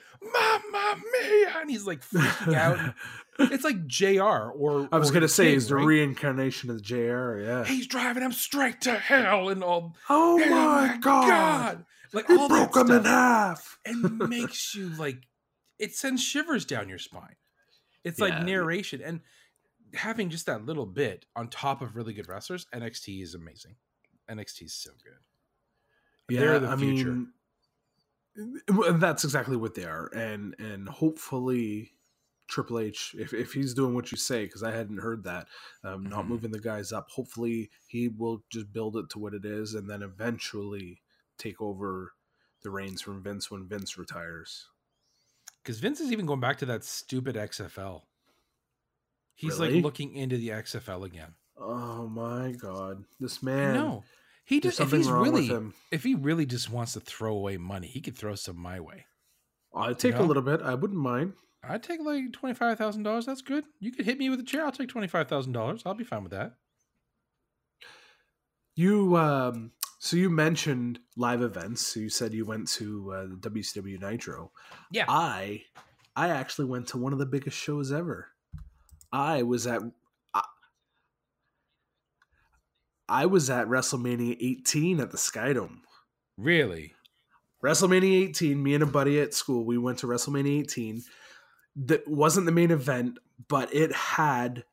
"Mamma 0.95 1.03
mia!" 1.29 1.53
and 1.61 1.69
he's 1.69 1.85
like 1.85 2.01
freaking 2.01 2.55
out. 2.55 2.93
It's 3.39 3.63
like 3.63 3.87
Jr. 3.87 4.21
Or 4.51 4.87
I 4.91 4.99
was 4.99 5.09
or 5.09 5.13
gonna 5.13 5.27
say, 5.27 5.45
King, 5.45 5.55
is 5.55 5.67
the 5.69 5.75
right? 5.77 5.85
reincarnation 5.85 6.69
of 6.69 6.81
Jr. 6.83 7.39
Yeah. 7.39 7.63
He's 7.65 7.87
driving 7.87 8.21
him 8.21 8.33
straight 8.33 8.81
to 8.81 8.93
hell, 8.93 9.49
and 9.49 9.63
all. 9.63 9.95
oh 10.09 10.39
"Oh 10.43 10.49
my 10.49 10.97
god! 11.01 11.85
Like 12.13 12.27
He 12.27 12.35
all 12.35 12.47
that 12.49 12.71
broke 12.71 12.85
him 12.89 12.95
in 12.95 13.03
half. 13.05 13.79
and 13.85 14.19
makes 14.29 14.75
you 14.75 14.89
like 14.89 15.23
it 15.79 15.95
sends 15.95 16.21
shivers 16.21 16.65
down 16.65 16.87
your 16.87 16.99
spine. 16.99 17.35
It's 18.03 18.19
like 18.19 18.43
narration 18.43 19.01
and 19.01 19.21
having 19.95 20.29
just 20.29 20.45
that 20.45 20.65
little 20.65 20.85
bit 20.85 21.25
on 21.35 21.47
top 21.47 21.81
of 21.81 21.95
really 21.95 22.13
good 22.13 22.27
wrestlers. 22.27 22.67
NXT 22.75 23.23
is 23.23 23.33
amazing. 23.33 23.75
NXT 24.29 24.63
is 24.65 24.73
so 24.75 24.91
good. 25.03 26.37
They're 26.37 26.59
the 26.59 26.67
I 26.69 26.75
future. 26.75 27.05
mean, 27.11 27.17
well, 27.17 27.27
that's 28.99 29.23
exactly 29.23 29.57
what 29.57 29.75
they 29.75 29.85
are, 29.85 30.07
and 30.15 30.55
and 30.59 30.87
hopefully 30.87 31.93
Triple 32.47 32.79
H, 32.79 33.15
if 33.17 33.33
if 33.33 33.53
he's 33.53 33.73
doing 33.73 33.93
what 33.93 34.11
you 34.11 34.17
say, 34.17 34.45
because 34.45 34.63
I 34.63 34.71
hadn't 34.71 34.97
heard 34.99 35.23
that, 35.23 35.47
um, 35.83 36.03
not 36.05 36.25
Mhm. 36.25 36.29
moving 36.29 36.51
the 36.51 36.59
guys 36.59 36.91
up. 36.91 37.09
Hopefully, 37.09 37.69
he 37.87 38.07
will 38.07 38.43
just 38.49 38.71
build 38.73 38.97
it 38.97 39.09
to 39.11 39.19
what 39.19 39.33
it 39.33 39.45
is, 39.45 39.73
and 39.73 39.89
then 39.89 40.01
eventually 40.01 41.01
take 41.37 41.61
over 41.61 42.13
the 42.61 42.69
reins 42.69 43.01
from 43.01 43.23
Vince 43.23 43.49
when 43.49 43.67
Vince 43.67 43.97
retires. 43.97 44.67
Because 45.63 45.79
Vince 45.79 45.99
is 45.99 46.11
even 46.11 46.25
going 46.25 46.39
back 46.39 46.57
to 46.59 46.65
that 46.67 46.83
stupid 46.83 47.35
XFL. 47.35 48.07
He's 49.35 49.59
Really? 49.59 49.75
like 49.75 49.83
looking 49.83 50.13
into 50.13 50.37
the 50.37 50.51
XFL 50.51 51.03
again. 51.03 51.35
Oh 51.57 52.07
my 52.07 52.51
god, 52.53 53.05
this 53.19 53.41
man! 53.43 53.73
no, 53.73 54.03
he 54.43 54.59
just 54.59 54.79
if 54.79 54.91
he's 54.91 55.09
really 55.09 55.49
if 55.91 56.03
he 56.03 56.15
really 56.15 56.45
just 56.45 56.69
wants 56.69 56.93
to 56.93 56.99
throw 56.99 57.33
away 57.33 57.57
money, 57.57 57.87
he 57.87 58.01
could 58.01 58.17
throw 58.17 58.35
some 58.35 58.57
my 58.57 58.79
way. 58.79 59.05
I'd 59.75 59.99
take 59.99 60.15
No? 60.15 60.21
a 60.21 60.27
little 60.27 60.43
bit. 60.43 60.61
I 60.61 60.75
wouldn't 60.75 60.99
mind. 60.99 61.33
I'd 61.63 61.83
take 61.83 62.01
like 62.01 62.33
twenty 62.33 62.55
five 62.55 62.77
thousand 62.77 63.03
dollars. 63.03 63.25
That's 63.25 63.41
good. 63.41 63.63
You 63.79 63.91
could 63.91 64.05
hit 64.05 64.17
me 64.17 64.29
with 64.29 64.39
a 64.39 64.43
chair. 64.43 64.65
I'll 64.65 64.71
take 64.71 64.89
twenty 64.89 65.07
five 65.07 65.27
thousand 65.27 65.53
dollars. 65.53 65.83
I'll 65.85 65.93
be 65.93 66.03
fine 66.03 66.23
with 66.23 66.31
that. 66.31 66.53
You 68.75 69.15
um 69.17 69.71
so 69.99 70.17
you 70.17 70.29
mentioned 70.29 70.99
live 71.15 71.41
events. 71.41 71.85
So 71.85 71.99
you 71.99 72.09
said 72.09 72.33
you 72.33 72.45
went 72.45 72.67
to 72.69 73.11
uh, 73.13 73.21
the 73.39 73.49
WCW 73.49 74.01
Nitro. 74.01 74.51
Yeah. 74.91 75.05
I 75.07 75.63
I 76.15 76.29
actually 76.29 76.65
went 76.65 76.87
to 76.87 76.97
one 76.97 77.13
of 77.13 77.19
the 77.19 77.25
biggest 77.25 77.57
shows 77.57 77.91
ever. 77.91 78.27
I 79.13 79.43
was 79.43 79.67
at 79.67 79.81
I, 83.11 83.25
was 83.25 83.49
at 83.49 83.67
WrestleMania 83.67 84.37
18 84.39 84.99
at 84.99 85.11
the 85.11 85.17
Skydome. 85.17 85.79
Really? 86.37 86.93
WrestleMania 87.63 88.29
18, 88.29 88.61
me 88.61 88.73
and 88.73 88.83
a 88.83 88.87
buddy 88.87 89.19
at 89.19 89.33
school, 89.33 89.65
we 89.65 89.77
went 89.77 89.99
to 89.99 90.07
WrestleMania 90.07 90.61
18. 90.61 91.03
that 91.75 92.07
wasn't 92.07 92.45
the 92.45 92.51
main 92.51 92.71
event, 92.71 93.19
but 93.47 93.73
it 93.73 93.93
had 93.93 94.63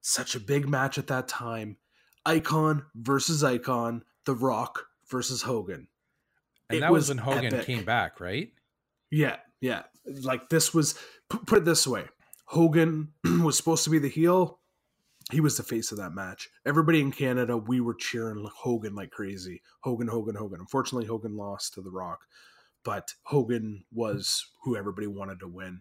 such 0.00 0.34
a 0.34 0.40
big 0.40 0.68
match 0.68 0.98
at 0.98 1.08
that 1.08 1.28
time. 1.28 1.76
Icon 2.24 2.84
versus 2.94 3.42
Icon, 3.42 4.04
The 4.26 4.34
Rock 4.34 4.86
versus 5.10 5.42
Hogan. 5.42 5.88
And 6.70 6.78
It 6.78 6.80
that 6.80 6.92
was 6.92 7.08
was 7.08 7.08
when 7.10 7.18
Hogan 7.18 7.54
epic. 7.54 7.66
came 7.66 7.84
back, 7.84 8.20
right? 8.20 8.52
Yeah, 9.10 9.36
yeah. 9.60 9.82
Like 10.06 10.48
this 10.48 10.72
was 10.72 10.98
put 11.28 11.58
it 11.58 11.64
this 11.64 11.86
way. 11.86 12.04
Hogan 12.46 13.12
was 13.42 13.56
supposed 13.56 13.84
to 13.84 13.90
be 13.90 13.98
the 13.98 14.08
heel. 14.08 14.60
He 15.30 15.40
was 15.40 15.56
the 15.56 15.62
face 15.62 15.92
of 15.92 15.98
that 15.98 16.14
match. 16.14 16.48
Everybody 16.66 17.00
in 17.00 17.12
Canada, 17.12 17.56
we 17.56 17.80
were 17.80 17.94
cheering 17.94 18.46
Hogan 18.54 18.94
like 18.94 19.10
crazy. 19.10 19.62
Hogan, 19.80 20.08
Hogan, 20.08 20.34
Hogan. 20.34 20.60
Unfortunately, 20.60 21.06
Hogan 21.06 21.36
lost 21.36 21.74
to 21.74 21.80
The 21.80 21.90
Rock, 21.90 22.26
but 22.84 23.14
Hogan 23.24 23.84
was 23.92 24.46
who 24.64 24.76
everybody 24.76 25.06
wanted 25.06 25.40
to 25.40 25.48
win. 25.48 25.80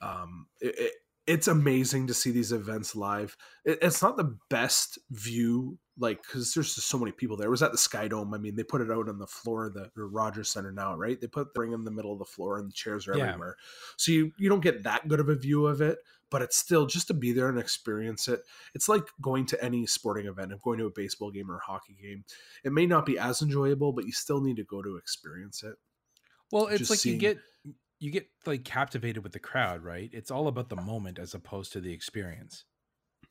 Um, 0.00 0.46
it, 0.60 0.78
it, 0.78 0.92
it's 1.26 1.48
amazing 1.48 2.08
to 2.08 2.14
see 2.14 2.30
these 2.30 2.52
events 2.52 2.94
live. 2.94 3.36
It, 3.64 3.78
it's 3.80 4.02
not 4.02 4.16
the 4.18 4.36
best 4.50 4.98
view, 5.10 5.78
like 5.98 6.20
because 6.22 6.52
there's 6.52 6.74
just 6.74 6.88
so 6.88 6.98
many 6.98 7.12
people 7.12 7.36
there. 7.36 7.46
It 7.46 7.50
was 7.50 7.62
at 7.62 7.72
the 7.72 7.78
Sky 7.78 8.08
Dome. 8.08 8.34
I 8.34 8.38
mean, 8.38 8.56
they 8.56 8.62
put 8.62 8.82
it 8.82 8.90
out 8.90 9.08
on 9.08 9.18
the 9.18 9.26
floor 9.26 9.66
of 9.66 9.74
the 9.74 9.90
Rogers 9.96 10.50
Center 10.50 10.72
now, 10.72 10.94
right? 10.96 11.18
They 11.18 11.26
put 11.26 11.54
the 11.54 11.60
ring 11.60 11.72
in 11.72 11.84
the 11.84 11.90
middle 11.90 12.12
of 12.12 12.18
the 12.18 12.24
floor, 12.26 12.58
and 12.58 12.68
the 12.68 12.74
chairs 12.74 13.08
are 13.08 13.16
Yeah. 13.16 13.28
everywhere. 13.28 13.56
So 13.96 14.12
you 14.12 14.32
you 14.36 14.50
don't 14.50 14.60
get 14.60 14.82
that 14.82 15.08
good 15.08 15.20
of 15.20 15.30
a 15.30 15.34
view 15.34 15.66
of 15.66 15.80
it, 15.80 15.98
but 16.34 16.42
it's 16.42 16.56
still 16.56 16.84
just 16.84 17.06
to 17.06 17.14
be 17.14 17.30
there 17.32 17.48
and 17.48 17.60
experience 17.60 18.26
it. 18.26 18.40
It's 18.74 18.88
like 18.88 19.04
going 19.22 19.46
to 19.46 19.64
any 19.64 19.86
sporting 19.86 20.26
event, 20.26 20.52
of 20.52 20.60
going 20.62 20.80
to 20.80 20.86
a 20.86 20.90
baseball 20.90 21.30
game 21.30 21.48
or 21.48 21.58
a 21.58 21.64
hockey 21.64 21.96
game. 22.02 22.24
It 22.64 22.72
may 22.72 22.86
not 22.86 23.06
be 23.06 23.16
as 23.20 23.40
enjoyable, 23.40 23.92
but 23.92 24.04
you 24.04 24.10
still 24.10 24.40
need 24.40 24.56
to 24.56 24.64
go 24.64 24.82
to 24.82 24.96
experience 24.96 25.62
it. 25.62 25.76
Well, 26.50 26.66
it's 26.66 26.78
Just 26.78 26.90
like 26.90 26.98
seeing- 26.98 27.14
you 27.14 27.20
get 27.20 27.38
you 28.00 28.10
get 28.10 28.26
like 28.46 28.64
captivated 28.64 29.22
with 29.22 29.30
the 29.32 29.38
crowd, 29.38 29.84
right? 29.84 30.10
It's 30.12 30.32
all 30.32 30.48
about 30.48 30.70
the 30.70 30.76
moment 30.76 31.20
as 31.20 31.34
opposed 31.34 31.72
to 31.74 31.80
the 31.80 31.92
experience. 31.92 32.64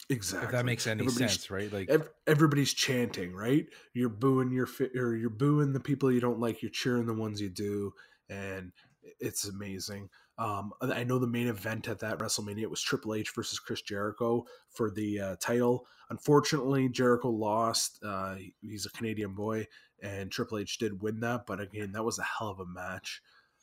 Exactly. 0.10 0.46
If 0.46 0.52
that 0.54 0.66
makes 0.66 0.88
any 0.88 1.06
sense, 1.10 1.52
right? 1.52 1.72
Like 1.72 1.90
ev- 1.90 2.10
everybody's 2.26 2.74
chanting, 2.74 3.34
right? 3.36 3.66
You're 3.94 4.08
booing 4.08 4.52
your 4.54 4.66
fi- 4.66 4.98
or 4.98 5.14
you're 5.14 5.30
booing 5.30 5.74
the 5.74 5.82
people 5.82 6.10
you 6.10 6.22
don't 6.22 6.40
like. 6.40 6.62
You're 6.62 6.72
cheering 6.72 7.06
the 7.06 7.14
ones 7.14 7.42
you 7.42 7.50
do, 7.50 7.92
and 8.30 8.72
it's 9.20 9.46
amazing. 9.46 10.10
Um, 10.38 10.74
I 10.82 11.04
know 11.04 11.20
the 11.20 11.28
main 11.28 11.48
event 11.48 11.88
at 11.88 12.00
that 12.00 12.18
WrestleMania 12.18 12.68
was 12.68 12.82
Triple 12.82 13.14
H 13.14 13.34
versus 13.36 13.60
Chris 13.60 13.82
Jericho 13.82 14.46
for 14.70 14.90
the 14.90 15.20
uh, 15.20 15.36
title. 15.40 15.86
Unfortunately, 16.10 16.90
Jericho 16.90 17.30
lost. 17.30 18.00
Uh, 18.04 18.36
he's 18.62 18.86
a 18.86 18.92
Canadian 18.92 19.34
boy, 19.36 19.68
and 20.02 20.32
Triple 20.32 20.58
H 20.58 20.78
did 20.80 21.02
win 21.02 21.20
that. 21.20 21.46
But 21.46 21.60
again, 21.62 21.92
that 21.92 22.04
was 22.04 22.18
a 22.18 22.24
hell 22.24 22.50
of 22.50 22.60
a 22.60 22.66
match. 22.66 23.22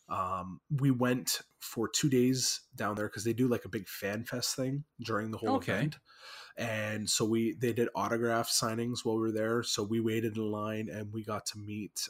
Um, 0.09 0.61
we 0.81 0.91
went 0.91 1.41
for 1.61 1.89
two 1.89 2.09
days 2.09 2.63
down 2.75 2.97
there 2.97 3.09
because 3.09 3.25
they 3.25 3.33
do 3.33 3.47
like 3.47 3.65
a 3.65 3.69
big 3.69 3.89
fan 3.89 4.25
fest 4.25 4.57
thing 4.57 4.85
during 5.01 5.31
the 5.31 5.39
whole 5.39 5.57
Okay. 5.57 5.61
event 5.61 5.99
and 6.57 7.09
so 7.09 7.25
we 7.25 7.55
they 7.55 7.73
did 7.73 7.89
autograph 7.95 8.49
signings 8.49 8.99
while 9.05 9.17
we 9.17 9.23
were 9.23 9.33
there 9.33 9.63
so 9.63 9.83
we 9.83 10.01
waited 10.01 10.37
in 10.37 10.51
line 10.51 10.89
and 10.91 11.13
we 11.13 11.23
got 11.25 11.47
to 11.47 11.59
meet 11.59 12.09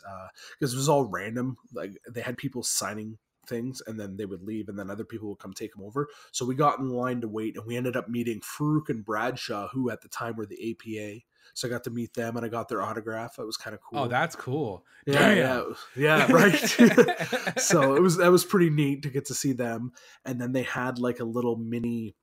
because 0.58 0.72
it 0.72 0.76
was 0.76 0.88
all 0.88 1.04
random 1.04 1.56
like 1.74 1.92
they 2.10 2.20
had 2.22 2.36
people 2.36 2.62
signing 2.62 3.18
things 3.46 3.82
and 3.86 3.98
then 3.98 4.16
they 4.16 4.26
would 4.26 4.42
leave 4.42 4.68
and 4.68 4.78
then 4.78 4.90
other 4.90 5.04
people 5.04 5.28
would 5.28 5.38
come 5.38 5.52
take 5.52 5.72
them 5.74 5.84
over. 5.84 6.08
So 6.32 6.44
we 6.44 6.54
got 6.54 6.78
in 6.78 6.90
line 6.90 7.20
to 7.22 7.28
wait 7.28 7.56
and 7.56 7.66
we 7.66 7.76
ended 7.76 7.96
up 7.96 8.08
meeting 8.08 8.40
Farouk 8.40 8.88
and 8.88 9.04
Bradshaw 9.04 9.68
who 9.68 9.90
at 9.90 10.02
the 10.02 10.08
time 10.08 10.36
were 10.36 10.46
the 10.46 10.70
APA 10.70 11.20
so 11.54 11.68
I 11.68 11.70
got 11.70 11.84
to 11.84 11.90
meet 11.90 12.14
them 12.14 12.36
and 12.36 12.44
I 12.44 12.48
got 12.48 12.68
their 12.68 12.82
autograph. 12.82 13.36
That 13.36 13.46
was 13.46 13.56
kind 13.56 13.74
of 13.74 13.80
oh, 13.80 13.88
cool. 13.90 13.98
oh, 14.00 14.08
that's 14.08 14.36
cool. 14.36 14.84
yeah 15.06 15.32
yeah 15.32 15.64
yeah 15.96 16.30
right. 16.32 16.54
So 17.58 17.94
it 17.94 18.02
was 18.02 18.16
that 18.18 18.30
was 18.30 18.44
pretty 18.44 18.70
neat 18.70 19.02
to 19.02 19.10
get 19.10 19.26
to 19.26 19.34
see 19.34 19.52
them. 19.52 19.92
And 20.24 20.40
then 20.40 20.52
they 20.52 20.62
had 20.62 20.98
like 20.98 21.20
a 21.20 21.24
little 21.24 21.56
mini 21.56 22.14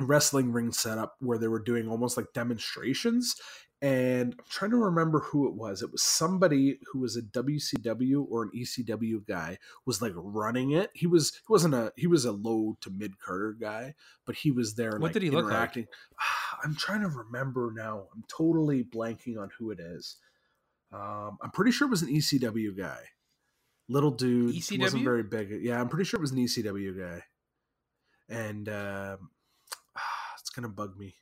wrestling 0.00 0.52
ring 0.52 0.72
setup 0.72 1.14
where 1.20 1.38
they 1.38 1.46
were 1.48 1.62
doing 1.62 1.88
almost 1.88 2.16
like 2.16 2.26
demonstrations 2.34 3.36
and 3.82 4.34
i'm 4.38 4.44
trying 4.48 4.70
to 4.70 4.76
remember 4.76 5.20
who 5.20 5.48
it 5.48 5.54
was 5.54 5.82
it 5.82 5.90
was 5.90 6.02
somebody 6.02 6.78
who 6.92 7.00
was 7.00 7.16
a 7.16 7.22
wcw 7.22 8.24
or 8.30 8.44
an 8.44 8.50
ecw 8.54 9.26
guy 9.26 9.58
was 9.84 10.00
like 10.00 10.12
running 10.14 10.70
it 10.70 10.90
he 10.94 11.06
was 11.06 11.32
he 11.34 11.52
wasn't 11.52 11.74
a 11.74 11.92
he 11.96 12.06
was 12.06 12.24
a 12.24 12.32
low 12.32 12.76
to 12.80 12.90
mid 12.90 13.18
carter 13.18 13.56
guy 13.60 13.94
but 14.24 14.36
he 14.36 14.50
was 14.50 14.74
there 14.74 14.92
What 14.92 15.02
like, 15.02 15.12
did 15.12 15.22
he 15.22 15.30
look 15.30 15.50
like? 15.50 15.74
i'm 16.64 16.74
trying 16.74 17.00
to 17.00 17.08
remember 17.08 17.72
now 17.74 18.04
i'm 18.14 18.24
totally 18.28 18.84
blanking 18.84 19.38
on 19.38 19.50
who 19.58 19.70
it 19.70 19.80
is 19.80 20.16
um, 20.94 21.38
I'm 21.42 21.50
pretty 21.50 21.72
sure 21.72 21.88
it 21.88 21.90
was 21.90 22.02
an 22.02 22.08
ECW 22.08 22.76
guy. 22.76 23.00
Little 23.88 24.12
dude, 24.12 24.54
ECW? 24.54 24.80
wasn't 24.80 25.04
very 25.04 25.22
big. 25.22 25.50
Yeah, 25.62 25.80
I'm 25.80 25.88
pretty 25.88 26.04
sure 26.04 26.18
it 26.18 26.20
was 26.20 26.30
an 26.30 26.38
ECW 26.38 26.98
guy. 26.98 27.22
And 28.28 28.68
um, 28.68 29.30
it's 30.38 30.50
gonna 30.50 30.68
bug 30.68 30.96
me. 30.96 31.14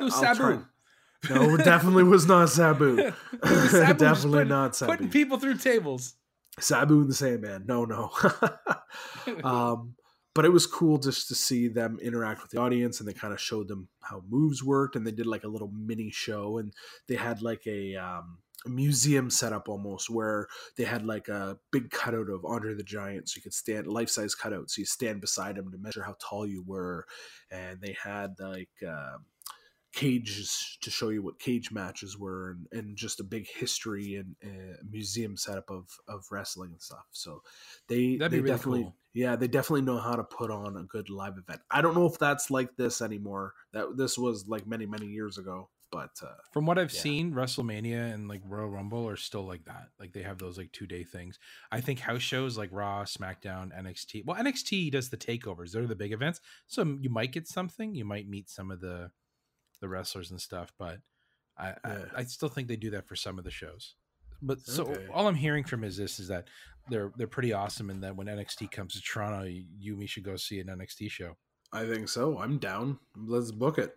It 0.00 0.04
was 0.04 0.14
I'll 0.14 0.34
Sabu. 0.34 0.64
No, 1.28 1.54
it 1.54 1.64
definitely 1.64 2.04
was 2.04 2.26
not 2.26 2.48
Sabu. 2.48 2.96
Sabu 3.44 3.94
definitely 3.98 4.30
putting- 4.30 4.48
not 4.48 4.76
Sabu. 4.76 4.92
Putting 4.92 5.10
people 5.10 5.38
through 5.38 5.58
tables. 5.58 6.14
Sabu 6.60 7.00
and 7.00 7.10
the 7.10 7.14
Sandman. 7.14 7.64
No, 7.66 7.84
no. 7.84 8.10
um, 9.44 9.94
but 10.34 10.44
it 10.44 10.52
was 10.52 10.66
cool 10.66 10.98
just 10.98 11.28
to 11.28 11.34
see 11.34 11.68
them 11.68 11.98
interact 12.00 12.42
with 12.42 12.50
the 12.50 12.60
audience, 12.60 13.00
and 13.00 13.08
they 13.08 13.12
kind 13.12 13.32
of 13.32 13.40
showed 13.40 13.68
them 13.68 13.88
how 14.00 14.22
moves 14.28 14.62
worked, 14.62 14.94
and 14.96 15.06
they 15.06 15.10
did 15.12 15.26
like 15.26 15.44
a 15.44 15.48
little 15.48 15.70
mini 15.72 16.10
show, 16.10 16.58
and 16.58 16.72
they 17.08 17.16
had 17.16 17.42
like 17.42 17.66
a, 17.66 17.96
um, 17.96 18.38
a 18.66 18.68
museum 18.68 19.30
setup 19.30 19.68
almost 19.68 20.10
where 20.10 20.46
they 20.76 20.84
had 20.84 21.04
like 21.04 21.28
a 21.28 21.58
big 21.72 21.90
cutout 21.90 22.28
of 22.28 22.44
Andre 22.44 22.74
the 22.74 22.82
Giant, 22.84 23.28
so 23.28 23.36
you 23.36 23.42
could 23.42 23.54
stand 23.54 23.86
life 23.88 24.10
size 24.10 24.34
cutout, 24.34 24.70
so 24.70 24.80
you 24.80 24.86
stand 24.86 25.20
beside 25.20 25.56
him 25.58 25.70
to 25.72 25.78
measure 25.78 26.02
how 26.02 26.16
tall 26.20 26.46
you 26.46 26.62
were, 26.66 27.06
and 27.50 27.80
they 27.80 27.96
had 28.02 28.34
like. 28.38 28.70
Uh, 28.86 29.18
cages 29.92 30.78
to 30.82 30.90
show 30.90 31.08
you 31.08 31.22
what 31.22 31.38
cage 31.38 31.70
matches 31.72 32.18
were 32.18 32.50
and, 32.50 32.66
and 32.72 32.96
just 32.96 33.20
a 33.20 33.24
big 33.24 33.46
history 33.48 34.16
and 34.16 34.36
uh, 34.44 34.76
museum 34.88 35.36
setup 35.36 35.70
of 35.70 35.88
of 36.08 36.24
wrestling 36.30 36.70
and 36.72 36.82
stuff 36.82 37.06
so 37.10 37.42
they 37.88 38.16
That'd 38.16 38.32
they 38.32 38.36
really 38.42 38.48
definitely 38.56 38.82
cool. 38.82 38.96
yeah 39.14 39.34
they 39.36 39.48
definitely 39.48 39.82
know 39.82 39.98
how 39.98 40.14
to 40.14 40.24
put 40.24 40.50
on 40.50 40.76
a 40.76 40.82
good 40.84 41.08
live 41.10 41.38
event 41.38 41.60
i 41.70 41.80
don't 41.80 41.94
know 41.94 42.06
if 42.06 42.18
that's 42.18 42.50
like 42.50 42.76
this 42.76 43.00
anymore 43.00 43.54
that 43.72 43.96
this 43.96 44.18
was 44.18 44.46
like 44.46 44.66
many 44.66 44.84
many 44.86 45.06
years 45.06 45.38
ago 45.38 45.70
but 45.90 46.10
uh 46.22 46.34
From 46.52 46.66
what 46.66 46.78
I've 46.78 46.92
Yeah. 46.92 47.00
seen, 47.00 47.32
WrestleMania 47.32 48.12
and 48.12 48.28
like 48.28 48.42
Royal 48.44 48.68
Rumble 48.68 49.08
are 49.08 49.16
still 49.16 49.46
like 49.46 49.64
that. 49.64 49.88
Like 49.98 50.12
they 50.12 50.22
have 50.22 50.36
those 50.36 50.58
like 50.58 50.70
two 50.70 50.86
day 50.86 51.02
things. 51.02 51.38
I 51.72 51.80
think 51.80 51.98
house 51.98 52.20
shows 52.20 52.58
like 52.58 52.68
Raw, 52.72 53.04
SmackDown, 53.04 53.72
NXT. 53.74 54.26
Well, 54.26 54.36
NXT 54.36 54.90
does 54.92 55.08
the 55.08 55.16
takeovers. 55.16 55.72
They're 55.72 55.86
the 55.86 55.96
big 55.96 56.12
events, 56.12 56.42
so 56.66 56.98
you 57.00 57.08
might 57.08 57.32
get 57.32 57.48
something. 57.48 57.94
You 57.94 58.04
might 58.04 58.28
meet 58.28 58.50
some 58.50 58.70
of 58.70 58.80
the 58.82 59.10
the 59.80 59.88
wrestlers 59.88 60.30
and 60.30 60.40
stuff. 60.40 60.72
But 60.78 60.98
I 61.58 61.68
Yeah. 61.84 62.04
I, 62.14 62.20
I 62.20 62.24
still 62.24 62.48
think 62.48 62.68
they 62.68 62.76
do 62.76 62.90
that 62.90 63.06
for 63.06 63.16
some 63.16 63.38
of 63.38 63.44
the 63.44 63.50
shows. 63.50 63.94
But 64.40 64.60
so 64.60 64.82
Okay. 64.82 65.06
all 65.12 65.26
I'm 65.26 65.34
hearing 65.34 65.64
from 65.64 65.82
is 65.84 65.96
this 65.96 66.20
is 66.20 66.28
that 66.28 66.46
they're 66.88 67.12
they're 67.16 67.26
pretty 67.26 67.52
awesome, 67.52 67.90
and 67.90 68.02
that 68.04 68.16
when 68.16 68.28
NXT 68.28 68.70
comes 68.70 68.94
to 68.94 69.00
Toronto, 69.02 69.44
you, 69.44 69.64
you 69.78 69.96
me 69.96 70.06
should 70.06 70.22
go 70.24 70.36
see 70.36 70.60
an 70.60 70.68
NXT 70.68 71.10
show. 71.10 71.36
i 71.72 71.84
think 71.84 72.08
so 72.08 72.38
i'm 72.38 72.56
down 72.58 72.98
let's 73.16 73.50
book 73.50 73.76
it 73.78 73.94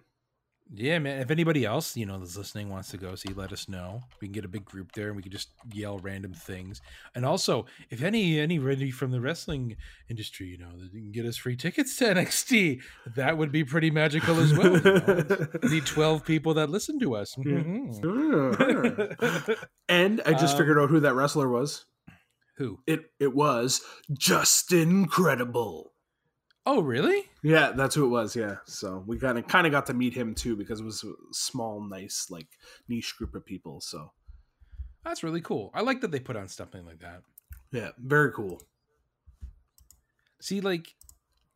Yeah, 0.73 0.99
man. 0.99 1.19
If 1.19 1.29
anybody 1.31 1.65
else, 1.65 1.97
you 1.97 2.05
know, 2.05 2.17
that's 2.17 2.37
listening 2.37 2.69
wants 2.69 2.89
to 2.91 2.97
go 2.97 3.13
see, 3.15 3.33
let 3.33 3.51
us 3.51 3.67
know. 3.67 4.03
We 4.21 4.27
can 4.27 4.31
get 4.31 4.45
a 4.45 4.47
big 4.47 4.63
group 4.63 4.93
there 4.93 5.07
and 5.07 5.17
we 5.17 5.21
can 5.21 5.31
just 5.31 5.49
yell 5.73 5.97
random 5.99 6.33
things. 6.33 6.79
And 7.13 7.25
also, 7.25 7.65
if 7.89 8.01
any 8.01 8.39
anybody 8.39 8.89
from 8.89 9.11
the 9.11 9.19
wrestling 9.19 9.75
industry, 10.09 10.47
you 10.47 10.57
know, 10.57 10.69
that 10.77 10.91
can 10.93 11.11
get 11.11 11.25
us 11.25 11.35
free 11.35 11.57
tickets 11.57 11.97
to 11.97 12.05
NXT, 12.15 12.81
that 13.17 13.37
would 13.37 13.51
be 13.51 13.65
pretty 13.65 13.91
magical 13.91 14.39
as 14.39 14.53
well. 14.53 14.77
You 14.77 14.81
know? 14.81 15.47
Need 15.69 15.85
twelve 15.85 16.23
people 16.25 16.53
that 16.53 16.69
listen 16.69 16.99
to 16.99 17.15
us. 17.15 17.35
Mhm. 17.35 17.91
and 19.89 20.21
i 20.25 20.31
just 20.31 20.53
Um, 20.53 20.57
figured 20.57 20.79
out 20.79 20.89
who 20.89 21.01
that 21.01 21.15
wrestler 21.15 21.49
was 21.49 21.85
Who? 22.57 22.79
it 22.87 23.11
it 23.19 23.35
was 23.35 23.81
Justin 24.13 25.05
Credible 25.07 25.90
Oh, 26.65 26.81
really? 26.81 27.23
Yeah, 27.41 27.71
that's 27.75 27.95
who 27.95 28.05
it 28.05 28.09
was. 28.09 28.35
Yeah, 28.35 28.57
so 28.65 29.03
we 29.07 29.17
kind 29.17 29.37
of 29.39 29.47
kind 29.47 29.65
of 29.65 29.71
got 29.71 29.87
to 29.87 29.93
meet 29.93 30.13
him 30.13 30.35
too 30.35 30.55
because 30.55 30.79
it 30.79 30.83
was 30.85 31.03
a 31.03 31.13
small, 31.31 31.81
nice, 31.81 32.27
like 32.29 32.47
niche 32.87 33.15
group 33.17 33.33
of 33.33 33.43
people. 33.45 33.81
So 33.81 34.11
That's 35.03 35.23
really 35.23 35.41
cool. 35.41 35.71
I 35.73 35.81
like 35.81 36.01
that 36.01 36.11
they 36.11 36.19
put 36.19 36.35
on 36.35 36.47
something 36.47 36.85
like 36.85 36.99
that. 36.99 37.23
yeah, 37.71 37.89
very 37.97 38.31
cool. 38.31 38.61
See, 40.39 40.61
like 40.61 40.93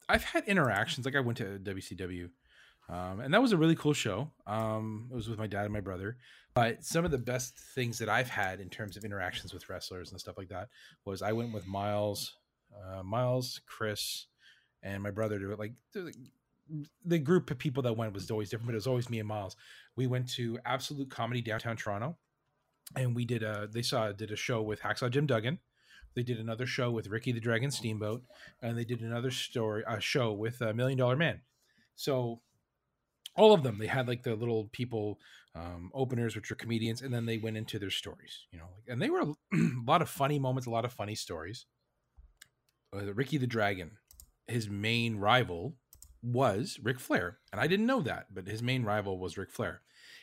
I've 0.10 0.24
had 0.24 0.45
interactions. 0.47 1.06
Like 1.06 1.16
I 1.16 1.20
went 1.20 1.38
to 1.38 1.60
WCW, 1.60 2.30
um, 2.89 3.20
and 3.20 3.34
that 3.34 3.41
was 3.41 3.51
a 3.51 3.58
really 3.58 3.76
cool 3.76 3.93
show. 3.93 4.32
Um, 4.47 5.08
it 5.12 5.16
was 5.16 5.30
with 5.30 5.39
my 5.39 5.47
dad 5.47 5.66
and 5.66 5.74
my 5.74 5.82
brother. 5.82 6.18
But 6.56 6.84
some 6.86 7.03
of 7.03 7.12
the 7.12 7.18
best 7.18 7.58
things 7.60 7.99
that 7.99 8.08
I've 8.10 8.30
had 8.30 8.60
in 8.62 8.70
terms 8.70 8.95
of 8.95 9.03
interactions 9.03 9.53
with 9.53 9.70
wrestlers 9.70 10.12
and 10.12 10.20
stuff 10.20 10.38
like 10.38 10.49
that 10.49 10.70
was 11.03 11.22
I 11.22 11.34
went 11.34 11.53
with 11.53 11.68
Miles, 11.68 12.38
uh, 12.74 13.03
Miles, 13.03 13.60
Chris, 13.68 14.28
and 14.84 15.02
my 15.02 15.12
brother 15.12 15.40
to 15.40 15.52
it. 15.52 15.60
Like 15.60 15.74
the, 17.06 17.20
group 17.20 17.52
of 17.52 17.58
people 17.58 17.84
that 17.84 17.98
went 17.98 18.14
was 18.14 18.30
always 18.32 18.50
different, 18.50 18.68
but 18.68 18.74
it 18.74 18.78
was 18.78 18.88
always 18.88 19.10
me 19.10 19.20
and 19.20 19.28
Miles. 19.28 19.56
We 19.96 20.08
went 20.08 20.30
to 20.34 20.60
Absolute 20.66 21.10
Comedy 21.10 21.42
downtown 21.42 21.78
Toronto, 21.78 22.18
and 22.96 23.16
we 23.16 23.26
did 23.26 23.44
a. 23.44 23.68
They 23.72 23.82
saw 23.82 24.12
did 24.12 24.32
a 24.32 24.36
show 24.36 24.62
with 24.62 24.82
Hacksaw 24.82 25.12
Jim 25.12 25.26
Duggan 25.26 25.60
They 26.16 26.24
did 26.24 26.40
another 26.40 26.66
show 26.66 26.92
with 26.92 27.08
Ricky 27.08 27.32
the 27.32 27.40
Dragon 27.40 27.72
Steamboat, 27.72 28.24
and 28.62 28.78
they 28.78 28.86
did 28.86 29.02
another 29.02 29.32
story 29.32 29.84
uh, 29.86 30.00
show 30.00 30.34
with 30.34 30.62
a 30.62 30.74
Million 30.74 30.98
Dollar 30.98 31.16
Man. 31.16 31.42
So 31.96 32.42
all 33.36 33.54
of 33.54 33.64
them, 33.64 33.78
they 33.78 33.88
had 33.88 34.08
like 34.08 34.24
the 34.24 34.36
little 34.36 34.70
people 34.72 35.20
um, 35.56 35.92
openers, 35.94 36.36
which 36.36 36.52
are 36.52 36.56
comedians, 36.56 37.02
and 37.02 37.14
then 37.14 37.26
they 37.26 37.38
went 37.38 37.58
into 37.58 37.80
their 37.80 37.90
stories. 37.90 38.46
You 38.52 38.60
know, 38.60 38.70
and 38.88 39.02
they 39.02 39.10
were 39.10 39.22
a 39.22 39.34
lot 39.88 40.02
of 40.02 40.10
funny 40.10 40.40
moments, 40.40 40.68
a 40.68 40.72
lot 40.72 40.86
of 40.86 40.94
funny 40.94 41.16
stories. 41.16 41.66
Uh, 42.94 43.14
Ricky 43.14 43.38
the 43.38 43.48
Dragon, 43.48 43.92
his 44.48 44.70
main 44.70 45.18
rival 45.18 45.76
was 46.22 46.80
Ric 46.82 47.00
Flair, 47.00 47.38
and 47.52 47.62
I 47.62 47.68
didn't 47.68 47.86
know 47.86 48.02
that, 48.02 48.28
but 48.34 48.48
his 48.48 48.64
main 48.64 48.84
rival 48.84 49.20
was 49.20 49.38
Ric 49.38 49.52
Flair. 49.52 49.82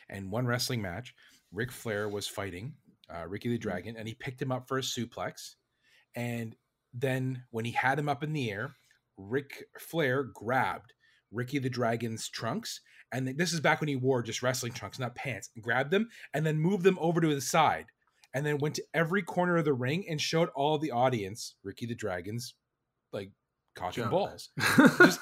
And 0.09 0.31
one 0.31 0.45
wrestling 0.45 0.81
match, 0.81 1.13
Ric 1.51 1.71
Flair 1.71 2.09
was 2.09 2.27
fighting 2.27 2.73
uh, 3.13 3.27
Ricky 3.27 3.49
the 3.49 3.57
Dragon, 3.57 3.95
and 3.97 4.07
he 4.07 4.13
picked 4.13 4.41
him 4.41 4.51
up 4.51 4.67
for 4.67 4.77
a 4.77 4.81
suplex. 4.81 5.55
And 6.15 6.55
then 6.93 7.43
when 7.51 7.65
he 7.65 7.71
had 7.71 7.99
him 7.99 8.09
up 8.09 8.23
in 8.23 8.33
the 8.33 8.51
air, 8.51 8.75
Ric 9.17 9.65
Flair 9.79 10.23
grabbed 10.23 10.93
Ricky 11.31 11.59
the 11.59 11.69
Dragon's 11.69 12.29
trunks, 12.29 12.81
and 13.11 13.27
this 13.37 13.53
is 13.53 13.59
back 13.59 13.79
when 13.79 13.87
he 13.87 13.95
wore 13.95 14.23
just 14.23 14.41
wrestling 14.41 14.73
trunks, 14.73 14.99
not 14.99 15.15
pants. 15.15 15.49
Grabbed 15.61 15.91
them 15.91 16.09
and 16.33 16.45
then 16.45 16.57
moved 16.57 16.83
them 16.83 16.97
over 16.99 17.21
to 17.21 17.33
the 17.33 17.41
side, 17.41 17.85
and 18.33 18.45
then 18.45 18.57
went 18.57 18.75
to 18.75 18.83
every 18.93 19.21
corner 19.21 19.57
of 19.57 19.65
the 19.65 19.73
ring 19.73 20.05
and 20.09 20.19
showed 20.19 20.49
all 20.55 20.77
the 20.77 20.91
audience 20.91 21.55
Ricky 21.63 21.85
the 21.85 21.95
Dragon's 21.95 22.55
like 23.11 23.29
Junk. 23.75 24.11
balls, 24.11 24.49
just 24.97 25.19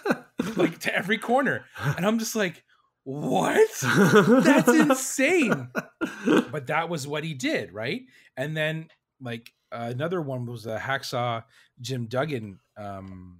like 0.57 0.79
to 0.79 0.95
every 0.95 1.17
corner. 1.17 1.65
And 1.79 2.05
I'm 2.05 2.19
just 2.19 2.35
like, 2.35 2.63
what? 3.03 3.69
That's 3.81 4.67
insane. 4.67 5.69
But 6.51 6.67
that 6.67 6.89
was 6.89 7.07
what 7.07 7.23
he 7.23 7.33
did, 7.33 7.73
right? 7.73 8.03
And 8.37 8.55
then 8.55 8.89
like 9.19 9.53
uh, 9.71 9.87
another 9.91 10.21
one 10.21 10.45
was 10.45 10.65
a 10.65 10.77
hacksaw 10.77 11.43
Jim 11.79 12.05
Duggan 12.05 12.59
um, 12.77 13.39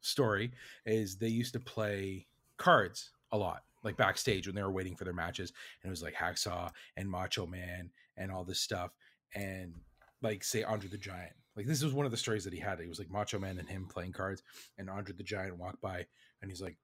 story. 0.00 0.52
Is 0.86 1.16
they 1.16 1.28
used 1.28 1.54
to 1.54 1.60
play 1.60 2.26
cards 2.56 3.10
a 3.32 3.38
lot, 3.38 3.62
like 3.82 3.96
backstage 3.96 4.46
when 4.46 4.54
they 4.54 4.62
were 4.62 4.70
waiting 4.70 4.96
for 4.96 5.04
their 5.04 5.12
matches, 5.12 5.52
and 5.82 5.88
it 5.88 5.90
was 5.90 6.02
like 6.02 6.14
hacksaw 6.14 6.70
and 6.96 7.10
Macho 7.10 7.46
Man 7.46 7.90
and 8.16 8.30
all 8.30 8.44
this 8.44 8.60
stuff, 8.60 8.92
and 9.34 9.74
like 10.22 10.44
say 10.44 10.62
Andre 10.62 10.88
the 10.88 10.98
Giant. 10.98 11.34
Like 11.56 11.66
this 11.66 11.82
was 11.82 11.92
one 11.92 12.06
of 12.06 12.12
the 12.12 12.18
stories 12.18 12.44
that 12.44 12.52
he 12.52 12.60
had. 12.60 12.80
It 12.80 12.88
was 12.88 12.98
like 12.98 13.10
Macho 13.10 13.38
Man 13.38 13.58
and 13.58 13.68
him 13.68 13.86
playing 13.86 14.12
cards, 14.12 14.42
and 14.78 14.90
Andre 14.90 15.14
the 15.14 15.22
Giant 15.22 15.58
walked 15.58 15.80
by, 15.80 16.06
and 16.42 16.50
he's 16.50 16.60
like, 16.60 16.76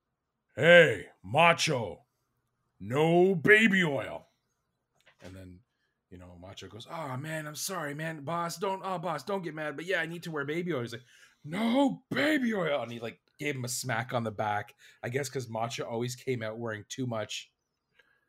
"Hey, 0.54 1.06
Macho, 1.24 2.00
no 2.78 3.34
baby 3.34 3.82
oil." 3.84 4.26
And 5.22 5.34
then, 5.34 5.58
you 6.10 6.18
know, 6.18 6.36
Macho 6.40 6.68
goes, 6.68 6.86
"Oh 6.90 7.16
man, 7.16 7.46
I'm 7.46 7.56
sorry, 7.56 7.94
man, 7.94 8.22
boss. 8.22 8.56
Don't, 8.56 8.82
oh 8.84 8.98
boss, 8.98 9.24
don't 9.24 9.42
get 9.42 9.54
mad. 9.54 9.76
But 9.76 9.86
yeah, 9.86 10.00
I 10.00 10.06
need 10.06 10.22
to 10.24 10.30
wear 10.30 10.44
baby 10.44 10.72
oil." 10.72 10.82
He's 10.82 10.92
like, 10.92 11.04
"No 11.44 12.02
baby 12.10 12.54
oil," 12.54 12.82
and 12.82 12.92
he 12.92 13.00
like 13.00 13.18
gave 13.38 13.56
him 13.56 13.64
a 13.64 13.68
smack 13.68 14.12
on 14.14 14.22
the 14.22 14.30
back. 14.30 14.74
I 15.02 15.08
guess 15.08 15.28
because 15.28 15.48
Macho 15.48 15.84
always 15.84 16.14
came 16.14 16.42
out 16.42 16.58
wearing 16.58 16.84
too 16.88 17.06
much 17.06 17.50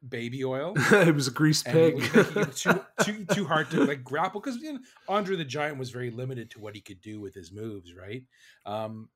baby 0.08 0.44
oil 0.44 0.74
it 0.92 1.14
was 1.14 1.28
a 1.28 1.32
grease 1.32 1.64
pig. 1.64 1.96
it 1.98 2.56
too, 2.56 2.82
too 3.04 3.26
too 3.26 3.46
hard 3.46 3.70
to 3.70 3.84
like 3.84 4.04
grapple 4.04 4.42
because 4.42 4.58
you 4.58 4.74
know, 4.74 4.80
Andre 5.08 5.36
the 5.36 5.46
Giant 5.46 5.78
was 5.78 5.92
very 5.92 6.10
limited 6.10 6.50
to 6.52 6.60
what 6.60 6.76
he 6.76 6.82
could 6.82 7.02
do 7.02 7.20
with 7.20 7.36
his 7.36 7.52
moves, 7.52 7.94
right? 7.94 8.24
Um, 8.66 9.10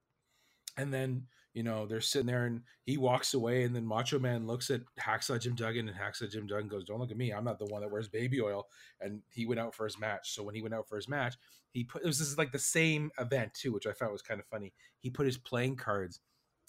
and 0.77 0.93
then 0.93 1.23
you 1.53 1.63
know 1.63 1.85
they're 1.85 2.01
sitting 2.01 2.27
there 2.27 2.45
and 2.45 2.61
he 2.83 2.97
walks 2.97 3.33
away, 3.33 3.63
and 3.63 3.75
then 3.75 3.85
Macho 3.85 4.19
Man 4.19 4.45
looks 4.45 4.69
at 4.69 4.81
Hacksaw 4.99 5.39
Jim 5.39 5.55
Duggan, 5.55 5.87
and 5.87 5.97
Hacksaw 5.97 6.29
Jim 6.29 6.45
Duggan 6.45 6.67
goes, 6.67 6.83
"Don't 6.83 6.99
look 6.99 7.11
at 7.11 7.17
me, 7.17 7.31
I'm 7.31 7.45
not 7.45 7.57
the 7.57 7.65
one 7.65 7.81
that 7.81 7.91
wears 7.91 8.09
baby 8.09 8.41
oil." 8.41 8.67
And 9.01 9.21
he 9.31 9.45
went 9.45 9.59
out 9.59 9.73
for 9.73 9.85
his 9.85 9.97
match. 9.97 10.33
So 10.33 10.43
when 10.43 10.53
he 10.53 10.61
went 10.61 10.75
out 10.75 10.87
for 10.87 10.97
his 10.97 11.07
match, 11.07 11.35
he 11.71 11.83
put 11.83 12.03
it 12.03 12.07
was 12.07 12.19
this 12.19 12.27
is 12.27 12.37
like 12.37 12.51
the 12.51 12.59
same 12.59 13.09
event 13.19 13.53
too, 13.53 13.73
which 13.73 13.87
I 13.87 13.93
found 13.93 14.11
was 14.11 14.21
kind 14.21 14.39
of 14.39 14.45
funny. 14.47 14.73
He 14.99 15.09
put 15.09 15.25
his 15.25 15.37
playing 15.37 15.77
cards 15.77 16.19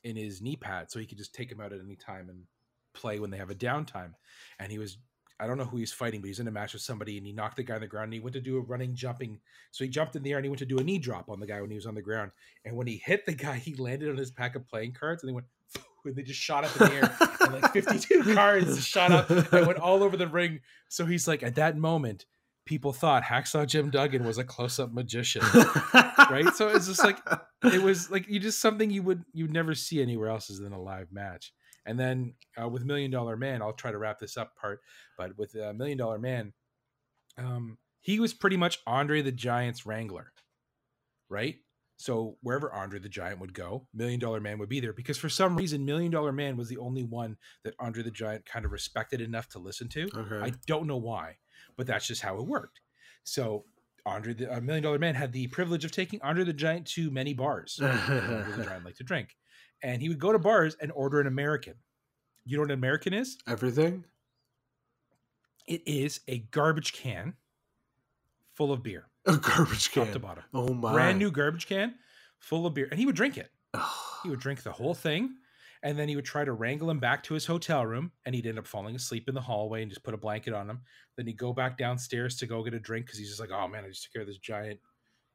in 0.05 0.17
his 0.17 0.41
knee 0.41 0.57
pad 0.57 0.91
so 0.91 1.01
he 1.01 1.07
could 1.07 1.19
just 1.19 1.35
take 1.35 1.51
them 1.51 1.61
out 1.61 1.73
at 1.73 1.81
any 1.81 1.97
time 1.97 2.29
and 2.29 2.45
play 2.97 3.19
when 3.19 3.31
they 3.31 3.39
have 3.39 3.51
a 3.51 3.55
downtime. 3.55 4.13
And 4.59 4.73
he 4.73 4.79
was 4.79 4.99
I 5.39 5.47
don't 5.47 5.59
know 5.59 5.65
who 5.65 5.77
he's 5.77 5.93
fighting, 5.93 6.23
but 6.23 6.29
he's 6.29 6.41
in 6.41 6.49
a 6.49 6.51
match 6.51 6.73
with 6.73 6.81
somebody 6.81 7.19
and 7.19 7.27
he 7.27 7.33
knocked 7.33 7.57
the 7.57 7.63
guy 7.63 7.75
on 7.75 7.83
the 7.83 7.87
ground 7.87 8.05
and 8.05 8.15
he 8.15 8.21
went 8.21 8.33
to 8.35 8.41
do 8.41 8.57
a 8.57 8.61
running 8.61 8.95
jumping. 8.95 9.39
So 9.71 9.85
he 9.85 9.91
jumped 9.91 10.17
in 10.17 10.23
the 10.23 10.31
air 10.31 10.39
and 10.39 10.45
he 10.47 10.49
went 10.49 10.61
to 10.61 10.67
do 10.67 10.79
a 10.79 10.83
knee 10.83 10.99
drop 10.99 11.29
on 11.29 11.41
the 11.41 11.47
guy 11.47 11.61
when 11.61 11.69
he 11.69 11.77
was 11.77 11.85
on 11.85 11.95
the 11.95 12.01
ground. 12.01 12.31
And 12.65 12.75
when 12.75 12.87
he 12.87 13.03
hit 13.05 13.27
the 13.27 13.35
guy, 13.35 13.57
he 13.57 13.75
landed 13.75 14.09
on 14.09 14.17
his 14.17 14.31
pack 14.31 14.57
of 14.57 14.67
playing 14.67 14.93
cards 14.93 15.23
and 15.23 15.29
they 15.29 15.35
went 15.35 15.47
and 16.07 16.17
they 16.17 16.23
just 16.23 16.41
shot 16.41 16.65
up 16.65 16.81
in 16.81 16.87
the 16.87 16.95
air. 16.95 17.17
and 17.41 17.63
like 17.63 17.73
52 17.73 18.35
cards 18.35 18.87
shot 18.87 19.13
up 19.13 19.29
and 19.29 19.67
went 19.67 19.79
all 19.79 20.03
over 20.03 20.17
the 20.17 20.27
ring. 20.27 20.61
So 20.89 21.05
he's 21.05 21.29
like, 21.29 21.43
at 21.43 21.57
that 21.57 21.77
moment, 21.77 22.25
people 22.65 22.93
thought 22.93 23.23
Hacksaw 23.23 23.67
Jim 23.67 23.91
Duggan 23.91 24.25
was 24.25 24.39
a 24.39 24.45
close-up 24.45 24.93
magician. 24.93 25.43
right? 26.31 26.49
So 26.55 26.69
it's 26.69 26.87
just 26.87 27.05
like 27.05 27.19
it 27.73 27.83
was 27.83 28.11
like 28.11 28.29
you 28.29 28.41
just 28.41 28.61
something 28.61 28.91
you 28.91 29.03
would 29.03 29.25
you'd 29.33 29.53
never 29.53 29.75
see 29.75 30.03
anywhere 30.03 30.29
else 30.29 30.51
is 30.51 30.61
in 30.61 30.73
a 30.73 30.81
live 30.81 31.13
match. 31.13 31.53
And 31.87 31.99
then 31.99 32.35
uh, 32.61 32.69
with 32.69 32.85
Million 32.85 33.11
Dollar 33.11 33.37
Man, 33.37 33.63
I'll 33.63 33.73
try 33.73 33.93
to 33.93 33.99
wrap 33.99 34.19
this 34.19 34.37
up 34.37 34.57
part, 34.57 34.81
but 35.17 35.39
with 35.39 35.57
uh, 35.57 35.73
Million 35.73 35.99
Dollar 35.99 36.19
Man, 36.19 36.53
um, 37.39 37.79
he 38.01 38.21
was 38.21 38.35
pretty 38.35 38.57
much 38.57 38.81
Andre 38.87 39.23
the 39.23 39.33
Giant's 39.33 39.87
wrangler, 39.87 40.33
right? 41.29 41.57
So 41.97 42.37
wherever 42.43 42.73
Andre 42.73 42.99
the 42.99 43.09
Giant 43.09 43.41
would 43.41 43.55
go, 43.55 43.87
Million 43.95 44.21
Dollar 44.21 44.41
Man 44.41 44.59
would 44.59 44.69
be 44.69 44.81
there 44.81 44.93
because 44.93 45.17
for 45.17 45.29
some 45.29 45.57
reason, 45.57 45.85
Million 45.85 46.11
Dollar 46.11 46.33
Man 46.33 46.57
was 46.57 46.69
the 46.69 46.77
only 46.77 47.05
one 47.05 47.37
that 47.65 47.75
Andre 47.79 48.03
the 48.03 48.11
Giant 48.11 48.45
kind 48.45 48.65
of 48.65 48.73
respected 48.73 49.21
enough 49.21 49.49
to 49.51 49.59
listen 49.59 49.89
to. 49.91 50.09
okay. 50.15 50.41
I 50.43 50.53
don't 50.67 50.87
know 50.87 50.99
why, 50.99 51.37
but 51.77 51.87
that's 51.87 52.07
just 52.07 52.23
how 52.23 52.37
it 52.39 52.47
worked. 52.47 52.81
So 53.25 53.65
Andre 54.05 54.35
the 54.35 54.57
uh, 54.57 54.61
Million 54.61 54.85
Dollar 54.85 54.99
Man 54.99 55.15
had 55.15 55.33
the 55.33 55.47
privilege 55.49 55.85
of 55.85 55.91
taking 55.91 56.21
Andre 56.23 56.45
the 56.45 56.53
Giant 56.53 56.87
to 56.89 57.11
many 57.11 57.33
bars. 57.33 57.81
Andre 57.83 58.53
the 58.57 58.65
Giant 58.65 58.85
liked 58.85 58.99
to 58.99 59.05
drink, 59.05 59.37
and 59.83 60.01
he 60.03 60.09
would 60.09 60.19
go 60.19 60.33
to 60.33 60.39
bars 60.39 60.77
and 60.81 60.91
order 60.93 61.21
an 61.21 61.27
American. 61.27 61.75
You 62.45 62.57
know 62.57 62.63
what 62.63 62.71
an 62.71 62.79
American 62.79 63.13
is? 63.13 63.39
Everything. 63.49 64.05
It 65.67 65.83
is 65.87 66.21
a 66.29 66.39
garbage 66.39 66.93
can 66.93 67.35
full 68.55 68.73
of 68.73 68.83
beer, 68.83 69.07
A 69.27 69.37
garbage 69.37 69.91
can. 69.91 70.05
top 70.05 70.13
to 70.13 70.19
bottom, 70.21 70.45
Oh 70.55 70.73
my. 70.73 70.93
brand 70.93 71.19
new 71.19 71.31
garbage 71.31 71.67
can 71.67 71.95
full 72.39 72.67
of 72.67 72.75
beer, 72.75 72.89
and 72.91 72.99
he 73.01 73.07
would 73.07 73.17
drink 73.17 73.37
it. 73.37 73.51
He 74.23 74.31
would 74.31 74.41
drink 74.41 74.63
the 74.63 74.73
whole 74.73 74.95
thing, 74.95 75.35
and 75.83 75.99
then 75.99 76.09
he 76.09 76.17
would 76.17 76.25
try 76.25 76.45
to 76.45 76.53
wrangle 76.53 76.89
him 76.89 76.99
back 77.01 77.23
to 77.25 77.35
his 77.35 77.45
hotel 77.47 77.85
room, 77.85 78.13
and 78.25 78.35
he'd 78.35 78.47
end 78.47 78.59
up 78.59 78.67
falling 78.67 78.95
asleep 78.97 79.29
in 79.29 79.35
the 79.35 79.41
hallway 79.41 79.83
and 79.83 79.91
just 79.91 80.03
put 80.05 80.15
a 80.15 80.19
blanket 80.19 80.55
on 80.55 80.71
him. 80.71 80.81
Then 81.17 81.27
he'd 81.27 81.37
go 81.37 81.53
back 81.53 81.77
downstairs 81.77 82.37
to 82.39 82.47
go 82.47 82.63
get 82.65 82.75
a 82.75 82.81
drink 82.81 83.07
because 83.07 83.19
he's 83.19 83.29
just 83.29 83.41
like, 83.41 83.51
oh 83.53 83.67
man, 83.69 83.85
I 83.85 83.89
just 83.89 84.05
took 84.05 84.13
care 84.13 84.23
of 84.23 84.29
this 84.29 84.39
giant 84.39 84.79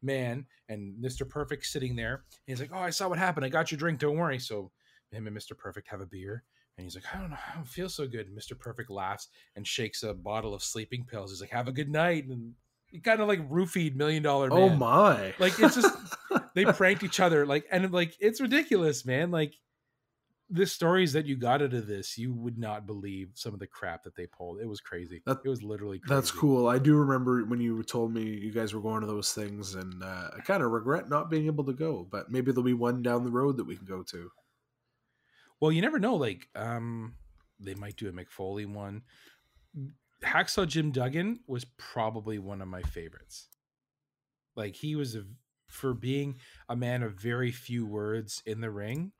man, 0.01 0.45
and 0.69 0.95
Mr. 1.03 1.27
Perfect 1.27 1.65
sitting 1.65 1.95
there. 1.95 2.23
And 2.47 2.57
he's 2.57 2.61
like, 2.61 2.71
oh, 2.73 2.79
I 2.79 2.89
saw 2.89 3.07
what 3.09 3.19
happened. 3.19 3.45
I 3.45 3.49
got 3.49 3.71
your 3.71 3.77
drink. 3.77 3.99
Don't 3.99 4.17
worry. 4.17 4.39
So 4.39 4.71
him 5.11 5.27
and 5.27 5.35
Mr. 5.35 5.57
Perfect 5.57 5.89
have 5.89 6.01
a 6.01 6.05
beer. 6.05 6.43
And 6.77 6.85
he's 6.85 6.95
like, 6.95 7.03
I 7.13 7.19
don't 7.19 7.29
know, 7.29 7.37
I 7.51 7.55
don't 7.55 7.67
feel 7.67 7.89
so 7.89 8.07
good. 8.07 8.27
And 8.27 8.37
Mr. 8.37 8.57
Perfect 8.57 8.89
laughs 8.89 9.27
and 9.55 9.67
shakes 9.67 10.03
a 10.03 10.13
bottle 10.13 10.53
of 10.53 10.63
sleeping 10.63 11.05
pills. 11.05 11.31
He's 11.31 11.41
like, 11.41 11.49
have 11.51 11.67
a 11.67 11.73
good 11.73 11.89
night. 11.89 12.25
And 12.27 12.53
he 12.87 12.99
kind 12.99 13.21
of 13.21 13.27
like 13.27 13.47
roofied 13.49 13.95
Million 13.95 14.23
Dollar 14.23 14.49
oh 14.51 14.69
Man. 14.69 14.71
Oh 14.71 14.75
my. 14.75 15.33
Like 15.37 15.59
it's 15.59 15.75
just 15.75 15.95
they 16.55 16.65
pranked 16.65 17.03
each 17.03 17.19
other 17.19 17.45
like 17.45 17.65
and 17.71 17.91
like 17.91 18.15
it's 18.19 18.41
ridiculous 18.41 19.05
man 19.05 19.31
like 19.31 19.53
the 20.53 20.65
stories 20.65 21.13
that 21.13 21.25
you 21.25 21.37
got 21.37 21.61
out 21.61 21.73
of 21.73 21.87
this 21.87 22.17
you 22.17 22.33
would 22.33 22.57
not 22.57 22.85
believe 22.85 23.29
some 23.35 23.53
of 23.53 23.59
the 23.59 23.67
crap 23.67 24.03
that 24.03 24.15
they 24.15 24.25
pulled 24.27 24.59
it 24.59 24.67
was 24.67 24.81
crazy 24.81 25.21
That- 25.25 25.39
it 25.45 25.49
was 25.49 25.63
literally 25.63 25.99
crazy. 25.99 26.13
That's 26.13 26.29
cool. 26.31 26.67
I 26.67 26.77
do 26.77 26.95
remember 26.97 27.45
when 27.45 27.61
you 27.61 27.81
told 27.83 28.13
me 28.13 28.23
you 28.23 28.51
guys 28.51 28.73
were 28.73 28.81
going 28.81 29.01
to 29.01 29.07
those 29.07 29.31
things, 29.31 29.75
and 29.75 30.03
uh, 30.03 30.29
I 30.37 30.41
kind 30.41 30.61
of 30.61 30.71
regret 30.71 31.09
not 31.09 31.29
being 31.29 31.45
able 31.45 31.63
to 31.65 31.73
go. 31.73 32.05
But 32.11 32.29
maybe 32.29 32.51
there'll 32.51 32.63
be 32.63 32.73
one 32.73 33.01
down 33.01 33.23
the 33.23 33.31
road 33.31 33.55
that 33.57 33.63
we 33.65 33.75
can 33.77 33.85
go 33.85 34.03
to. 34.03 34.29
well 35.61 35.71
you 35.71 35.81
never 35.81 35.99
know 35.99 36.15
like 36.15 36.49
um 36.55 37.15
they 37.59 37.75
might 37.75 37.95
do 37.95 38.09
a 38.09 38.11
Mick 38.11 38.29
Foley 38.29 38.65
one 38.65 39.03
hacksaw 40.23 40.67
jim 40.67 40.91
duggan 40.91 41.39
was 41.47 41.65
probably 41.77 42.37
one 42.39 42.61
of 42.61 42.67
my 42.67 42.81
favorites 42.81 43.47
like 44.55 44.75
he 44.75 44.95
was 44.95 45.15
a, 45.15 45.23
for 45.67 45.93
being 45.93 46.37
a 46.69 46.75
man 46.75 47.01
of 47.03 47.13
very 47.13 47.51
few 47.51 47.85
words 47.85 48.43
in 48.45 48.61
the 48.61 48.69
ring 48.69 49.11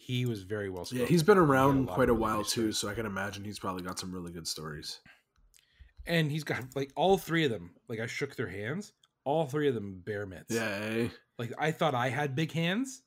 he 0.00 0.24
was 0.26 0.42
very 0.42 0.70
well 0.70 0.84
spoken 0.84 1.02
Yeah, 1.02 1.08
he's 1.08 1.22
been 1.22 1.38
around 1.38 1.86
lot 1.86 1.94
quite 1.94 2.08
a 2.08 2.14
while 2.14 2.42
too, 2.42 2.72
stories. 2.72 2.78
so 2.78 2.88
I 2.88 2.94
can 2.94 3.06
imagine 3.06 3.44
he's 3.44 3.58
probably 3.58 3.82
got 3.82 3.98
some 3.98 4.10
really 4.12 4.32
good 4.32 4.48
stories. 4.48 5.00
and 6.06 6.30
he's 6.30 6.44
got 6.44 6.64
like 6.74 6.90
all 6.96 7.18
three 7.18 7.44
of 7.44 7.50
them 7.50 7.74
like 7.88 8.00
i 8.00 8.06
shook 8.06 8.34
their 8.34 8.48
hands 8.48 8.92
all 9.24 9.46
three 9.46 9.68
of 9.68 9.74
them 9.74 10.00
bear 10.04 10.24
mitts 10.26 10.54
Yeah, 10.54 10.78
eh? 10.90 11.08
like 11.38 11.52
i 11.58 11.70
thought 11.70 11.94
i 11.94 12.08
had 12.08 12.34
big 12.34 12.52
hands 12.52 13.02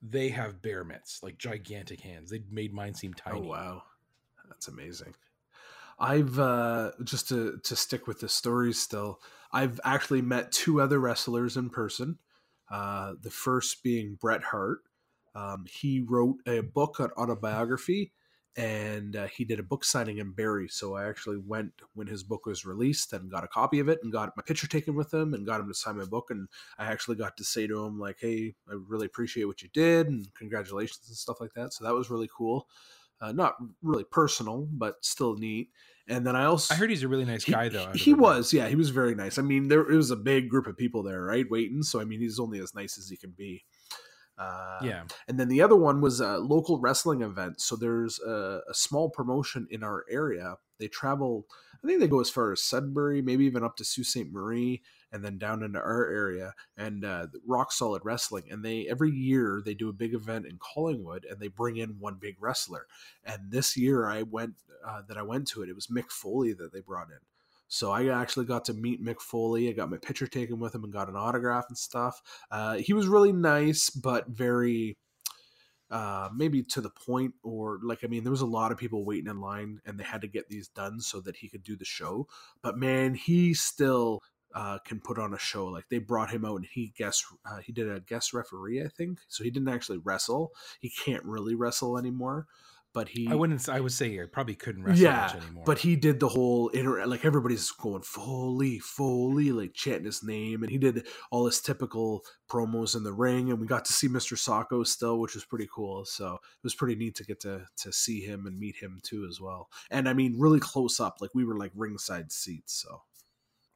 they 0.00 0.30
have 0.30 0.62
bear 0.62 0.82
mitts 0.84 1.20
like 1.22 1.36
gigantic 1.38 2.00
hands 2.00 2.30
they 2.30 2.42
made 2.50 2.72
mine 2.72 2.94
seem 2.94 3.12
tiny. 3.14 3.36
Oh 3.36 3.40
tiny 3.40 3.50
wow, 3.50 3.82
that's 4.48 4.68
amazing. 4.68 5.14
I've 5.98 6.38
uh, 6.40 6.92
just 7.04 7.28
to 7.28 7.60
to 7.62 7.76
stick 7.76 8.08
with 8.08 8.18
the 8.20 8.28
stories 8.28 8.80
still. 8.80 9.20
I've 9.52 9.78
actually 9.84 10.22
met 10.22 10.50
two 10.50 10.80
other 10.80 10.98
wrestlers 10.98 11.56
in 11.56 11.70
person. 11.70 12.18
Uh, 12.68 13.12
the 13.22 13.30
first 13.30 13.82
being 13.84 14.16
Bret 14.20 14.42
Hart. 14.42 14.80
Um, 15.34 15.64
he 15.68 16.00
wrote 16.00 16.36
a 16.46 16.60
book 16.60 17.00
on 17.00 17.10
autobiography, 17.12 18.12
and 18.56 19.16
uh, 19.16 19.26
he 19.28 19.44
did 19.44 19.58
a 19.58 19.62
book 19.62 19.84
signing 19.84 20.18
in 20.18 20.32
Barrie. 20.32 20.68
So 20.68 20.94
I 20.94 21.08
actually 21.08 21.38
went 21.38 21.72
when 21.94 22.06
his 22.06 22.22
book 22.22 22.44
was 22.44 22.66
released 22.66 23.12
and 23.12 23.30
got 23.30 23.44
a 23.44 23.48
copy 23.48 23.80
of 23.80 23.88
it 23.88 24.00
and 24.02 24.12
got 24.12 24.36
my 24.36 24.42
picture 24.42 24.66
taken 24.66 24.94
with 24.94 25.12
him 25.12 25.32
and 25.32 25.46
got 25.46 25.60
him 25.60 25.68
to 25.68 25.74
sign 25.74 25.96
my 25.96 26.04
book. 26.04 26.26
And 26.30 26.48
I 26.78 26.86
actually 26.86 27.16
got 27.16 27.36
to 27.38 27.44
say 27.44 27.66
to 27.66 27.84
him 27.84 27.98
like, 27.98 28.18
"Hey, 28.20 28.54
I 28.68 28.74
really 28.88 29.06
appreciate 29.06 29.44
what 29.44 29.62
you 29.62 29.70
did 29.72 30.08
and 30.08 30.26
congratulations 30.34 31.08
and 31.08 31.16
stuff 31.16 31.40
like 31.40 31.54
that." 31.54 31.72
So 31.72 31.84
that 31.84 31.94
was 31.94 32.10
really 32.10 32.28
cool. 32.36 32.68
Uh, 33.20 33.32
not 33.32 33.54
really 33.82 34.04
personal, 34.04 34.68
but 34.72 34.96
still 35.04 35.36
neat. 35.36 35.68
And 36.08 36.26
then 36.26 36.34
I 36.34 36.44
also 36.44 36.74
I 36.74 36.76
heard 36.76 36.90
he's 36.90 37.04
a 37.04 37.08
really 37.08 37.24
nice 37.24 37.44
he, 37.44 37.52
guy, 37.52 37.68
though. 37.68 37.92
he 37.94 38.12
was, 38.12 38.52
yeah, 38.52 38.66
he 38.66 38.74
was 38.74 38.90
very 38.90 39.14
nice. 39.14 39.38
I 39.38 39.42
mean, 39.42 39.68
there 39.68 39.88
it 39.88 39.96
was 39.96 40.10
a 40.10 40.16
big 40.16 40.48
group 40.48 40.66
of 40.66 40.76
people 40.76 41.04
there, 41.04 41.22
right, 41.22 41.48
waiting. 41.48 41.82
So 41.84 42.00
I 42.00 42.04
mean, 42.04 42.20
he's 42.20 42.40
only 42.40 42.58
as 42.58 42.74
nice 42.74 42.98
as 42.98 43.08
he 43.08 43.16
can 43.16 43.30
be. 43.30 43.64
Uh, 44.42 44.78
Yeah. 44.84 45.04
and 45.28 45.38
then 45.38 45.48
the 45.48 45.62
other 45.62 45.76
one 45.76 46.00
was 46.00 46.20
a 46.20 46.38
local 46.38 46.80
wrestling 46.80 47.22
event. 47.22 47.60
So 47.60 47.76
there's 47.76 48.18
a, 48.20 48.60
a 48.68 48.74
small 48.74 49.10
promotion 49.10 49.66
in 49.70 49.82
our 49.82 50.04
area. 50.10 50.56
They 50.78 50.88
travel, 50.88 51.46
I 51.82 51.86
think 51.86 52.00
they 52.00 52.08
go 52.08 52.20
as 52.20 52.30
far 52.30 52.52
as 52.52 52.62
Sudbury, 52.62 53.22
maybe 53.22 53.44
even 53.44 53.62
up 53.64 53.76
to 53.76 53.84
Sault 53.84 54.06
Ste. 54.06 54.32
Marie, 54.32 54.82
and 55.12 55.24
then 55.24 55.38
down 55.38 55.62
into 55.62 55.78
our 55.78 56.08
area 56.10 56.54
and 56.76 57.04
uh, 57.04 57.26
Rock 57.46 57.70
Solid 57.72 58.02
Wrestling. 58.04 58.44
And 58.50 58.64
they 58.64 58.86
every 58.88 59.10
year 59.10 59.62
they 59.64 59.74
do 59.74 59.88
a 59.88 59.92
big 59.92 60.14
event 60.14 60.46
in 60.46 60.58
Collingwood, 60.58 61.24
and 61.28 61.38
they 61.38 61.48
bring 61.48 61.76
in 61.76 61.98
one 62.00 62.16
big 62.20 62.36
wrestler. 62.40 62.86
And 63.24 63.50
this 63.50 63.76
year 63.76 64.06
I 64.08 64.22
went 64.22 64.54
uh, 64.86 65.02
that 65.08 65.18
I 65.18 65.22
went 65.22 65.46
to 65.48 65.62
it. 65.62 65.68
It 65.68 65.74
was 65.74 65.86
Mick 65.88 66.10
Foley 66.10 66.52
that 66.54 66.72
they 66.72 66.80
brought 66.80 67.08
in. 67.10 67.18
So 67.72 67.90
I 67.90 68.08
actually 68.08 68.44
got 68.44 68.66
to 68.66 68.74
meet 68.74 69.02
Mick 69.02 69.22
Foley. 69.22 69.66
I 69.70 69.72
got 69.72 69.90
my 69.90 69.96
picture 69.96 70.26
taken 70.26 70.60
with 70.60 70.74
him 70.74 70.84
and 70.84 70.92
got 70.92 71.08
an 71.08 71.16
autograph 71.16 71.64
and 71.70 71.78
stuff. 71.78 72.20
Uh, 72.50 72.74
he 72.74 72.92
was 72.92 73.06
really 73.06 73.32
nice, 73.32 73.88
but 73.88 74.28
very 74.28 74.98
uh, 75.90 76.28
maybe 76.36 76.62
to 76.64 76.82
the 76.82 76.90
point, 76.90 77.32
or 77.42 77.80
like 77.82 78.04
I 78.04 78.08
mean, 78.08 78.24
there 78.24 78.30
was 78.30 78.42
a 78.42 78.46
lot 78.46 78.72
of 78.72 78.78
people 78.78 79.06
waiting 79.06 79.30
in 79.30 79.40
line, 79.40 79.80
and 79.86 79.98
they 79.98 80.04
had 80.04 80.20
to 80.20 80.28
get 80.28 80.50
these 80.50 80.68
done 80.68 81.00
so 81.00 81.22
that 81.22 81.36
he 81.36 81.48
could 81.48 81.64
do 81.64 81.74
the 81.74 81.86
show. 81.86 82.28
But 82.62 82.76
man, 82.76 83.14
he 83.14 83.54
still 83.54 84.20
uh, 84.54 84.76
can 84.84 85.00
put 85.00 85.18
on 85.18 85.32
a 85.32 85.38
show. 85.38 85.64
Like 85.64 85.86
they 85.88 85.98
brought 85.98 86.30
him 86.30 86.44
out, 86.44 86.56
and 86.56 86.66
he 86.70 86.92
guest 86.94 87.24
uh, 87.50 87.60
he 87.60 87.72
did 87.72 87.90
a 87.90 88.00
guest 88.00 88.34
referee, 88.34 88.82
I 88.84 88.88
think. 88.88 89.20
So 89.28 89.44
he 89.44 89.50
didn't 89.50 89.70
actually 89.70 89.96
wrestle. 89.96 90.52
He 90.78 90.90
can't 90.90 91.24
really 91.24 91.54
wrestle 91.54 91.96
anymore, 91.96 92.48
but 92.94 93.08
he 93.08 93.28
I 93.28 93.34
wouldn't. 93.34 93.68
I 93.68 93.80
would 93.80 93.92
say 93.92 94.20
I 94.20 94.24
probably 94.30 94.54
couldn't 94.54 94.84
wrestle 94.84 95.02
yeah, 95.02 95.32
much 95.32 95.42
anymore. 95.42 95.64
but 95.64 95.78
he 95.78 95.96
did 95.96 96.20
the 96.20 96.28
whole 96.28 96.68
inter 96.68 97.04
like 97.06 97.24
everybody's 97.24 97.70
going 97.70 98.02
Foley, 98.02 98.78
Foley, 98.78 99.52
like 99.52 99.72
chanting 99.74 100.04
his 100.04 100.22
name, 100.22 100.62
and 100.62 100.70
he 100.70 100.78
did 100.78 101.06
all 101.30 101.46
his 101.46 101.60
typical 101.60 102.24
promos 102.50 102.94
in 102.94 103.02
the 103.02 103.12
ring, 103.12 103.50
and 103.50 103.60
we 103.60 103.66
got 103.66 103.84
to 103.86 103.92
see 103.92 104.08
Mr. 104.08 104.36
Socko 104.36 104.86
still, 104.86 105.20
which 105.20 105.34
was 105.34 105.44
pretty 105.44 105.68
cool. 105.74 106.04
So 106.04 106.34
it 106.34 106.64
was 106.64 106.74
pretty 106.74 106.96
neat 106.96 107.14
to 107.16 107.24
get 107.24 107.40
to 107.40 107.66
to 107.78 107.92
see 107.92 108.20
him 108.20 108.46
and 108.46 108.58
meet 108.58 108.76
him 108.76 109.00
too 109.02 109.26
as 109.28 109.40
well. 109.40 109.68
And 109.90 110.08
I 110.08 110.12
mean, 110.12 110.38
really 110.38 110.60
close 110.60 111.00
up, 111.00 111.18
like 111.20 111.30
we 111.34 111.44
were 111.44 111.56
like 111.56 111.72
ringside 111.74 112.30
seats, 112.30 112.74
so 112.74 113.02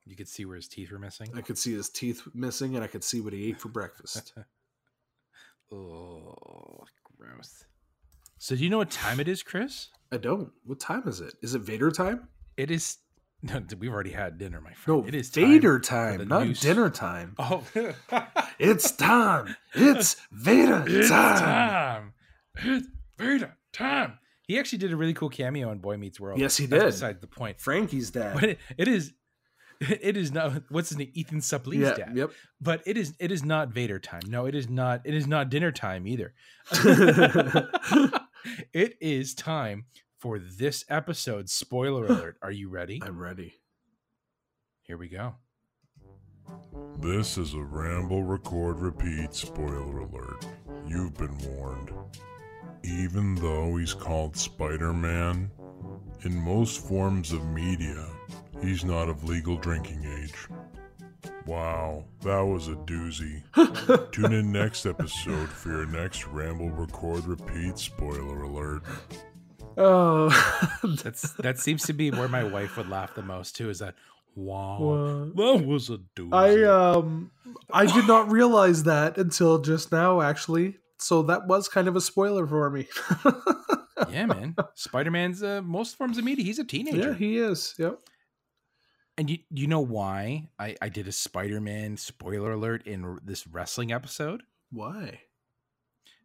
you 0.05 0.14
could 0.14 0.29
see 0.29 0.45
where 0.45 0.57
his 0.57 0.69
teeth 0.69 0.93
were 0.93 0.99
missing. 0.99 1.31
I 1.35 1.41
could 1.41 1.59
see 1.59 1.75
his 1.75 1.89
teeth 1.89 2.23
missing, 2.35 2.75
and 2.75 2.85
I 2.85 2.87
could 2.87 3.05
see 3.05 3.21
what 3.21 3.33
he 3.33 3.49
ate 3.49 3.61
for 3.61 3.69
breakfast. 3.69 4.35
Oh, 5.73 6.85
gross. 7.19 7.64
So 8.39 8.55
do 8.57 8.62
you 8.64 8.70
know 8.70 8.78
what 8.78 8.91
time 8.91 9.20
it 9.20 9.28
is, 9.28 9.43
Chris? 9.43 9.89
I 10.12 10.18
don't. 10.18 10.51
What 10.64 10.78
time 10.80 11.05
is 11.07 11.20
it? 11.20 11.34
Is 11.43 11.55
it 11.55 11.61
Vader 11.62 11.91
time? 11.91 12.28
It 12.57 12.70
is. 12.70 12.99
No, 13.43 13.62
we've 13.78 13.93
already 13.93 14.11
had 14.12 14.39
dinner, 14.39 14.62
my 14.62 14.72
friend. 14.72 15.03
No, 15.03 15.07
it 15.09 15.14
is 15.14 15.28
Vader 15.28 15.78
time, 15.78 16.20
time, 16.20 16.28
not 16.28 16.47
news. 16.47 16.59
dinner 16.59 16.89
time. 16.89 17.34
Oh, 17.39 17.62
It's 18.59 18.91
time. 18.93 19.55
It's 19.74 20.16
Vader 20.32 20.82
it's 20.87 21.11
time. 21.11 21.39
time. 21.39 22.12
It's 22.57 22.89
Vader 23.18 23.55
time. 23.74 24.18
He 24.49 24.59
actually 24.59 24.78
did 24.78 24.91
a 24.91 24.97
really 24.97 25.12
cool 25.12 25.28
cameo 25.28 25.70
in 25.70 25.78
Boy 25.78 25.99
Meets 25.99 26.18
World. 26.18 26.41
Yes, 26.41 26.57
he 26.57 26.64
That's 26.64 26.82
did. 26.82 26.87
Besides 26.93 27.20
the 27.20 27.26
point, 27.26 27.61
Frankie's 27.61 28.11
dad. 28.11 28.34
but 28.34 28.45
it, 28.45 28.59
it 28.78 28.89
is. 28.89 29.12
It 29.80 30.16
is 30.16 30.32
not 30.32 30.62
what's 30.70 30.89
his 30.89 30.97
name, 30.97 31.11
Ethan 31.12 31.41
Suplee's 31.41 31.80
yeah, 31.80 31.95
dad. 31.95 32.16
yep. 32.16 32.30
But 32.62 32.82
it 32.87 32.97
is. 32.97 33.12
It 33.20 33.30
is 33.30 33.45
not 33.45 33.68
Vader 33.68 33.99
time. 33.99 34.22
No, 34.26 34.47
it 34.47 34.55
is 34.55 34.70
not. 34.70 35.03
It 35.05 35.12
is 35.14 35.26
not 35.26 35.51
dinner 35.51 35.70
time 35.70 36.07
either. 36.07 36.32
It 38.77 38.95
is 39.01 39.35
time 39.35 39.87
for 40.18 40.39
this 40.39 40.85
episode. 40.91 41.49
Spoiler 41.49 42.05
alert. 42.09 42.37
Are 42.43 42.51
you 42.51 42.68
ready? 42.68 43.01
I'm 43.03 43.18
ready. 43.18 43.55
Here 44.83 44.99
we 44.99 45.09
go. 45.09 45.35
This 46.99 47.39
is 47.39 47.55
a 47.55 47.62
Ramble 47.62 48.22
Record 48.22 48.81
Repeat 48.81 49.33
spoiler 49.35 50.01
alert. 50.01 50.47
You've 50.87 51.14
been 51.14 51.37
warned. 51.39 51.91
Even 52.85 53.35
though 53.37 53.77
he's 53.77 53.95
called 53.95 54.37
Spider 54.37 54.93
Man, 54.93 55.51
in 56.24 56.37
most 56.37 56.87
forms 56.87 57.33
of 57.33 57.45
media, 57.47 58.07
he's 58.61 58.85
not 58.85 59.09
of 59.09 59.24
legal 59.24 59.57
drinking 59.57 60.05
age. 60.22 60.49
Wow, 61.47 62.05
that 62.22 62.41
was 62.41 62.68
a 62.68 62.74
doozy. 62.74 63.43
Tune 64.12 64.33
in 64.33 64.53
next 64.53 64.87
episode 64.87 65.49
for 65.49 65.70
your 65.70 65.87
next 65.87 66.27
Ramble 66.27 66.70
Record 66.70 67.24
Repeat 67.27 67.79
spoiler 67.79 68.43
alert. 68.43 68.83
Oh, 69.77 70.29
That's 71.03 71.33
that 71.35 71.59
seems 71.59 71.85
to 71.85 71.93
be 71.93 72.11
where 72.11 72.29
my 72.29 72.45
wife 72.45 72.77
would 72.77 72.89
laugh 72.89 73.14
the 73.14 73.22
most 73.22 73.57
too. 73.57 73.68
Is 73.68 73.81
that 73.81 73.95
wow? 74.35 74.79
What? 74.79 75.37
That 75.37 75.66
was 75.66 75.91
a 75.91 75.99
doozy. 76.16 76.33
I 76.33 76.64
um 76.64 77.31
I 77.70 77.87
did 77.87 78.07
not 78.07 78.31
realize 78.31 78.85
that 78.85 79.18
until 79.18 79.59
just 79.59 79.93
now 79.93 80.20
actually. 80.22 80.79
So 80.99 81.22
that 81.24 81.47
was 81.47 81.68
kind 81.68 81.89
of 81.89 81.97
a 81.97 82.01
spoiler 82.01 82.47
for 82.47 82.70
me. 82.70 82.89
yeah, 84.11 84.24
man. 84.27 84.57
Spider 84.74 85.11
Man's 85.11 85.43
uh, 85.43 85.61
most 85.62 85.97
forms 85.97 86.16
of 86.16 86.24
media. 86.24 86.45
He's 86.45 86.59
a 86.59 86.64
teenager. 86.64 87.11
yeah, 87.11 87.14
he 87.14 87.37
is. 87.37 87.74
Yep. 87.79 88.01
And 89.19 89.31
you 89.31 89.39
you 89.51 89.67
know 89.67 89.81
why 89.81 90.51
I 90.59 90.77
I 90.83 90.89
did 90.89 91.09
a 91.09 91.12
Spider 91.12 91.61
Man 91.61 91.97
spoiler 91.97 92.53
alert 92.53 92.87
in 92.87 93.19
this 93.25 93.47
wrestling 93.47 93.93
episode? 93.93 94.43
Why? 94.71 95.21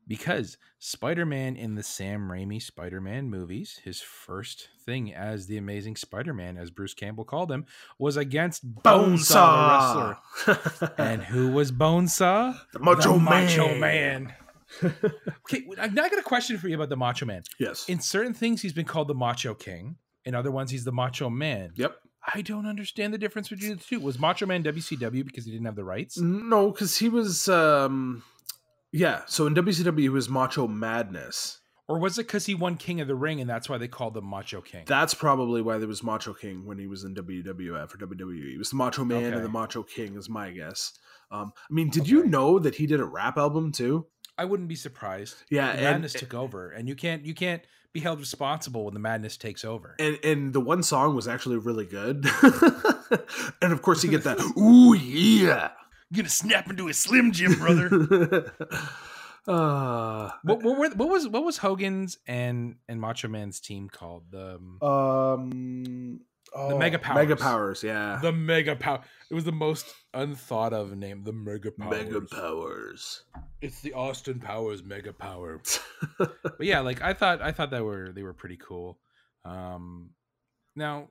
Because 0.08 0.58
Spider 0.80 1.26
Man 1.26 1.56
in 1.56 1.76
the 1.76 1.84
Sam 1.84 2.28
Raimi 2.28 2.62
Spider 2.62 3.00
Man 3.00 3.30
movies, 3.30 3.80
his 3.84 4.02
first 4.02 4.68
thing 4.86 5.14
as 5.14 5.48
the 5.48 5.58
Amazing 5.58 5.96
Spider 5.96 6.34
Man, 6.34 6.58
as 6.58 6.70
Bruce 6.72 6.94
Campbell 6.94 7.24
called 7.24 7.52
him, 7.52 7.66
was 7.98 8.18
against 8.18 8.68
Bonesaw, 8.84 10.18
the 10.46 10.52
wrestler. 10.52 10.94
And 10.98 11.24
who 11.26 11.52
was 11.52 11.72
Bonesaw? 11.72 12.60
the 12.74 12.80
Macho 12.80 13.14
The 13.14 13.20
Man. 13.20 13.46
Macho 13.46 13.76
Man. 13.80 14.34
okay, 14.84 15.66
I've 15.80 15.94
now 15.94 16.10
got 16.10 16.20
a 16.20 16.24
question 16.24 16.58
for 16.58 16.68
you 16.68 16.76
about 16.76 16.89
the 16.89 16.98
Macho 16.98 17.26
Man. 17.26 17.44
Yes. 17.60 17.88
In 17.88 18.00
certain 18.00 18.34
things, 18.34 18.62
he's 18.62 18.74
been 18.74 18.86
called 18.86 19.08
the 19.08 19.14
Macho 19.16 19.54
King. 19.54 19.98
In 20.26 20.36
other 20.36 20.52
ones, 20.52 20.72
he's 20.72 20.84
the 20.84 20.92
Macho 20.92 21.30
Man. 21.30 21.72
yep. 21.76 21.96
I 22.34 22.42
don't 22.42 22.66
understand 22.68 23.14
the 23.14 23.18
difference 23.18 23.50
between 23.50 23.72
the 23.72 23.76
two. 23.84 24.00
Was 24.00 24.20
Macho 24.20 24.46
Man 24.46 24.64
WCW 24.64 25.26
because 25.26 25.46
he 25.46 25.52
didn't 25.52 25.66
have 25.66 25.76
the 25.76 25.84
rights? 25.84 26.18
No, 26.20 26.72
because 26.72 26.98
he 26.98 27.10
was 27.10 27.48
um 27.50 28.24
yeah, 28.92 29.22
so 29.26 29.48
in 29.48 29.56
WCW 29.56 30.00
he 30.00 30.10
was 30.10 30.30
Macho 30.30 30.68
Madness. 30.68 31.58
Or 31.88 32.00
was 32.00 32.18
it 32.18 32.28
because 32.28 32.46
he 32.46 32.56
won 32.56 32.78
King 32.78 33.02
of 33.02 33.08
the 33.08 33.16
Ring 33.16 33.42
and 33.42 33.50
that's 33.50 33.68
why 33.68 33.78
they 33.78 33.88
called 33.88 34.16
him 34.16 34.26
Macho 34.26 34.62
King? 34.62 34.84
That's 34.86 35.14
probably 35.14 35.62
why 35.62 35.78
there 35.78 35.88
was 35.88 36.04
Macho 36.04 36.34
King 36.34 36.66
when 36.66 36.78
he 36.78 36.88
was 36.88 37.04
in 37.04 37.14
WWF 37.16 37.94
or 37.94 37.98
WWE. 37.98 38.54
It 38.54 38.58
was 38.58 38.70
the 38.70 38.76
Macho 38.78 39.04
Man 39.04 39.26
Okay. 39.26 39.36
and 39.36 39.44
the 39.44 39.50
Macho 39.50 39.84
King 39.84 40.16
is 40.16 40.30
my 40.30 40.52
guess. 40.52 40.94
Um, 41.32 41.52
I 41.70 41.74
mean, 41.74 41.90
did 41.90 42.08
you 42.08 42.26
know 42.26 42.60
that 42.60 42.76
he 42.76 42.86
did 42.86 43.00
a 43.02 43.06
rap 43.06 43.38
album 43.38 43.72
too? 43.72 44.06
I 44.38 44.46
wouldn't 44.46 44.70
be 44.70 44.76
surprised. 44.76 45.36
Yeah, 45.50 45.72
and- 45.72 45.82
madness 45.82 46.14
took 46.14 46.34
over, 46.34 46.70
and 46.72 46.88
you 46.88 46.96
can't 46.96 47.26
you 47.26 47.34
can't 47.34 47.62
be 47.94 48.00
held 48.00 48.20
responsible 48.20 48.86
when 48.86 48.94
the 48.94 49.00
madness 49.00 49.38
takes 49.38 49.66
over. 49.66 49.96
and 50.00 50.18
and 50.24 50.54
the 50.54 50.60
one 50.62 50.84
song 50.84 51.16
was 51.16 51.28
actually 51.28 51.58
really 51.58 51.86
good. 51.86 52.26
and 53.62 53.74
of 53.74 53.82
course, 53.82 54.04
you 54.04 54.10
get 54.10 54.24
that 54.24 54.39
"Ooh 54.58 54.94
yeah." 54.96 55.72
I'm 56.12 56.16
gonna 56.18 56.30
snap 56.30 56.70
into 56.70 56.88
a 56.89 56.94
Slim 56.94 57.32
Jim, 57.32 57.54
brother. 57.54 58.52
uh, 59.48 60.30
what, 60.44 60.62
what, 60.64 60.78
were- 60.78 60.89
what 60.96 61.10
was 61.10 61.28
what 61.28 61.44
was 61.44 61.58
Hogan's 61.58 62.18
and 62.28 62.76
and 62.88 63.00
Macho 63.02 63.28
Man's 63.28 63.60
team 63.60 63.89
called? 63.89 64.24
The 64.32 64.56
um, 64.56 64.82
um, 64.82 66.20
oh, 66.54 66.78
Mega 66.78 66.99
Powers. 66.99 67.16
Mega 67.16 67.36
Powers, 67.36 67.84
yeah. 67.84 68.20
the 68.22 68.32
Mega 68.32 68.76
Power. 68.76 69.02
It 69.30 69.34
was 69.34 69.43
the 69.45 69.52
most 69.52 69.86
unthought 70.14 70.74
of 70.74 70.95
name. 70.95 71.24
The 71.24 71.32
Mega 71.34 71.72
Powers. 71.72 72.04
Mega 72.06 72.22
Powers. 72.22 73.24
It's 73.62 73.82
the 73.82 73.93
Austin 73.93 74.39
Powers 74.39 74.84
Mega 74.84 75.14
Power. 75.14 75.62
but 76.18 76.36
yeah, 76.60 76.80
like 76.82 77.02
I 77.02 77.14
thought, 77.14 77.41
I 77.41 77.52
thought 77.52 77.72
that 77.72 77.84
were 77.84 78.12
they 78.14 78.24
were 78.24 78.34
pretty 78.34 78.58
cool. 78.58 78.99
Um, 79.45 80.12
now, 80.76 81.10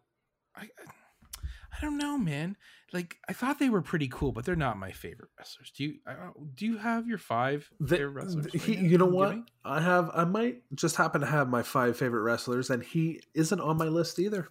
I, 0.55 0.69
I 1.73 1.81
don't 1.81 1.99
know, 1.99 2.19
man. 2.19 2.57
Like 2.93 3.17
I 3.29 3.33
thought 3.33 3.59
they 3.61 3.71
were 3.71 3.83
pretty 3.83 4.09
cool, 4.09 4.33
but 4.33 4.45
they're 4.45 4.57
not 4.57 4.77
my 4.77 4.91
favorite 4.91 5.31
wrestlers. 5.39 5.71
Do 5.77 5.85
you? 5.85 5.95
I, 6.07 6.15
don't- 6.15 6.35
you 6.59 6.77
have 6.79 7.07
your 7.07 7.19
five 7.19 7.69
The- 7.79 7.97
favorite 7.97 8.11
wrestlers? 8.25 8.47
the- 8.47 8.59
right 8.59 8.63
he- 8.63 8.87
you 8.87 8.99
know 8.99 9.07
what? 9.07 9.39
I 9.65 9.81
have. 9.81 10.11
I 10.13 10.25
might 10.25 10.63
just 10.75 10.97
happen 10.97 11.21
to 11.21 11.27
have 11.27 11.49
my 11.49 11.63
five 11.63 11.97
favorite 11.97 12.23
wrestlers, 12.23 12.69
and 12.71 12.83
he 12.83 13.21
isn't 13.35 13.61
on 13.61 13.77
my 13.79 13.87
list 13.87 14.19
either. 14.19 14.49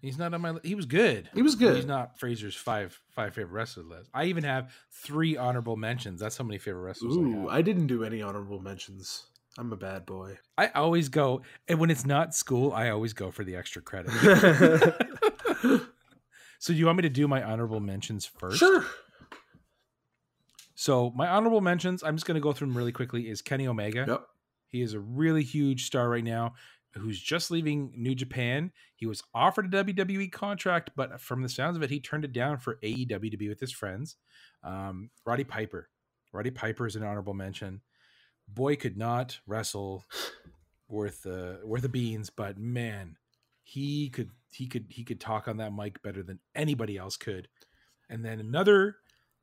He's 0.00 0.18
not 0.18 0.32
on 0.32 0.40
my. 0.40 0.54
He 0.62 0.74
was 0.74 0.86
good. 0.86 1.28
He 1.34 1.42
was 1.42 1.54
good. 1.54 1.76
He's 1.76 1.86
not 1.86 2.18
Fraser's 2.18 2.54
five 2.54 2.98
five 3.10 3.34
favorite 3.34 3.52
wrestlers 3.52 3.86
list. 3.86 4.10
I 4.14 4.24
even 4.24 4.44
have 4.44 4.72
three 4.90 5.36
honorable 5.36 5.76
mentions. 5.76 6.20
That's 6.20 6.36
how 6.36 6.44
many 6.44 6.58
favorite 6.58 6.82
wrestlers 6.82 7.16
I 7.16 7.20
Ooh, 7.20 7.40
have. 7.42 7.48
I 7.48 7.62
didn't 7.62 7.86
do 7.86 8.04
any 8.04 8.22
honorable 8.22 8.60
mentions. 8.60 9.24
I'm 9.58 9.72
a 9.72 9.76
bad 9.76 10.06
boy. 10.06 10.38
I 10.56 10.68
always 10.68 11.08
go, 11.08 11.42
and 11.68 11.78
when 11.78 11.90
it's 11.90 12.06
not 12.06 12.34
school, 12.34 12.72
I 12.72 12.90
always 12.90 13.12
go 13.12 13.30
for 13.30 13.44
the 13.44 13.56
extra 13.56 13.82
credit. 13.82 14.12
so, 16.58 16.72
do 16.72 16.74
you 16.74 16.86
want 16.86 16.96
me 16.96 17.02
to 17.02 17.10
do 17.10 17.28
my 17.28 17.42
honorable 17.42 17.80
mentions 17.80 18.24
first? 18.24 18.58
sure. 18.58 18.86
So, 20.76 21.12
my 21.14 21.28
honorable 21.28 21.60
mentions, 21.60 22.02
I'm 22.02 22.16
just 22.16 22.26
going 22.26 22.36
to 22.36 22.40
go 22.40 22.52
through 22.52 22.68
them 22.68 22.76
really 22.76 22.92
quickly. 22.92 23.28
Is 23.28 23.42
Kenny 23.42 23.66
Omega? 23.66 24.06
Yep. 24.08 24.26
He 24.68 24.80
is 24.80 24.94
a 24.94 25.00
really 25.00 25.42
huge 25.42 25.84
star 25.84 26.08
right 26.08 26.24
now 26.24 26.54
who's 26.94 27.20
just 27.20 27.50
leaving 27.50 27.92
New 27.96 28.14
Japan. 28.14 28.72
He 28.96 29.06
was 29.06 29.22
offered 29.34 29.72
a 29.72 29.84
WWE 29.84 30.30
contract, 30.32 30.90
but 30.96 31.20
from 31.20 31.42
the 31.42 31.48
sounds 31.48 31.76
of 31.76 31.82
it, 31.82 31.90
he 31.90 32.00
turned 32.00 32.24
it 32.24 32.32
down 32.32 32.58
for 32.58 32.78
AEW 32.82 33.30
to 33.30 33.36
be 33.36 33.48
with 33.48 33.60
his 33.60 33.72
friends. 33.72 34.16
Um, 34.64 35.10
Roddy 35.24 35.44
Piper. 35.44 35.88
Roddy 36.32 36.50
Piper 36.50 36.86
is 36.86 36.96
an 36.96 37.02
honorable 37.02 37.34
mention. 37.34 37.80
Boy 38.48 38.76
could 38.76 38.96
not 38.96 39.38
wrestle 39.46 40.04
worth 40.88 41.24
uh, 41.26 41.54
worth 41.64 41.82
the 41.82 41.88
beans, 41.88 42.30
but 42.30 42.58
man, 42.58 43.16
he 43.62 44.10
could 44.10 44.30
he 44.52 44.66
could 44.66 44.86
he 44.88 45.04
could 45.04 45.20
talk 45.20 45.46
on 45.48 45.58
that 45.58 45.72
mic 45.72 46.02
better 46.02 46.22
than 46.22 46.40
anybody 46.54 46.96
else 46.96 47.16
could. 47.16 47.48
And 48.08 48.24
then 48.24 48.40
another 48.40 48.96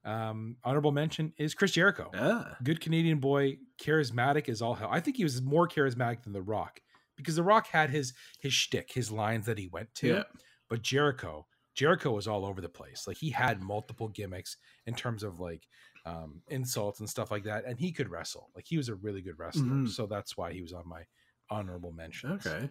um, 0.03 0.57
honorable 0.63 0.91
mention 0.91 1.33
is 1.37 1.53
Chris 1.53 1.71
Jericho 1.71 2.09
Yeah. 2.13 2.43
good 2.63 2.81
Canadian 2.81 3.19
boy, 3.19 3.57
charismatic 3.81 4.49
as 4.49 4.61
all 4.61 4.73
hell. 4.75 4.89
I 4.91 4.99
think 4.99 5.17
he 5.17 5.23
was 5.23 5.41
more 5.41 5.67
charismatic 5.67 6.23
than 6.23 6.33
The 6.33 6.41
Rock 6.41 6.81
because 7.17 7.35
The 7.35 7.43
Rock 7.43 7.67
had 7.67 7.89
his 7.89 8.13
his 8.39 8.53
shtick, 8.53 8.91
his 8.93 9.11
lines 9.11 9.45
that 9.47 9.57
he 9.57 9.67
went 9.67 9.93
to. 9.95 10.07
Yeah. 10.07 10.23
But 10.69 10.81
Jericho, 10.81 11.47
Jericho 11.75 12.11
was 12.11 12.27
all 12.27 12.45
over 12.45 12.61
the 12.61 12.69
place. 12.69 13.05
Like 13.07 13.17
he 13.17 13.29
had 13.31 13.61
multiple 13.61 14.07
gimmicks 14.07 14.57
in 14.85 14.93
terms 14.95 15.23
of 15.23 15.39
like 15.39 15.67
um, 16.05 16.41
insults 16.47 16.99
and 17.01 17.09
stuff 17.09 17.31
like 17.31 17.43
that, 17.43 17.65
and 17.65 17.77
he 17.79 17.91
could 17.91 18.09
wrestle. 18.09 18.49
Like 18.55 18.65
he 18.67 18.77
was 18.77 18.87
a 18.89 18.95
really 18.95 19.21
good 19.21 19.37
wrestler, 19.37 19.63
Mhm. 19.65 19.89
so 19.89 20.05
that's 20.05 20.37
why 20.37 20.53
he 20.53 20.61
was 20.61 20.71
on 20.71 20.87
my 20.87 21.03
honorable 21.49 21.91
mention. 21.91 22.31
Okay. 22.33 22.69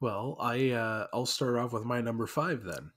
Well, 0.00 0.36
I 0.40 0.70
uh, 0.70 1.06
I'll 1.12 1.26
start 1.26 1.56
off 1.56 1.72
with 1.72 1.84
my 1.84 2.00
number 2.00 2.26
five 2.26 2.64
then, 2.64 2.90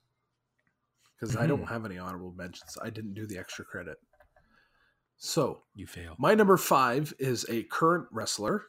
because 1.15 1.35
I 1.35 1.45
don't 1.47 1.63
Mhm. 1.65 1.69
have 1.69 1.85
any 1.85 1.97
honorable 1.97 2.31
mentions. 2.33 2.77
I 2.81 2.89
didn't 2.89 3.13
do 3.13 3.25
the 3.27 3.37
extra 3.37 3.63
credit. 3.63 3.97
So 5.17 5.63
you 5.75 5.85
fail. 5.85 6.15
my 6.17 6.33
number 6.33 6.55
five 6.57 7.13
is 7.19 7.45
a 7.49 7.63
current 7.63 8.07
wrestler. 8.11 8.65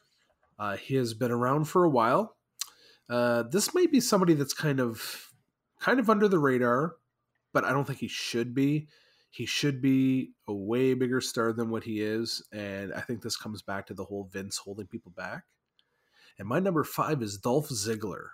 Uh, 0.59 0.77
he 0.77 0.95
has 0.95 1.13
been 1.13 1.31
around 1.31 1.65
for 1.65 1.83
a 1.83 1.89
while. 1.89 2.35
Uh, 3.09 3.43
this 3.43 3.73
might 3.73 3.91
be 3.91 3.99
somebody 3.99 4.33
that's 4.33 4.53
kind 4.53 4.79
of 4.79 5.31
kind 5.79 5.99
of 5.99 6.09
under 6.09 6.27
the 6.27 6.39
radar, 6.39 6.95
but 7.53 7.65
I 7.65 7.71
don't 7.71 7.85
think 7.85 7.99
he 7.99 8.07
should 8.07 8.53
be. 8.53 8.87
He 9.29 9.45
should 9.45 9.81
be 9.81 10.31
a 10.47 10.53
way 10.53 10.93
bigger 10.93 11.21
star 11.21 11.53
than 11.53 11.69
what 11.69 11.83
he 11.83 12.01
is, 12.01 12.45
and 12.51 12.93
I 12.93 13.01
think 13.01 13.21
this 13.21 13.37
comes 13.37 13.61
back 13.61 13.87
to 13.87 13.93
the 13.93 14.03
whole 14.03 14.25
Vince 14.25 14.57
holding 14.57 14.87
people 14.87 15.11
back. 15.15 15.43
And 16.37 16.47
my 16.47 16.59
number 16.59 16.83
five 16.83 17.21
is 17.21 17.37
Dolph 17.37 17.69
Ziggler. 17.69 18.29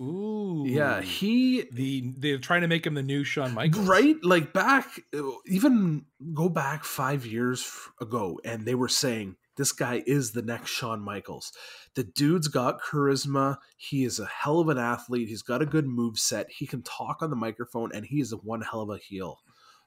Ooh, 0.00 0.64
Yeah, 0.66 1.00
he 1.00 1.64
the 1.72 2.12
they're 2.16 2.38
trying 2.38 2.60
to 2.60 2.68
make 2.68 2.86
him 2.86 2.94
the 2.94 3.02
new 3.02 3.24
Shawn 3.24 3.54
Michaels, 3.54 3.88
right 3.88 4.16
like 4.22 4.52
back 4.52 5.00
even 5.46 6.04
go 6.32 6.48
back 6.48 6.84
five 6.84 7.26
years 7.26 7.68
ago 8.00 8.40
and 8.44 8.64
they 8.64 8.76
were 8.76 8.88
saying 8.88 9.36
this 9.58 9.72
guy 9.72 10.02
is 10.06 10.32
the 10.32 10.40
next 10.42 10.70
Shawn 10.70 11.00
Michaels. 11.02 11.52
The 11.94 12.04
dude's 12.04 12.48
got 12.48 12.80
charisma. 12.80 13.58
He 13.76 14.04
is 14.04 14.18
a 14.20 14.26
hell 14.26 14.60
of 14.60 14.68
an 14.68 14.78
athlete. 14.78 15.28
He's 15.28 15.42
got 15.42 15.60
a 15.60 15.66
good 15.66 15.86
move 15.86 16.18
set. 16.18 16.50
He 16.50 16.66
can 16.66 16.82
talk 16.82 17.22
on 17.22 17.28
the 17.28 17.36
microphone, 17.36 17.90
and 17.92 18.06
he 18.06 18.20
is 18.20 18.32
a 18.32 18.36
one 18.38 18.62
hell 18.62 18.80
of 18.80 18.90
a 18.90 18.98
heel. 18.98 19.40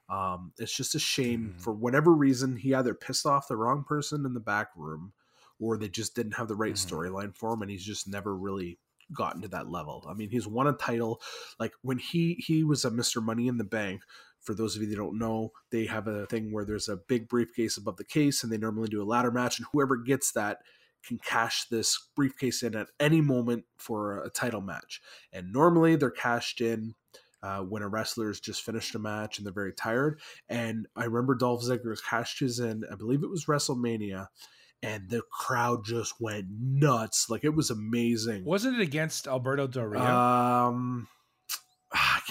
Um, 0.08 0.52
it's 0.58 0.76
just 0.76 0.94
a 0.94 0.98
shame 0.98 1.54
Mhm. 1.56 1.62
for 1.62 1.72
whatever 1.72 2.12
reason 2.12 2.56
he 2.56 2.74
either 2.74 2.94
pissed 2.94 3.24
off 3.26 3.48
the 3.48 3.56
wrong 3.56 3.82
person 3.82 4.26
in 4.26 4.34
the 4.34 4.40
back 4.40 4.68
room, 4.76 5.14
or 5.58 5.76
they 5.78 5.88
just 5.88 6.14
didn't 6.14 6.32
have 6.36 6.48
the 6.48 6.56
right 6.56 6.74
Mhm. 6.74 6.88
storyline 6.88 7.34
for 7.36 7.52
him, 7.54 7.62
and 7.62 7.70
he's 7.70 7.84
just 7.84 8.06
never 8.06 8.36
really 8.36 8.78
gotten 9.12 9.42
to 9.42 9.48
that 9.48 9.68
level. 9.70 10.04
I 10.08 10.14
mean, 10.14 10.30
he's 10.30 10.46
won 10.46 10.66
a 10.66 10.72
title. 10.72 11.20
Like 11.58 11.72
when 11.82 11.98
he 11.98 12.34
he 12.46 12.62
was 12.64 12.84
a 12.84 12.90
Mr. 12.90 13.22
Money 13.22 13.48
in 13.48 13.58
the 13.58 13.64
Bank. 13.64 14.02
For 14.42 14.54
those 14.54 14.76
of 14.76 14.82
you 14.82 14.88
that 14.88 14.96
don't 14.96 15.18
know, 15.18 15.52
they 15.70 15.86
have 15.86 16.08
a 16.08 16.26
thing 16.26 16.52
where 16.52 16.64
there's 16.64 16.88
a 16.88 16.96
big 16.96 17.28
briefcase 17.28 17.76
above 17.76 17.96
the 17.96 18.04
case, 18.04 18.42
and 18.42 18.52
they 18.52 18.58
normally 18.58 18.88
do 18.88 19.02
a 19.02 19.04
ladder 19.04 19.30
match, 19.30 19.58
and 19.58 19.66
whoever 19.72 19.96
gets 19.96 20.32
that 20.32 20.58
can 21.06 21.18
cash 21.18 21.66
this 21.68 22.08
briefcase 22.14 22.62
in 22.62 22.76
at 22.76 22.88
any 23.00 23.20
moment 23.20 23.64
for 23.76 24.22
a 24.22 24.30
title 24.30 24.60
match. 24.60 25.00
And 25.32 25.52
normally 25.52 25.96
they're 25.96 26.10
cashed 26.10 26.60
in 26.60 26.94
uh, 27.42 27.58
when 27.58 27.82
a 27.82 27.88
wrestler's 27.88 28.40
just 28.40 28.62
finished 28.62 28.94
a 28.94 28.98
match 28.98 29.38
and 29.38 29.46
they're 29.46 29.52
very 29.52 29.72
tired. 29.72 30.20
And 30.48 30.86
I 30.94 31.04
remember 31.04 31.34
Dolph 31.34 31.62
Ziggler 31.62 31.96
cashed 32.02 32.40
his 32.40 32.60
in, 32.60 32.84
I 32.90 32.94
believe 32.94 33.22
it 33.22 33.30
was 33.30 33.46
WrestleMania, 33.46 34.28
and 34.82 35.08
the 35.08 35.22
crowd 35.30 35.84
just 35.84 36.20
went 36.20 36.46
nuts. 36.50 37.28
Like 37.28 37.44
it 37.44 37.54
was 37.54 37.70
amazing. 37.70 38.44
Wasn't 38.44 38.76
it 38.76 38.82
against 38.82 39.26
Alberto 39.26 39.66
Del 39.66 39.84
Rio? 39.84 40.02
Um, 40.02 41.08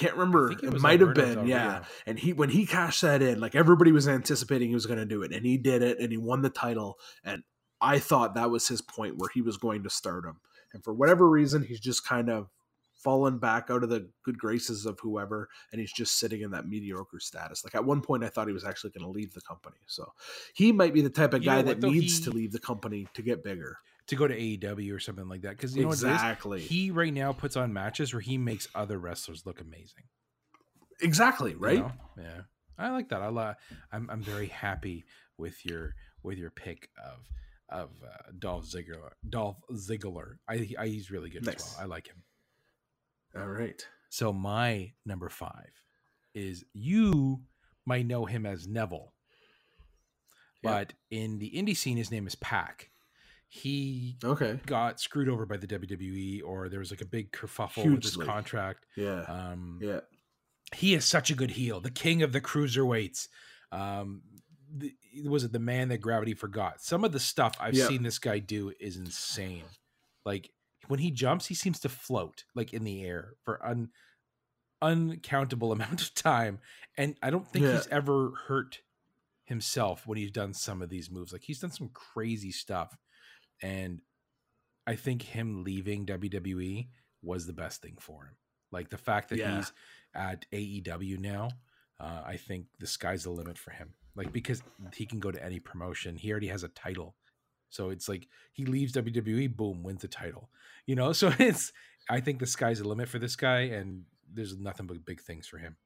can't 0.02 0.16
remember. 0.16 0.52
it 0.52 0.64
It, 0.64 0.82
might 0.82 1.00
have 1.02 1.14
been, 1.16 1.48
yeah. 1.48 1.74
Rio. 1.74 1.84
And 2.08 2.20
he 2.20 2.34
when 2.34 2.50
he 2.50 2.66
cashed 2.66 3.02
that 3.04 3.22
in, 3.22 3.40
like 3.40 3.56
everybody 3.56 3.92
was 3.92 4.08
anticipating 4.08 4.70
he 4.70 4.76
was 4.76 4.86
going 4.88 5.00
to 5.00 5.06
do 5.06 5.24
it, 5.24 5.34
and 5.34 5.46
he 5.46 5.58
did 5.58 5.82
it, 5.84 6.00
and 6.00 6.12
he 6.12 6.18
won 6.18 6.42
the 6.42 6.50
title. 6.50 6.98
And 7.24 7.44
I 7.82 8.00
thought 8.00 8.36
that 8.36 8.52
was 8.52 8.68
his 8.68 8.82
point 8.82 9.18
where 9.18 9.30
he 9.34 9.42
was 9.42 9.58
going 9.58 9.84
to 9.84 9.90
start 9.90 10.26
him. 10.26 10.40
And 10.74 10.84
for 10.84 10.94
whatever 10.94 11.30
reason, 11.30 11.64
he's 11.64 11.80
just 11.80 12.06
kind 12.08 12.30
of 12.30 12.50
fallen 12.96 13.40
back 13.40 13.70
out 13.72 13.84
of 13.84 13.90
the 13.90 14.10
good 14.24 14.38
graces 14.38 14.86
of 14.86 15.00
whoever, 15.02 15.50
and 15.72 15.82
he's 15.82 15.94
just 15.94 16.20
sitting 16.20 16.42
in 16.42 16.52
that 16.52 16.68
mediocre 16.68 17.20
status. 17.20 17.64
Like 17.64 17.76
at 17.76 17.86
one 17.86 18.02
point, 18.02 18.24
I 18.24 18.30
thought 18.30 18.48
he 18.48 18.54
was 18.54 18.66
actually 18.66 18.92
going 18.92 19.06
to 19.06 19.12
leave 19.12 19.34
the 19.34 19.42
company. 19.42 19.78
So 19.88 20.12
he 20.54 20.72
might 20.72 20.94
be 20.94 21.02
the 21.02 21.10
type 21.10 21.34
of 21.34 21.44
You 21.44 21.50
know 21.50 21.56
guy 21.58 21.64
what, 21.64 21.82
that 21.82 21.88
needs 21.88 22.18
He- 22.20 22.24
to 22.26 22.32
leave 22.32 22.52
the 22.52 22.60
company 22.60 23.08
to 23.16 23.22
get 23.22 23.44
bigger. 23.44 23.78
To 24.12 24.18
go 24.18 24.28
to 24.28 24.38
AEW 24.38 24.94
or 24.94 25.00
something 25.00 25.28
like 25.30 25.42
that. 25.44 25.52
Because 25.52 25.74
you 25.76 25.84
know 25.84 25.92
is? 25.92 26.04
He 26.60 26.92
right 26.92 27.14
now 27.14 27.32
puts 27.32 27.56
on 27.56 27.72
matches 27.72 28.14
where 28.14 28.20
he 28.20 28.38
makes 28.38 28.68
other 28.76 28.98
wrestlers 29.00 29.46
look 29.46 29.62
amazing. 29.62 30.04
exactly 31.02 31.52
you 31.52 31.58
right. 31.58 31.80
know? 31.80 31.92
Yeah. 32.18 32.42
I 32.78 32.90
like 32.90 33.08
that. 33.10 33.22
I 33.22 33.30
li- 33.30 33.54
I'm 33.92 34.10
I'm 34.10 34.22
very 34.22 34.48
happy 34.48 35.06
with 35.38 35.66
your 35.66 35.96
with 36.24 36.38
your 36.38 36.50
pick 36.52 36.90
of 37.02 37.20
of 37.70 37.90
uh, 38.04 38.32
Dolph 38.38 38.66
Ziggler. 38.66 39.12
Dolph 39.28 39.58
Ziggler. 39.72 40.36
I, 40.50 40.68
I 40.78 40.88
he's 40.88 41.10
really 41.10 41.30
good 41.30 41.48
as 41.48 41.56
well. 41.78 41.84
I 41.84 41.86
like 41.86 42.08
him. 42.08 42.22
All 43.36 43.48
right. 43.48 43.82
So 44.10 44.34
my 44.34 44.92
number 45.06 45.30
five 45.30 45.72
is 46.36 46.66
you 46.74 47.44
might 47.86 48.06
know 48.06 48.26
him 48.26 48.46
as 48.46 48.68
Neville, 48.68 49.14
Yeah. 50.64 50.72
but 50.72 50.94
in 51.10 51.40
the 51.40 51.50
indie 51.52 51.78
scene, 51.78 51.96
his 51.96 52.12
name 52.12 52.28
is 52.28 52.36
Pac. 52.36 52.90
He 53.54 54.16
Okay. 54.24 54.62
got 54.66 55.02
screwed 55.02 55.28
over 55.28 55.46
by 55.46 55.58
the 55.58 55.68
WWE, 55.68 56.42
or 56.42 56.70
there 56.70 56.80
was 56.80 56.90
like 56.90 57.02
a 57.02 57.06
big 57.06 57.34
kerfuffle 57.34 57.84
with 57.96 58.04
his 58.04 58.16
contract. 58.16 58.86
Yeah. 58.96 59.24
Um, 59.24 59.80
yeah. 59.82 60.00
he 60.74 60.94
is 60.94 61.04
such 61.04 61.30
a 61.30 61.36
good 61.36 61.52
heel, 61.52 61.82
the 61.82 61.92
king 61.92 62.24
of 62.24 62.32
the 62.32 62.40
cruiserweights. 62.40 63.28
Um, 63.74 64.22
the, 64.74 64.96
was 65.26 65.44
it 65.44 65.52
the 65.52 65.60
man 65.60 65.90
that 65.90 65.98
gravity 65.98 66.34
forgot? 66.34 66.82
Some 66.82 67.04
of 67.04 67.12
the 67.12 67.20
stuff 67.20 67.54
I've 67.60 67.74
Yeah. 67.74 67.88
seen 67.90 68.04
this 68.04 68.20
guy 68.20 68.40
do 68.40 68.72
is 68.80 68.96
insane. 68.96 69.66
Like 70.24 70.52
when 70.88 71.00
he 71.00 71.12
jumps, 71.12 71.48
he 71.48 71.54
seems 71.56 71.82
to 71.82 71.90
float 71.90 72.46
like 72.56 72.74
in 72.74 72.86
the 72.86 73.04
air 73.04 73.34
for 73.44 73.62
un 73.66 73.90
uncountable 74.82 75.72
amount 75.74 76.02
of 76.02 76.14
time, 76.14 76.60
and 76.98 77.18
I 77.22 77.30
don't 77.32 77.48
think 77.52 77.66
Yeah. 77.66 77.74
he's 77.74 77.88
ever 77.88 78.32
hurt 78.48 78.80
himself 79.44 80.08
when 80.08 80.18
he's 80.18 80.32
done 80.32 80.54
some 80.54 80.82
of 80.82 80.90
these 80.90 81.12
moves. 81.12 81.34
Like 81.34 81.44
he's 81.44 81.60
done 81.60 81.72
some 81.72 81.90
crazy 81.90 82.52
stuff, 82.52 82.96
and 83.62 84.02
I 84.88 84.96
think 84.96 85.22
him 85.22 85.64
leaving 85.64 86.06
WWE 86.06 86.88
was 87.22 87.46
the 87.46 87.54
best 87.54 87.82
thing 87.82 87.98
for 88.00 88.26
him. 88.26 88.36
Like 88.72 88.90
the 88.90 88.98
fact 88.98 89.30
that 89.30 89.38
Yeah. 89.38 89.58
he's 89.58 89.72
at 90.16 90.46
AEW 90.52 91.20
now, 91.20 91.50
uh, 92.00 92.24
I 92.26 92.38
think 92.38 92.66
the 92.80 92.88
sky's 92.88 93.24
the 93.24 93.30
limit 93.30 93.58
for 93.58 93.72
him. 93.72 93.94
Like 94.16 94.34
because 94.34 94.62
he 94.94 95.06
can 95.06 95.20
go 95.20 95.32
to 95.32 95.44
any 95.44 95.60
promotion. 95.60 96.16
He 96.16 96.32
already 96.32 96.48
has 96.48 96.64
a 96.64 96.68
title, 96.70 97.16
so 97.70 97.90
it's 97.92 98.10
like 98.10 98.28
he 98.52 98.66
leaves 98.66 98.92
WWE, 98.94 99.56
boom, 99.56 99.84
wins 99.84 100.02
the 100.02 100.08
title. 100.08 100.50
You 100.86 100.96
know, 100.96 101.14
so 101.22 101.32
it's 101.40 101.72
I 102.10 102.20
think 102.20 102.40
the 102.40 102.48
sky's 102.48 102.80
the 102.80 102.88
limit 102.88 103.08
for 103.08 103.20
this 103.20 103.36
guy, 103.36 103.62
and 103.62 104.04
there's 104.34 104.58
nothing 104.58 104.88
but 104.88 105.06
big 105.06 105.22
things 105.22 105.48
for 105.48 105.60
him. 105.60 105.78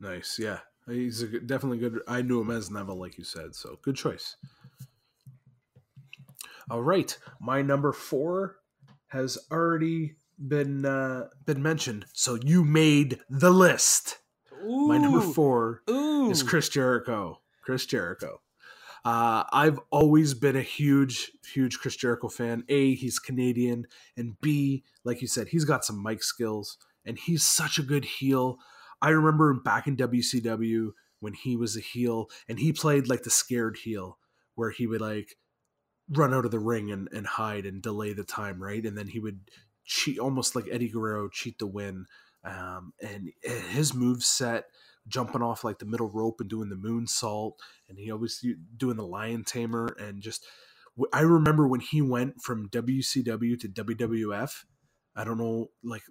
Nice. 0.00 0.38
Yeah. 0.38 0.58
He's 0.86 1.22
a 1.22 1.26
good, 1.26 1.46
definitely 1.46 1.78
good. 1.78 2.00
I 2.08 2.22
knew 2.22 2.40
him 2.40 2.50
as 2.50 2.70
Neville, 2.70 2.98
like 2.98 3.18
you 3.18 3.24
said. 3.24 3.54
So 3.54 3.78
good 3.82 3.96
choice. 3.96 4.36
All 6.70 6.82
right. 6.82 7.18
My 7.40 7.62
number 7.62 7.92
four 7.92 8.58
has 9.08 9.36
already 9.50 10.14
been 10.38 10.86
uh, 10.86 11.26
been 11.44 11.62
mentioned. 11.62 12.06
So 12.12 12.36
you 12.36 12.62
made 12.64 13.18
the 13.28 13.50
list. 13.50 14.18
My 14.64 14.96
number 14.96 15.20
four 15.20 15.82
Ooh, 15.90 16.30
is 16.30 16.44
Chris 16.44 16.68
Jericho. 16.68 17.40
Chris 17.62 17.86
Jericho. 17.86 18.40
Uh, 19.04 19.44
I've 19.50 19.80
always 19.90 20.34
been 20.34 20.54
a 20.54 20.62
huge, 20.62 21.32
huge 21.52 21.78
Chris 21.80 21.96
Jericho 21.96 22.28
fan. 22.28 22.62
A, 22.68 22.94
he's 22.94 23.18
Canadian, 23.18 23.86
and 24.16 24.38
B, 24.40 24.84
like 25.02 25.22
you 25.22 25.26
said, 25.26 25.48
he's 25.48 25.64
got 25.64 25.84
some 25.84 26.02
mic 26.02 26.22
skills, 26.22 26.76
and 27.04 27.18
he's 27.18 27.42
such 27.42 27.78
a 27.78 27.82
good 27.82 28.04
heel. 28.04 28.58
I 29.00 29.08
remember 29.08 29.50
him 29.50 29.62
back 29.62 29.86
in 29.86 29.96
WCW 29.96 30.90
when 31.18 31.32
he 31.32 31.56
was 31.56 31.76
a 31.76 31.80
heel, 31.80 32.28
and 32.48 32.58
he 32.58 32.72
played 32.72 33.08
like 33.08 33.22
the 33.22 33.30
scared 33.30 33.78
heel, 33.78 34.18
where 34.54 34.70
he 34.70 34.86
would 34.86 35.00
like 35.00 35.36
run 36.10 36.34
out 36.34 36.44
of 36.44 36.50
the 36.50 36.58
ring 36.58 36.90
and, 36.90 37.08
and 37.12 37.26
hide 37.26 37.66
and 37.66 37.82
delay 37.82 38.12
the 38.12 38.24
time, 38.24 38.62
right? 38.62 38.84
And 38.84 38.96
then 38.98 39.08
he 39.08 39.20
would 39.20 39.50
cheat 39.84 40.18
almost 40.18 40.56
like 40.56 40.66
Eddie 40.70 40.88
Guerrero 40.88 41.28
cheat 41.28 41.58
the 41.58 41.66
win. 41.66 42.06
Um, 42.44 42.92
and 43.02 43.32
his 43.42 43.94
move 43.94 44.22
set 44.22 44.64
jumping 45.08 45.42
off 45.42 45.64
like 45.64 45.78
the 45.78 45.86
middle 45.86 46.08
rope 46.08 46.40
and 46.40 46.48
doing 46.48 46.68
the 46.68 46.76
moonsault, 46.76 47.52
and 47.88 47.98
he 47.98 48.10
always 48.10 48.44
doing 48.76 48.96
the 48.96 49.06
lion 49.06 49.44
tamer 49.44 49.94
and 49.98 50.22
just. 50.22 50.44
I 51.12 51.20
remember 51.20 51.66
when 51.66 51.80
he 51.80 52.02
went 52.02 52.42
from 52.42 52.68
WCW 52.68 53.58
to 53.60 53.68
WWF. 53.68 54.64
I 55.16 55.24
don't 55.24 55.38
know, 55.38 55.70
like 55.82 56.02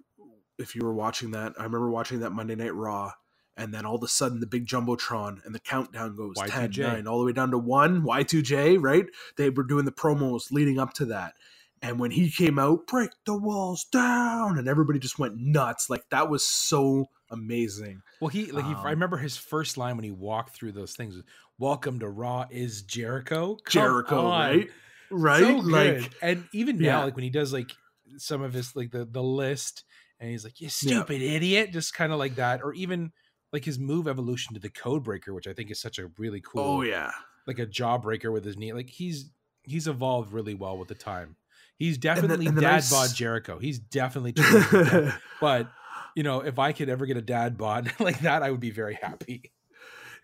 if 0.58 0.74
you 0.74 0.82
were 0.84 0.94
watching 0.94 1.32
that. 1.32 1.52
I 1.58 1.64
remember 1.64 1.90
watching 1.90 2.20
that 2.20 2.32
Monday 2.32 2.54
Night 2.54 2.74
Raw, 2.74 3.12
and 3.60 3.74
then 3.74 3.84
all 3.86 3.96
of 3.96 4.02
a 4.02 4.08
sudden 4.08 4.40
the 4.40 4.46
big 4.46 4.66
jumbotron 4.66 5.44
and 5.44 5.54
the 5.54 5.60
countdown 5.60 6.16
goes 6.16 6.34
Y2J. 6.36 6.72
10 6.74 6.94
9 6.94 7.06
all 7.06 7.18
the 7.20 7.26
way 7.26 7.32
down 7.32 7.50
to 7.50 7.58
1 7.58 8.02
y2j 8.02 8.78
right 8.80 9.06
they 9.36 9.50
were 9.50 9.62
doing 9.62 9.84
the 9.84 9.92
promos 9.92 10.50
leading 10.50 10.78
up 10.78 10.92
to 10.94 11.04
that 11.06 11.34
and 11.82 11.98
when 12.00 12.10
he 12.10 12.30
came 12.30 12.58
out 12.58 12.86
break 12.86 13.10
the 13.26 13.36
walls 13.36 13.84
down 13.84 14.58
and 14.58 14.68
everybody 14.68 14.98
just 14.98 15.18
went 15.18 15.36
nuts 15.36 15.88
like 15.90 16.02
that 16.10 16.28
was 16.30 16.44
so 16.44 17.06
amazing 17.30 18.02
Well, 18.20 18.28
he 18.28 18.50
like 18.50 18.64
he, 18.64 18.72
Um, 18.74 18.86
I 18.86 18.90
remember 18.90 19.16
his 19.16 19.36
first 19.36 19.76
line 19.76 19.96
when 19.96 20.04
he 20.04 20.10
walked 20.10 20.54
through 20.56 20.72
those 20.72 20.94
things. 20.94 21.14
Welcome 21.58 22.00
to 22.00 22.08
Raw 22.08 22.46
is 22.50 22.82
Jericho. 22.82 23.56
Come 23.56 23.70
jericho 23.82 24.26
on. 24.26 24.30
right 24.56 24.68
right 25.10 25.40
So 25.40 25.60
good. 25.62 25.70
like 26.02 26.12
and 26.22 26.48
even 26.52 26.78
now, 26.78 26.98
Yeah. 26.98 27.04
like 27.04 27.14
when 27.14 27.22
he 27.24 27.30
does 27.30 27.52
like 27.52 27.70
some 28.16 28.42
of 28.42 28.52
his 28.52 28.74
like 28.74 28.90
the 28.90 29.04
the 29.04 29.22
list, 29.22 29.84
and 30.18 30.28
he's 30.30 30.42
like, 30.44 30.60
"You 30.60 30.68
stupid 30.68 31.22
idiot," 31.22 31.70
just 31.72 31.94
kind 31.94 32.12
of 32.12 32.18
like 32.18 32.34
that, 32.36 32.60
or 32.62 32.74
even 32.74 33.12
like 33.52 33.64
his 33.64 33.78
move 33.78 34.06
evolution 34.06 34.54
to 34.54 34.60
the 34.60 34.70
code 34.70 35.02
breaker, 35.02 35.34
which 35.34 35.46
I 35.46 35.52
think 35.52 35.70
is 35.70 35.80
such 35.80 35.98
a 35.98 36.10
really 36.18 36.42
oh, 36.46 36.50
cool, 36.50 36.62
oh 36.62 36.82
yeah 36.82 37.10
like 37.46 37.58
a 37.58 37.66
jawbreaker 37.66 38.32
with 38.32 38.44
his 38.44 38.56
knee. 38.56 38.72
Like 38.72 38.90
he's 38.90 39.30
he's 39.64 39.86
evolved 39.88 40.32
really 40.32 40.54
well 40.54 40.78
with 40.78 40.88
the 40.88 40.94
time. 40.94 41.36
He's 41.76 41.98
definitely 41.98 42.46
and 42.46 42.56
the 42.56 42.62
dad 42.62 42.72
nice- 42.72 42.90
bod 42.90 43.14
Jericho. 43.14 43.58
He's 43.58 43.78
definitely 43.78 44.34
but 45.40 45.70
you 46.14 46.22
know, 46.22 46.40
if 46.40 46.58
I 46.58 46.72
could 46.72 46.88
ever 46.88 47.06
get 47.06 47.16
a 47.16 47.22
dad 47.22 47.56
bod 47.58 47.92
like 48.00 48.20
that, 48.20 48.42
I 48.42 48.50
would 48.50 48.60
be 48.60 48.70
very 48.70 48.94
happy. 48.94 49.52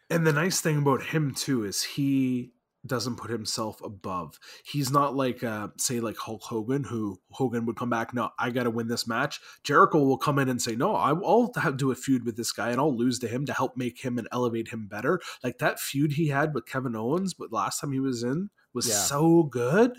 And 0.09 0.27
the 0.27 0.33
nice 0.33 0.61
thing 0.61 0.79
about 0.79 1.03
him 1.03 1.35
too 1.35 1.64
is 1.64 1.83
he 1.83 2.53
doesn't 2.87 3.16
put 3.16 3.30
himself 3.30 3.80
above. 3.82 4.39
He's 4.64 4.91
not 4.91 5.14
like 5.16 5.43
uh 5.45 5.68
say 5.78 6.01
like 6.01 6.16
Hulk 6.16 6.43
Hogan 6.43 6.84
who 6.84 7.20
Hogan 7.30 7.66
would 7.66 7.76
come 7.76 7.91
back, 7.91 8.14
no, 8.14 8.30
I 8.39 8.51
got 8.51 8.64
to 8.64 8.70
win 8.70 8.89
this 8.89 9.07
match. 9.07 9.41
Jericho 9.64 9.99
will 10.03 10.18
come 10.18 10.39
in 10.39 10.49
and 10.49 10.61
say, 10.61 10.74
"No, 10.76 10.95
I- 10.97 11.11
I'll 11.11 11.53
have 11.57 11.76
do 11.76 11.91
a 11.91 11.95
feud 11.95 12.24
with 12.24 12.37
this 12.37 12.53
guy 12.53 12.70
and 12.70 12.80
I'll 12.80 12.97
lose 12.97 13.18
to 13.20 13.28
him 13.28 13.47
to 13.47 13.53
help 13.53 13.76
make 13.76 14.05
him 14.05 14.18
and 14.18 14.28
elevate 14.32 14.68
him 14.68 14.87
better." 14.89 15.20
Like 15.45 15.59
that 15.59 15.80
feud 15.80 16.12
he 16.12 16.28
had 16.28 16.55
with 16.55 16.66
Kevin 16.66 16.97
Owens 16.97 17.34
but 17.34 17.53
last 17.53 17.80
time 17.80 17.93
he 17.93 18.01
was 18.01 18.22
in 18.22 18.51
was 18.74 18.89
Yeah. 18.89 18.95
so 18.97 19.43
good 19.45 19.93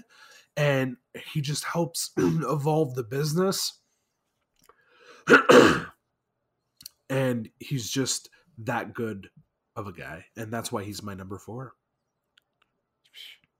and 0.55 0.97
he 1.31 1.41
just 1.41 1.63
helps 1.65 2.11
evolve 2.17 2.95
the 2.95 3.03
business. 3.03 3.79
and 7.09 7.49
he's 7.59 7.89
just 7.89 8.29
that 8.59 8.93
good 8.93 9.29
of 9.75 9.87
a 9.87 9.91
guy 9.93 10.25
and 10.35 10.51
that's 10.51 10.71
why 10.71 10.83
he's 10.83 11.03
my 11.03 11.13
number 11.13 11.37
4. 11.37 11.73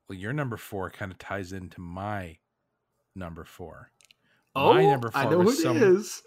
Well, 0.08 0.18
your 0.18 0.34
number 0.34 0.58
four 0.58 0.90
kind 0.90 1.12
of 1.12 1.18
ties 1.18 1.52
into 1.52 1.82
my 1.82 2.38
number 3.16 3.44
four. 3.44 3.92
Oh, 4.56 4.74
my 4.74 4.84
number 4.84 5.12
four 5.12 5.22
I 5.22 5.26
know 5.30 5.42
who 5.42 5.50
it 5.50 5.54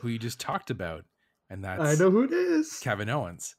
who 0.00 0.08
you 0.08 0.18
just 0.18 0.38
talked 0.40 0.70
about, 0.70 1.04
and 1.48 1.64
that's 1.64 1.82
I 1.82 1.94
know 2.02 2.10
who 2.10 2.24
it 2.24 2.32
is. 2.32 2.78
Kevin 2.80 3.08
Owens. 3.08 3.56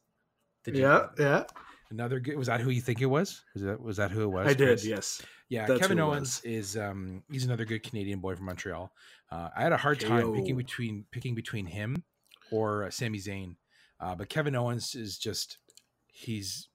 Did 0.64 0.76
you- 0.76 0.82
Yeah, 0.82 1.08
yeah. 1.18 1.44
Another 1.90 2.20
good. 2.20 2.36
Was 2.38 2.46
that 2.46 2.60
who 2.62 2.70
you 2.70 2.80
think 2.80 3.02
it 3.02 3.06
was? 3.06 3.42
Was 3.52 3.62
that 3.64 3.80
was 3.80 3.96
that 3.98 4.10
who 4.12 4.22
it 4.22 4.28
was? 4.28 4.46
I 4.48 4.54
did, 4.54 4.82
yes. 4.82 5.20
Yeah, 5.50 5.66
That's 5.66 5.80
Kevin 5.80 5.98
Owens 6.00 6.40
is 6.42 6.74
um 6.78 7.22
he's 7.30 7.44
another 7.44 7.66
good 7.66 7.82
Canadian 7.82 8.20
boy 8.20 8.34
from 8.34 8.46
Montreal. 8.46 8.90
Uh, 9.30 9.50
I 9.54 9.62
had 9.62 9.72
a 9.72 9.76
hard 9.76 10.00
time 10.00 10.32
picking 10.32 10.56
between 10.56 11.04
picking 11.10 11.34
between 11.34 11.66
him 11.66 12.04
or 12.50 12.84
uh, 12.84 12.90
Sami 12.90 13.18
Zayn, 13.18 13.56
uh, 14.00 14.14
but 14.14 14.30
Kevin 14.30 14.54
Owens 14.56 14.94
is 14.94 15.18
just 15.18 15.58
he's 16.06 16.68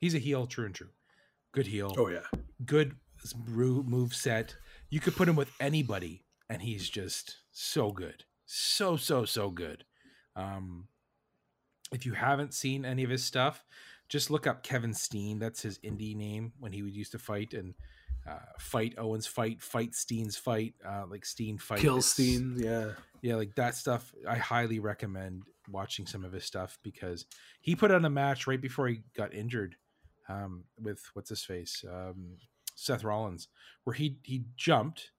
he's 0.00 0.16
a 0.16 0.18
heel, 0.18 0.46
true 0.48 0.66
and 0.66 0.74
true, 0.74 0.90
good 1.52 1.66
heel, 1.68 1.94
Oh 1.96 2.08
yeah. 2.08 2.26
good 2.64 2.96
move 3.54 4.14
set. 4.14 4.56
You 4.90 5.00
could 5.00 5.14
put 5.16 5.28
him 5.28 5.36
with 5.36 5.50
anybody, 5.60 6.24
and 6.50 6.60
he's 6.62 6.88
just 6.88 7.36
so 7.50 7.92
good, 7.92 8.24
so 8.44 8.96
so 8.96 9.24
so 9.24 9.50
good. 9.50 9.84
Um, 10.36 10.88
if 11.92 12.04
you 12.06 12.12
haven't 12.14 12.54
seen 12.54 12.84
any 12.84 13.04
of 13.04 13.10
his 13.10 13.24
stuff, 13.24 13.64
just 14.08 14.30
look 14.30 14.46
up 14.46 14.62
Kevin 14.62 14.94
Steen. 14.94 15.38
That's 15.38 15.62
his 15.62 15.78
indie 15.80 16.16
name 16.16 16.52
when 16.58 16.72
he 16.72 16.82
would 16.82 16.94
used 16.94 17.12
to 17.12 17.18
fight 17.18 17.52
and 17.54 17.74
uh, 18.28 18.38
fight 18.58 18.94
Owens 18.98 19.26
fight, 19.26 19.62
fight 19.62 19.94
Steen's 19.94 20.36
fight, 20.36 20.74
uh, 20.86 21.04
like 21.08 21.24
Steen 21.24 21.58
fight. 21.58 21.80
Kill 21.80 21.94
It's- 21.98 22.06
Steen, 22.06 22.54
yeah. 22.58 22.92
yeah, 23.22 23.36
like 23.36 23.54
that 23.56 23.74
stuff. 23.74 24.14
I 24.28 24.36
highly 24.36 24.78
recommend 24.78 25.42
watching 25.68 26.06
some 26.06 26.24
of 26.24 26.32
his 26.32 26.44
stuff 26.44 26.78
because 26.82 27.24
he 27.60 27.76
put 27.76 27.90
on 27.90 28.04
a 28.04 28.10
match 28.10 28.46
right 28.46 28.60
before 28.60 28.88
he 28.88 29.00
got 29.16 29.32
injured 29.34 29.76
um, 30.28 30.64
with 30.80 31.02
what's 31.14 31.28
his 31.30 31.42
face, 31.44 31.84
um, 31.90 32.36
Seth 32.74 33.04
Rollins, 33.04 33.48
where 33.84 33.94
he 33.94 34.18
he 34.22 34.44
jumped, 34.56 35.10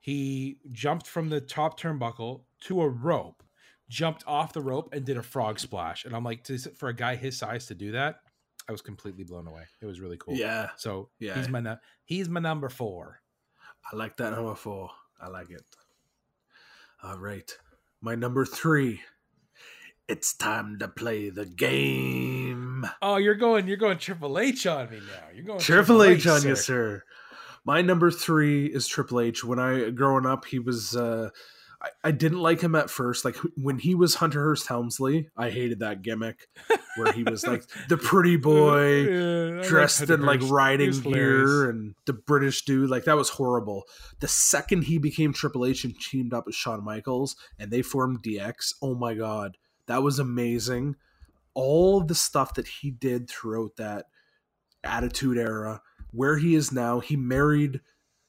he 0.00 0.58
jumped 0.72 1.06
from 1.06 1.28
the 1.28 1.40
top 1.40 1.78
turnbuckle 1.78 2.42
to 2.62 2.82
a 2.82 2.88
rope, 2.88 3.42
jumped 3.88 4.24
off 4.26 4.52
the 4.52 4.62
rope 4.62 4.90
and 4.92 5.04
did 5.04 5.16
a 5.16 5.22
frog 5.22 5.58
splash, 5.58 6.04
and 6.04 6.14
I'm 6.14 6.24
like, 6.24 6.44
to, 6.44 6.58
for 6.58 6.88
a 6.88 6.94
guy 6.94 7.16
his 7.16 7.36
size 7.36 7.66
to 7.66 7.74
do 7.74 7.92
that, 7.92 8.20
I 8.68 8.72
was 8.72 8.82
completely 8.82 9.24
blown 9.24 9.46
away. 9.46 9.64
It 9.80 9.86
was 9.86 10.00
really 10.00 10.16
cool. 10.16 10.34
Yeah. 10.34 10.70
So 10.76 11.10
Yeah. 11.18 11.34
he's 11.34 11.48
my 11.48 11.76
he's 12.04 12.28
my 12.28 12.40
number 12.40 12.68
four. 12.68 13.20
I 13.92 13.96
like 13.96 14.16
that 14.18 14.30
number 14.32 14.54
four. 14.54 14.90
I 15.20 15.28
like 15.28 15.50
it. 15.50 15.64
All 17.02 17.18
right. 17.18 17.50
My 18.00 18.14
number 18.14 18.44
three. 18.44 19.00
It's 20.10 20.34
time 20.34 20.76
to 20.80 20.88
play 20.88 21.30
the 21.30 21.46
game. 21.46 22.84
Oh, 23.00 23.16
you're 23.16 23.36
going 23.36 23.68
you're 23.68 23.76
going 23.76 23.96
Triple 23.96 24.40
H 24.40 24.66
on 24.66 24.90
me 24.90 24.96
now. 24.96 25.28
You're 25.32 25.44
going 25.44 25.60
Triple 25.60 26.02
H 26.02 26.26
on 26.26 26.40
sir. 26.40 26.48
you, 26.48 26.56
sir. 26.56 27.04
My 27.64 27.80
number 27.80 28.10
three 28.10 28.66
is 28.66 28.88
Triple 28.88 29.20
H. 29.20 29.44
When 29.44 29.60
I 29.60 29.90
growing 29.90 30.26
up, 30.26 30.46
he 30.46 30.58
was. 30.58 30.96
Uh, 30.96 31.30
I, 31.80 32.08
I 32.08 32.10
didn't 32.10 32.40
like 32.40 32.60
him 32.60 32.74
at 32.74 32.90
first. 32.90 33.24
Like 33.24 33.36
when 33.56 33.78
he 33.78 33.94
was 33.94 34.16
Hunter 34.16 34.42
Hearst 34.42 34.66
Helmsley, 34.66 35.28
I 35.36 35.50
hated 35.50 35.78
that 35.78 36.02
gimmick 36.02 36.48
where 36.96 37.12
he 37.12 37.22
was 37.22 37.46
like 37.46 37.62
the 37.88 37.96
pretty 37.96 38.36
boy 38.36 39.04
Yeah, 39.04 39.62
dressed 39.62 40.10
in 40.10 40.22
like 40.22 40.40
riding 40.42 40.90
gear 40.90 41.70
and 41.70 41.94
the 42.06 42.14
British 42.14 42.64
dude. 42.64 42.90
Like 42.90 43.04
that 43.04 43.16
was 43.16 43.28
horrible. 43.28 43.84
The 44.18 44.26
second 44.26 44.86
he 44.86 44.98
became 44.98 45.32
Triple 45.32 45.64
H 45.64 45.84
and 45.84 45.94
teamed 46.00 46.34
up 46.34 46.46
with 46.46 46.56
Shawn 46.56 46.82
Michaels 46.82 47.36
and 47.60 47.70
they 47.70 47.82
formed 47.82 48.24
DX, 48.24 48.74
oh 48.82 48.96
my 48.96 49.14
god, 49.14 49.56
that 49.90 50.02
was 50.02 50.18
amazing. 50.18 50.96
All 51.54 52.00
the 52.02 52.14
stuff 52.14 52.54
that 52.54 52.66
he 52.68 52.90
did 52.92 53.28
throughout 53.28 53.76
that 53.76 54.06
Attitude 54.84 55.36
Era, 55.36 55.82
where 56.12 56.38
he 56.38 56.54
is 56.54 56.72
now, 56.72 57.00
he 57.00 57.16
married 57.16 57.80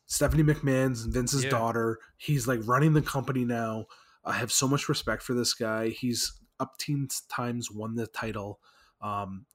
Stephanie 0.07 0.43
McMahon's 0.43 1.05
Vince's 1.05 1.43
Yeah. 1.45 1.51
daughter. 1.51 1.99
He's 2.17 2.47
like 2.47 2.59
running 2.65 2.93
the 2.93 3.01
company 3.01 3.45
now. 3.45 3.85
I 4.25 4.33
have 4.33 4.51
so 4.51 4.67
much 4.67 4.89
respect 4.89 5.23
for 5.23 5.33
this 5.33 5.53
guy. 5.53 5.89
He's 5.89 6.33
up 6.59 6.77
teens 6.77 7.21
times 7.29 7.71
won 7.71 7.95
the 7.95 8.07
title. 8.07 8.59
Um, 9.01 9.45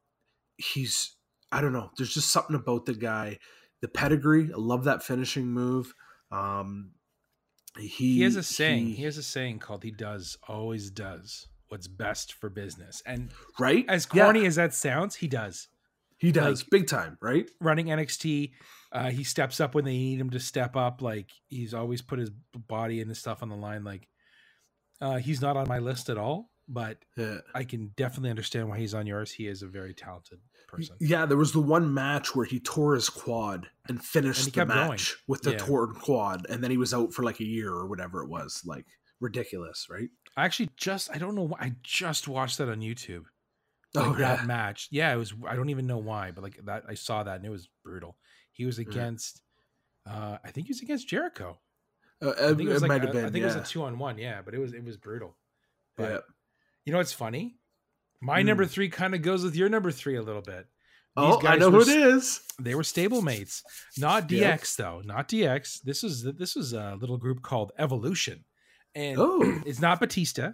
he's 0.57 1.17
I 1.53 1.61
don't 1.61 1.73
know. 1.73 1.91
There's 1.97 2.13
just 2.15 2.31
something 2.31 2.57
about 2.57 2.87
the 2.87 2.95
guy. 2.95 3.39
The 3.81 3.89
pedigree. 3.89 4.51
I 4.53 4.57
love 4.57 4.85
that 4.85 5.03
finishing 5.03 5.47
move. 5.49 5.95
Um, 6.33 6.93
he 7.79 8.15
He 8.17 8.23
has 8.23 8.37
a 8.37 8.43
saying. 8.43 8.87
he- 8.87 8.95
He 8.95 9.03
has 9.05 9.19
a 9.19 9.23
saying 9.23 9.59
called 9.61 9.85
"He 9.85 9.91
does 9.91 10.39
always 10.49 10.91
does 10.91 11.47
what's 11.69 11.87
best 11.89 12.33
for 12.35 12.49
business." 12.51 13.03
And 13.07 13.31
right 13.59 13.85
as 13.89 14.07
Yeah, 14.13 14.25
corny 14.25 14.47
as 14.47 14.57
that 14.57 14.75
sounds, 14.75 15.17
he 15.17 15.29
does. 15.29 15.69
he 16.19 16.33
does 16.33 16.63
like- 16.63 16.71
big 16.71 16.87
time. 16.87 17.19
Right. 17.21 17.49
Running 17.61 17.87
NXT, 17.91 18.55
uh, 18.93 19.11
he 19.11 19.23
steps 19.25 19.61
up 19.61 19.75
when 19.75 19.85
they 19.85 19.97
need 19.97 20.21
him 20.21 20.31
to 20.31 20.41
step 20.41 20.75
up. 20.77 21.03
Like 21.03 21.31
he's 21.47 21.75
always 21.75 22.01
put 22.03 22.19
his 22.19 22.31
body 22.55 23.01
and 23.01 23.09
his 23.11 23.19
stuff 23.19 23.43
on 23.43 23.49
the 23.51 23.57
line. 23.57 23.85
Like 23.85 24.09
uh, 25.01 25.17
he's 25.19 25.41
not 25.43 25.57
on 25.59 25.69
my 25.69 25.79
list 25.79 26.09
at 26.09 26.17
all, 26.17 26.51
but 26.69 26.99
Yeah. 27.19 27.39
I 27.55 27.65
can 27.65 27.89
definitely 27.97 28.31
understand 28.31 28.69
why 28.71 28.79
he's 28.79 28.95
on 28.95 29.07
yours. 29.07 29.31
He 29.31 29.47
is 29.47 29.61
a 29.63 29.67
very 29.67 29.93
talented 29.93 30.41
person. 30.69 30.97
Yeah, 31.01 31.27
there 31.27 31.37
was 31.37 31.53
the 31.53 31.61
one 31.61 31.93
match 31.93 32.35
where 32.35 32.47
he 32.47 32.59
tore 32.61 32.95
his 32.95 33.11
quad 33.11 33.69
and 33.89 34.03
finished 34.03 34.45
And 34.45 34.47
the 34.47 34.51
kept 34.53 34.71
going. 34.71 34.89
match 34.93 35.17
with 35.29 35.43
the 35.43 35.53
Yeah. 35.53 35.59
torn 35.59 35.95
quad, 35.97 36.47
and 36.49 36.65
then 36.65 36.71
he 36.71 36.79
was 36.79 36.95
out 36.95 37.13
for 37.13 37.23
like 37.25 37.41
a 37.41 37.45
year 37.45 37.71
or 37.73 37.87
whatever 37.87 38.23
it 38.23 38.29
was. 38.31 38.63
Like 38.65 38.87
ridiculous, 39.21 39.87
right? 39.91 40.09
I 40.37 40.45
actually 40.45 40.71
just 40.77 41.11
I 41.15 41.19
don't 41.19 41.35
know 41.35 41.45
why 41.45 41.59
I 41.61 41.75
just 41.83 42.29
watched 42.29 42.59
that 42.59 42.69
on 42.69 42.81
YouTube. 42.81 43.25
Oh, 43.97 44.13
that 44.15 44.41
yeah. 44.41 44.47
match. 44.47 44.89
Yeah, 44.91 45.13
it 45.13 45.17
was. 45.17 45.33
I 45.49 45.57
don't 45.57 45.71
even 45.71 45.87
know 45.87 45.99
why, 45.99 46.31
but 46.31 46.45
like 46.45 46.59
that, 46.67 46.85
I 46.89 46.95
saw 46.95 47.23
that 47.23 47.37
and 47.37 47.47
it 47.47 47.51
was 47.51 47.69
brutal. 47.85 48.17
He 48.53 48.65
was 48.67 48.79
against. 48.79 49.41
uh 50.07 50.39
I 50.45 50.51
think 50.51 50.67
he 50.67 50.73
was 50.73 50.83
against 50.83 51.09
Jericho. 51.09 51.59
Uh, 52.23 52.31
I 52.31 52.55
think 52.55 52.69
it 52.69 52.73
was 52.73 52.83
like 52.83 52.89
might 52.89 53.03
a- 53.03 53.07
have 53.07 53.13
been. 53.15 53.25
I 53.25 53.31
think 53.31 53.43
yeah. 53.45 53.53
it 53.53 53.59
was 53.59 53.69
a 53.69 53.73
two 53.73 53.83
on 53.85 53.99
one. 53.99 54.19
Yeah, 54.19 54.43
but 54.45 54.55
it 54.55 54.59
was 54.59 54.73
it 54.75 54.85
was 54.85 54.97
brutal. 54.97 55.37
But 55.97 56.11
yeah. 56.11 56.19
you 56.85 56.93
know 56.93 56.99
what's 56.99 57.13
funny? 57.13 57.57
My 58.21 58.41
Hmm. 58.41 58.49
number 58.49 58.67
three 58.67 58.89
kind 58.89 59.15
of 59.15 59.23
goes 59.23 59.43
with 59.45 59.57
your 59.57 59.69
number 59.69 59.91
three 59.91 60.17
a 60.17 60.23
little 60.23 60.43
bit. 60.43 60.67
Oh, 61.19 61.41
I 61.47 61.57
know 61.57 61.71
were 61.71 61.83
who 61.83 61.91
it 61.91 61.97
is. 62.15 62.41
They 62.61 62.75
were 62.75 62.83
stablemates, 62.83 63.63
not 63.97 64.29
DX 64.29 64.41
Yep. 64.61 64.61
though, 64.77 65.01
not 65.03 65.29
DX. 65.29 65.81
This 65.83 66.05
is 66.05 66.23
this 66.25 66.57
is 66.57 66.75
a 66.75 66.97
little 67.01 67.17
group 67.17 67.41
called 67.43 67.73
Evolution, 67.79 68.45
and 68.97 69.19
Oh. 69.21 69.63
it's 69.67 69.81
not 69.81 70.01
Batista, 70.01 70.53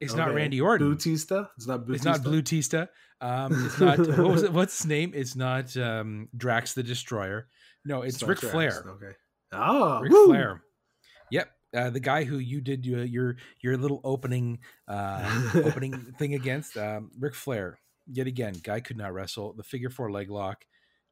it's 0.00 0.14
not 0.14 0.34
Randy 0.34 0.60
Orton, 0.60 0.90
Bautista. 0.90 1.50
It's 1.56 1.66
not 1.66 1.86
Bautista. 1.86 1.94
it's 1.94 2.04
not 2.04 2.22
Blue 2.22 2.42
Tista, 2.42 2.90
um, 3.20 3.66
it's 3.66 3.80
not 3.80 3.98
what 3.98 4.30
was 4.30 4.42
it? 4.42 4.52
What's 4.52 4.78
his 4.78 4.86
name? 4.86 5.12
It's 5.14 5.34
not 5.34 5.74
um, 5.76 6.28
Drax 6.36 6.74
the 6.74 6.82
Destroyer. 6.82 7.48
No, 7.84 8.02
it's, 8.02 8.20
not 8.20 8.28
Ric 8.28 8.40
Drax, 8.40 8.52
Flair. 8.52 8.84
Okay. 8.86 9.12
Ah, 9.52 10.00
Ric 10.00 10.12
woo. 10.12 10.26
Flair. 10.26 10.62
Yep, 11.30 11.50
uh, 11.74 11.90
the 11.90 12.00
guy 12.00 12.24
who 12.24 12.38
you 12.38 12.60
did 12.60 12.84
your 12.84 13.04
your, 13.04 13.36
your 13.60 13.76
little 13.76 14.00
opening 14.04 14.58
uh, 14.86 15.50
opening 15.64 15.94
thing 16.18 16.34
against, 16.34 16.76
um, 16.76 17.10
Ric 17.18 17.34
Flair. 17.34 17.78
Yet 18.10 18.26
again, 18.26 18.54
guy 18.62 18.80
could 18.80 18.96
not 18.96 19.12
wrestle. 19.12 19.52
The 19.52 19.62
figure 19.62 19.90
four 19.90 20.10
leg 20.10 20.30
lock 20.30 20.64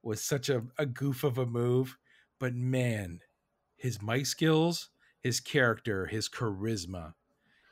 was 0.02 0.22
such 0.22 0.48
a, 0.48 0.62
a 0.78 0.86
goof 0.86 1.24
of 1.24 1.36
a 1.36 1.44
move, 1.44 1.98
but 2.38 2.54
man, 2.54 3.20
his 3.76 4.00
mic 4.00 4.24
skills, 4.24 4.88
his 5.26 5.40
character, 5.40 6.06
his 6.06 6.28
charisma, 6.28 7.14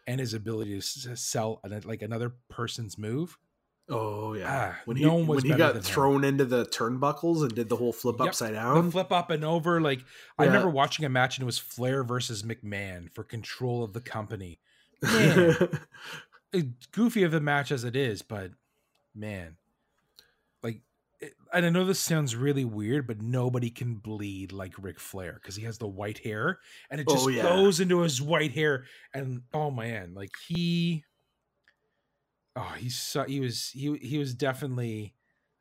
and 0.06 0.20
his 0.20 0.34
ability 0.34 0.80
to 0.80 1.16
sell 1.16 1.60
like 1.84 2.02
another 2.02 2.34
person's 2.50 2.98
move. 2.98 3.38
Oh 3.88 4.32
yeah. 4.34 4.72
Ah, 4.76 4.80
when 4.86 4.96
he 4.96 5.04
when 5.06 5.42
he 5.44 5.50
got 5.50 5.74
than 5.74 5.76
him. 5.76 5.82
thrown 5.82 6.24
into 6.24 6.44
the 6.44 6.64
turnbuckles 6.66 7.42
and 7.42 7.54
did 7.54 7.68
the 7.68 7.76
whole 7.76 7.92
flip 7.92 8.16
Yep, 8.18 8.28
upside 8.28 8.50
The 8.50 8.54
down. 8.56 8.90
flip 8.90 9.12
up 9.12 9.30
and 9.30 9.44
over. 9.44 9.80
Like 9.80 10.00
I 10.38 10.44
remember 10.46 10.70
watching 10.70 11.04
a 11.04 11.08
match 11.10 11.36
and 11.38 11.42
it 11.42 11.46
was 11.46 11.58
Flair 11.58 12.02
versus 12.02 12.42
McMahon 12.42 13.10
for 13.14 13.22
control 13.24 13.84
of 13.84 13.92
the 13.92 14.00
company. 14.00 14.58
Man, 15.02 15.56
goofy 16.92 17.22
of 17.24 17.34
a 17.34 17.40
match 17.40 17.70
as 17.70 17.84
it 17.84 17.94
is, 17.94 18.22
but 18.22 18.52
man, 19.14 19.56
and 21.52 21.66
I 21.66 21.70
know 21.70 21.84
this 21.84 22.00
sounds 22.00 22.34
really 22.36 22.64
weird, 22.64 23.06
but 23.06 23.20
nobody 23.22 23.70
can 23.70 23.96
bleed 23.96 24.52
like 24.52 24.74
Ric 24.78 24.98
Flair 25.00 25.34
because 25.34 25.56
he 25.56 25.64
has 25.64 25.78
the 25.78 25.88
white 25.88 26.18
hair, 26.18 26.58
and 26.90 27.00
it 27.00 27.06
oh, 27.08 27.14
just 27.14 27.26
Oh, 27.26 27.28
yeah. 27.28 27.42
goes 27.42 27.80
into 27.80 28.00
his 28.00 28.20
white 28.20 28.52
hair, 28.52 28.84
and 29.12 29.42
oh 29.52 29.70
man, 29.70 30.14
like 30.14 30.32
he, 30.48 31.04
oh 32.56 32.74
he's 32.78 32.96
so 32.98 33.24
he 33.24 33.40
was 33.40 33.70
he 33.70 33.96
he 33.98 34.18
was 34.18 34.34
definitely 34.34 35.14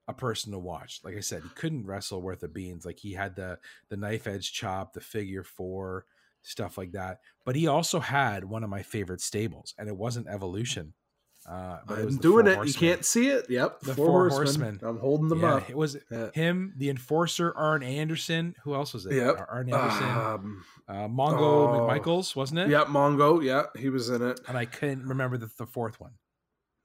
a 0.07 0.13
person 0.13 0.51
to 0.51 0.59
watch. 0.59 0.99
Like 1.03 1.15
I 1.15 1.21
said, 1.21 1.43
he 1.43 1.49
couldn't 1.49 1.85
wrestle 1.85 2.21
worth 2.21 2.43
of 2.43 2.53
beans. 2.53 2.85
Like 2.85 2.99
he 2.99 3.13
had 3.13 3.35
the 3.35 3.59
the 3.89 3.97
knife 3.97 4.27
edge 4.27 4.51
chop, 4.51 4.93
the 4.93 5.01
figure 5.01 5.43
four, 5.43 6.05
stuff 6.41 6.77
like 6.77 6.91
that. 6.93 7.19
But 7.45 7.55
he 7.55 7.67
also 7.67 7.99
had 7.99 8.45
one 8.45 8.63
of 8.63 8.69
my 8.69 8.83
favorite 8.83 9.21
stables, 9.21 9.73
and 9.77 9.87
it 9.87 9.95
wasn't 9.95 10.27
Evolution. 10.27 10.93
Uh, 11.49 11.79
but 11.85 11.99
I'm 11.99 12.15
the 12.15 12.21
doing 12.21 12.47
it. 12.47 12.55
Horsemen. 12.55 12.67
You 12.67 12.73
can't 12.89 13.05
see 13.05 13.27
it. 13.27 13.49
Yep. 13.49 13.81
The 13.81 13.95
Four, 13.95 14.05
Four 14.07 14.29
horsemen. 14.29 14.79
Horsemen. 14.79 14.89
I'm 14.89 14.99
holding 14.99 15.27
them 15.27 15.41
yeah, 15.41 15.55
up. 15.55 15.69
it 15.69 15.77
was 15.77 15.97
Yeah. 16.09 16.31
him, 16.33 16.73
the 16.77 16.89
enforcer, 16.89 17.53
Arn 17.57 17.83
Anderson. 17.83 18.55
Who 18.63 18.73
else 18.75 18.93
was 18.93 19.05
it? 19.05 19.13
Yep. 19.13 19.45
Arn 19.49 19.73
Anderson, 19.73 20.03
Um, 20.09 20.65
uh, 20.87 20.93
Mongo 21.07 21.39
oh. 21.39 21.87
McMichaels, 21.89 22.35
wasn't 22.35 22.59
it? 22.61 22.69
yeah, 22.69 22.85
Mongo. 22.85 23.43
Yeah, 23.43 23.63
he 23.77 23.89
was 23.89 24.09
in 24.09 24.21
it. 24.21 24.39
And 24.47 24.57
I 24.57 24.65
couldn't 24.65 25.05
remember 25.05 25.37
the, 25.37 25.49
the 25.57 25.65
fourth 25.65 25.99
one. 25.99 26.11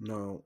No. 0.00 0.44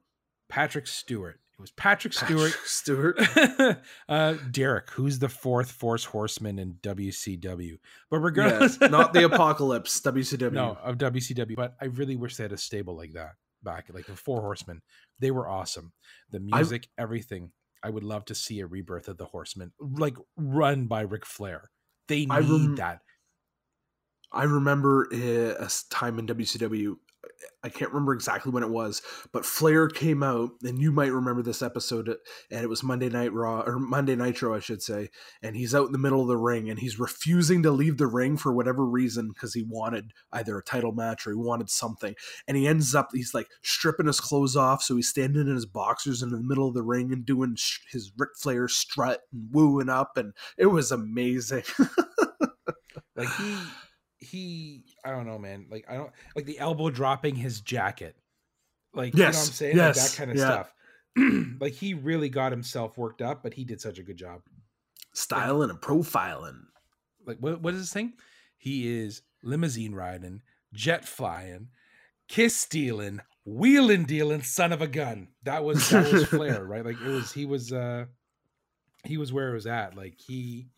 Patrick 0.48 0.86
Stewart. 0.86 1.40
It 1.54 1.60
was 1.60 1.70
Patrick 1.70 2.12
Stewart. 2.12 2.52
Stewart. 2.64 3.18
uh, 4.08 4.34
Derek, 4.50 4.90
who's 4.90 5.18
the 5.20 5.28
fourth 5.28 5.70
Force 5.70 6.04
Horseman 6.04 6.58
in 6.58 6.74
WCW? 6.82 7.78
But 8.10 8.16
Yeah, 8.18 8.22
regardless, 8.22 8.80
not 8.80 9.12
the 9.12 9.24
apocalypse. 9.32 10.00
WCW. 10.00 10.52
no 10.52 10.76
of 10.82 10.98
WCW. 10.98 11.54
But 11.56 11.76
I 11.80 11.86
really 11.86 12.16
wish 12.16 12.36
they 12.36 12.44
had 12.44 12.52
a 12.52 12.58
stable 12.58 12.96
like 12.96 13.12
that 13.12 13.32
back, 13.62 13.86
like 13.92 14.06
the 14.06 14.16
Four 14.16 14.40
Horsemen. 14.40 14.82
They 15.18 15.30
were 15.30 15.48
awesome. 15.48 15.92
The 16.30 16.38
I- 16.52 16.58
music, 16.58 16.88
everything. 16.98 17.52
I 17.84 17.90
would 17.90 18.04
love 18.04 18.24
to 18.26 18.34
see 18.34 18.60
a 18.60 18.66
rebirth 18.66 19.08
of 19.08 19.18
the 19.18 19.24
Horsemen, 19.24 19.72
like 19.80 20.16
run 20.36 20.86
by 20.86 21.00
Ric 21.00 21.26
Flair. 21.26 21.68
They 22.06 22.20
need 22.20 22.30
I 22.30 22.38
rem- 22.38 22.76
that. 22.76 23.00
I 24.30 24.44
remember 24.44 25.08
eh, 25.12 25.54
a 25.58 25.68
time 25.90 26.18
in 26.18 26.26
WCW. 26.26 26.94
I 27.64 27.68
can't 27.68 27.92
remember 27.92 28.12
exactly 28.12 28.50
when 28.50 28.64
it 28.64 28.70
was, 28.70 29.02
but 29.32 29.46
Flair 29.46 29.88
came 29.88 30.22
out, 30.22 30.50
and 30.64 30.80
you 30.80 30.90
might 30.90 31.12
remember 31.12 31.42
this 31.42 31.62
episode. 31.62 32.08
And 32.50 32.62
it 32.62 32.68
was 32.68 32.82
Monday 32.82 33.08
Night 33.08 33.32
Raw 33.32 33.60
or 33.60 33.78
Monday 33.78 34.16
Nitro, 34.16 34.54
I 34.54 34.58
should 34.58 34.82
say. 34.82 35.10
And 35.42 35.54
he's 35.54 35.74
out 35.74 35.86
in 35.86 35.92
the 35.92 35.98
middle 35.98 36.22
of 36.22 36.28
the 36.28 36.36
ring, 36.36 36.68
and 36.68 36.80
he's 36.80 36.98
refusing 36.98 37.62
to 37.62 37.70
leave 37.70 37.98
the 37.98 38.08
ring 38.08 38.36
for 38.36 38.52
whatever 38.52 38.84
reason 38.84 39.28
because 39.28 39.54
he 39.54 39.62
wanted 39.62 40.12
either 40.32 40.58
a 40.58 40.62
title 40.62 40.92
match 40.92 41.26
or 41.26 41.30
he 41.30 41.36
wanted 41.36 41.70
something. 41.70 42.14
And 42.48 42.56
he 42.56 42.66
ends 42.66 42.94
up, 42.94 43.10
he's 43.12 43.34
like 43.34 43.48
stripping 43.62 44.06
his 44.06 44.20
clothes 44.20 44.56
off, 44.56 44.82
so 44.82 44.96
he's 44.96 45.08
standing 45.08 45.42
in 45.42 45.54
his 45.54 45.66
boxers 45.66 46.22
in 46.22 46.30
the 46.30 46.42
middle 46.42 46.66
of 46.68 46.74
the 46.74 46.82
ring 46.82 47.12
and 47.12 47.24
doing 47.24 47.56
his 47.92 48.10
Ric 48.18 48.30
Flair 48.40 48.66
strut 48.66 49.20
and 49.32 49.48
wooing 49.52 49.88
up, 49.88 50.16
and 50.16 50.32
it 50.58 50.66
was 50.66 50.90
amazing. 50.90 51.62
Like 53.14 53.28
he, 53.36 53.56
he. 54.22 54.84
I 55.04 55.10
don't 55.10 55.26
know, 55.26 55.38
man. 55.38 55.66
Like 55.70 55.86
I 55.88 55.94
don't 55.94 56.12
like 56.36 56.46
the 56.46 56.58
elbow 56.58 56.90
dropping 56.90 57.34
his 57.36 57.60
jacket. 57.60 58.16
Like 58.94 59.14
you 59.16 59.24
know 59.24 59.30
what 59.30 59.42
I'm 59.42 59.48
Yes, 59.48 59.54
saying? 59.54 59.80
Like 59.80 59.96
yes, 59.96 60.10
that 60.10 60.16
kind 60.16 60.30
of 60.30 60.36
yeah. 60.36 60.44
stuff. 60.44 60.74
like 61.60 61.74
he 61.74 61.94
really 61.94 62.28
got 62.28 62.52
himself 62.52 62.96
worked 62.98 63.22
up, 63.22 63.42
but 63.42 63.54
he 63.54 63.64
did 63.64 63.80
such 63.80 63.98
a 63.98 64.02
good 64.02 64.16
job. 64.16 64.42
Styling 65.14 65.70
and 65.70 65.80
profiling. 65.80 66.62
like 67.26 67.38
what 67.38 67.60
what 67.62 67.74
is 67.74 67.80
this 67.80 67.92
thing? 67.92 68.14
He 68.58 68.88
is 68.88 69.22
limousine 69.42 69.94
riding, 69.94 70.42
jet 70.72 71.04
flying, 71.04 71.68
kiss 72.28 72.56
stealing, 72.56 73.20
wheeling 73.44 74.04
dealing, 74.04 74.42
son 74.42 74.72
of 74.72 74.80
a 74.82 74.86
gun. 74.88 75.28
That 75.42 75.64
was 75.64 75.90
that 75.90 76.10
was 76.12 76.26
Flair, 76.26 76.64
right? 76.66 76.84
Like 76.84 77.00
it 77.00 77.08
was 77.08 77.32
he 77.32 77.44
was 77.46 77.72
uh 77.72 78.06
he 79.04 79.16
was 79.18 79.32
where 79.32 79.50
it 79.50 79.54
was 79.54 79.66
at. 79.66 79.96
Like 79.96 80.18
he 80.20 80.68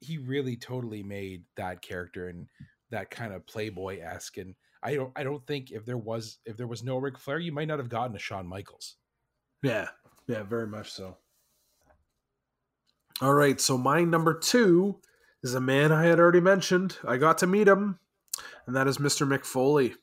he 0.00 0.18
really 0.18 0.56
totally 0.56 1.02
made 1.02 1.44
that 1.56 1.82
character 1.82 2.28
and 2.28 2.48
that 2.90 3.10
kind 3.10 3.32
of 3.32 3.46
playboy 3.46 4.00
esque. 4.00 4.38
And 4.38 4.54
I 4.82 4.94
don't 4.94 5.12
I 5.16 5.22
don't 5.22 5.46
think 5.46 5.70
if 5.70 5.84
there 5.84 5.98
was 5.98 6.38
if 6.44 6.56
there 6.56 6.66
was 6.66 6.82
no 6.82 6.98
Ric 6.98 7.18
Flair, 7.18 7.38
you 7.38 7.52
might 7.52 7.68
not 7.68 7.78
have 7.78 7.88
gotten 7.88 8.16
a 8.16 8.18
Shawn 8.18 8.46
Michaels. 8.46 8.96
Yeah, 9.62 9.88
yeah, 10.26 10.42
very 10.42 10.66
much 10.66 10.90
so. 10.90 11.16
All 13.20 13.34
right, 13.34 13.60
so 13.60 13.76
my 13.76 14.02
number 14.02 14.32
two 14.32 14.98
is 15.42 15.54
a 15.54 15.60
man 15.60 15.92
I 15.92 16.06
had 16.06 16.18
already 16.18 16.40
mentioned. 16.40 16.96
I 17.06 17.18
got 17.18 17.36
to 17.38 17.46
meet 17.46 17.68
him, 17.68 17.98
and 18.66 18.74
that 18.74 18.88
is 18.88 18.96
Mr. 18.96 19.26
Mick 19.28 19.44
Foley, 19.44 19.94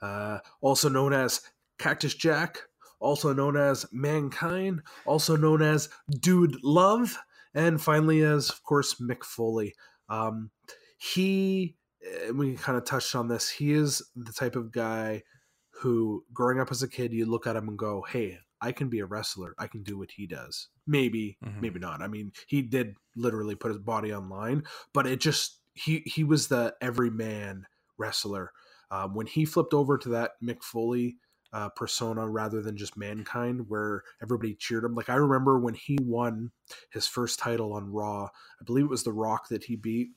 uh, 0.00 0.38
also 0.60 0.88
known 0.88 1.12
as 1.12 1.40
Cactus 1.78 2.14
Jack, 2.14 2.60
also 3.00 3.32
known 3.32 3.56
as 3.56 3.86
Mankind, 3.92 4.82
also 5.04 5.36
known 5.36 5.62
as 5.62 5.88
Dude 6.20 6.56
Love, 6.62 7.18
and 7.56 7.82
finally 7.82 8.22
as, 8.22 8.50
of 8.50 8.62
course, 8.62 9.00
Mick 9.00 9.24
Foley. 9.24 9.74
Um, 10.08 10.50
he, 10.98 11.76
eh, 12.04 12.30
we 12.30 12.54
kind 12.54 12.78
of 12.78 12.84
touched 12.84 13.16
on 13.16 13.26
this. 13.26 13.48
He 13.48 13.72
is 13.72 14.00
the 14.14 14.32
type 14.32 14.54
of 14.54 14.70
guy 14.70 15.22
who 15.70 16.24
growing 16.32 16.60
up 16.60 16.70
as 16.70 16.82
a 16.82 16.88
kid 16.88 17.12
you 17.12 17.26
look 17.26 17.46
at 17.46 17.54
him 17.56 17.68
and 17.68 17.76
go 17.78 18.00
hey 18.08 18.38
i 18.62 18.72
can 18.72 18.88
be 18.88 19.00
a 19.00 19.04
wrestler 19.04 19.54
i 19.58 19.66
can 19.66 19.82
do 19.82 19.98
what 19.98 20.10
he 20.10 20.26
does 20.26 20.68
maybe 20.86 21.36
Mhm. 21.44 21.60
maybe 21.60 21.78
not 21.78 22.00
i 22.00 22.08
mean 22.08 22.32
he 22.46 22.62
did 22.62 22.96
literally 23.14 23.54
put 23.54 23.68
his 23.68 23.78
body 23.78 24.10
online 24.14 24.62
but 24.94 25.06
it 25.06 25.20
just 25.20 25.60
he 25.74 25.98
he 26.06 26.24
was 26.24 26.48
the 26.48 26.74
everyman 26.80 27.66
wrestler 27.98 28.52
um, 28.90 29.14
when 29.14 29.26
he 29.26 29.44
flipped 29.44 29.74
over 29.74 29.98
to 29.98 30.08
that 30.08 30.30
mick 30.42 30.62
foley 30.62 31.18
uh, 31.56 31.70
persona 31.70 32.28
rather 32.28 32.60
than 32.60 32.76
just 32.76 32.98
mankind 32.98 33.64
where 33.66 34.02
everybody 34.22 34.54
cheered 34.54 34.84
him. 34.84 34.94
Like 34.94 35.08
i 35.08 35.14
remember 35.14 35.58
when 35.58 35.72
he 35.72 35.96
won 36.02 36.50
his 36.90 37.06
first 37.06 37.38
title 37.38 37.72
on 37.72 37.90
raw 37.90 38.28
i 38.60 38.64
believe 38.64 38.84
it 38.84 38.90
was 38.90 39.04
the 39.04 39.12
rock 39.12 39.48
that 39.48 39.64
he 39.64 39.74
beat 39.74 40.10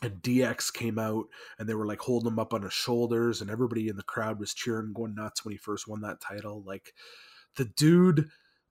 and 0.00 0.22
DX 0.22 0.72
came 0.72 0.98
out 0.98 1.26
and 1.58 1.68
they 1.68 1.74
were 1.74 1.86
like 1.86 2.00
holding 2.00 2.28
him 2.28 2.38
up 2.38 2.54
on 2.54 2.62
his 2.62 2.72
shoulders 2.72 3.40
and 3.40 3.50
everybody 3.50 3.88
in 3.88 3.96
the 3.96 4.02
crowd 4.02 4.38
was 4.40 4.54
cheering 4.54 4.92
going 4.94 5.14
nuts 5.14 5.44
when 5.44 5.52
he 5.52 5.58
first 5.58 5.86
won 5.86 6.00
that 6.00 6.20
title. 6.20 6.62
Like 6.66 6.92
the 7.56 7.64
dude 7.64 8.28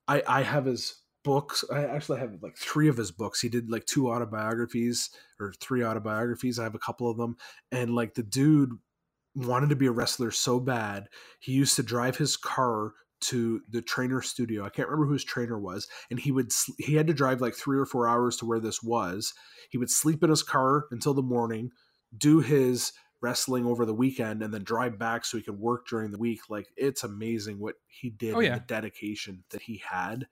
I 0.08 0.24
I 0.28 0.42
have 0.44 0.66
his 0.66 1.02
books 1.24 1.64
I 1.72 1.86
actually 1.86 2.20
have 2.20 2.38
like 2.42 2.58
three 2.58 2.88
of 2.88 2.98
his 2.98 3.12
books. 3.12 3.40
He 3.40 3.50
did 3.50 3.70
like 3.70 3.86
two 3.86 4.12
autobiographies 4.12 5.12
or 5.40 5.54
three 5.60 5.84
autobiographies 5.84 6.60
I 6.60 6.64
have 6.64 6.76
a 6.76 6.80
couple 6.80 7.10
of 7.10 7.18
them. 7.18 7.38
And 7.72 7.96
like 7.96 8.16
the 8.16 8.24
dude 8.24 8.72
wanted 9.36 9.70
to 9.70 9.76
be 9.76 9.88
a 9.88 9.92
wrestler 9.92 10.32
so 10.32 10.60
bad 10.60 11.08
he 11.40 11.52
used 11.52 11.76
to 11.76 11.84
drive 11.84 12.18
his 12.18 12.38
car 12.38 12.94
to 13.22 13.62
the 13.70 13.82
trainer 13.82 14.22
studio 14.22 14.66
I 14.66 14.70
can't 14.70 14.88
remember 14.90 15.08
who 15.08 15.14
his 15.14 15.24
trainer 15.24 15.58
was 15.60 15.88
and 16.12 16.20
he 16.20 16.32
would 16.32 16.52
he 16.78 16.96
had 16.96 17.08
to 17.08 17.14
drive 17.14 17.42
like 17.42 17.56
3 17.56 17.80
or 17.80 17.86
4 17.86 18.08
hours 18.08 18.38
to 18.38 18.46
where 18.46 18.60
this 18.60 18.84
was 18.84 19.34
he 19.70 19.78
would 19.78 19.90
sleep 19.90 20.24
in 20.24 20.30
his 20.30 20.44
car 20.44 20.86
until 20.92 21.14
the 21.14 21.22
morning, 21.24 21.72
do 22.18 22.40
his 22.42 22.94
wrestling 23.22 23.66
over 23.66 23.86
the 23.86 23.94
weekend, 23.94 24.44
and 24.44 24.54
then 24.54 24.64
drive 24.64 25.00
back 25.00 25.26
so 25.26 25.38
he 25.38 25.44
could 25.44 25.58
work 25.60 25.88
during 25.88 26.12
the 26.12 26.18
week. 26.18 26.42
Like 26.50 26.68
it's 26.76 27.04
amazing 27.04 27.60
what 27.60 27.76
he 27.88 28.10
did 28.10 28.34
Oh, 28.36 28.40
and 28.40 28.48
yeah. 28.48 28.56
the 28.56 28.66
dedication 28.68 29.44
that 29.50 29.62
he 29.64 29.82
had. 29.90 30.28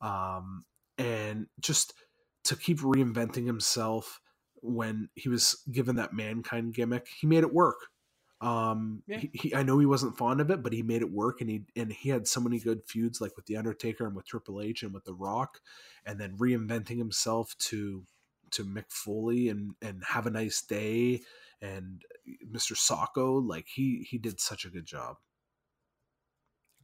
Um, 0.00 0.64
and 0.98 1.46
just 1.60 1.94
to 2.44 2.56
keep 2.56 2.80
reinventing 2.80 3.46
himself 3.46 4.20
when 4.62 5.08
he 5.14 5.28
was 5.28 5.62
given 5.70 5.96
that 5.96 6.12
mankind 6.12 6.74
gimmick, 6.74 7.06
he 7.20 7.26
made 7.26 7.44
it 7.44 7.52
work. 7.54 7.76
Um, 8.42 9.02
Yeah. 9.06 9.18
he, 9.18 9.30
he, 9.32 9.54
I 9.54 9.62
know 9.62 9.78
he 9.78 9.86
wasn't 9.86 10.18
fond 10.18 10.40
of 10.40 10.50
it, 10.50 10.62
but 10.62 10.72
he 10.72 10.82
made 10.82 11.00
it 11.02 11.10
work, 11.12 11.40
and 11.40 11.48
he 11.48 11.64
and 11.76 11.92
he 11.92 12.08
had 12.10 12.26
so 12.26 12.40
many 12.40 12.58
good 12.58 12.82
feuds, 12.86 13.20
like 13.20 13.36
with 13.36 13.46
the 13.46 13.56
Undertaker 13.56 14.06
and 14.06 14.16
with 14.16 14.26
Triple 14.26 14.60
H 14.60 14.82
and 14.82 14.92
with 14.92 15.04
The 15.04 15.14
Rock, 15.14 15.60
and 16.04 16.20
then 16.20 16.36
reinventing 16.36 16.98
himself 16.98 17.56
to 17.58 18.04
to 18.50 18.64
Mick 18.64 18.90
Foley 18.90 19.48
and 19.48 19.74
and 19.80 20.02
Have 20.04 20.26
a 20.26 20.30
Nice 20.30 20.60
Day 20.62 21.22
and 21.60 22.02
Mr. 22.50 22.74
Socko. 22.76 23.46
Like 23.46 23.68
he 23.68 24.06
he 24.10 24.18
did 24.18 24.40
such 24.40 24.64
a 24.64 24.70
good 24.70 24.86
job. 24.86 25.16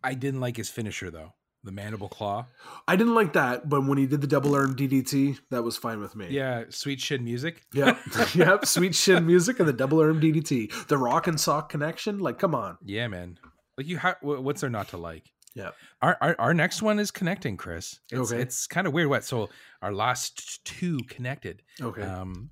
I 0.02 0.14
didn't 0.14 0.40
like 0.40 0.56
his 0.56 0.70
finisher 0.70 1.11
though, 1.11 1.34
the 1.64 1.72
mandible 1.72 2.09
claw. 2.09 2.46
I 2.86 2.96
didn't 2.96 3.14
like 3.14 3.32
that, 3.32 3.68
but 3.68 3.86
when 3.86 3.98
he 3.98 4.06
did 4.06 4.20
the 4.20 4.26
double 4.26 4.54
arm 4.54 4.76
DDT, 4.76 5.38
that 5.50 5.62
was 5.62 5.76
fine 5.76 6.00
with 6.00 6.14
me. 6.16 6.28
Yeah, 6.30 6.64
Sweet 6.70 6.98
Chin 7.00 7.24
Music. 7.24 7.62
Yep. 7.74 7.98
yep. 8.34 8.64
Sweet 8.66 8.92
Chin 8.94 9.26
Music 9.26 9.59
and 9.59 9.68
the 9.68 9.72
double 9.72 10.00
arm 10.00 10.20
DDT. 10.20 10.86
The 10.88 10.98
rock 10.98 11.26
and 11.26 11.38
sock 11.38 11.68
connection. 11.68 12.18
Like, 12.18 12.38
come 12.38 12.54
on. 12.54 12.78
Yeah, 12.84 13.09
man. 13.09 13.38
Like 13.76 13.86
you, 13.86 13.98
ha- 13.98 14.16
what's 14.22 14.61
there 14.61 14.70
not 14.70 14.88
to 14.88 14.96
like? 14.96 15.30
Yeah. 15.54 15.70
Our, 16.02 16.16
our 16.20 16.36
our 16.38 16.54
next 16.54 16.82
one 16.82 16.98
is 17.00 17.11
connecting, 17.11 17.56
Chris. 17.56 17.98
It's, 18.11 18.32
Okay. 18.32 18.40
It's 18.40 18.66
kind 18.66 18.86
of 18.86 18.92
weird. 18.92 19.09
What? 19.09 19.24
So 19.24 19.48
our 19.82 19.92
last 19.92 20.64
two 20.64 20.98
connected. 21.09 21.62
Okay. 21.80 22.02
Um, 22.02 22.50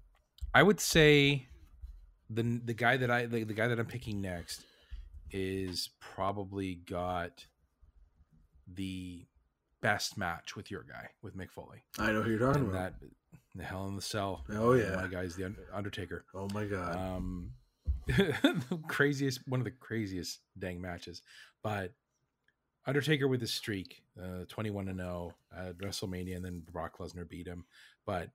I 0.55 0.63
would 0.63 0.81
say 0.81 1.47
the 2.31 2.61
the 2.65 2.75
guy 2.75 2.97
that 2.97 3.11
I 3.11 3.27
the, 3.27 3.45
the 3.45 3.55
guy 3.55 3.69
that 3.69 3.79
I'm 3.79 3.87
picking 3.87 4.21
next 4.21 4.65
is 5.31 5.91
probably 6.01 6.77
got 6.89 7.45
the 8.67 9.27
best 9.83 10.17
match 10.19 10.57
with 10.57 10.71
your 10.71 10.83
guy 10.83 11.09
with 11.23 11.37
Mick 11.37 11.51
Foley. 11.51 11.85
I 11.99 12.13
know 12.13 12.23
who 12.23 12.31
you're 12.31 12.39
talking 12.39 12.63
And 12.63 12.71
about. 12.71 12.99
that 13.01 13.09
the 13.55 13.63
Hell 13.65 13.87
in 13.87 13.97
the 13.97 14.03
Cell. 14.03 14.45
Oh, 14.51 14.73
yeah. 14.75 14.97
my 14.97 15.07
guy's 15.07 15.37
the 15.37 15.53
Undertaker. 15.73 16.25
oh 16.35 16.49
my 16.53 16.65
god. 16.67 16.97
Um, 16.97 17.53
the 18.07 18.81
craziest, 18.89 19.41
one 19.49 19.61
of 19.61 19.65
the 19.65 19.71
craziest 19.71 20.41
dang 20.59 20.81
matches. 20.81 21.23
But 21.63 21.93
Undertaker 22.87 23.27
with 23.29 23.41
his 23.41 23.53
streak, 23.53 24.03
uh, 24.23 24.45
21 24.49 24.89
and 24.89 24.99
0 25.01 25.33
at 25.57 25.79
WrestleMania, 25.79 26.37
and 26.37 26.45
then 26.45 26.63
Brock 26.71 26.99
Lesnar 26.99 27.29
beat 27.29 27.47
him. 27.47 27.65
But, 28.05 28.31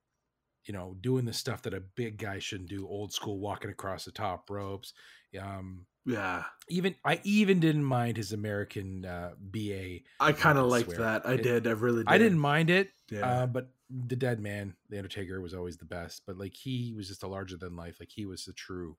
you 0.65 0.73
know, 0.73 0.95
doing 1.01 1.25
the 1.25 1.33
stuff 1.33 1.61
that 1.63 1.73
a 1.73 1.79
big 1.95 2.17
guy 2.17 2.39
shouldn't 2.39 2.69
do, 2.69 2.87
old 2.87 3.13
school 3.13 3.39
walking 3.39 3.71
across 3.71 4.05
the 4.05 4.11
top 4.11 4.49
ropes. 4.49 4.93
Um, 5.39 5.85
yeah. 6.05 6.43
even 6.69 6.95
I 7.05 7.19
even 7.23 7.59
didn't 7.59 7.83
mind 7.83 8.17
his 8.17 8.31
American 8.33 9.05
uh, 9.05 9.31
BA. 9.39 9.99
I 10.19 10.31
kind 10.33 10.57
of 10.57 10.65
liked 10.67 10.95
that. 10.97 11.25
I 11.25 11.33
It- 11.33 11.43
did. 11.43 11.67
I 11.67 11.71
really 11.71 12.03
did. 12.03 12.09
I 12.09 12.17
didn't 12.17 12.39
mind 12.39 12.69
it, 12.69 12.91
Yeah. 13.09 13.43
uh, 13.43 13.47
but 13.47 13.69
the 13.89 14.15
dead 14.15 14.39
man, 14.39 14.75
the 14.89 14.97
Undertaker, 14.97 15.41
was 15.41 15.53
always 15.53 15.77
the 15.77 15.85
best. 15.85 16.23
But 16.25 16.37
like 16.37 16.53
he 16.53 16.93
was 16.95 17.07
just 17.07 17.23
a 17.23 17.27
larger 17.27 17.57
than 17.57 17.75
life. 17.75 17.97
Like 17.99 18.11
he 18.11 18.25
was 18.25 18.47
a 18.47 18.53
true 18.53 18.97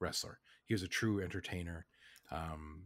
wrestler. 0.00 0.38
He 0.66 0.74
was 0.74 0.82
a 0.82 0.88
true 0.88 1.20
entertainer. 1.22 1.86
Um, 2.30 2.84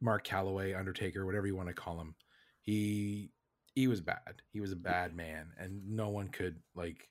Mark 0.00 0.24
Calloway, 0.24 0.72
Undertaker, 0.74 1.26
whatever 1.26 1.46
you 1.46 1.56
want 1.56 1.68
to 1.68 1.74
call 1.74 2.00
him, 2.00 2.14
he 2.62 3.30
he 3.74 3.86
was 3.88 4.00
bad. 4.00 4.42
He 4.52 4.60
was 4.60 4.72
a 4.72 4.76
bad 4.76 5.14
man, 5.14 5.52
and 5.58 5.86
no 5.88 6.08
one 6.08 6.28
could 6.28 6.56
like, 6.74 7.08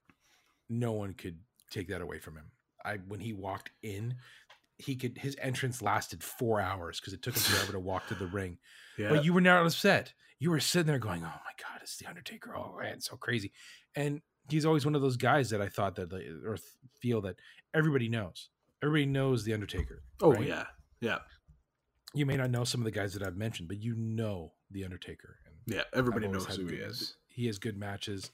no 0.69 0.93
one 0.93 1.13
could 1.13 1.39
take 1.69 1.89
that 1.89 2.01
away 2.01 2.19
from 2.19 2.35
him. 2.35 2.51
I 2.83 2.97
when 3.07 3.19
he 3.19 3.33
walked 3.33 3.71
in, 3.83 4.15
he 4.77 4.95
could 4.95 5.17
his 5.17 5.35
entrance 5.41 5.81
lasted 5.81 6.23
four 6.23 6.59
hours 6.61 6.99
because 6.99 7.13
it 7.13 7.21
took 7.21 7.35
him 7.35 7.41
forever 7.41 7.71
to 7.73 7.79
walk 7.79 8.07
to 8.07 8.15
the 8.15 8.27
ring. 8.27 8.57
yeah. 8.97 9.09
But 9.09 9.25
you 9.25 9.33
were 9.33 9.41
not 9.41 9.65
upset. 9.65 10.13
You 10.39 10.51
were 10.51 10.59
sitting 10.59 10.87
there 10.87 10.99
going, 10.99 11.23
"Oh 11.23 11.27
my 11.27 11.53
god, 11.61 11.79
it's 11.81 11.97
the 11.97 12.05
Undertaker! 12.07 12.55
Oh 12.55 12.77
man, 12.79 13.01
so 13.01 13.15
crazy." 13.15 13.51
And 13.95 14.21
he's 14.49 14.65
always 14.65 14.85
one 14.85 14.93
of 14.95 15.01
those 15.01 15.17
guys 15.17 15.49
that 15.49 15.61
I 15.61 15.67
thought 15.67 15.95
that, 15.95 16.13
or 16.45 16.57
feel 17.01 17.21
that 17.21 17.37
everybody 17.73 18.07
knows. 18.07 18.49
Everybody 18.83 19.07
knows 19.07 19.43
the 19.43 19.53
Undertaker. 19.53 20.03
oh 20.21 20.33
right? 20.33 20.45
yeah. 20.47 20.65
Yeah. 21.01 21.17
You 22.13 22.25
may 22.25 22.37
not 22.37 22.51
know 22.51 22.63
some 22.63 22.81
of 22.81 22.85
the 22.85 22.91
guys 22.91 23.13
that 23.13 23.23
I've 23.23 23.35
mentioned, 23.35 23.67
but 23.67 23.81
you 23.81 23.95
know 23.95 24.53
the 24.71 24.83
Undertaker. 24.83 25.37
And 25.45 25.75
Yeah. 25.75 25.83
Everybody 25.93 26.27
knows 26.27 26.45
who 26.45 26.63
he 26.65 26.77
good- 26.77 26.87
is. 26.89 27.15
He 27.27 27.45
has 27.47 27.59
good 27.59 27.77
matches. 27.77 28.31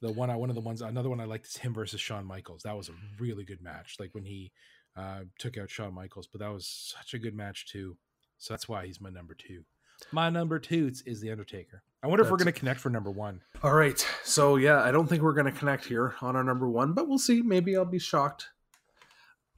The 0.00 0.10
one, 0.12 0.30
I 0.30 0.36
one 0.36 0.48
of 0.50 0.54
the 0.54 0.62
ones, 0.62 0.80
another 0.82 1.08
one 1.10 1.20
I 1.20 1.24
liked 1.24 1.46
is 1.46 1.56
him 1.56 1.74
versus 1.74 2.00
Shawn 2.00 2.24
Michaels. 2.26 2.62
That 2.62 2.76
was 2.76 2.88
a 2.88 2.92
really 3.18 3.44
good 3.44 3.60
match. 3.62 3.96
Like 3.98 4.14
when 4.14 4.24
he 4.24 4.52
uh, 4.96 5.20
took 5.38 5.58
out 5.58 5.70
Shawn 5.70 5.94
Michaels, 5.94 6.26
but 6.26 6.40
that 6.40 6.52
was 6.52 6.66
such 6.66 7.14
a 7.14 7.18
good 7.18 7.34
match 7.34 7.66
too. 7.66 7.96
So 8.38 8.54
that's 8.54 8.68
why 8.68 8.86
he's 8.86 9.00
my 9.00 9.10
number 9.10 9.34
two. 9.34 9.64
My 10.12 10.28
number 10.28 10.58
two 10.58 10.92
is 11.06 11.20
the 11.20 11.30
Undertaker. 11.30 11.82
I 12.02 12.06
wonder 12.06 12.24
if 12.24 12.30
we're 12.30 12.36
going 12.36 12.52
to 12.52 12.52
connect 12.52 12.80
for 12.80 12.90
number 12.90 13.10
one. 13.10 13.40
All 13.62 13.74
right. 13.74 13.98
So 14.24 14.56
yeah, 14.56 14.82
I 14.82 14.92
don't 14.92 15.08
think 15.08 15.22
we're 15.22 15.32
gonna 15.32 15.52
connect 15.52 15.86
here 15.86 16.14
on 16.20 16.36
our 16.36 16.44
number 16.44 16.68
one, 16.68 16.92
but 16.92 17.08
we'll 17.08 17.18
see. 17.18 17.42
Maybe 17.42 17.76
I'll 17.76 17.84
be 17.84 17.98
shocked. 17.98 18.50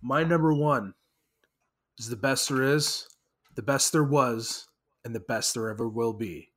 My 0.00 0.22
number 0.22 0.54
one 0.54 0.94
is 1.98 2.08
the 2.08 2.16
best 2.16 2.48
there 2.48 2.62
is, 2.62 3.08
the 3.56 3.62
best 3.62 3.92
there 3.92 4.04
was, 4.04 4.68
and 5.04 5.14
the 5.14 5.20
best 5.20 5.54
there 5.54 5.68
ever 5.68 5.88
will 5.88 6.12
be. 6.12 6.52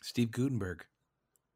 Steve 0.00 0.30
Gutenberg. 0.30 0.84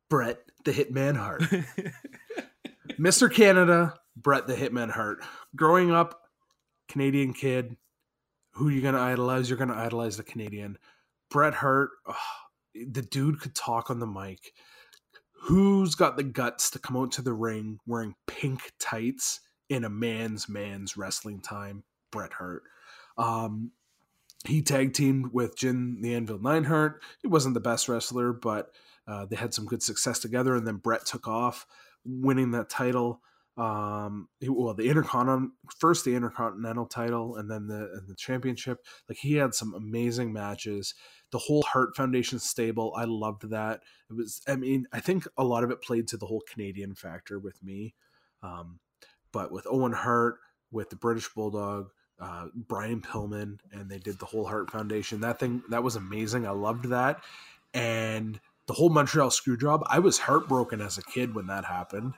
Bret 0.09 0.38
the 0.64 0.72
Hitman 0.72 1.16
Hart. 1.16 1.42
Mr. 2.98 3.32
Canada, 3.32 3.94
Bret 4.14 4.46
the 4.46 4.54
Hitman 4.54 4.90
Hart. 4.90 5.18
Growing 5.57 5.90
up, 5.90 6.26
Canadian 6.89 7.32
kid, 7.32 7.76
who 8.53 8.68
you 8.68 8.80
gonna 8.80 9.01
idolize? 9.01 9.49
You're 9.49 9.59
gonna 9.59 9.74
idolize 9.74 10.16
the 10.16 10.22
Canadian. 10.22 10.78
Bret 11.30 11.55
Hart, 11.55 11.91
oh, 12.07 12.14
the 12.74 13.03
dude 13.03 13.41
could 13.41 13.55
talk 13.55 13.91
on 13.91 13.99
the 13.99 14.07
mic. 14.07 14.53
Who's 15.43 15.95
got 15.95 16.16
the 16.16 16.22
guts 16.22 16.70
to 16.70 16.78
come 16.78 16.97
out 16.97 17.12
to 17.12 17.22
the 17.22 17.32
ring 17.32 17.78
wearing 17.87 18.14
pink 18.26 18.72
tights 18.78 19.41
in 19.68 19.84
a 19.84 19.91
man's 19.91 20.49
man's 20.49 20.97
wrestling 20.97 21.41
time? 21.41 21.84
Bret 22.11 22.32
Hart. 22.32 22.62
Um, 23.18 23.72
he 24.45 24.62
tag 24.62 24.93
teamed 24.93 25.32
with 25.32 25.57
Jim 25.57 26.01
the 26.03 26.14
Anvil 26.14 26.39
Neidhart. 26.39 27.03
He 27.20 27.28
wasn't 27.28 27.55
the 27.55 27.61
best 27.61 27.89
wrestler, 27.89 28.32
but 28.32 28.70
uh, 29.07 29.26
they 29.26 29.37
had 29.37 29.55
some 29.55 29.66
good 29.66 29.82
success 29.82 30.18
together. 30.18 30.55
And 30.55 30.66
then 30.66 30.76
Bret 30.76 31.05
took 31.05 31.26
off, 31.28 31.66
winning 32.05 32.53
that 32.53 32.68
title. 32.68 33.20
Um, 33.57 34.28
well, 34.46 34.74
the 34.74 34.88
intercontinental 34.88 35.48
first 35.78 36.04
the 36.04 36.14
intercontinental 36.14 36.86
title, 36.86 37.36
and 37.36 37.50
then 37.50 37.66
the 37.66 37.90
and 37.94 38.09
the 38.09 38.14
championship. 38.14 38.84
Like 39.09 39.18
he 39.18 39.34
had 39.34 39.54
some 39.54 39.74
amazing 39.74 40.32
matches. 40.32 40.94
The 41.32 41.38
whole 41.38 41.62
Hart 41.62 41.96
Foundation 41.96 42.38
stable, 42.38 42.92
I 42.96 43.04
loved 43.04 43.50
that. 43.50 43.80
It 44.11 44.12
was, 44.14 44.42
I 44.46 44.57
mean, 44.57 44.86
I 44.92 45.00
think 45.00 45.26
a 45.36 45.44
lot 45.44 45.64
of 45.64 45.70
it 45.70 45.82
played 45.82 46.07
to 46.09 46.16
the 46.16 46.26
whole 46.26 46.42
Canadian 46.52 46.94
factor 46.94 47.38
with 47.38 47.62
me. 47.62 47.94
Um, 48.42 48.78
but 49.32 49.50
with 49.50 49.66
Owen 49.68 49.92
Hart, 49.92 50.36
with 50.70 50.90
the 50.90 50.96
British 50.96 51.28
Bulldog, 51.34 51.88
uh, 52.20 52.46
Brian 52.54 53.00
Pillman, 53.00 53.59
and 53.72 53.90
they 53.90 53.98
did 53.98 54.18
the 54.18 54.26
whole 54.26 54.46
Hart 54.46 54.70
Foundation. 54.70 55.20
That 55.20 55.38
thing 55.38 55.62
that 55.70 55.82
was 55.82 55.96
amazing. 55.96 56.46
I 56.46 56.50
loved 56.50 56.90
that, 56.90 57.20
and 57.74 58.38
the 58.66 58.74
whole 58.74 58.90
Montreal 58.90 59.30
screw 59.30 59.57
job. 59.57 59.82
I 59.86 59.98
was 59.98 60.18
heartbroken 60.18 60.80
as 60.80 60.98
a 60.98 61.02
kid 61.02 61.34
when 61.34 61.46
that 61.46 61.64
happened. 61.64 62.14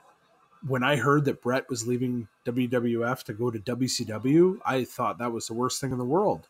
When 0.67 0.83
I 0.83 0.97
heard 0.97 1.25
that 1.25 1.41
Bret 1.41 1.69
was 1.69 1.87
leaving 1.87 2.27
WWF 2.45 3.23
to 3.23 3.33
go 3.33 3.49
to 3.49 3.59
WCW, 3.59 4.59
I 4.65 4.83
thought 4.83 5.17
that 5.19 5.31
was 5.31 5.47
the 5.47 5.53
worst 5.53 5.79
thing 5.81 5.91
in 5.91 5.97
the 5.97 6.05
world. 6.05 6.47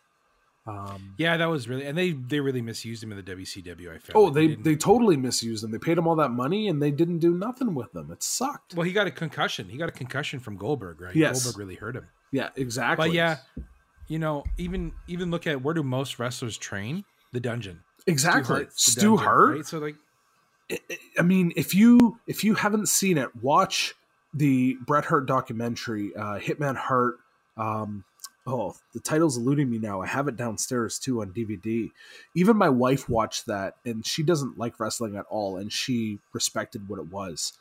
Um, 0.67 1.15
Yeah, 1.17 1.37
that 1.37 1.45
was 1.47 1.67
really, 1.67 1.85
and 1.85 1.97
they 1.97 2.11
they 2.11 2.39
really 2.39 2.61
misused 2.61 3.01
him 3.03 3.11
in 3.11 3.17
the 3.17 3.23
WCW. 3.23 3.93
I 3.93 3.97
felt. 3.97 4.15
Oh, 4.15 4.23
Like, 4.25 4.33
they 4.33 4.47
didn't- 4.47 4.63
they 4.63 4.75
totally 4.75 5.17
misused 5.17 5.63
him. 5.63 5.71
They 5.71 5.77
paid 5.79 5.97
him 5.97 6.07
all 6.07 6.15
that 6.17 6.29
money 6.31 6.67
and 6.67 6.81
they 6.81 6.91
didn't 6.91 7.19
do 7.19 7.33
nothing 7.33 7.73
with 7.75 7.91
them. 7.93 8.11
It 8.11 8.21
sucked. 8.21 8.75
Well, 8.75 8.85
he 8.85 8.93
got 8.93 9.07
a 9.07 9.11
concussion. 9.11 9.69
He 9.69 9.77
got 9.77 9.89
a 9.89 9.93
concussion 9.93 10.39
from 10.39 10.57
Goldberg, 10.57 11.01
right? 11.01 11.15
Yes. 11.15 11.43
Goldberg 11.43 11.59
really 11.59 11.75
hurt 11.75 11.95
him. 11.95 12.07
Yeah, 12.31 12.49
exactly. 12.55 13.07
But 13.09 13.13
yeah, 13.15 13.37
you 14.07 14.19
know, 14.19 14.43
even 14.57 14.91
even 15.07 15.31
look 15.31 15.47
at 15.47 15.61
where 15.63 15.73
do 15.73 15.81
most 15.81 16.19
wrestlers 16.19 16.57
train? 16.57 17.05
The 17.31 17.39
dungeon. 17.39 17.81
exactly. 18.07 18.67
Stu 18.75 19.17
Hart. 19.17 19.55
Right? 19.55 19.65
So 19.65 19.79
like, 19.79 19.95
I- 20.71 20.79
I 21.17 21.21
mean, 21.23 21.51
if 21.55 21.73
you 21.73 22.19
if 22.27 22.43
you 22.43 22.55
haven't 22.55 22.89
seen 22.89 23.17
it, 23.17 23.35
watch 23.35 23.95
the 24.33 24.77
Bret 24.85 25.05
Hart 25.05 25.25
documentary, 25.25 26.15
uh, 26.15 26.39
Hitman 26.39 26.75
Hart. 26.75 27.19
Um, 27.57 28.03
oh, 28.47 28.75
the 28.93 28.99
title's 28.99 29.37
eluding 29.37 29.69
me 29.69 29.79
now. 29.79 30.01
I 30.01 30.07
have 30.07 30.27
it 30.27 30.37
downstairs 30.37 30.99
too 30.99 31.21
on 31.21 31.31
DVD. 31.33 31.89
Even 32.35 32.57
my 32.57 32.69
wife 32.69 33.09
watched 33.09 33.45
that, 33.47 33.75
and 33.85 34.05
she 34.05 34.23
doesn't 34.23 34.57
like 34.57 34.79
wrestling 34.79 35.15
at 35.15 35.25
all, 35.29 35.57
and 35.57 35.71
she 35.71 36.19
respected 36.33 36.87
what 36.87 36.99
it 36.99 37.11
was. 37.11 37.53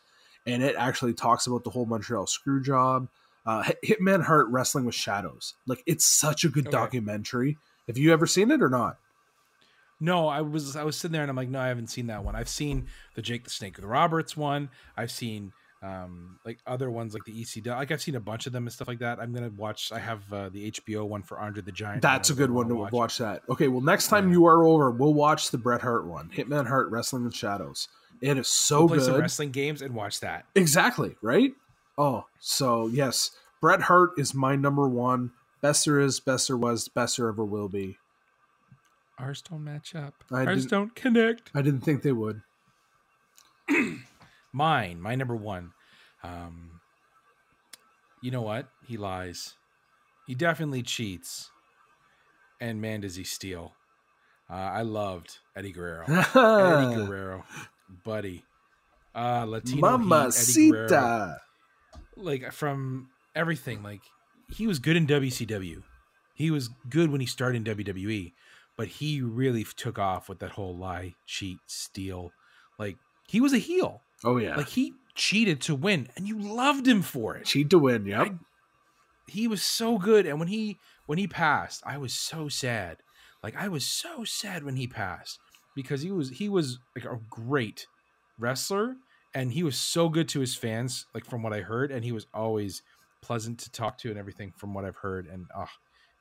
And 0.46 0.62
it 0.62 0.76
actually 0.76 1.14
talks 1.14 1.46
about 1.46 1.64
the 1.64 1.70
whole 1.70 1.86
Montreal 1.86 2.26
screw 2.26 2.62
job. 2.62 3.08
Uh, 3.44 3.64
Hitman 3.84 4.24
Hart 4.24 4.46
wrestling 4.48 4.84
with 4.84 4.94
shadows. 4.94 5.54
Like 5.66 5.82
it's 5.86 6.06
such 6.06 6.44
a 6.44 6.48
good 6.48 6.66
Okay. 6.66 6.70
documentary. 6.70 7.56
Have 7.86 7.98
you 7.98 8.12
ever 8.12 8.26
seen 8.26 8.50
it 8.50 8.62
or 8.62 8.68
not? 8.68 8.98
no, 10.00 10.28
I 10.28 10.42
was 10.42 10.76
I 10.76 10.84
was 10.84 10.96
sitting 10.96 11.12
there 11.12 11.22
and 11.22 11.30
I'm 11.30 11.36
like, 11.36 11.48
no, 11.48 11.60
I 11.60 11.68
haven't 11.68 11.88
seen 11.88 12.06
that 12.06 12.24
one. 12.24 12.36
I've 12.36 12.48
seen 12.48 12.86
the 13.14 13.22
Jake 13.22 13.44
the 13.44 13.50
Snake 13.50 13.76
Roberts 13.82 14.36
one. 14.36 14.70
I've 14.96 15.10
seen 15.10 15.52
um 15.82 16.38
like 16.44 16.58
other 16.66 16.90
ones 16.90 17.14
like 17.14 17.24
the 17.24 17.32
ECW. 17.32 17.66
Like 17.68 17.92
I've 17.92 18.02
seen 18.02 18.16
a 18.16 18.20
bunch 18.20 18.46
of 18.46 18.52
them 18.52 18.64
and 18.64 18.72
stuff 18.72 18.88
like 18.88 18.98
that. 18.98 19.20
I'm 19.20 19.32
gonna 19.32 19.50
watch. 19.56 19.92
I 19.92 19.98
have 20.00 20.32
uh, 20.32 20.48
the 20.48 20.70
HBO 20.72 21.04
one 21.06 21.22
for 21.22 21.38
Andre 21.38 21.62
the 21.62 21.70
Giant. 21.72 22.02
That's 22.02 22.30
a 22.30 22.34
good 22.34 22.50
one 22.50 22.68
to 22.68 22.74
wanna 22.74 22.90
watch. 22.92 23.18
that. 23.18 23.42
Okay, 23.48 23.68
well, 23.68 23.80
next 23.80 24.08
time 24.08 24.26
Yeah. 24.28 24.32
you 24.34 24.46
are 24.46 24.64
over, 24.64 24.90
we'll 24.90 25.14
watch 25.14 25.50
the 25.50 25.58
Bret 25.58 25.80
Hart 25.82 26.06
one, 26.06 26.30
Hitman 26.34 26.66
Hart 26.66 26.90
Wrestling 26.90 27.24
in 27.24 27.30
Shadows. 27.30 27.88
It 28.20 28.36
is 28.36 28.48
so 28.48 28.80
We'll 28.80 28.88
play 28.96 28.98
some 29.00 29.12
good. 29.14 29.20
wrestling 29.20 29.50
games 29.52 29.80
and 29.82 29.94
watch 29.94 30.18
that. 30.20 30.46
Exactly 30.56 31.14
right. 31.22 31.52
Oh, 31.96 32.24
so 32.40 32.88
yes, 32.88 33.30
Bret 33.60 33.82
Hart 33.82 34.10
is 34.18 34.34
my 34.34 34.56
number 34.56 34.88
one. 34.88 35.30
Best 35.60 35.84
there 35.84 36.00
is, 36.00 36.18
best 36.20 36.48
there 36.48 36.56
was, 36.56 36.88
best 36.88 37.16
there 37.16 37.28
ever 37.28 37.44
will 37.44 37.68
be. 37.68 37.98
Ours 39.18 39.42
don't 39.42 39.64
match 39.64 39.94
up. 39.96 40.14
I 40.32 40.44
Ours 40.46 40.66
don't 40.66 40.94
connect. 40.94 41.50
I 41.54 41.62
didn't 41.62 41.80
think 41.80 42.02
they 42.02 42.12
would. 42.12 42.42
Mine, 44.52 45.00
my 45.00 45.14
number 45.14 45.36
one. 45.36 45.72
Um, 46.22 46.80
you 48.22 48.30
know 48.30 48.42
what? 48.42 48.68
He 48.86 48.96
lies. 48.96 49.54
He 50.26 50.34
definitely 50.34 50.82
cheats. 50.82 51.50
And 52.60 52.80
man, 52.80 53.00
does 53.02 53.16
he 53.16 53.24
steal. 53.24 53.72
Uh, 54.50 54.54
I 54.54 54.82
loved 54.82 55.38
Eddie 55.54 55.72
Guerrero. 55.72 56.04
Eddie 56.08 56.94
Guerrero, 56.96 57.44
buddy. 58.04 58.44
Uh, 59.14 59.44
Latino 59.46 59.76
Heat, 59.76 59.76
Eddie 59.76 59.80
Guerrero. 59.80 59.98
Mamacita. 59.98 61.40
like 62.16 62.52
from 62.52 63.08
everything. 63.34 63.82
Like 63.82 64.02
he 64.50 64.66
was 64.66 64.78
good 64.78 64.96
in 64.96 65.06
WCW. 65.06 65.82
He 66.34 66.50
was 66.50 66.68
good 66.88 67.10
when 67.10 67.20
he 67.20 67.26
started 67.26 67.66
in 67.68 67.76
WWE, 67.76 68.32
but 68.76 68.86
he 68.88 69.20
really 69.20 69.64
took 69.64 69.98
off 69.98 70.28
with 70.28 70.38
that 70.38 70.52
whole 70.52 70.76
lie, 70.76 71.14
cheat, 71.26 71.58
steal. 71.66 72.32
Like 72.78 72.96
he 73.26 73.40
was 73.40 73.52
a 73.52 73.58
heel. 73.58 74.02
Oh 74.24 74.36
yeah. 74.38 74.56
Like 74.56 74.68
he 74.68 74.94
cheated 75.14 75.60
to 75.62 75.74
win, 75.74 76.08
and 76.16 76.26
you 76.26 76.38
loved 76.38 76.86
him 76.86 77.02
for 77.02 77.36
it. 77.36 77.44
Cheat 77.46 77.70
to 77.70 77.78
win. 77.78 78.06
Yep. 78.06 78.26
I- 78.26 78.34
He 79.26 79.46
was 79.46 79.62
so 79.62 79.98
good, 79.98 80.26
and 80.26 80.38
when 80.38 80.48
he 80.48 80.78
when 81.06 81.18
he 81.18 81.26
passed, 81.26 81.82
I 81.86 81.98
was 81.98 82.14
so 82.14 82.48
sad. 82.48 82.98
Like 83.42 83.54
I 83.56 83.68
was 83.68 83.84
so 83.86 84.24
sad 84.24 84.64
when 84.64 84.76
he 84.76 84.86
passed 84.86 85.38
because 85.76 86.02
he 86.02 86.10
was 86.10 86.30
he 86.30 86.48
was 86.48 86.78
like 86.96 87.04
a 87.04 87.18
great 87.30 87.86
wrestler, 88.38 88.96
and 89.34 89.52
he 89.52 89.62
was 89.62 89.76
so 89.78 90.08
good 90.08 90.28
to 90.30 90.40
his 90.40 90.56
fans. 90.56 91.06
Like 91.14 91.24
from 91.24 91.42
what 91.42 91.52
I 91.52 91.60
heard, 91.60 91.90
and 91.92 92.04
he 92.04 92.12
was 92.12 92.26
always 92.32 92.82
pleasant 93.20 93.58
to 93.60 93.70
talk 93.70 93.98
to 93.98 94.08
and 94.10 94.18
everything 94.18 94.52
from 94.56 94.72
what 94.74 94.84
I've 94.84 94.96
heard. 94.96 95.26
And 95.26 95.46
ah, 95.54 95.70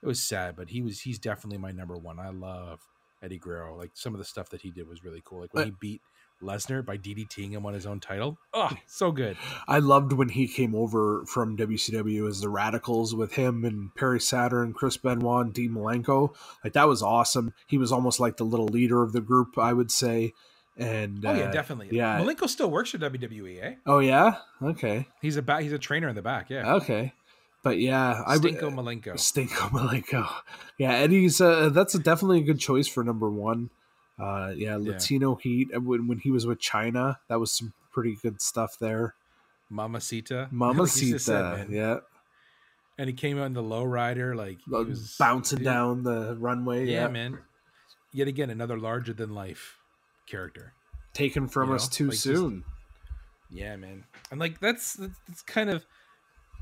it 0.03 0.07
was 0.07 0.21
sad, 0.21 0.55
but 0.55 0.69
he 0.69 0.81
was 0.81 0.99
he's 1.01 1.19
definitely 1.19 1.59
my 1.59 1.71
number 1.71 1.97
one. 1.97 2.19
I 2.19 2.29
love 2.29 2.79
Eddie 3.23 3.39
Guerrero. 3.39 3.77
Like 3.77 3.91
some 3.93 4.13
of 4.13 4.19
the 4.19 4.25
stuff 4.25 4.49
that 4.49 4.61
he 4.61 4.71
did 4.71 4.87
was 4.87 5.03
really 5.03 5.21
cool. 5.23 5.41
Like 5.41 5.53
when 5.53 5.65
he 5.65 5.73
beat 5.79 6.01
Lesnar 6.41 6.85
by 6.85 6.97
DDTing 6.97 7.51
him 7.51 7.65
on 7.65 7.73
his 7.73 7.85
own 7.85 7.99
title. 7.99 8.37
Oh, 8.53 8.71
so 8.85 9.11
good. 9.11 9.37
I 9.67 9.79
loved 9.79 10.13
when 10.13 10.29
he 10.29 10.47
came 10.47 10.75
over 10.75 11.25
from 11.25 11.57
WCW 11.57 12.27
as 12.27 12.41
the 12.41 12.47
Radicalz 12.47 13.13
with 13.13 13.33
him 13.33 13.65
and 13.65 13.93
Perry 13.95 14.19
Saturn, 14.19 14.73
Chris 14.73 14.97
Benoit, 14.97 15.45
and 15.45 15.53
Dean 15.53 15.71
Malenko. 15.71 16.35
Like 16.63 16.73
that 16.73 16.87
was 16.87 17.01
awesome. 17.01 17.53
He 17.67 17.77
was 17.77 17.91
almost 17.91 18.19
like 18.19 18.37
the 18.37 18.43
little 18.45 18.67
leader 18.67 19.03
of 19.03 19.13
the 19.13 19.21
group, 19.21 19.57
I 19.57 19.73
would 19.73 19.91
say. 19.91 20.33
And 20.77 21.25
Oh 21.25 21.33
yeah, 21.33 21.45
uh, 21.45 21.51
definitely. 21.51 21.89
yeah. 21.91 22.19
Malenko 22.19 22.47
still 22.47 22.69
works 22.69 22.91
for 22.91 22.99
WWE. 22.99 23.63
Eh? 23.63 23.75
Oh 23.85 23.99
yeah. 23.99 24.35
Okay. 24.61 25.07
He's 25.21 25.35
a 25.37 25.41
back. 25.41 25.63
He's 25.63 25.73
a 25.73 25.79
trainer 25.79 26.07
in 26.07 26.15
the 26.15 26.21
back. 26.21 26.49
Yeah. 26.51 26.75
Okay. 26.75 27.13
But 27.63 27.79
yeah, 27.79 28.21
I 28.25 28.37
would. 28.37 28.53
Stinko 28.53 28.71
Malenko. 28.73 29.13
Stinko 29.15 29.69
Malenko. 29.71 30.29
Yeah, 30.77 30.91
Eddie's. 30.91 31.41
Uh, 31.41 31.69
that's 31.69 31.95
a, 31.95 31.99
definitely 31.99 32.41
a 32.41 32.43
good 32.43 32.59
choice 32.59 32.87
for 32.87 33.03
number 33.03 33.31
one. 33.31 33.71
Uh, 34.19 34.51
yeah, 34.55 34.77
Yeah. 34.77 34.91
Latino 34.93 35.35
Heat. 35.35 35.69
uh, 35.75 35.79
When 35.81 36.07
when 36.07 36.19
he 36.19 36.31
was 36.31 36.45
with 36.45 36.59
Chyna, 36.59 37.17
that 37.27 37.39
was 37.39 37.51
some 37.51 37.73
pretty 37.91 38.15
good 38.15 38.41
stuff 38.41 38.77
there. 38.79 39.13
Mamacita. 39.69 40.47
Mama 40.51 40.83
Like 40.83 40.91
said, 41.19 41.69
yeah, 41.69 41.99
And 42.97 43.09
he 43.09 43.13
came 43.13 43.37
out 43.37 43.45
in 43.45 43.53
the 43.53 43.61
low 43.63 43.83
rider, 43.83 44.35
like 44.35 44.59
he 44.61 44.73
Uh, 44.73 44.83
was 44.83 45.15
bouncing 45.17 45.57
dude, 45.59 45.65
down 45.65 46.03
the 46.03 46.35
runway. 46.39 46.85
Yeah, 46.85 47.01
Yeah, 47.03 47.07
man. 47.09 47.39
Yet 48.13 48.27
again, 48.27 48.49
another 48.49 48.77
larger 48.79 49.13
than 49.13 49.33
life 49.35 49.77
character. 50.25 50.73
taken 51.13 51.47
from 51.47 51.69
You 51.69 51.75
us 51.75 51.87
know, 51.87 51.93
too 51.95 52.05
like 52.05 52.11
just- 52.13 52.23
soon. 52.23 52.63
Yeah, 53.49 53.75
man. 53.75 54.03
And 54.31 54.39
like 54.39 54.59
that's 54.59 54.93
that's 54.93 55.19
that's 55.27 55.41
kind 55.41 55.69
of 55.69 55.85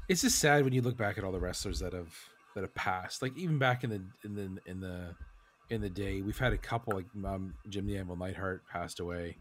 it's 0.07 0.22
just 0.22 0.40
sad 0.40 0.64
when 0.64 0.73
you 0.73 0.82
look 0.82 0.98
back 0.98 1.18
at 1.18 1.23
all 1.23 1.32
the 1.32 1.40
wrestlers 1.40 1.80
that 1.80 1.94
have 1.94 2.14
that 2.53 2.61
have 2.61 2.76
passed. 2.76 3.22
Like 3.22 3.36
even 3.38 3.57
back 3.60 3.84
in 3.84 3.90
the 3.90 4.02
in 4.23 4.36
the 4.36 4.61
in 4.69 4.80
the 4.82 5.15
in 5.70 5.82
the 5.82 5.90
day, 5.90 6.22
we've 6.22 6.38
had 6.38 6.54
a 6.54 6.58
couple 6.58 6.96
like 6.96 7.06
um, 7.26 7.56
Jim 7.70 7.86
the 7.88 7.98
Anvil 7.98 8.16
Neidhart 8.16 8.64
passed 8.72 9.00
away 9.00 9.38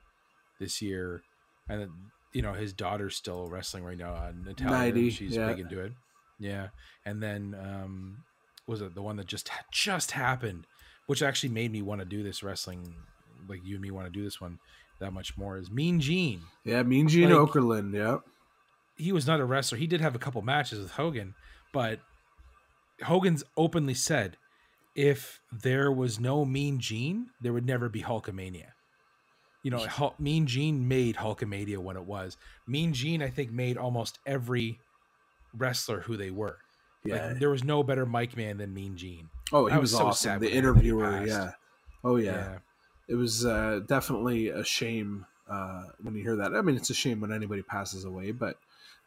this 0.59 0.81
year, 0.81 1.23
and 1.69 1.81
then, 1.81 1.93
you 2.33 2.43
know 2.43 2.53
his 2.53 2.73
daughter's 2.73 3.17
still 3.17 3.47
wrestling 3.47 3.85
right 3.85 3.99
now. 3.99 4.15
Uh, 4.15 4.33
Natalya, 4.45 4.93
90, 4.93 5.11
she's 5.11 5.37
yeah. 5.37 5.49
big 5.49 5.61
into 5.61 5.81
it. 5.81 5.93
Yeah, 6.39 6.69
and 7.05 7.23
then 7.23 7.57
um, 7.61 8.19
was 8.67 8.81
it 8.81 8.95
the 8.95 9.03
one 9.03 9.17
that 9.17 9.27
just 9.27 9.51
just 9.71 10.13
happened, 10.13 10.67
which 11.07 11.23
actually 11.23 11.51
made 11.51 11.71
me 11.73 11.83
want 11.83 12.01
to 12.01 12.05
do 12.05 12.23
this 12.23 12.43
wrestling, 12.43 12.95
like 13.49 13.65
you 13.65 13.75
and 13.75 13.83
me 13.83 13.91
want 13.91 14.07
to 14.07 14.13
do 14.13 14.25
this 14.25 14.41
one 14.41 14.59
that 15.01 15.13
much 15.13 15.37
more. 15.37 15.59
Is 15.59 15.71
Mean 15.71 16.01
Gene 16.01 16.43
Yeah, 16.65 16.83
Mean 16.83 17.09
Gene 17.09 17.31
Like- 17.31 17.51
Okerlund. 17.51 17.95
Yeah, 17.95 18.19
he 18.97 19.13
was 19.13 19.27
not 19.27 19.41
a 19.41 19.45
wrestler. 19.45 19.79
He 19.79 19.87
did 19.87 20.01
have 20.01 20.15
a 20.15 20.19
couple 20.19 20.41
matches 20.43 20.79
with 20.79 20.93
Hogan, 20.93 21.35
but 21.73 22.01
Hogan's 23.03 23.45
openly 23.57 23.95
said 23.95 24.37
if 24.95 25.41
there 25.53 25.91
was 25.91 26.21
no 26.21 26.45
Mean 26.45 26.79
Gene, 26.79 27.27
there 27.41 27.53
would 27.53 27.67
never 27.67 27.89
be 27.89 28.03
Hulkamania. 28.03 28.69
You 29.63 29.71
know, 29.71 29.79
Hul- 29.79 30.15
Mean 30.19 30.47
Gene 30.47 30.87
made 30.89 31.17
Hulkamania 31.17 31.79
what 31.79 31.97
it 31.97 32.05
was. 32.05 32.37
Mean 32.67 32.93
Gene, 32.93 33.23
I 33.23 33.31
think, 33.31 33.51
made 33.51 33.77
almost 33.79 34.19
every 34.27 34.79
wrestler 35.57 36.01
who 36.01 36.17
they 36.17 36.31
were. 36.31 36.59
yeah. 37.05 37.29
Like, 37.29 37.39
there 37.39 37.51
was 37.51 37.65
no 37.65 37.83
better 37.83 38.05
mic 38.07 38.37
man 38.37 38.59
than 38.59 38.75
Mean 38.75 38.97
Gene. 38.97 39.31
oh, 39.53 39.67
he 39.67 39.73
I 39.73 39.79
was, 39.79 39.93
was 39.93 39.99
so 40.01 40.07
awesome. 40.09 40.31
sad 40.33 40.41
The 40.41 40.47
when 40.49 40.53
I 40.53 40.67
heard 40.67 40.77
that 40.77 40.83
he 40.83 40.89
interviewer. 40.91 41.27
Yeah. 41.27 41.51
Oh 42.05 42.17
yeah. 42.17 42.59
It 43.09 43.15
was 43.15 43.45
uh, 43.47 43.81
definitely 43.87 44.49
a 44.49 44.65
shame 44.65 45.27
uh, 45.51 45.85
when 46.03 46.15
you 46.15 46.23
hear 46.23 46.37
that. 46.37 46.55
I 46.55 46.61
mean, 46.63 46.77
it's 46.77 46.91
a 46.91 46.95
shame 46.95 47.21
when 47.21 47.33
anybody 47.33 47.63
passes 47.63 48.05
away, 48.05 48.33
but 48.33 48.57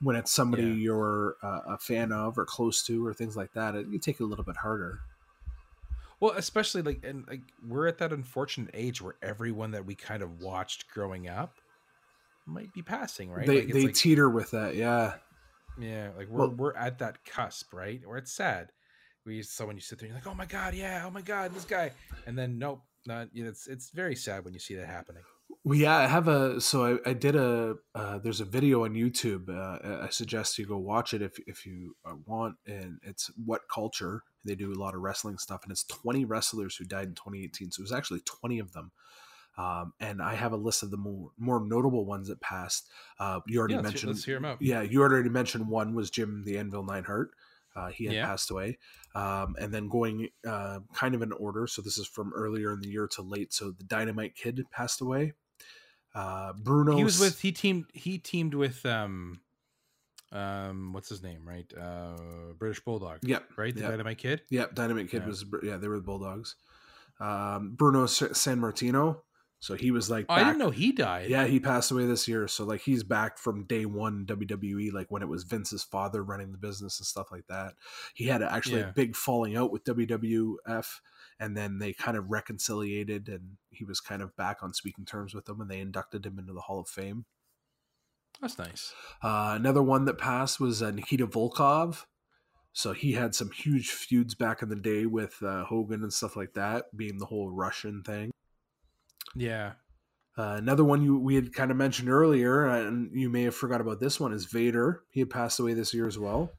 when 0.01 0.15
it's 0.15 0.31
somebody 0.31 0.64
Yeah. 0.64 0.73
you're 0.73 1.35
uh, 1.43 1.61
a 1.69 1.77
fan 1.77 2.11
of 2.11 2.38
or 2.38 2.45
close 2.45 2.84
to 2.84 3.05
or 3.05 3.14
things 3.14 3.35
like 3.38 3.53
that, 3.53 3.73
it, 3.76 3.88
you 3.89 3.97
take 3.99 4.19
it 4.19 4.23
a 4.23 4.27
little 4.27 4.45
bit 4.45 4.57
harder. 4.57 4.99
Well, 6.19 6.34
especially 6.35 6.81
like, 6.81 7.03
and 7.03 7.26
like, 7.27 7.41
we're 7.68 7.88
at 7.88 7.99
that 7.99 8.11
unfortunate 8.11 8.72
age 8.73 9.02
where 9.02 9.15
everyone 9.22 9.72
that 9.72 9.85
we 9.85 9.94
kind 9.95 10.23
of 10.23 10.41
watched 10.41 10.89
growing 10.89 11.27
up 11.27 11.56
might 12.45 12.73
be 12.73 12.81
passing, 12.81 13.30
right? 13.30 13.45
They 13.45 13.61
Like, 13.65 13.73
they 13.73 13.84
like- 13.85 13.94
teeter 13.95 14.30
with 14.30 14.52
that. 14.52 14.76
Yeah. 14.76 15.15
Yeah, 15.80 16.11
like 16.18 16.27
we're 16.27 16.39
Well- 16.48 16.56
we're 16.56 16.76
at 16.76 16.99
that 16.99 17.23
cusp, 17.26 17.72
right? 17.73 18.02
Where 18.06 18.18
it's 18.18 18.31
sad. 18.31 18.72
We 19.26 19.44
so 19.44 19.68
when 19.68 19.76
you 19.76 19.81
sit 19.81 19.99
there, 19.99 20.07
and 20.07 20.15
you're 20.15 20.23
like, 20.23 20.31
oh 20.34 20.35
my 20.38 20.45
god, 20.45 20.73
yeah, 20.73 21.03
oh 21.06 21.10
my 21.11 21.22
god, 21.22 21.53
this 21.53 21.65
guy, 21.65 21.91
and 22.26 22.38
then 22.38 22.57
nope, 22.57 22.81
not. 23.06 23.27
yeah, 23.34 23.45
It's 23.45 23.68
it's 23.68 23.89
very 23.91 24.15
sad 24.15 24.45
when 24.45 24.53
you 24.53 24.60
see 24.60 24.76
that 24.76 24.88
happening. 24.88 25.22
Well, 25.65 25.77
yeah, 25.77 25.98
I 25.98 26.07
have 26.07 26.27
a. 26.30 26.61
So 26.61 26.85
I, 27.06 27.10
I 27.10 27.14
did 27.14 27.35
a. 27.35 27.76
Uh, 27.94 28.19
there's 28.19 28.39
a 28.39 28.45
video 28.45 28.85
on 28.85 28.94
YouTube. 28.94 29.49
Uh, 29.49 30.06
I 30.06 30.10
suggest 30.10 30.57
you 30.57 30.65
go 30.65 30.77
watch 30.77 31.14
it 31.14 31.22
if 31.22 31.38
if 31.45 31.65
you 31.65 31.95
uh, 32.06 32.15
want. 32.26 32.56
And 32.65 32.99
it's 33.03 33.30
what 33.45 33.61
culture. 33.73 34.23
They 34.48 34.56
do 34.56 34.74
a 34.74 34.76
lot 34.82 34.95
of 34.95 35.02
wrestling 35.02 35.38
stuff, 35.38 35.61
and 35.64 35.72
it's 35.72 35.84
20 35.84 36.26
wrestlers 36.26 36.76
who 36.76 36.86
died 36.86 37.07
in 37.10 37.14
2018. 37.14 37.72
So 37.72 37.82
it 37.82 37.84
was 37.84 37.91
actually 37.91 38.22
20 38.22 38.60
of 38.60 38.74
them. 38.74 38.91
Um, 39.57 39.94
and 39.99 40.22
I 40.22 40.36
have 40.36 40.52
a 40.53 40.57
list 40.57 40.84
of 40.84 40.91
the 40.91 40.98
more 40.98 41.32
more 41.38 41.60
notable 41.60 42.06
ones 42.06 42.28
that 42.28 42.40
passed. 42.41 42.90
Uh, 43.19 43.40
you 43.48 43.60
already 43.60 43.74
Yeah, 43.74 43.82
let's, 43.82 43.94
mentioned. 43.94 44.11
let's 44.14 44.24
hear 44.24 44.38
him 44.38 44.45
out. 44.45 44.61
Yeah, 44.61 44.82
you 44.82 45.02
already 45.02 45.30
mentioned 45.30 45.68
one 45.68 45.94
was 45.95 46.10
Jim 46.11 46.44
the 46.45 46.57
Anvil 46.60 46.84
Neidhart. 46.84 47.32
Uh, 47.76 47.88
he 47.90 48.06
had 48.06 48.15
Yeah. 48.15 48.26
passed 48.26 48.49
away. 48.52 48.78
Um, 49.15 49.56
and 49.60 49.74
then 49.74 49.88
going 49.90 50.30
uh, 50.48 50.80
kind 50.94 51.15
of 51.15 51.22
in 51.24 51.32
order. 51.32 51.65
So 51.68 51.82
this 51.82 51.98
is 51.98 52.07
from 52.07 52.34
earlier 52.34 52.72
in 52.74 52.82
the 52.82 52.88
year 52.88 53.07
to 53.10 53.22
late. 53.24 53.52
So 53.52 53.72
the 53.72 53.84
Dynamite 53.84 54.36
Kid 54.36 54.64
passed 54.72 55.02
away. 55.02 55.34
Uh, 56.14 56.53
Bruno. 56.53 56.95
He 56.95 57.03
was 57.03 57.19
with 57.19 57.40
he 57.41 57.52
teamed 57.52 57.86
he 57.94 58.18
teamed 58.19 58.53
with 58.53 58.86
um 58.86 59.41
um 60.31 60.91
what's 60.93 61.07
his 61.09 61.23
name 61.23 61.47
right 61.47 61.71
uh 61.79 62.51
British 62.59 62.81
Bulldog 62.81 63.19
Yep. 63.23 63.45
right 63.57 63.73
the 63.73 63.81
Yep. 63.81 63.89
Dynamite 63.91 64.17
Kid 64.17 64.41
Yep. 64.49 64.75
Dynamite 64.75 65.09
Kid 65.09 65.21
Yeah. 65.23 65.27
was. 65.27 65.45
Yeah, 65.63 65.77
they 65.77 65.87
were 65.87 65.97
the 65.97 66.03
Bulldogs. 66.03 66.55
Um, 67.19 67.75
Bruno 67.75 68.05
Sammartino. 68.05 69.21
So 69.59 69.73
he 69.73 69.89
was 69.89 70.07
like. 70.07 70.27
oh, 70.29 70.33
I 70.35 70.43
didn't 70.43 70.59
know 70.59 70.69
he 70.69 70.91
died 70.91 71.31
Yeah, 71.31 71.45
he 71.47 71.59
passed 71.59 71.89
away 71.89 72.05
this 72.05 72.27
year. 72.27 72.47
So 72.47 72.63
like 72.63 72.81
he's 72.81 73.03
back 73.03 73.39
from 73.39 73.63
day 73.65 73.85
one 73.87 74.25
WWE, 74.27 74.91
like 74.93 75.09
when 75.09 75.23
it 75.23 75.27
was 75.27 75.45
Vince's 75.45 75.83
father 75.83 76.23
running 76.23 76.51
the 76.51 76.59
business 76.59 76.99
and 76.99 77.07
stuff 77.07 77.31
like 77.31 77.47
that. 77.47 77.73
He 78.13 78.25
had 78.25 78.43
actually 78.43 78.81
Yeah. 78.81 78.89
a 78.89 78.93
big 78.93 79.15
falling 79.15 79.57
out 79.57 79.71
with 79.71 79.83
WWF, 79.85 81.01
and 81.39 81.57
then 81.57 81.79
they 81.79 81.91
kind 81.93 82.17
of 82.17 82.29
reconciliated, 82.29 83.29
and 83.29 83.57
he 83.71 83.83
was 83.83 83.99
kind 83.99 84.21
of 84.21 84.35
back 84.35 84.61
on 84.61 84.73
speaking 84.75 85.05
terms 85.05 85.33
with 85.33 85.45
them, 85.45 85.59
and 85.59 85.71
they 85.71 85.79
inducted 85.79 86.25
him 86.25 86.37
into 86.37 86.53
the 86.53 86.61
Hall 86.61 86.79
of 86.81 86.87
Fame. 86.87 87.25
That's 88.41 88.57
nice 88.57 88.93
Uh, 89.23 89.53
another 89.55 89.81
one 89.81 90.05
that 90.05 90.18
passed 90.18 90.59
was 90.59 90.81
uh, 90.81 90.91
Nikita 90.91 91.27
Volkoff. 91.27 92.05
So 92.73 92.93
he 92.93 93.14
had 93.14 93.34
some 93.34 93.49
huge 93.49 93.89
feuds 93.89 94.35
back 94.35 94.61
in 94.61 94.69
the 94.69 94.76
day 94.76 95.07
with 95.07 95.41
uh, 95.41 95.64
Hogan 95.65 96.03
and 96.03 96.14
stuff 96.14 96.35
like 96.35 96.53
that, 96.53 96.95
being 96.95 97.18
the 97.18 97.26
whole 97.26 97.49
Russian 97.49 98.03
thing. 98.03 98.30
yeah 99.35 99.73
Uh, 100.38 100.55
another 100.59 100.84
one 100.84 101.01
you 101.01 101.18
we 101.18 101.34
had 101.34 101.51
kind 101.53 101.72
of 101.72 101.77
mentioned 101.77 102.09
earlier, 102.09 102.68
and 102.68 103.09
you 103.14 103.30
may 103.30 103.41
have 103.43 103.55
forgot 103.55 103.81
about 103.81 103.99
this 103.99 104.19
one, 104.19 104.31
is 104.31 104.45
Vader. 104.45 105.01
He 105.09 105.19
had 105.22 105.31
passed 105.31 105.59
away 105.59 105.73
this 105.73 105.91
year 105.95 106.05
as 106.05 106.19
well. 106.19 106.51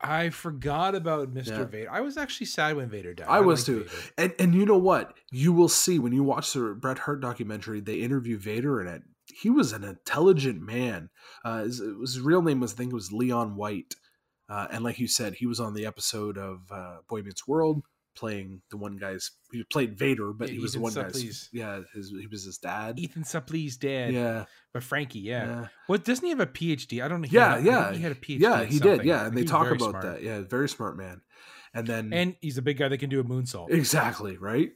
I 0.00 0.30
forgot 0.30 0.94
about 0.94 1.34
Mr. 1.34 1.48
Yeah. 1.48 1.64
Vader 1.64 1.90
I 1.92 2.00
was 2.00 2.16
actually 2.16 2.46
sad 2.46 2.76
when 2.76 2.88
Vader 2.88 3.12
died 3.12 3.26
I 3.28 3.40
was 3.40 3.64
too. 3.64 3.80
Vader. 3.84 3.96
And 4.16 4.34
and 4.38 4.54
you 4.54 4.64
know 4.64 4.78
what? 4.78 5.12
You 5.30 5.52
will 5.52 5.68
see 5.68 5.98
when 5.98 6.14
you 6.14 6.24
watch 6.24 6.54
the 6.54 6.74
Bret 6.74 7.00
Hart 7.00 7.20
documentary. 7.20 7.80
They 7.80 7.96
interview 7.96 8.38
Vader 8.38 8.80
in 8.80 8.86
it. 8.86 9.02
He 9.30 9.50
was 9.50 9.72
an 9.72 9.84
intelligent 9.84 10.62
man. 10.62 11.10
Uh, 11.44 11.64
his, 11.64 11.82
his 12.00 12.20
real 12.20 12.42
name 12.42 12.60
was 12.60 12.72
I 12.72 12.76
think 12.76 12.92
it 12.92 12.94
was 12.94 13.12
Leon 13.12 13.56
White. 13.56 13.94
Uh, 14.48 14.66
and 14.70 14.82
like 14.82 14.98
you 14.98 15.06
said, 15.06 15.34
he 15.34 15.46
was 15.46 15.60
on 15.60 15.74
the 15.74 15.86
episode 15.86 16.36
of 16.36 16.60
uh, 16.72 16.98
Boy 17.08 17.22
Meets 17.22 17.46
World 17.46 17.84
playing 18.16 18.62
the 18.70 18.76
one 18.76 18.96
guy's. 18.96 19.30
He 19.52 19.62
played 19.64 19.96
Vader, 19.96 20.32
but 20.32 20.48
Yeah, 20.48 20.54
he 20.54 20.60
was 20.60 20.72
Ethan 20.72 20.80
the 20.80 20.82
one 20.82 20.94
guy's. 20.94 21.48
Yeah, 21.52 21.80
his, 21.94 22.10
he 22.10 22.26
was 22.26 22.44
his 22.44 22.58
dad. 22.58 22.98
Ethan 22.98 23.22
Suplee's 23.22 23.76
dad. 23.76 24.12
Yeah, 24.12 24.46
But 24.72 24.82
Frankie, 24.82 25.20
yeah. 25.20 25.46
yeah, 25.46 25.66
What 25.86 26.04
doesn't 26.04 26.24
he 26.24 26.30
have 26.30 26.40
a 26.40 26.46
PhD? 26.46 27.02
I 27.02 27.08
don't 27.08 27.22
know. 27.22 27.28
Yeah, 27.30 27.56
had, 27.56 27.64
yeah. 27.64 27.92
He 27.92 28.02
had 28.02 28.12
a 28.12 28.16
PhD. 28.16 28.40
Yeah, 28.40 28.64
he 28.64 28.78
did. 28.78 29.04
Yeah, 29.04 29.26
and 29.26 29.36
they 29.36 29.44
talk 29.44 29.68
about 29.68 29.90
smart. 29.90 30.02
that. 30.04 30.22
Yeah, 30.22 30.40
very 30.40 30.68
smart 30.68 30.96
man. 30.96 31.20
And 31.72 31.86
then 31.86 32.12
And 32.12 32.36
he's 32.40 32.58
a 32.58 32.62
big 32.62 32.78
guy 32.78 32.88
that 32.88 32.98
can 32.98 33.10
do 33.10 33.20
a 33.20 33.24
moonsault. 33.24 33.70
Exactly, 33.70 34.36
right? 34.36 34.70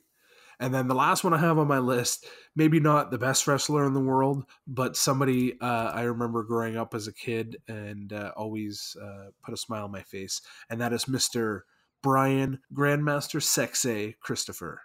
And 0.60 0.72
then 0.74 0.86
the 0.88 0.94
last 0.94 1.24
one 1.24 1.34
I 1.34 1.38
have 1.38 1.58
on 1.58 1.66
my 1.68 1.78
list, 1.78 2.26
maybe 2.54 2.78
not 2.80 3.10
the 3.10 3.18
best 3.18 3.46
wrestler 3.46 3.86
in 3.86 3.92
the 3.94 4.00
world, 4.00 4.44
but 4.66 4.96
somebody 4.96 5.58
uh, 5.60 5.90
I 5.92 6.02
remember 6.02 6.42
growing 6.42 6.76
up 6.76 6.94
as 6.94 7.06
a 7.08 7.12
kid 7.12 7.56
and 7.68 8.12
uh, 8.12 8.32
always 8.36 8.96
uh, 9.02 9.30
put 9.44 9.54
a 9.54 9.56
smile 9.56 9.84
on 9.84 9.90
my 9.92 10.02
face, 10.02 10.40
and 10.70 10.80
that 10.80 10.92
is 10.92 11.06
Mr. 11.06 11.62
Brian 12.02 12.60
Grandmaster 12.72 13.40
Sexay 13.40 14.14
Christopher. 14.20 14.82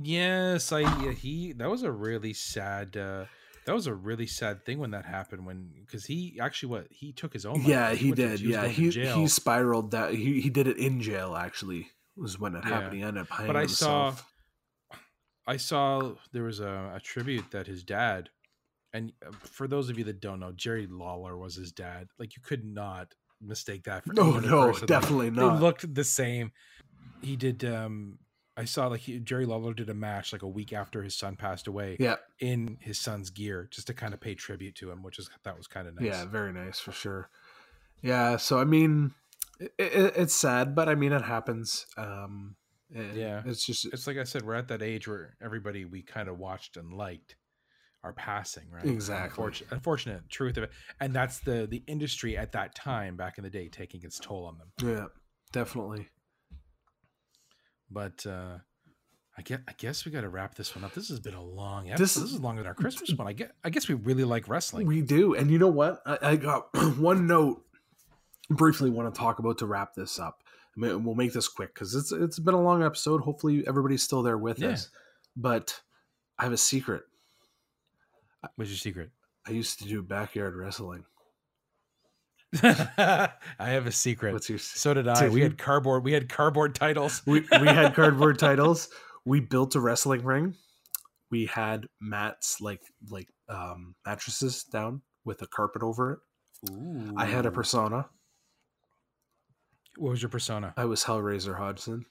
Yes, 0.00 0.72
I 0.72 0.80
yeah, 0.80 1.12
he 1.12 1.52
that 1.54 1.68
was 1.68 1.82
a 1.82 1.92
really 1.92 2.32
sad 2.32 2.96
uh 2.96 3.24
that 3.66 3.74
was 3.74 3.86
a 3.86 3.92
really 3.94 4.26
sad 4.26 4.64
thing 4.64 4.78
when 4.78 4.92
that 4.92 5.04
happened 5.04 5.44
when 5.46 5.70
because 5.80 6.06
he 6.06 6.38
actually 6.40 6.70
what 6.70 6.86
he 6.90 7.12
took 7.12 7.32
his 7.34 7.44
own 7.44 7.56
life, 7.58 7.66
yeah, 7.66 7.86
right? 7.88 7.98
he 7.98 8.06
went 8.06 8.16
to- 8.16 8.28
did. 8.28 8.40
yeah, 8.40 8.66
he 8.66 8.90
he 8.90 9.28
spiraled 9.28 9.90
that. 9.90 10.14
He 10.14 10.40
he 10.40 10.48
did 10.50 10.66
it 10.68 10.78
in 10.78 11.00
jail. 11.02 11.34
Actually, 11.36 11.88
was 12.16 12.38
when 12.38 12.54
it 12.54 12.64
Yeah. 12.64 12.70
happened. 12.70 12.94
He 12.94 13.02
ended 13.02 13.22
up 13.24 13.28
hanging 13.30 13.46
but 13.52 13.56
I 13.56 13.66
saw 13.66 14.06
himself. 14.06 14.33
I 15.46 15.56
saw 15.56 16.14
there 16.32 16.44
was 16.44 16.60
a, 16.60 16.92
a 16.96 17.00
tribute 17.00 17.50
that 17.50 17.66
his 17.66 17.82
dad 17.82 18.30
and 18.92 19.12
uh, 19.26 19.32
for 19.40 19.66
those 19.66 19.90
of 19.90 19.98
you 19.98 20.04
that 20.04 20.20
don't 20.20 20.38
know, 20.40 20.52
Jerry 20.52 20.86
Lawler 20.88 21.36
was 21.36 21.56
his 21.56 21.72
dad. 21.72 22.08
Like 22.18 22.36
you 22.36 22.42
could 22.42 22.64
not 22.64 23.14
mistake 23.42 23.84
that 23.84 24.04
for 24.06 24.14
No, 24.14 24.38
no, 24.38 24.66
person. 24.66 24.86
Like, 24.88 25.00
definitely 25.00 25.30
They 25.30 25.42
not. 25.42 25.60
looked 25.60 25.94
the 25.94 26.04
same. 26.04 26.52
He 27.20 27.36
did 27.36 27.64
um 27.64 28.18
I 28.56 28.66
saw 28.66 28.86
like 28.86 29.00
he, 29.00 29.18
Jerry 29.18 29.46
Lawler 29.46 29.74
did 29.74 29.90
a 29.90 29.94
match 29.94 30.32
like 30.32 30.42
a 30.42 30.48
week 30.48 30.72
after 30.72 31.02
his 31.02 31.16
son 31.16 31.34
passed 31.34 31.66
away 31.66 31.96
Yeah, 31.98 32.16
in 32.38 32.78
his 32.80 33.00
son's 33.00 33.30
gear 33.30 33.68
just 33.70 33.88
to 33.88 33.94
kind 33.94 34.14
of 34.14 34.20
pay 34.20 34.34
tribute 34.36 34.76
to 34.76 34.90
him, 34.92 35.02
which 35.02 35.18
is 35.18 35.28
that 35.42 35.56
was 35.56 35.66
kind 35.66 35.88
of 35.88 35.96
nice. 35.96 36.04
Yeah, 36.06 36.24
very 36.26 36.52
nice 36.52 36.78
for 36.78 36.92
sure. 36.92 37.30
Yeah, 38.00 38.36
so 38.36 38.58
I 38.60 38.64
mean, 38.64 39.12
it, 39.58 39.72
it, 39.78 40.12
it's 40.16 40.34
sad, 40.34 40.74
but 40.76 40.88
I 40.88 40.94
mean, 40.94 41.10
it 41.12 41.22
happens. 41.22 41.86
Um, 41.96 42.54
and 42.94 43.14
Yeah. 43.16 43.42
it's 43.44 43.66
just 43.66 43.84
It's 43.86 44.06
like 44.06 44.16
I 44.18 44.24
said, 44.24 44.42
we're 44.42 44.54
at 44.54 44.68
that 44.68 44.82
age 44.82 45.06
where 45.08 45.36
everybody 45.42 45.84
we 45.84 46.02
kind 46.02 46.28
of 46.28 46.38
watched 46.38 46.76
and 46.76 46.92
liked 46.94 47.36
are 48.02 48.12
passing, 48.12 48.70
right? 48.70 48.84
Exactly. 48.84 49.28
Unfortunate, 49.30 49.72
unfortunate 49.72 50.28
truth 50.30 50.56
of 50.56 50.64
it, 50.64 50.70
and 51.00 51.14
that's 51.14 51.40
the 51.40 51.66
the 51.70 51.82
industry 51.86 52.36
at 52.36 52.52
that 52.52 52.74
time 52.74 53.16
back 53.16 53.38
in 53.38 53.44
the 53.44 53.50
day 53.50 53.68
taking 53.68 54.02
its 54.02 54.18
toll 54.18 54.46
on 54.46 54.58
them. 54.58 54.68
yeah, 54.82 55.06
definitely. 55.52 56.08
But 57.90 58.24
uh 58.26 58.58
I 59.36 59.42
guess 59.42 59.60
I 59.66 59.72
guess 59.76 60.04
we 60.04 60.12
got 60.12 60.20
to 60.20 60.28
wrap 60.28 60.54
this 60.54 60.76
one 60.76 60.84
up. 60.84 60.94
This 60.94 61.08
has 61.08 61.18
been 61.18 61.34
a 61.34 61.42
long 61.42 61.88
episode. 61.90 62.02
This 62.04 62.14
This, 62.14 62.32
is- 62.34 62.40
longer 62.40 62.62
than 62.62 62.68
our 62.68 62.74
Christmas 62.74 63.12
one. 63.16 63.26
I 63.26 63.32
get. 63.32 63.50
I 63.64 63.70
guess 63.70 63.88
we 63.88 63.96
really 63.96 64.22
like 64.24 64.48
wrestling. 64.48 64.86
We 64.86 65.02
do, 65.02 65.34
and 65.34 65.50
you 65.50 65.58
know 65.58 65.68
what? 65.68 66.00
I, 66.06 66.18
I 66.22 66.36
got 66.36 66.68
one 66.98 67.26
note. 67.26 67.62
Briefly, 68.50 68.90
want 68.90 69.12
to 69.12 69.18
talk 69.18 69.38
about 69.40 69.58
to 69.58 69.66
wrap 69.66 69.94
this 69.94 70.20
up. 70.20 70.43
We'll 70.76 71.14
make 71.14 71.32
this 71.32 71.48
quick 71.48 71.72
because 71.74 71.94
it's 71.94 72.10
it's 72.12 72.38
been 72.38 72.54
a 72.54 72.60
long 72.62 72.82
episode. 72.82 73.20
Hopefully, 73.20 73.64
everybody's 73.66 74.02
still 74.02 74.22
there 74.22 74.38
with 74.38 74.58
Yeah. 74.58 74.70
us. 74.70 74.88
But 75.36 75.80
I 76.38 76.44
have 76.44 76.52
a 76.52 76.56
secret. 76.56 77.02
What's 78.56 78.70
your 78.70 78.78
secret? 78.78 79.10
I 79.46 79.52
used 79.52 79.78
to 79.80 79.84
do 79.84 80.02
backyard 80.02 80.56
wrestling. 80.56 81.04
I 82.62 83.28
have 83.58 83.86
a 83.86 83.92
secret. 83.92 84.32
What's 84.32 84.48
your? 84.48 84.58
so 84.58 84.94
did 84.94 85.08
I. 85.08 85.20
Did 85.24 85.32
We 85.32 85.40
you? 85.40 85.44
had 85.44 85.58
cardboard. 85.58 86.04
We 86.04 86.12
had 86.12 86.28
cardboard 86.28 86.74
titles. 86.74 87.22
we, 87.26 87.40
we 87.60 87.66
had 87.66 87.94
cardboard 87.96 88.38
titles. 88.38 88.88
We 89.24 89.40
built 89.40 89.74
a 89.74 89.80
wrestling 89.80 90.22
ring. 90.24 90.54
We 91.30 91.46
had 91.46 91.86
mats 92.00 92.60
like 92.60 92.80
like 93.10 93.28
um, 93.48 93.94
mattresses 94.06 94.62
down 94.64 95.02
with 95.24 95.42
a 95.42 95.46
carpet 95.48 95.82
over 95.82 96.12
it. 96.12 96.18
I 97.16 97.24
had 97.26 97.44
a 97.46 97.50
persona. 97.50 98.06
What 99.96 100.10
was 100.10 100.22
your 100.22 100.28
persona? 100.28 100.74
I 100.76 100.84
was 100.86 101.04
Hellraiser 101.04 101.56
Hodgson. 101.56 102.06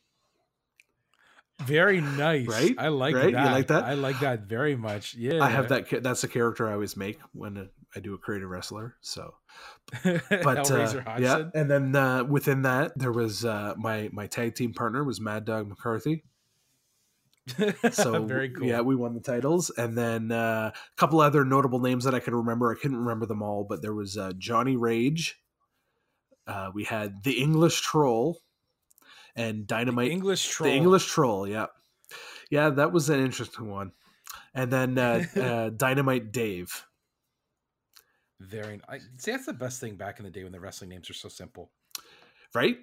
Very 1.62 2.02
nice. 2.02 2.48
Right? 2.48 2.76
I 2.78 2.88
like 2.88 3.16
Right? 3.16 3.26
You 3.26 3.32
that. 3.32 3.52
like 3.52 3.68
that? 3.68 3.84
I 3.84 3.94
like 3.94 4.20
that 4.22 4.42
very 4.42 4.76
much. 4.76 5.16
Yeah. 5.16 5.44
I 5.44 5.50
have 5.50 5.70
that. 5.70 6.04
That's 6.04 6.24
a 6.24 6.28
character 6.28 6.68
I 6.68 6.74
always 6.74 6.98
make 6.98 7.20
when 7.32 7.70
I 7.96 8.00
do 8.00 8.14
a 8.14 8.18
creative 8.18 8.50
wrestler. 8.50 8.96
So, 9.02 9.36
but 10.04 10.24
Hellraiser 10.30 11.08
uh, 11.08 11.20
yeah, 11.20 11.50
and 11.54 11.70
then 11.70 11.96
uh, 11.96 12.24
within 12.24 12.64
that 12.64 12.98
there 12.98 13.12
was 13.12 13.46
uh, 13.46 13.76
my 13.78 14.10
my 14.12 14.28
tag 14.28 14.56
team 14.56 14.74
partner 14.74 15.04
was 15.04 15.22
Mad 15.22 15.46
Dog 15.46 15.68
McCarthy. 15.68 16.24
So 17.92 18.24
very 18.24 18.50
cool. 18.50 18.66
Yeah, 18.66 18.82
we 18.82 18.96
won 18.96 19.14
the 19.14 19.20
titles, 19.20 19.70
and 19.78 19.98
then 19.98 20.32
uh, 20.32 20.72
a 20.74 20.96
couple 20.96 21.20
other 21.20 21.44
notable 21.44 21.80
names 21.80 22.06
that 22.06 22.16
I 22.16 22.20
can 22.20 22.34
remember. 22.34 22.72
I 22.72 22.80
couldn't 22.80 22.98
remember 22.98 23.26
them 23.26 23.44
all, 23.44 23.66
but 23.66 23.82
there 23.82 23.94
was 23.94 24.18
uh, 24.18 24.32
Johnny 24.38 24.78
Rage. 24.78 25.43
Uh, 26.46 26.72
we 26.74 26.84
had 26.84 27.24
the 27.24 27.40
English 27.40 27.82
Troll, 27.82 28.40
and 29.36 29.68
Dynamite. 29.68 30.12
English 30.12 30.48
troll. 30.48 30.70
The 30.70 30.76
English 30.76 31.08
Troll. 31.08 31.48
Yeah, 31.48 31.68
yeah, 32.50 32.70
that 32.70 32.92
was 32.92 33.10
an 33.10 33.20
interesting 33.20 33.70
one. 33.70 33.92
And 34.54 34.72
then 34.72 34.98
uh, 34.98 35.24
uh, 35.36 35.70
Dynamite 35.70 36.32
Dave. 36.32 36.86
Very. 38.40 38.82
I 38.88 39.00
see. 39.18 39.32
That's 39.32 39.46
the 39.46 39.54
best 39.54 39.80
thing 39.80 39.96
back 39.96 40.20
in 40.20 40.26
the 40.26 40.32
day 40.32 40.44
when 40.44 40.52
the 40.52 40.60
wrestling 40.60 40.90
names 40.90 41.10
are 41.10 41.14
so 41.14 41.30
simple. 41.30 41.72
right? 42.54 42.78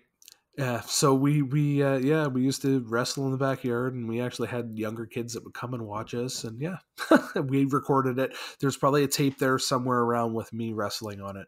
Yeah. 0.58 0.80
So 0.80 1.14
we 1.14 1.42
we 1.42 1.82
uh, 1.82 1.98
yeah 1.98 2.26
we 2.26 2.42
used 2.42 2.62
to 2.62 2.80
wrestle 2.80 3.26
in 3.26 3.32
the 3.32 3.38
backyard, 3.38 3.94
and 3.94 4.08
we 4.08 4.20
actually 4.20 4.48
had 4.48 4.72
younger 4.74 5.06
kids 5.06 5.34
that 5.34 5.44
would 5.44 5.54
come 5.54 5.74
and 5.74 5.86
watch 5.86 6.14
us, 6.14 6.44
and 6.44 6.60
yeah, 6.60 6.78
we 7.44 7.64
recorded 7.66 8.18
it. 8.18 8.34
There's 8.58 8.76
probably 8.76 9.04
a 9.04 9.08
tape 9.08 9.38
there 9.38 9.58
somewhere 9.58 10.00
around 10.00 10.34
with 10.34 10.52
me 10.52 10.72
wrestling 10.72 11.20
on 11.20 11.36
it. 11.36 11.46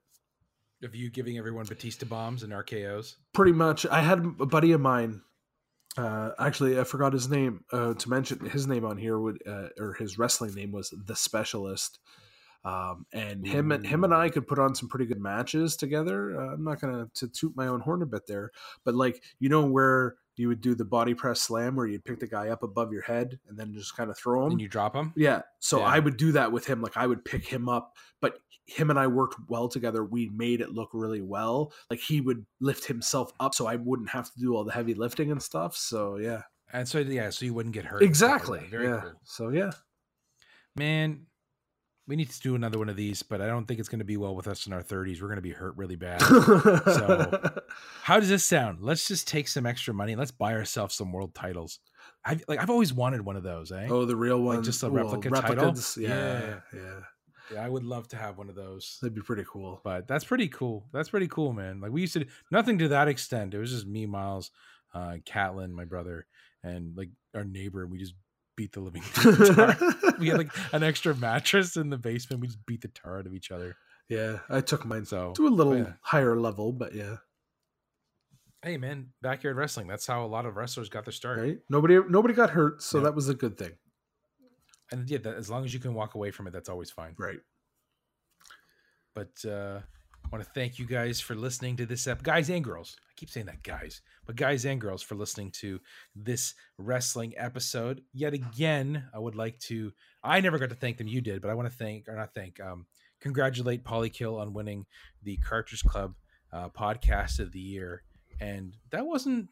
Of 0.82 0.94
you 0.94 1.10
giving 1.10 1.38
everyone 1.38 1.66
Batista 1.66 2.06
bombs 2.06 2.42
and 2.42 2.52
RKO's. 2.52 3.16
Pretty 3.32 3.52
much, 3.52 3.86
I 3.86 4.00
had 4.00 4.18
a 4.40 4.46
buddy 4.46 4.72
of 4.72 4.80
mine. 4.80 5.22
Uh, 5.96 6.30
actually, 6.38 6.80
I 6.80 6.84
forgot 6.84 7.12
his 7.12 7.28
name. 7.28 7.64
Uh, 7.72 7.94
to 7.94 8.10
mention 8.10 8.40
his 8.46 8.66
name 8.66 8.84
on 8.84 8.96
here 8.96 9.18
would 9.18 9.38
uh, 9.46 9.68
or 9.78 9.94
his 9.94 10.18
wrestling 10.18 10.54
name 10.54 10.72
was 10.72 10.92
the 11.06 11.14
Specialist. 11.14 11.98
Um, 12.64 13.06
and 13.12 13.46
him 13.46 13.72
and 13.72 13.84
him 13.84 14.04
and 14.04 14.14
I 14.14 14.28
could 14.28 14.46
put 14.46 14.58
on 14.60 14.74
some 14.74 14.88
pretty 14.88 15.06
good 15.06 15.20
matches 15.20 15.76
together. 15.76 16.40
Uh, 16.40 16.54
I'm 16.54 16.64
not 16.64 16.80
gonna 16.80 17.08
to 17.14 17.28
toot 17.28 17.52
my 17.56 17.66
own 17.66 17.80
horn 17.80 18.02
a 18.02 18.06
bit 18.06 18.26
there, 18.26 18.50
but 18.84 18.94
like 18.94 19.22
you 19.40 19.48
know 19.48 19.66
where 19.66 20.14
you 20.36 20.48
would 20.48 20.60
do 20.60 20.74
the 20.74 20.84
body 20.84 21.12
press 21.12 21.42
slam 21.42 21.76
where 21.76 21.86
you'd 21.86 22.04
pick 22.04 22.20
the 22.20 22.26
guy 22.26 22.48
up 22.48 22.62
above 22.62 22.92
your 22.92 23.02
head 23.02 23.38
and 23.48 23.58
then 23.58 23.74
just 23.74 23.96
kind 23.96 24.10
of 24.10 24.16
throw 24.16 24.46
him. 24.46 24.52
And 24.52 24.60
you 24.60 24.68
drop 24.68 24.94
him. 24.96 25.12
yeah, 25.16 25.42
so 25.58 25.80
Yeah. 25.80 25.86
I 25.86 25.98
would 25.98 26.16
do 26.16 26.32
that 26.32 26.52
with 26.52 26.66
him. 26.66 26.80
Like 26.80 26.96
I 26.96 27.06
would 27.06 27.24
pick 27.24 27.46
him 27.46 27.68
up, 27.68 27.96
but 28.20 28.38
him 28.66 28.90
and 28.90 28.98
I 28.98 29.06
worked 29.06 29.36
well 29.48 29.68
together. 29.68 30.04
We 30.04 30.28
made 30.30 30.60
it 30.60 30.70
look 30.70 30.90
really 30.92 31.20
well. 31.22 31.72
Like 31.90 32.00
he 32.00 32.20
would 32.20 32.44
lift 32.60 32.84
himself 32.84 33.32
up, 33.40 33.54
so 33.54 33.66
I 33.66 33.76
wouldn't 33.76 34.10
have 34.10 34.32
to 34.32 34.38
do 34.38 34.54
all 34.56 34.64
the 34.64 34.72
heavy 34.72 34.94
lifting 34.94 35.30
and 35.30 35.42
stuff. 35.42 35.76
So 35.76 36.16
yeah, 36.16 36.42
And 36.72 36.88
so 36.88 36.98
yeah, 36.98 37.30
so 37.30 37.44
you 37.44 37.54
wouldn't 37.54 37.74
get 37.74 37.84
hurt. 37.84 37.98
stuff 37.98 38.00
like 38.02 38.08
exactly. 38.08 38.60
Very 38.70 38.88
yeah. 38.88 39.00
cool. 39.02 39.20
So 39.24 39.48
yeah. 39.50 39.72
Man, 40.74 41.26
we 42.08 42.16
need 42.16 42.30
to 42.30 42.40
do 42.40 42.54
another 42.54 42.78
one 42.78 42.88
of 42.88 42.96
these, 42.96 43.22
but 43.22 43.40
I 43.40 43.46
don't 43.46 43.66
think 43.66 43.78
it's 43.78 43.88
going 43.88 44.00
to 44.00 44.04
be 44.04 44.16
well 44.16 44.34
with 44.34 44.48
us 44.48 44.66
in 44.66 44.72
our 44.72 44.82
30s. 44.82 45.20
We're 45.20 45.28
going 45.28 45.36
to 45.36 45.42
be 45.42 45.52
hurt 45.52 45.76
really 45.76 45.96
bad. 45.96 46.20
So, 46.22 47.50
how 48.02 48.18
does 48.18 48.28
this 48.28 48.44
sound? 48.44 48.78
Let's 48.80 49.06
just 49.06 49.28
take 49.28 49.48
some 49.48 49.66
extra 49.66 49.94
money 49.94 50.16
let's 50.16 50.30
buy 50.30 50.52
ourselves 50.54 50.94
some 50.94 51.12
world 51.12 51.34
titles. 51.34 51.78
I've 52.24 52.42
like 52.48 52.60
I've 52.60 52.70
always 52.70 52.92
wanted 52.92 53.24
one 53.24 53.36
of 53.36 53.42
those, 53.42 53.70
eh? 53.70 53.86
oh, 53.90 54.04
the 54.04 54.16
real 54.16 54.40
one, 54.40 54.56
Like 54.56 54.64
just 54.64 54.82
a 54.82 54.88
well, 54.88 55.04
replica 55.04 55.30
title? 55.30 55.74
Yeah, 55.96 56.08
Yeah. 56.08 56.60
yeah, 56.74 57.00
Yeah, 57.52 57.64
I 57.64 57.68
would 57.68 57.84
love 57.84 58.08
to 58.08 58.16
have 58.16 58.38
one 58.38 58.48
of 58.48 58.54
those. 58.54 58.98
that'd 59.02 59.14
be 59.14 59.20
pretty 59.20 59.44
cool. 59.46 59.80
But 59.84 60.06
that's 60.08 60.24
pretty 60.24 60.48
cool. 60.48 60.86
That's 60.92 61.10
pretty 61.10 61.28
cool, 61.28 61.52
man. 61.52 61.80
Like 61.80 61.92
we 61.92 62.00
used 62.02 62.14
to 62.14 62.26
nothing 62.50 62.78
to 62.78 62.88
that 62.88 63.08
extent. 63.08 63.54
It 63.54 63.58
was 63.58 63.70
just 63.70 63.86
me, 63.86 64.06
Miles, 64.06 64.50
uh, 64.94 65.16
Catlin, 65.24 65.72
my 65.72 65.84
brother, 65.84 66.26
and 66.62 66.96
like 66.96 67.10
our 67.34 67.44
neighbor, 67.44 67.82
and 67.82 67.90
we 67.90 67.98
just 67.98 68.14
beat 68.56 68.72
the 68.72 68.80
living 68.80 69.02
tar. 69.14 69.76
we 70.18 70.28
had 70.28 70.38
like 70.38 70.50
an 70.72 70.82
extra 70.82 71.14
mattress 71.14 71.76
in 71.76 71.90
the 71.90 71.98
basement. 71.98 72.40
We 72.40 72.46
just 72.48 72.64
beat 72.66 72.82
the 72.82 72.88
tar 72.88 73.18
out 73.18 73.26
of 73.26 73.34
each 73.34 73.50
other. 73.50 73.76
yeah, 74.08 74.38
I 74.50 74.60
took 74.60 74.84
mine 74.84 75.04
So 75.06 75.32
to 75.36 75.46
a 75.46 75.48
little 75.48 75.76
yeah. 75.78 75.92
higher 76.02 76.36
level, 76.38 76.72
but 76.72 76.94
yeah, 76.94 77.16
hey 78.62 78.76
man, 78.76 79.08
backyard 79.22 79.56
wrestling. 79.56 79.86
That's 79.86 80.06
how 80.06 80.24
a 80.24 80.26
lot 80.28 80.46
of 80.46 80.56
wrestlers 80.56 80.88
got 80.88 81.04
their 81.04 81.12
start. 81.12 81.38
right. 81.38 81.58
Nobody, 81.70 81.98
nobody 82.08 82.34
got 82.34 82.50
hurt, 82.50 82.82
so 82.82 82.98
Yeah. 82.98 83.04
that 83.04 83.14
was 83.14 83.28
a 83.28 83.34
good 83.34 83.56
thing, 83.58 83.72
And 84.92 85.08
yeah, 85.08 85.18
that, 85.18 85.36
as 85.36 85.50
long 85.50 85.64
as 85.64 85.72
you 85.74 85.80
can 85.80 85.94
walk 85.94 86.14
away 86.14 86.30
from 86.30 86.46
it, 86.46 86.52
that's 86.52 86.68
always 86.68 86.90
fine. 86.90 87.14
right? 87.18 87.38
But 89.14 89.44
uh, 89.44 89.80
I 90.24 90.28
want 90.30 90.44
to 90.44 90.50
thank 90.50 90.78
you 90.78 90.86
guys 90.86 91.20
for 91.20 91.34
listening 91.34 91.76
to 91.76 91.86
this 91.86 92.06
ep- 92.06 92.22
guys 92.22 92.48
and 92.48 92.64
girls. 92.64 92.96
I 93.08 93.12
keep 93.16 93.30
saying 93.30 93.46
that 93.46 93.62
guys, 93.62 94.00
but 94.26 94.36
guys 94.36 94.64
and 94.64 94.80
girls 94.80 95.02
for 95.02 95.14
listening 95.14 95.50
to 95.60 95.80
this 96.14 96.54
wrestling 96.78 97.34
episode. 97.36 98.02
Yet 98.12 98.32
again, 98.32 99.04
I 99.14 99.18
would 99.18 99.34
like 99.34 99.58
to. 99.60 99.92
I 100.22 100.40
never 100.40 100.58
got 100.58 100.70
to 100.70 100.74
thank 100.76 100.96
them. 100.96 101.08
You 101.08 101.20
did, 101.20 101.42
but 101.42 101.50
I 101.50 101.54
want 101.54 101.70
to 101.70 101.76
thank 101.76 102.08
or 102.08 102.16
not 102.16 102.34
thank. 102.34 102.60
Um, 102.60 102.86
congratulate 103.20 103.84
Polykill 103.84 104.40
on 104.40 104.54
winning 104.54 104.86
the 105.22 105.36
Cartridge 105.38 105.84
Club 105.84 106.14
uh, 106.52 106.68
podcast 106.70 107.38
of 107.38 107.52
the 107.52 107.60
year, 107.60 108.02
and 108.40 108.76
that 108.90 109.06
wasn't 109.06 109.48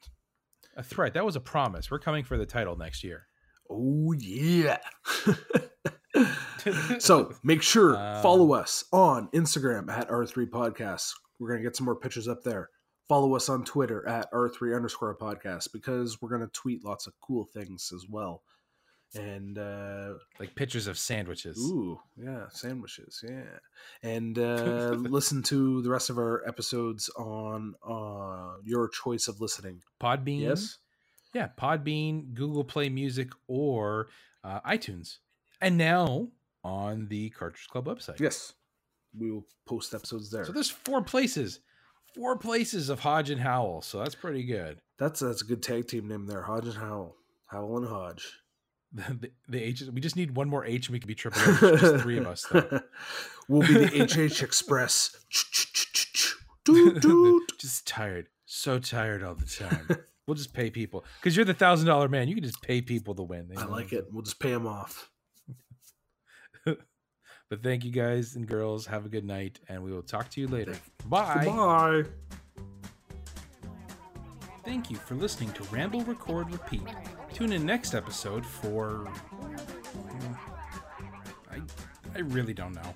a 0.77 0.83
threat. 0.83 1.15
That 1.15 1.27
was 1.27 1.37
a 1.37 1.41
promise. 1.41 1.91
We're 1.91 1.99
coming 1.99 2.25
for 2.25 2.39
the 2.39 2.47
title 2.47 2.77
next 2.77 3.05
year. 3.05 3.27
Oh 3.71 4.13
yeah. 4.19 4.79
so 6.99 7.33
make 7.43 7.63
sure 7.63 7.97
Um, 7.97 8.23
follow 8.23 8.53
us 8.53 8.85
on 8.93 9.29
Instagram 9.35 9.91
at 9.91 10.09
R3 10.09 10.49
Podcasts. 10.51 11.13
We're 11.39 11.49
gonna 11.51 11.63
get 11.63 11.77
some 11.77 11.85
more 11.87 11.97
pictures 11.97 12.29
up 12.29 12.43
there. 12.43 12.71
Follow 13.09 13.35
us 13.35 13.49
on 13.49 13.65
Twitter 13.65 14.07
at 14.07 14.31
R3 14.33 14.75
underscore 14.77 15.17
podcast 15.17 15.73
because 15.73 16.21
we're 16.21 16.29
gonna 16.31 16.49
tweet 16.53 16.85
lots 16.85 17.07
of 17.07 17.13
cool 17.21 17.45
things 17.45 17.93
as 17.95 18.07
well. 18.09 18.43
And 19.15 19.59
uh 19.59 20.15
like 20.39 20.55
pictures 20.55 20.87
of 20.87 20.97
sandwiches. 20.97 21.59
ooh, 21.59 21.99
yeah, 22.17 22.45
sandwiches, 22.51 23.25
yeah. 23.29 23.59
And 24.03 24.39
uh 24.39 24.91
listen 24.91 25.43
to 25.45 25.83
the 25.83 25.91
rest 25.91 26.11
of 26.11 26.19
our 26.19 26.45
episodes 26.47 27.09
on 27.17 27.75
uh 27.89 28.57
your 28.65 28.89
choice 28.89 29.27
of 29.29 29.41
listening. 29.41 29.83
Podbean. 30.01 30.41
Yes? 30.43 30.79
Yeah, 31.33 31.49
Podbean, 31.59 32.35
Google 32.35 32.65
Play 32.65 32.89
Music, 32.89 33.31
or 33.47 34.09
uh, 34.43 34.61
iTunes. 34.61 35.19
And 35.61 35.77
now 35.77 36.29
on 36.65 37.07
the 37.09 37.31
Cartridge 37.31 37.69
Club 37.69 37.87
website. 37.87 38.21
Yes. 38.21 38.55
We 39.19 39.31
will 39.31 39.47
post 39.67 39.95
episodes 39.95 40.31
there. 40.31 40.45
So 40.45 40.53
there's 40.53 40.71
four 40.71 41.03
places, 41.03 41.61
four 42.15 42.37
places 42.37 42.89
of 42.89 43.01
Hodge 43.01 43.31
and 43.31 43.41
Howell. 43.41 43.83
So 43.83 43.99
that's 43.99 44.15
pretty 44.15 44.45
good. 44.45 44.81
That's 44.99 45.21
that's 45.21 45.43
a 45.43 45.45
good 45.45 45.63
tag 45.63 45.89
team 45.89 46.09
name 46.09 46.27
there. 46.27 46.43
Hodge 46.43 46.67
and 46.67 46.75
Howell. 46.75 47.17
Howell 47.47 47.79
and 47.79 47.89
Hodge. 47.89 48.27
The, 48.93 49.03
the, 49.21 49.31
the 49.49 49.63
H. 49.63 49.83
We 49.83 50.01
just 50.01 50.17
need 50.17 50.35
one 50.35 50.49
more 50.49 50.65
H, 50.65 50.89
and 50.89 50.93
we 50.93 50.99
can 50.99 51.07
be 51.07 51.15
triple 51.15 51.41
H. 51.41 51.81
Just 51.81 52.03
three 52.03 52.19
of 52.19 52.27
us. 52.27 52.45
Though. 52.51 52.81
we'll 53.49 53.65
be 53.65 53.75
the 53.75 54.05
HH 54.05 54.43
Express. 54.43 55.17
Just 57.57 57.87
tired, 57.87 58.27
so 58.47 58.81
tired 58.81 59.23
all 59.23 59.37
the 59.37 59.47
time. 59.47 59.87
We'll 60.31 60.37
just 60.37 60.55
pay 60.55 60.71
people 60.71 61.05
because 61.19 61.35
you're 61.35 61.45
the 61.45 61.53
thousand 61.53 61.89
dollar 61.89 62.09
man. 62.09 62.29
You 62.29 62.37
can 62.37 62.45
just 62.45 62.63
pay 62.63 62.81
people 62.81 63.17
to 63.17 63.23
win. 63.25 63.49
They 63.49 63.57
I 63.61 63.65
like 63.65 63.93
it. 63.93 64.07
We'll 64.13 64.23
just 64.23 64.39
pay 64.39 64.53
them 64.53 64.67
off. 64.67 65.11
But 67.49 67.65
thank 67.65 67.85
you 67.85 67.91
guys 67.91 68.37
and 68.37 68.47
girls. 68.47 68.87
Have 68.87 69.05
a 69.05 69.09
good 69.09 69.25
night, 69.25 69.59
and 69.69 69.83
we 69.83 69.91
will 69.91 70.05
talk 70.05 70.31
to 70.31 70.41
you 70.41 70.47
later. 70.47 70.77
Bye. 71.07 71.45
Bye. 71.45 72.05
Thank 74.65 74.89
you 74.89 74.97
for 74.97 75.17
listening 75.17 75.51
to 75.55 75.65
Ramble, 75.65 76.03
Record, 76.03 76.53
Repeat. 76.53 76.87
Tune 77.35 77.53
in 77.53 77.67
next 77.67 77.93
episode 77.93 78.47
for. 78.47 78.99
Hmm, 79.97 80.33
I 81.51 81.61
I 82.15 82.21
really 82.21 82.55
don't 82.55 82.75
know. 82.75 82.95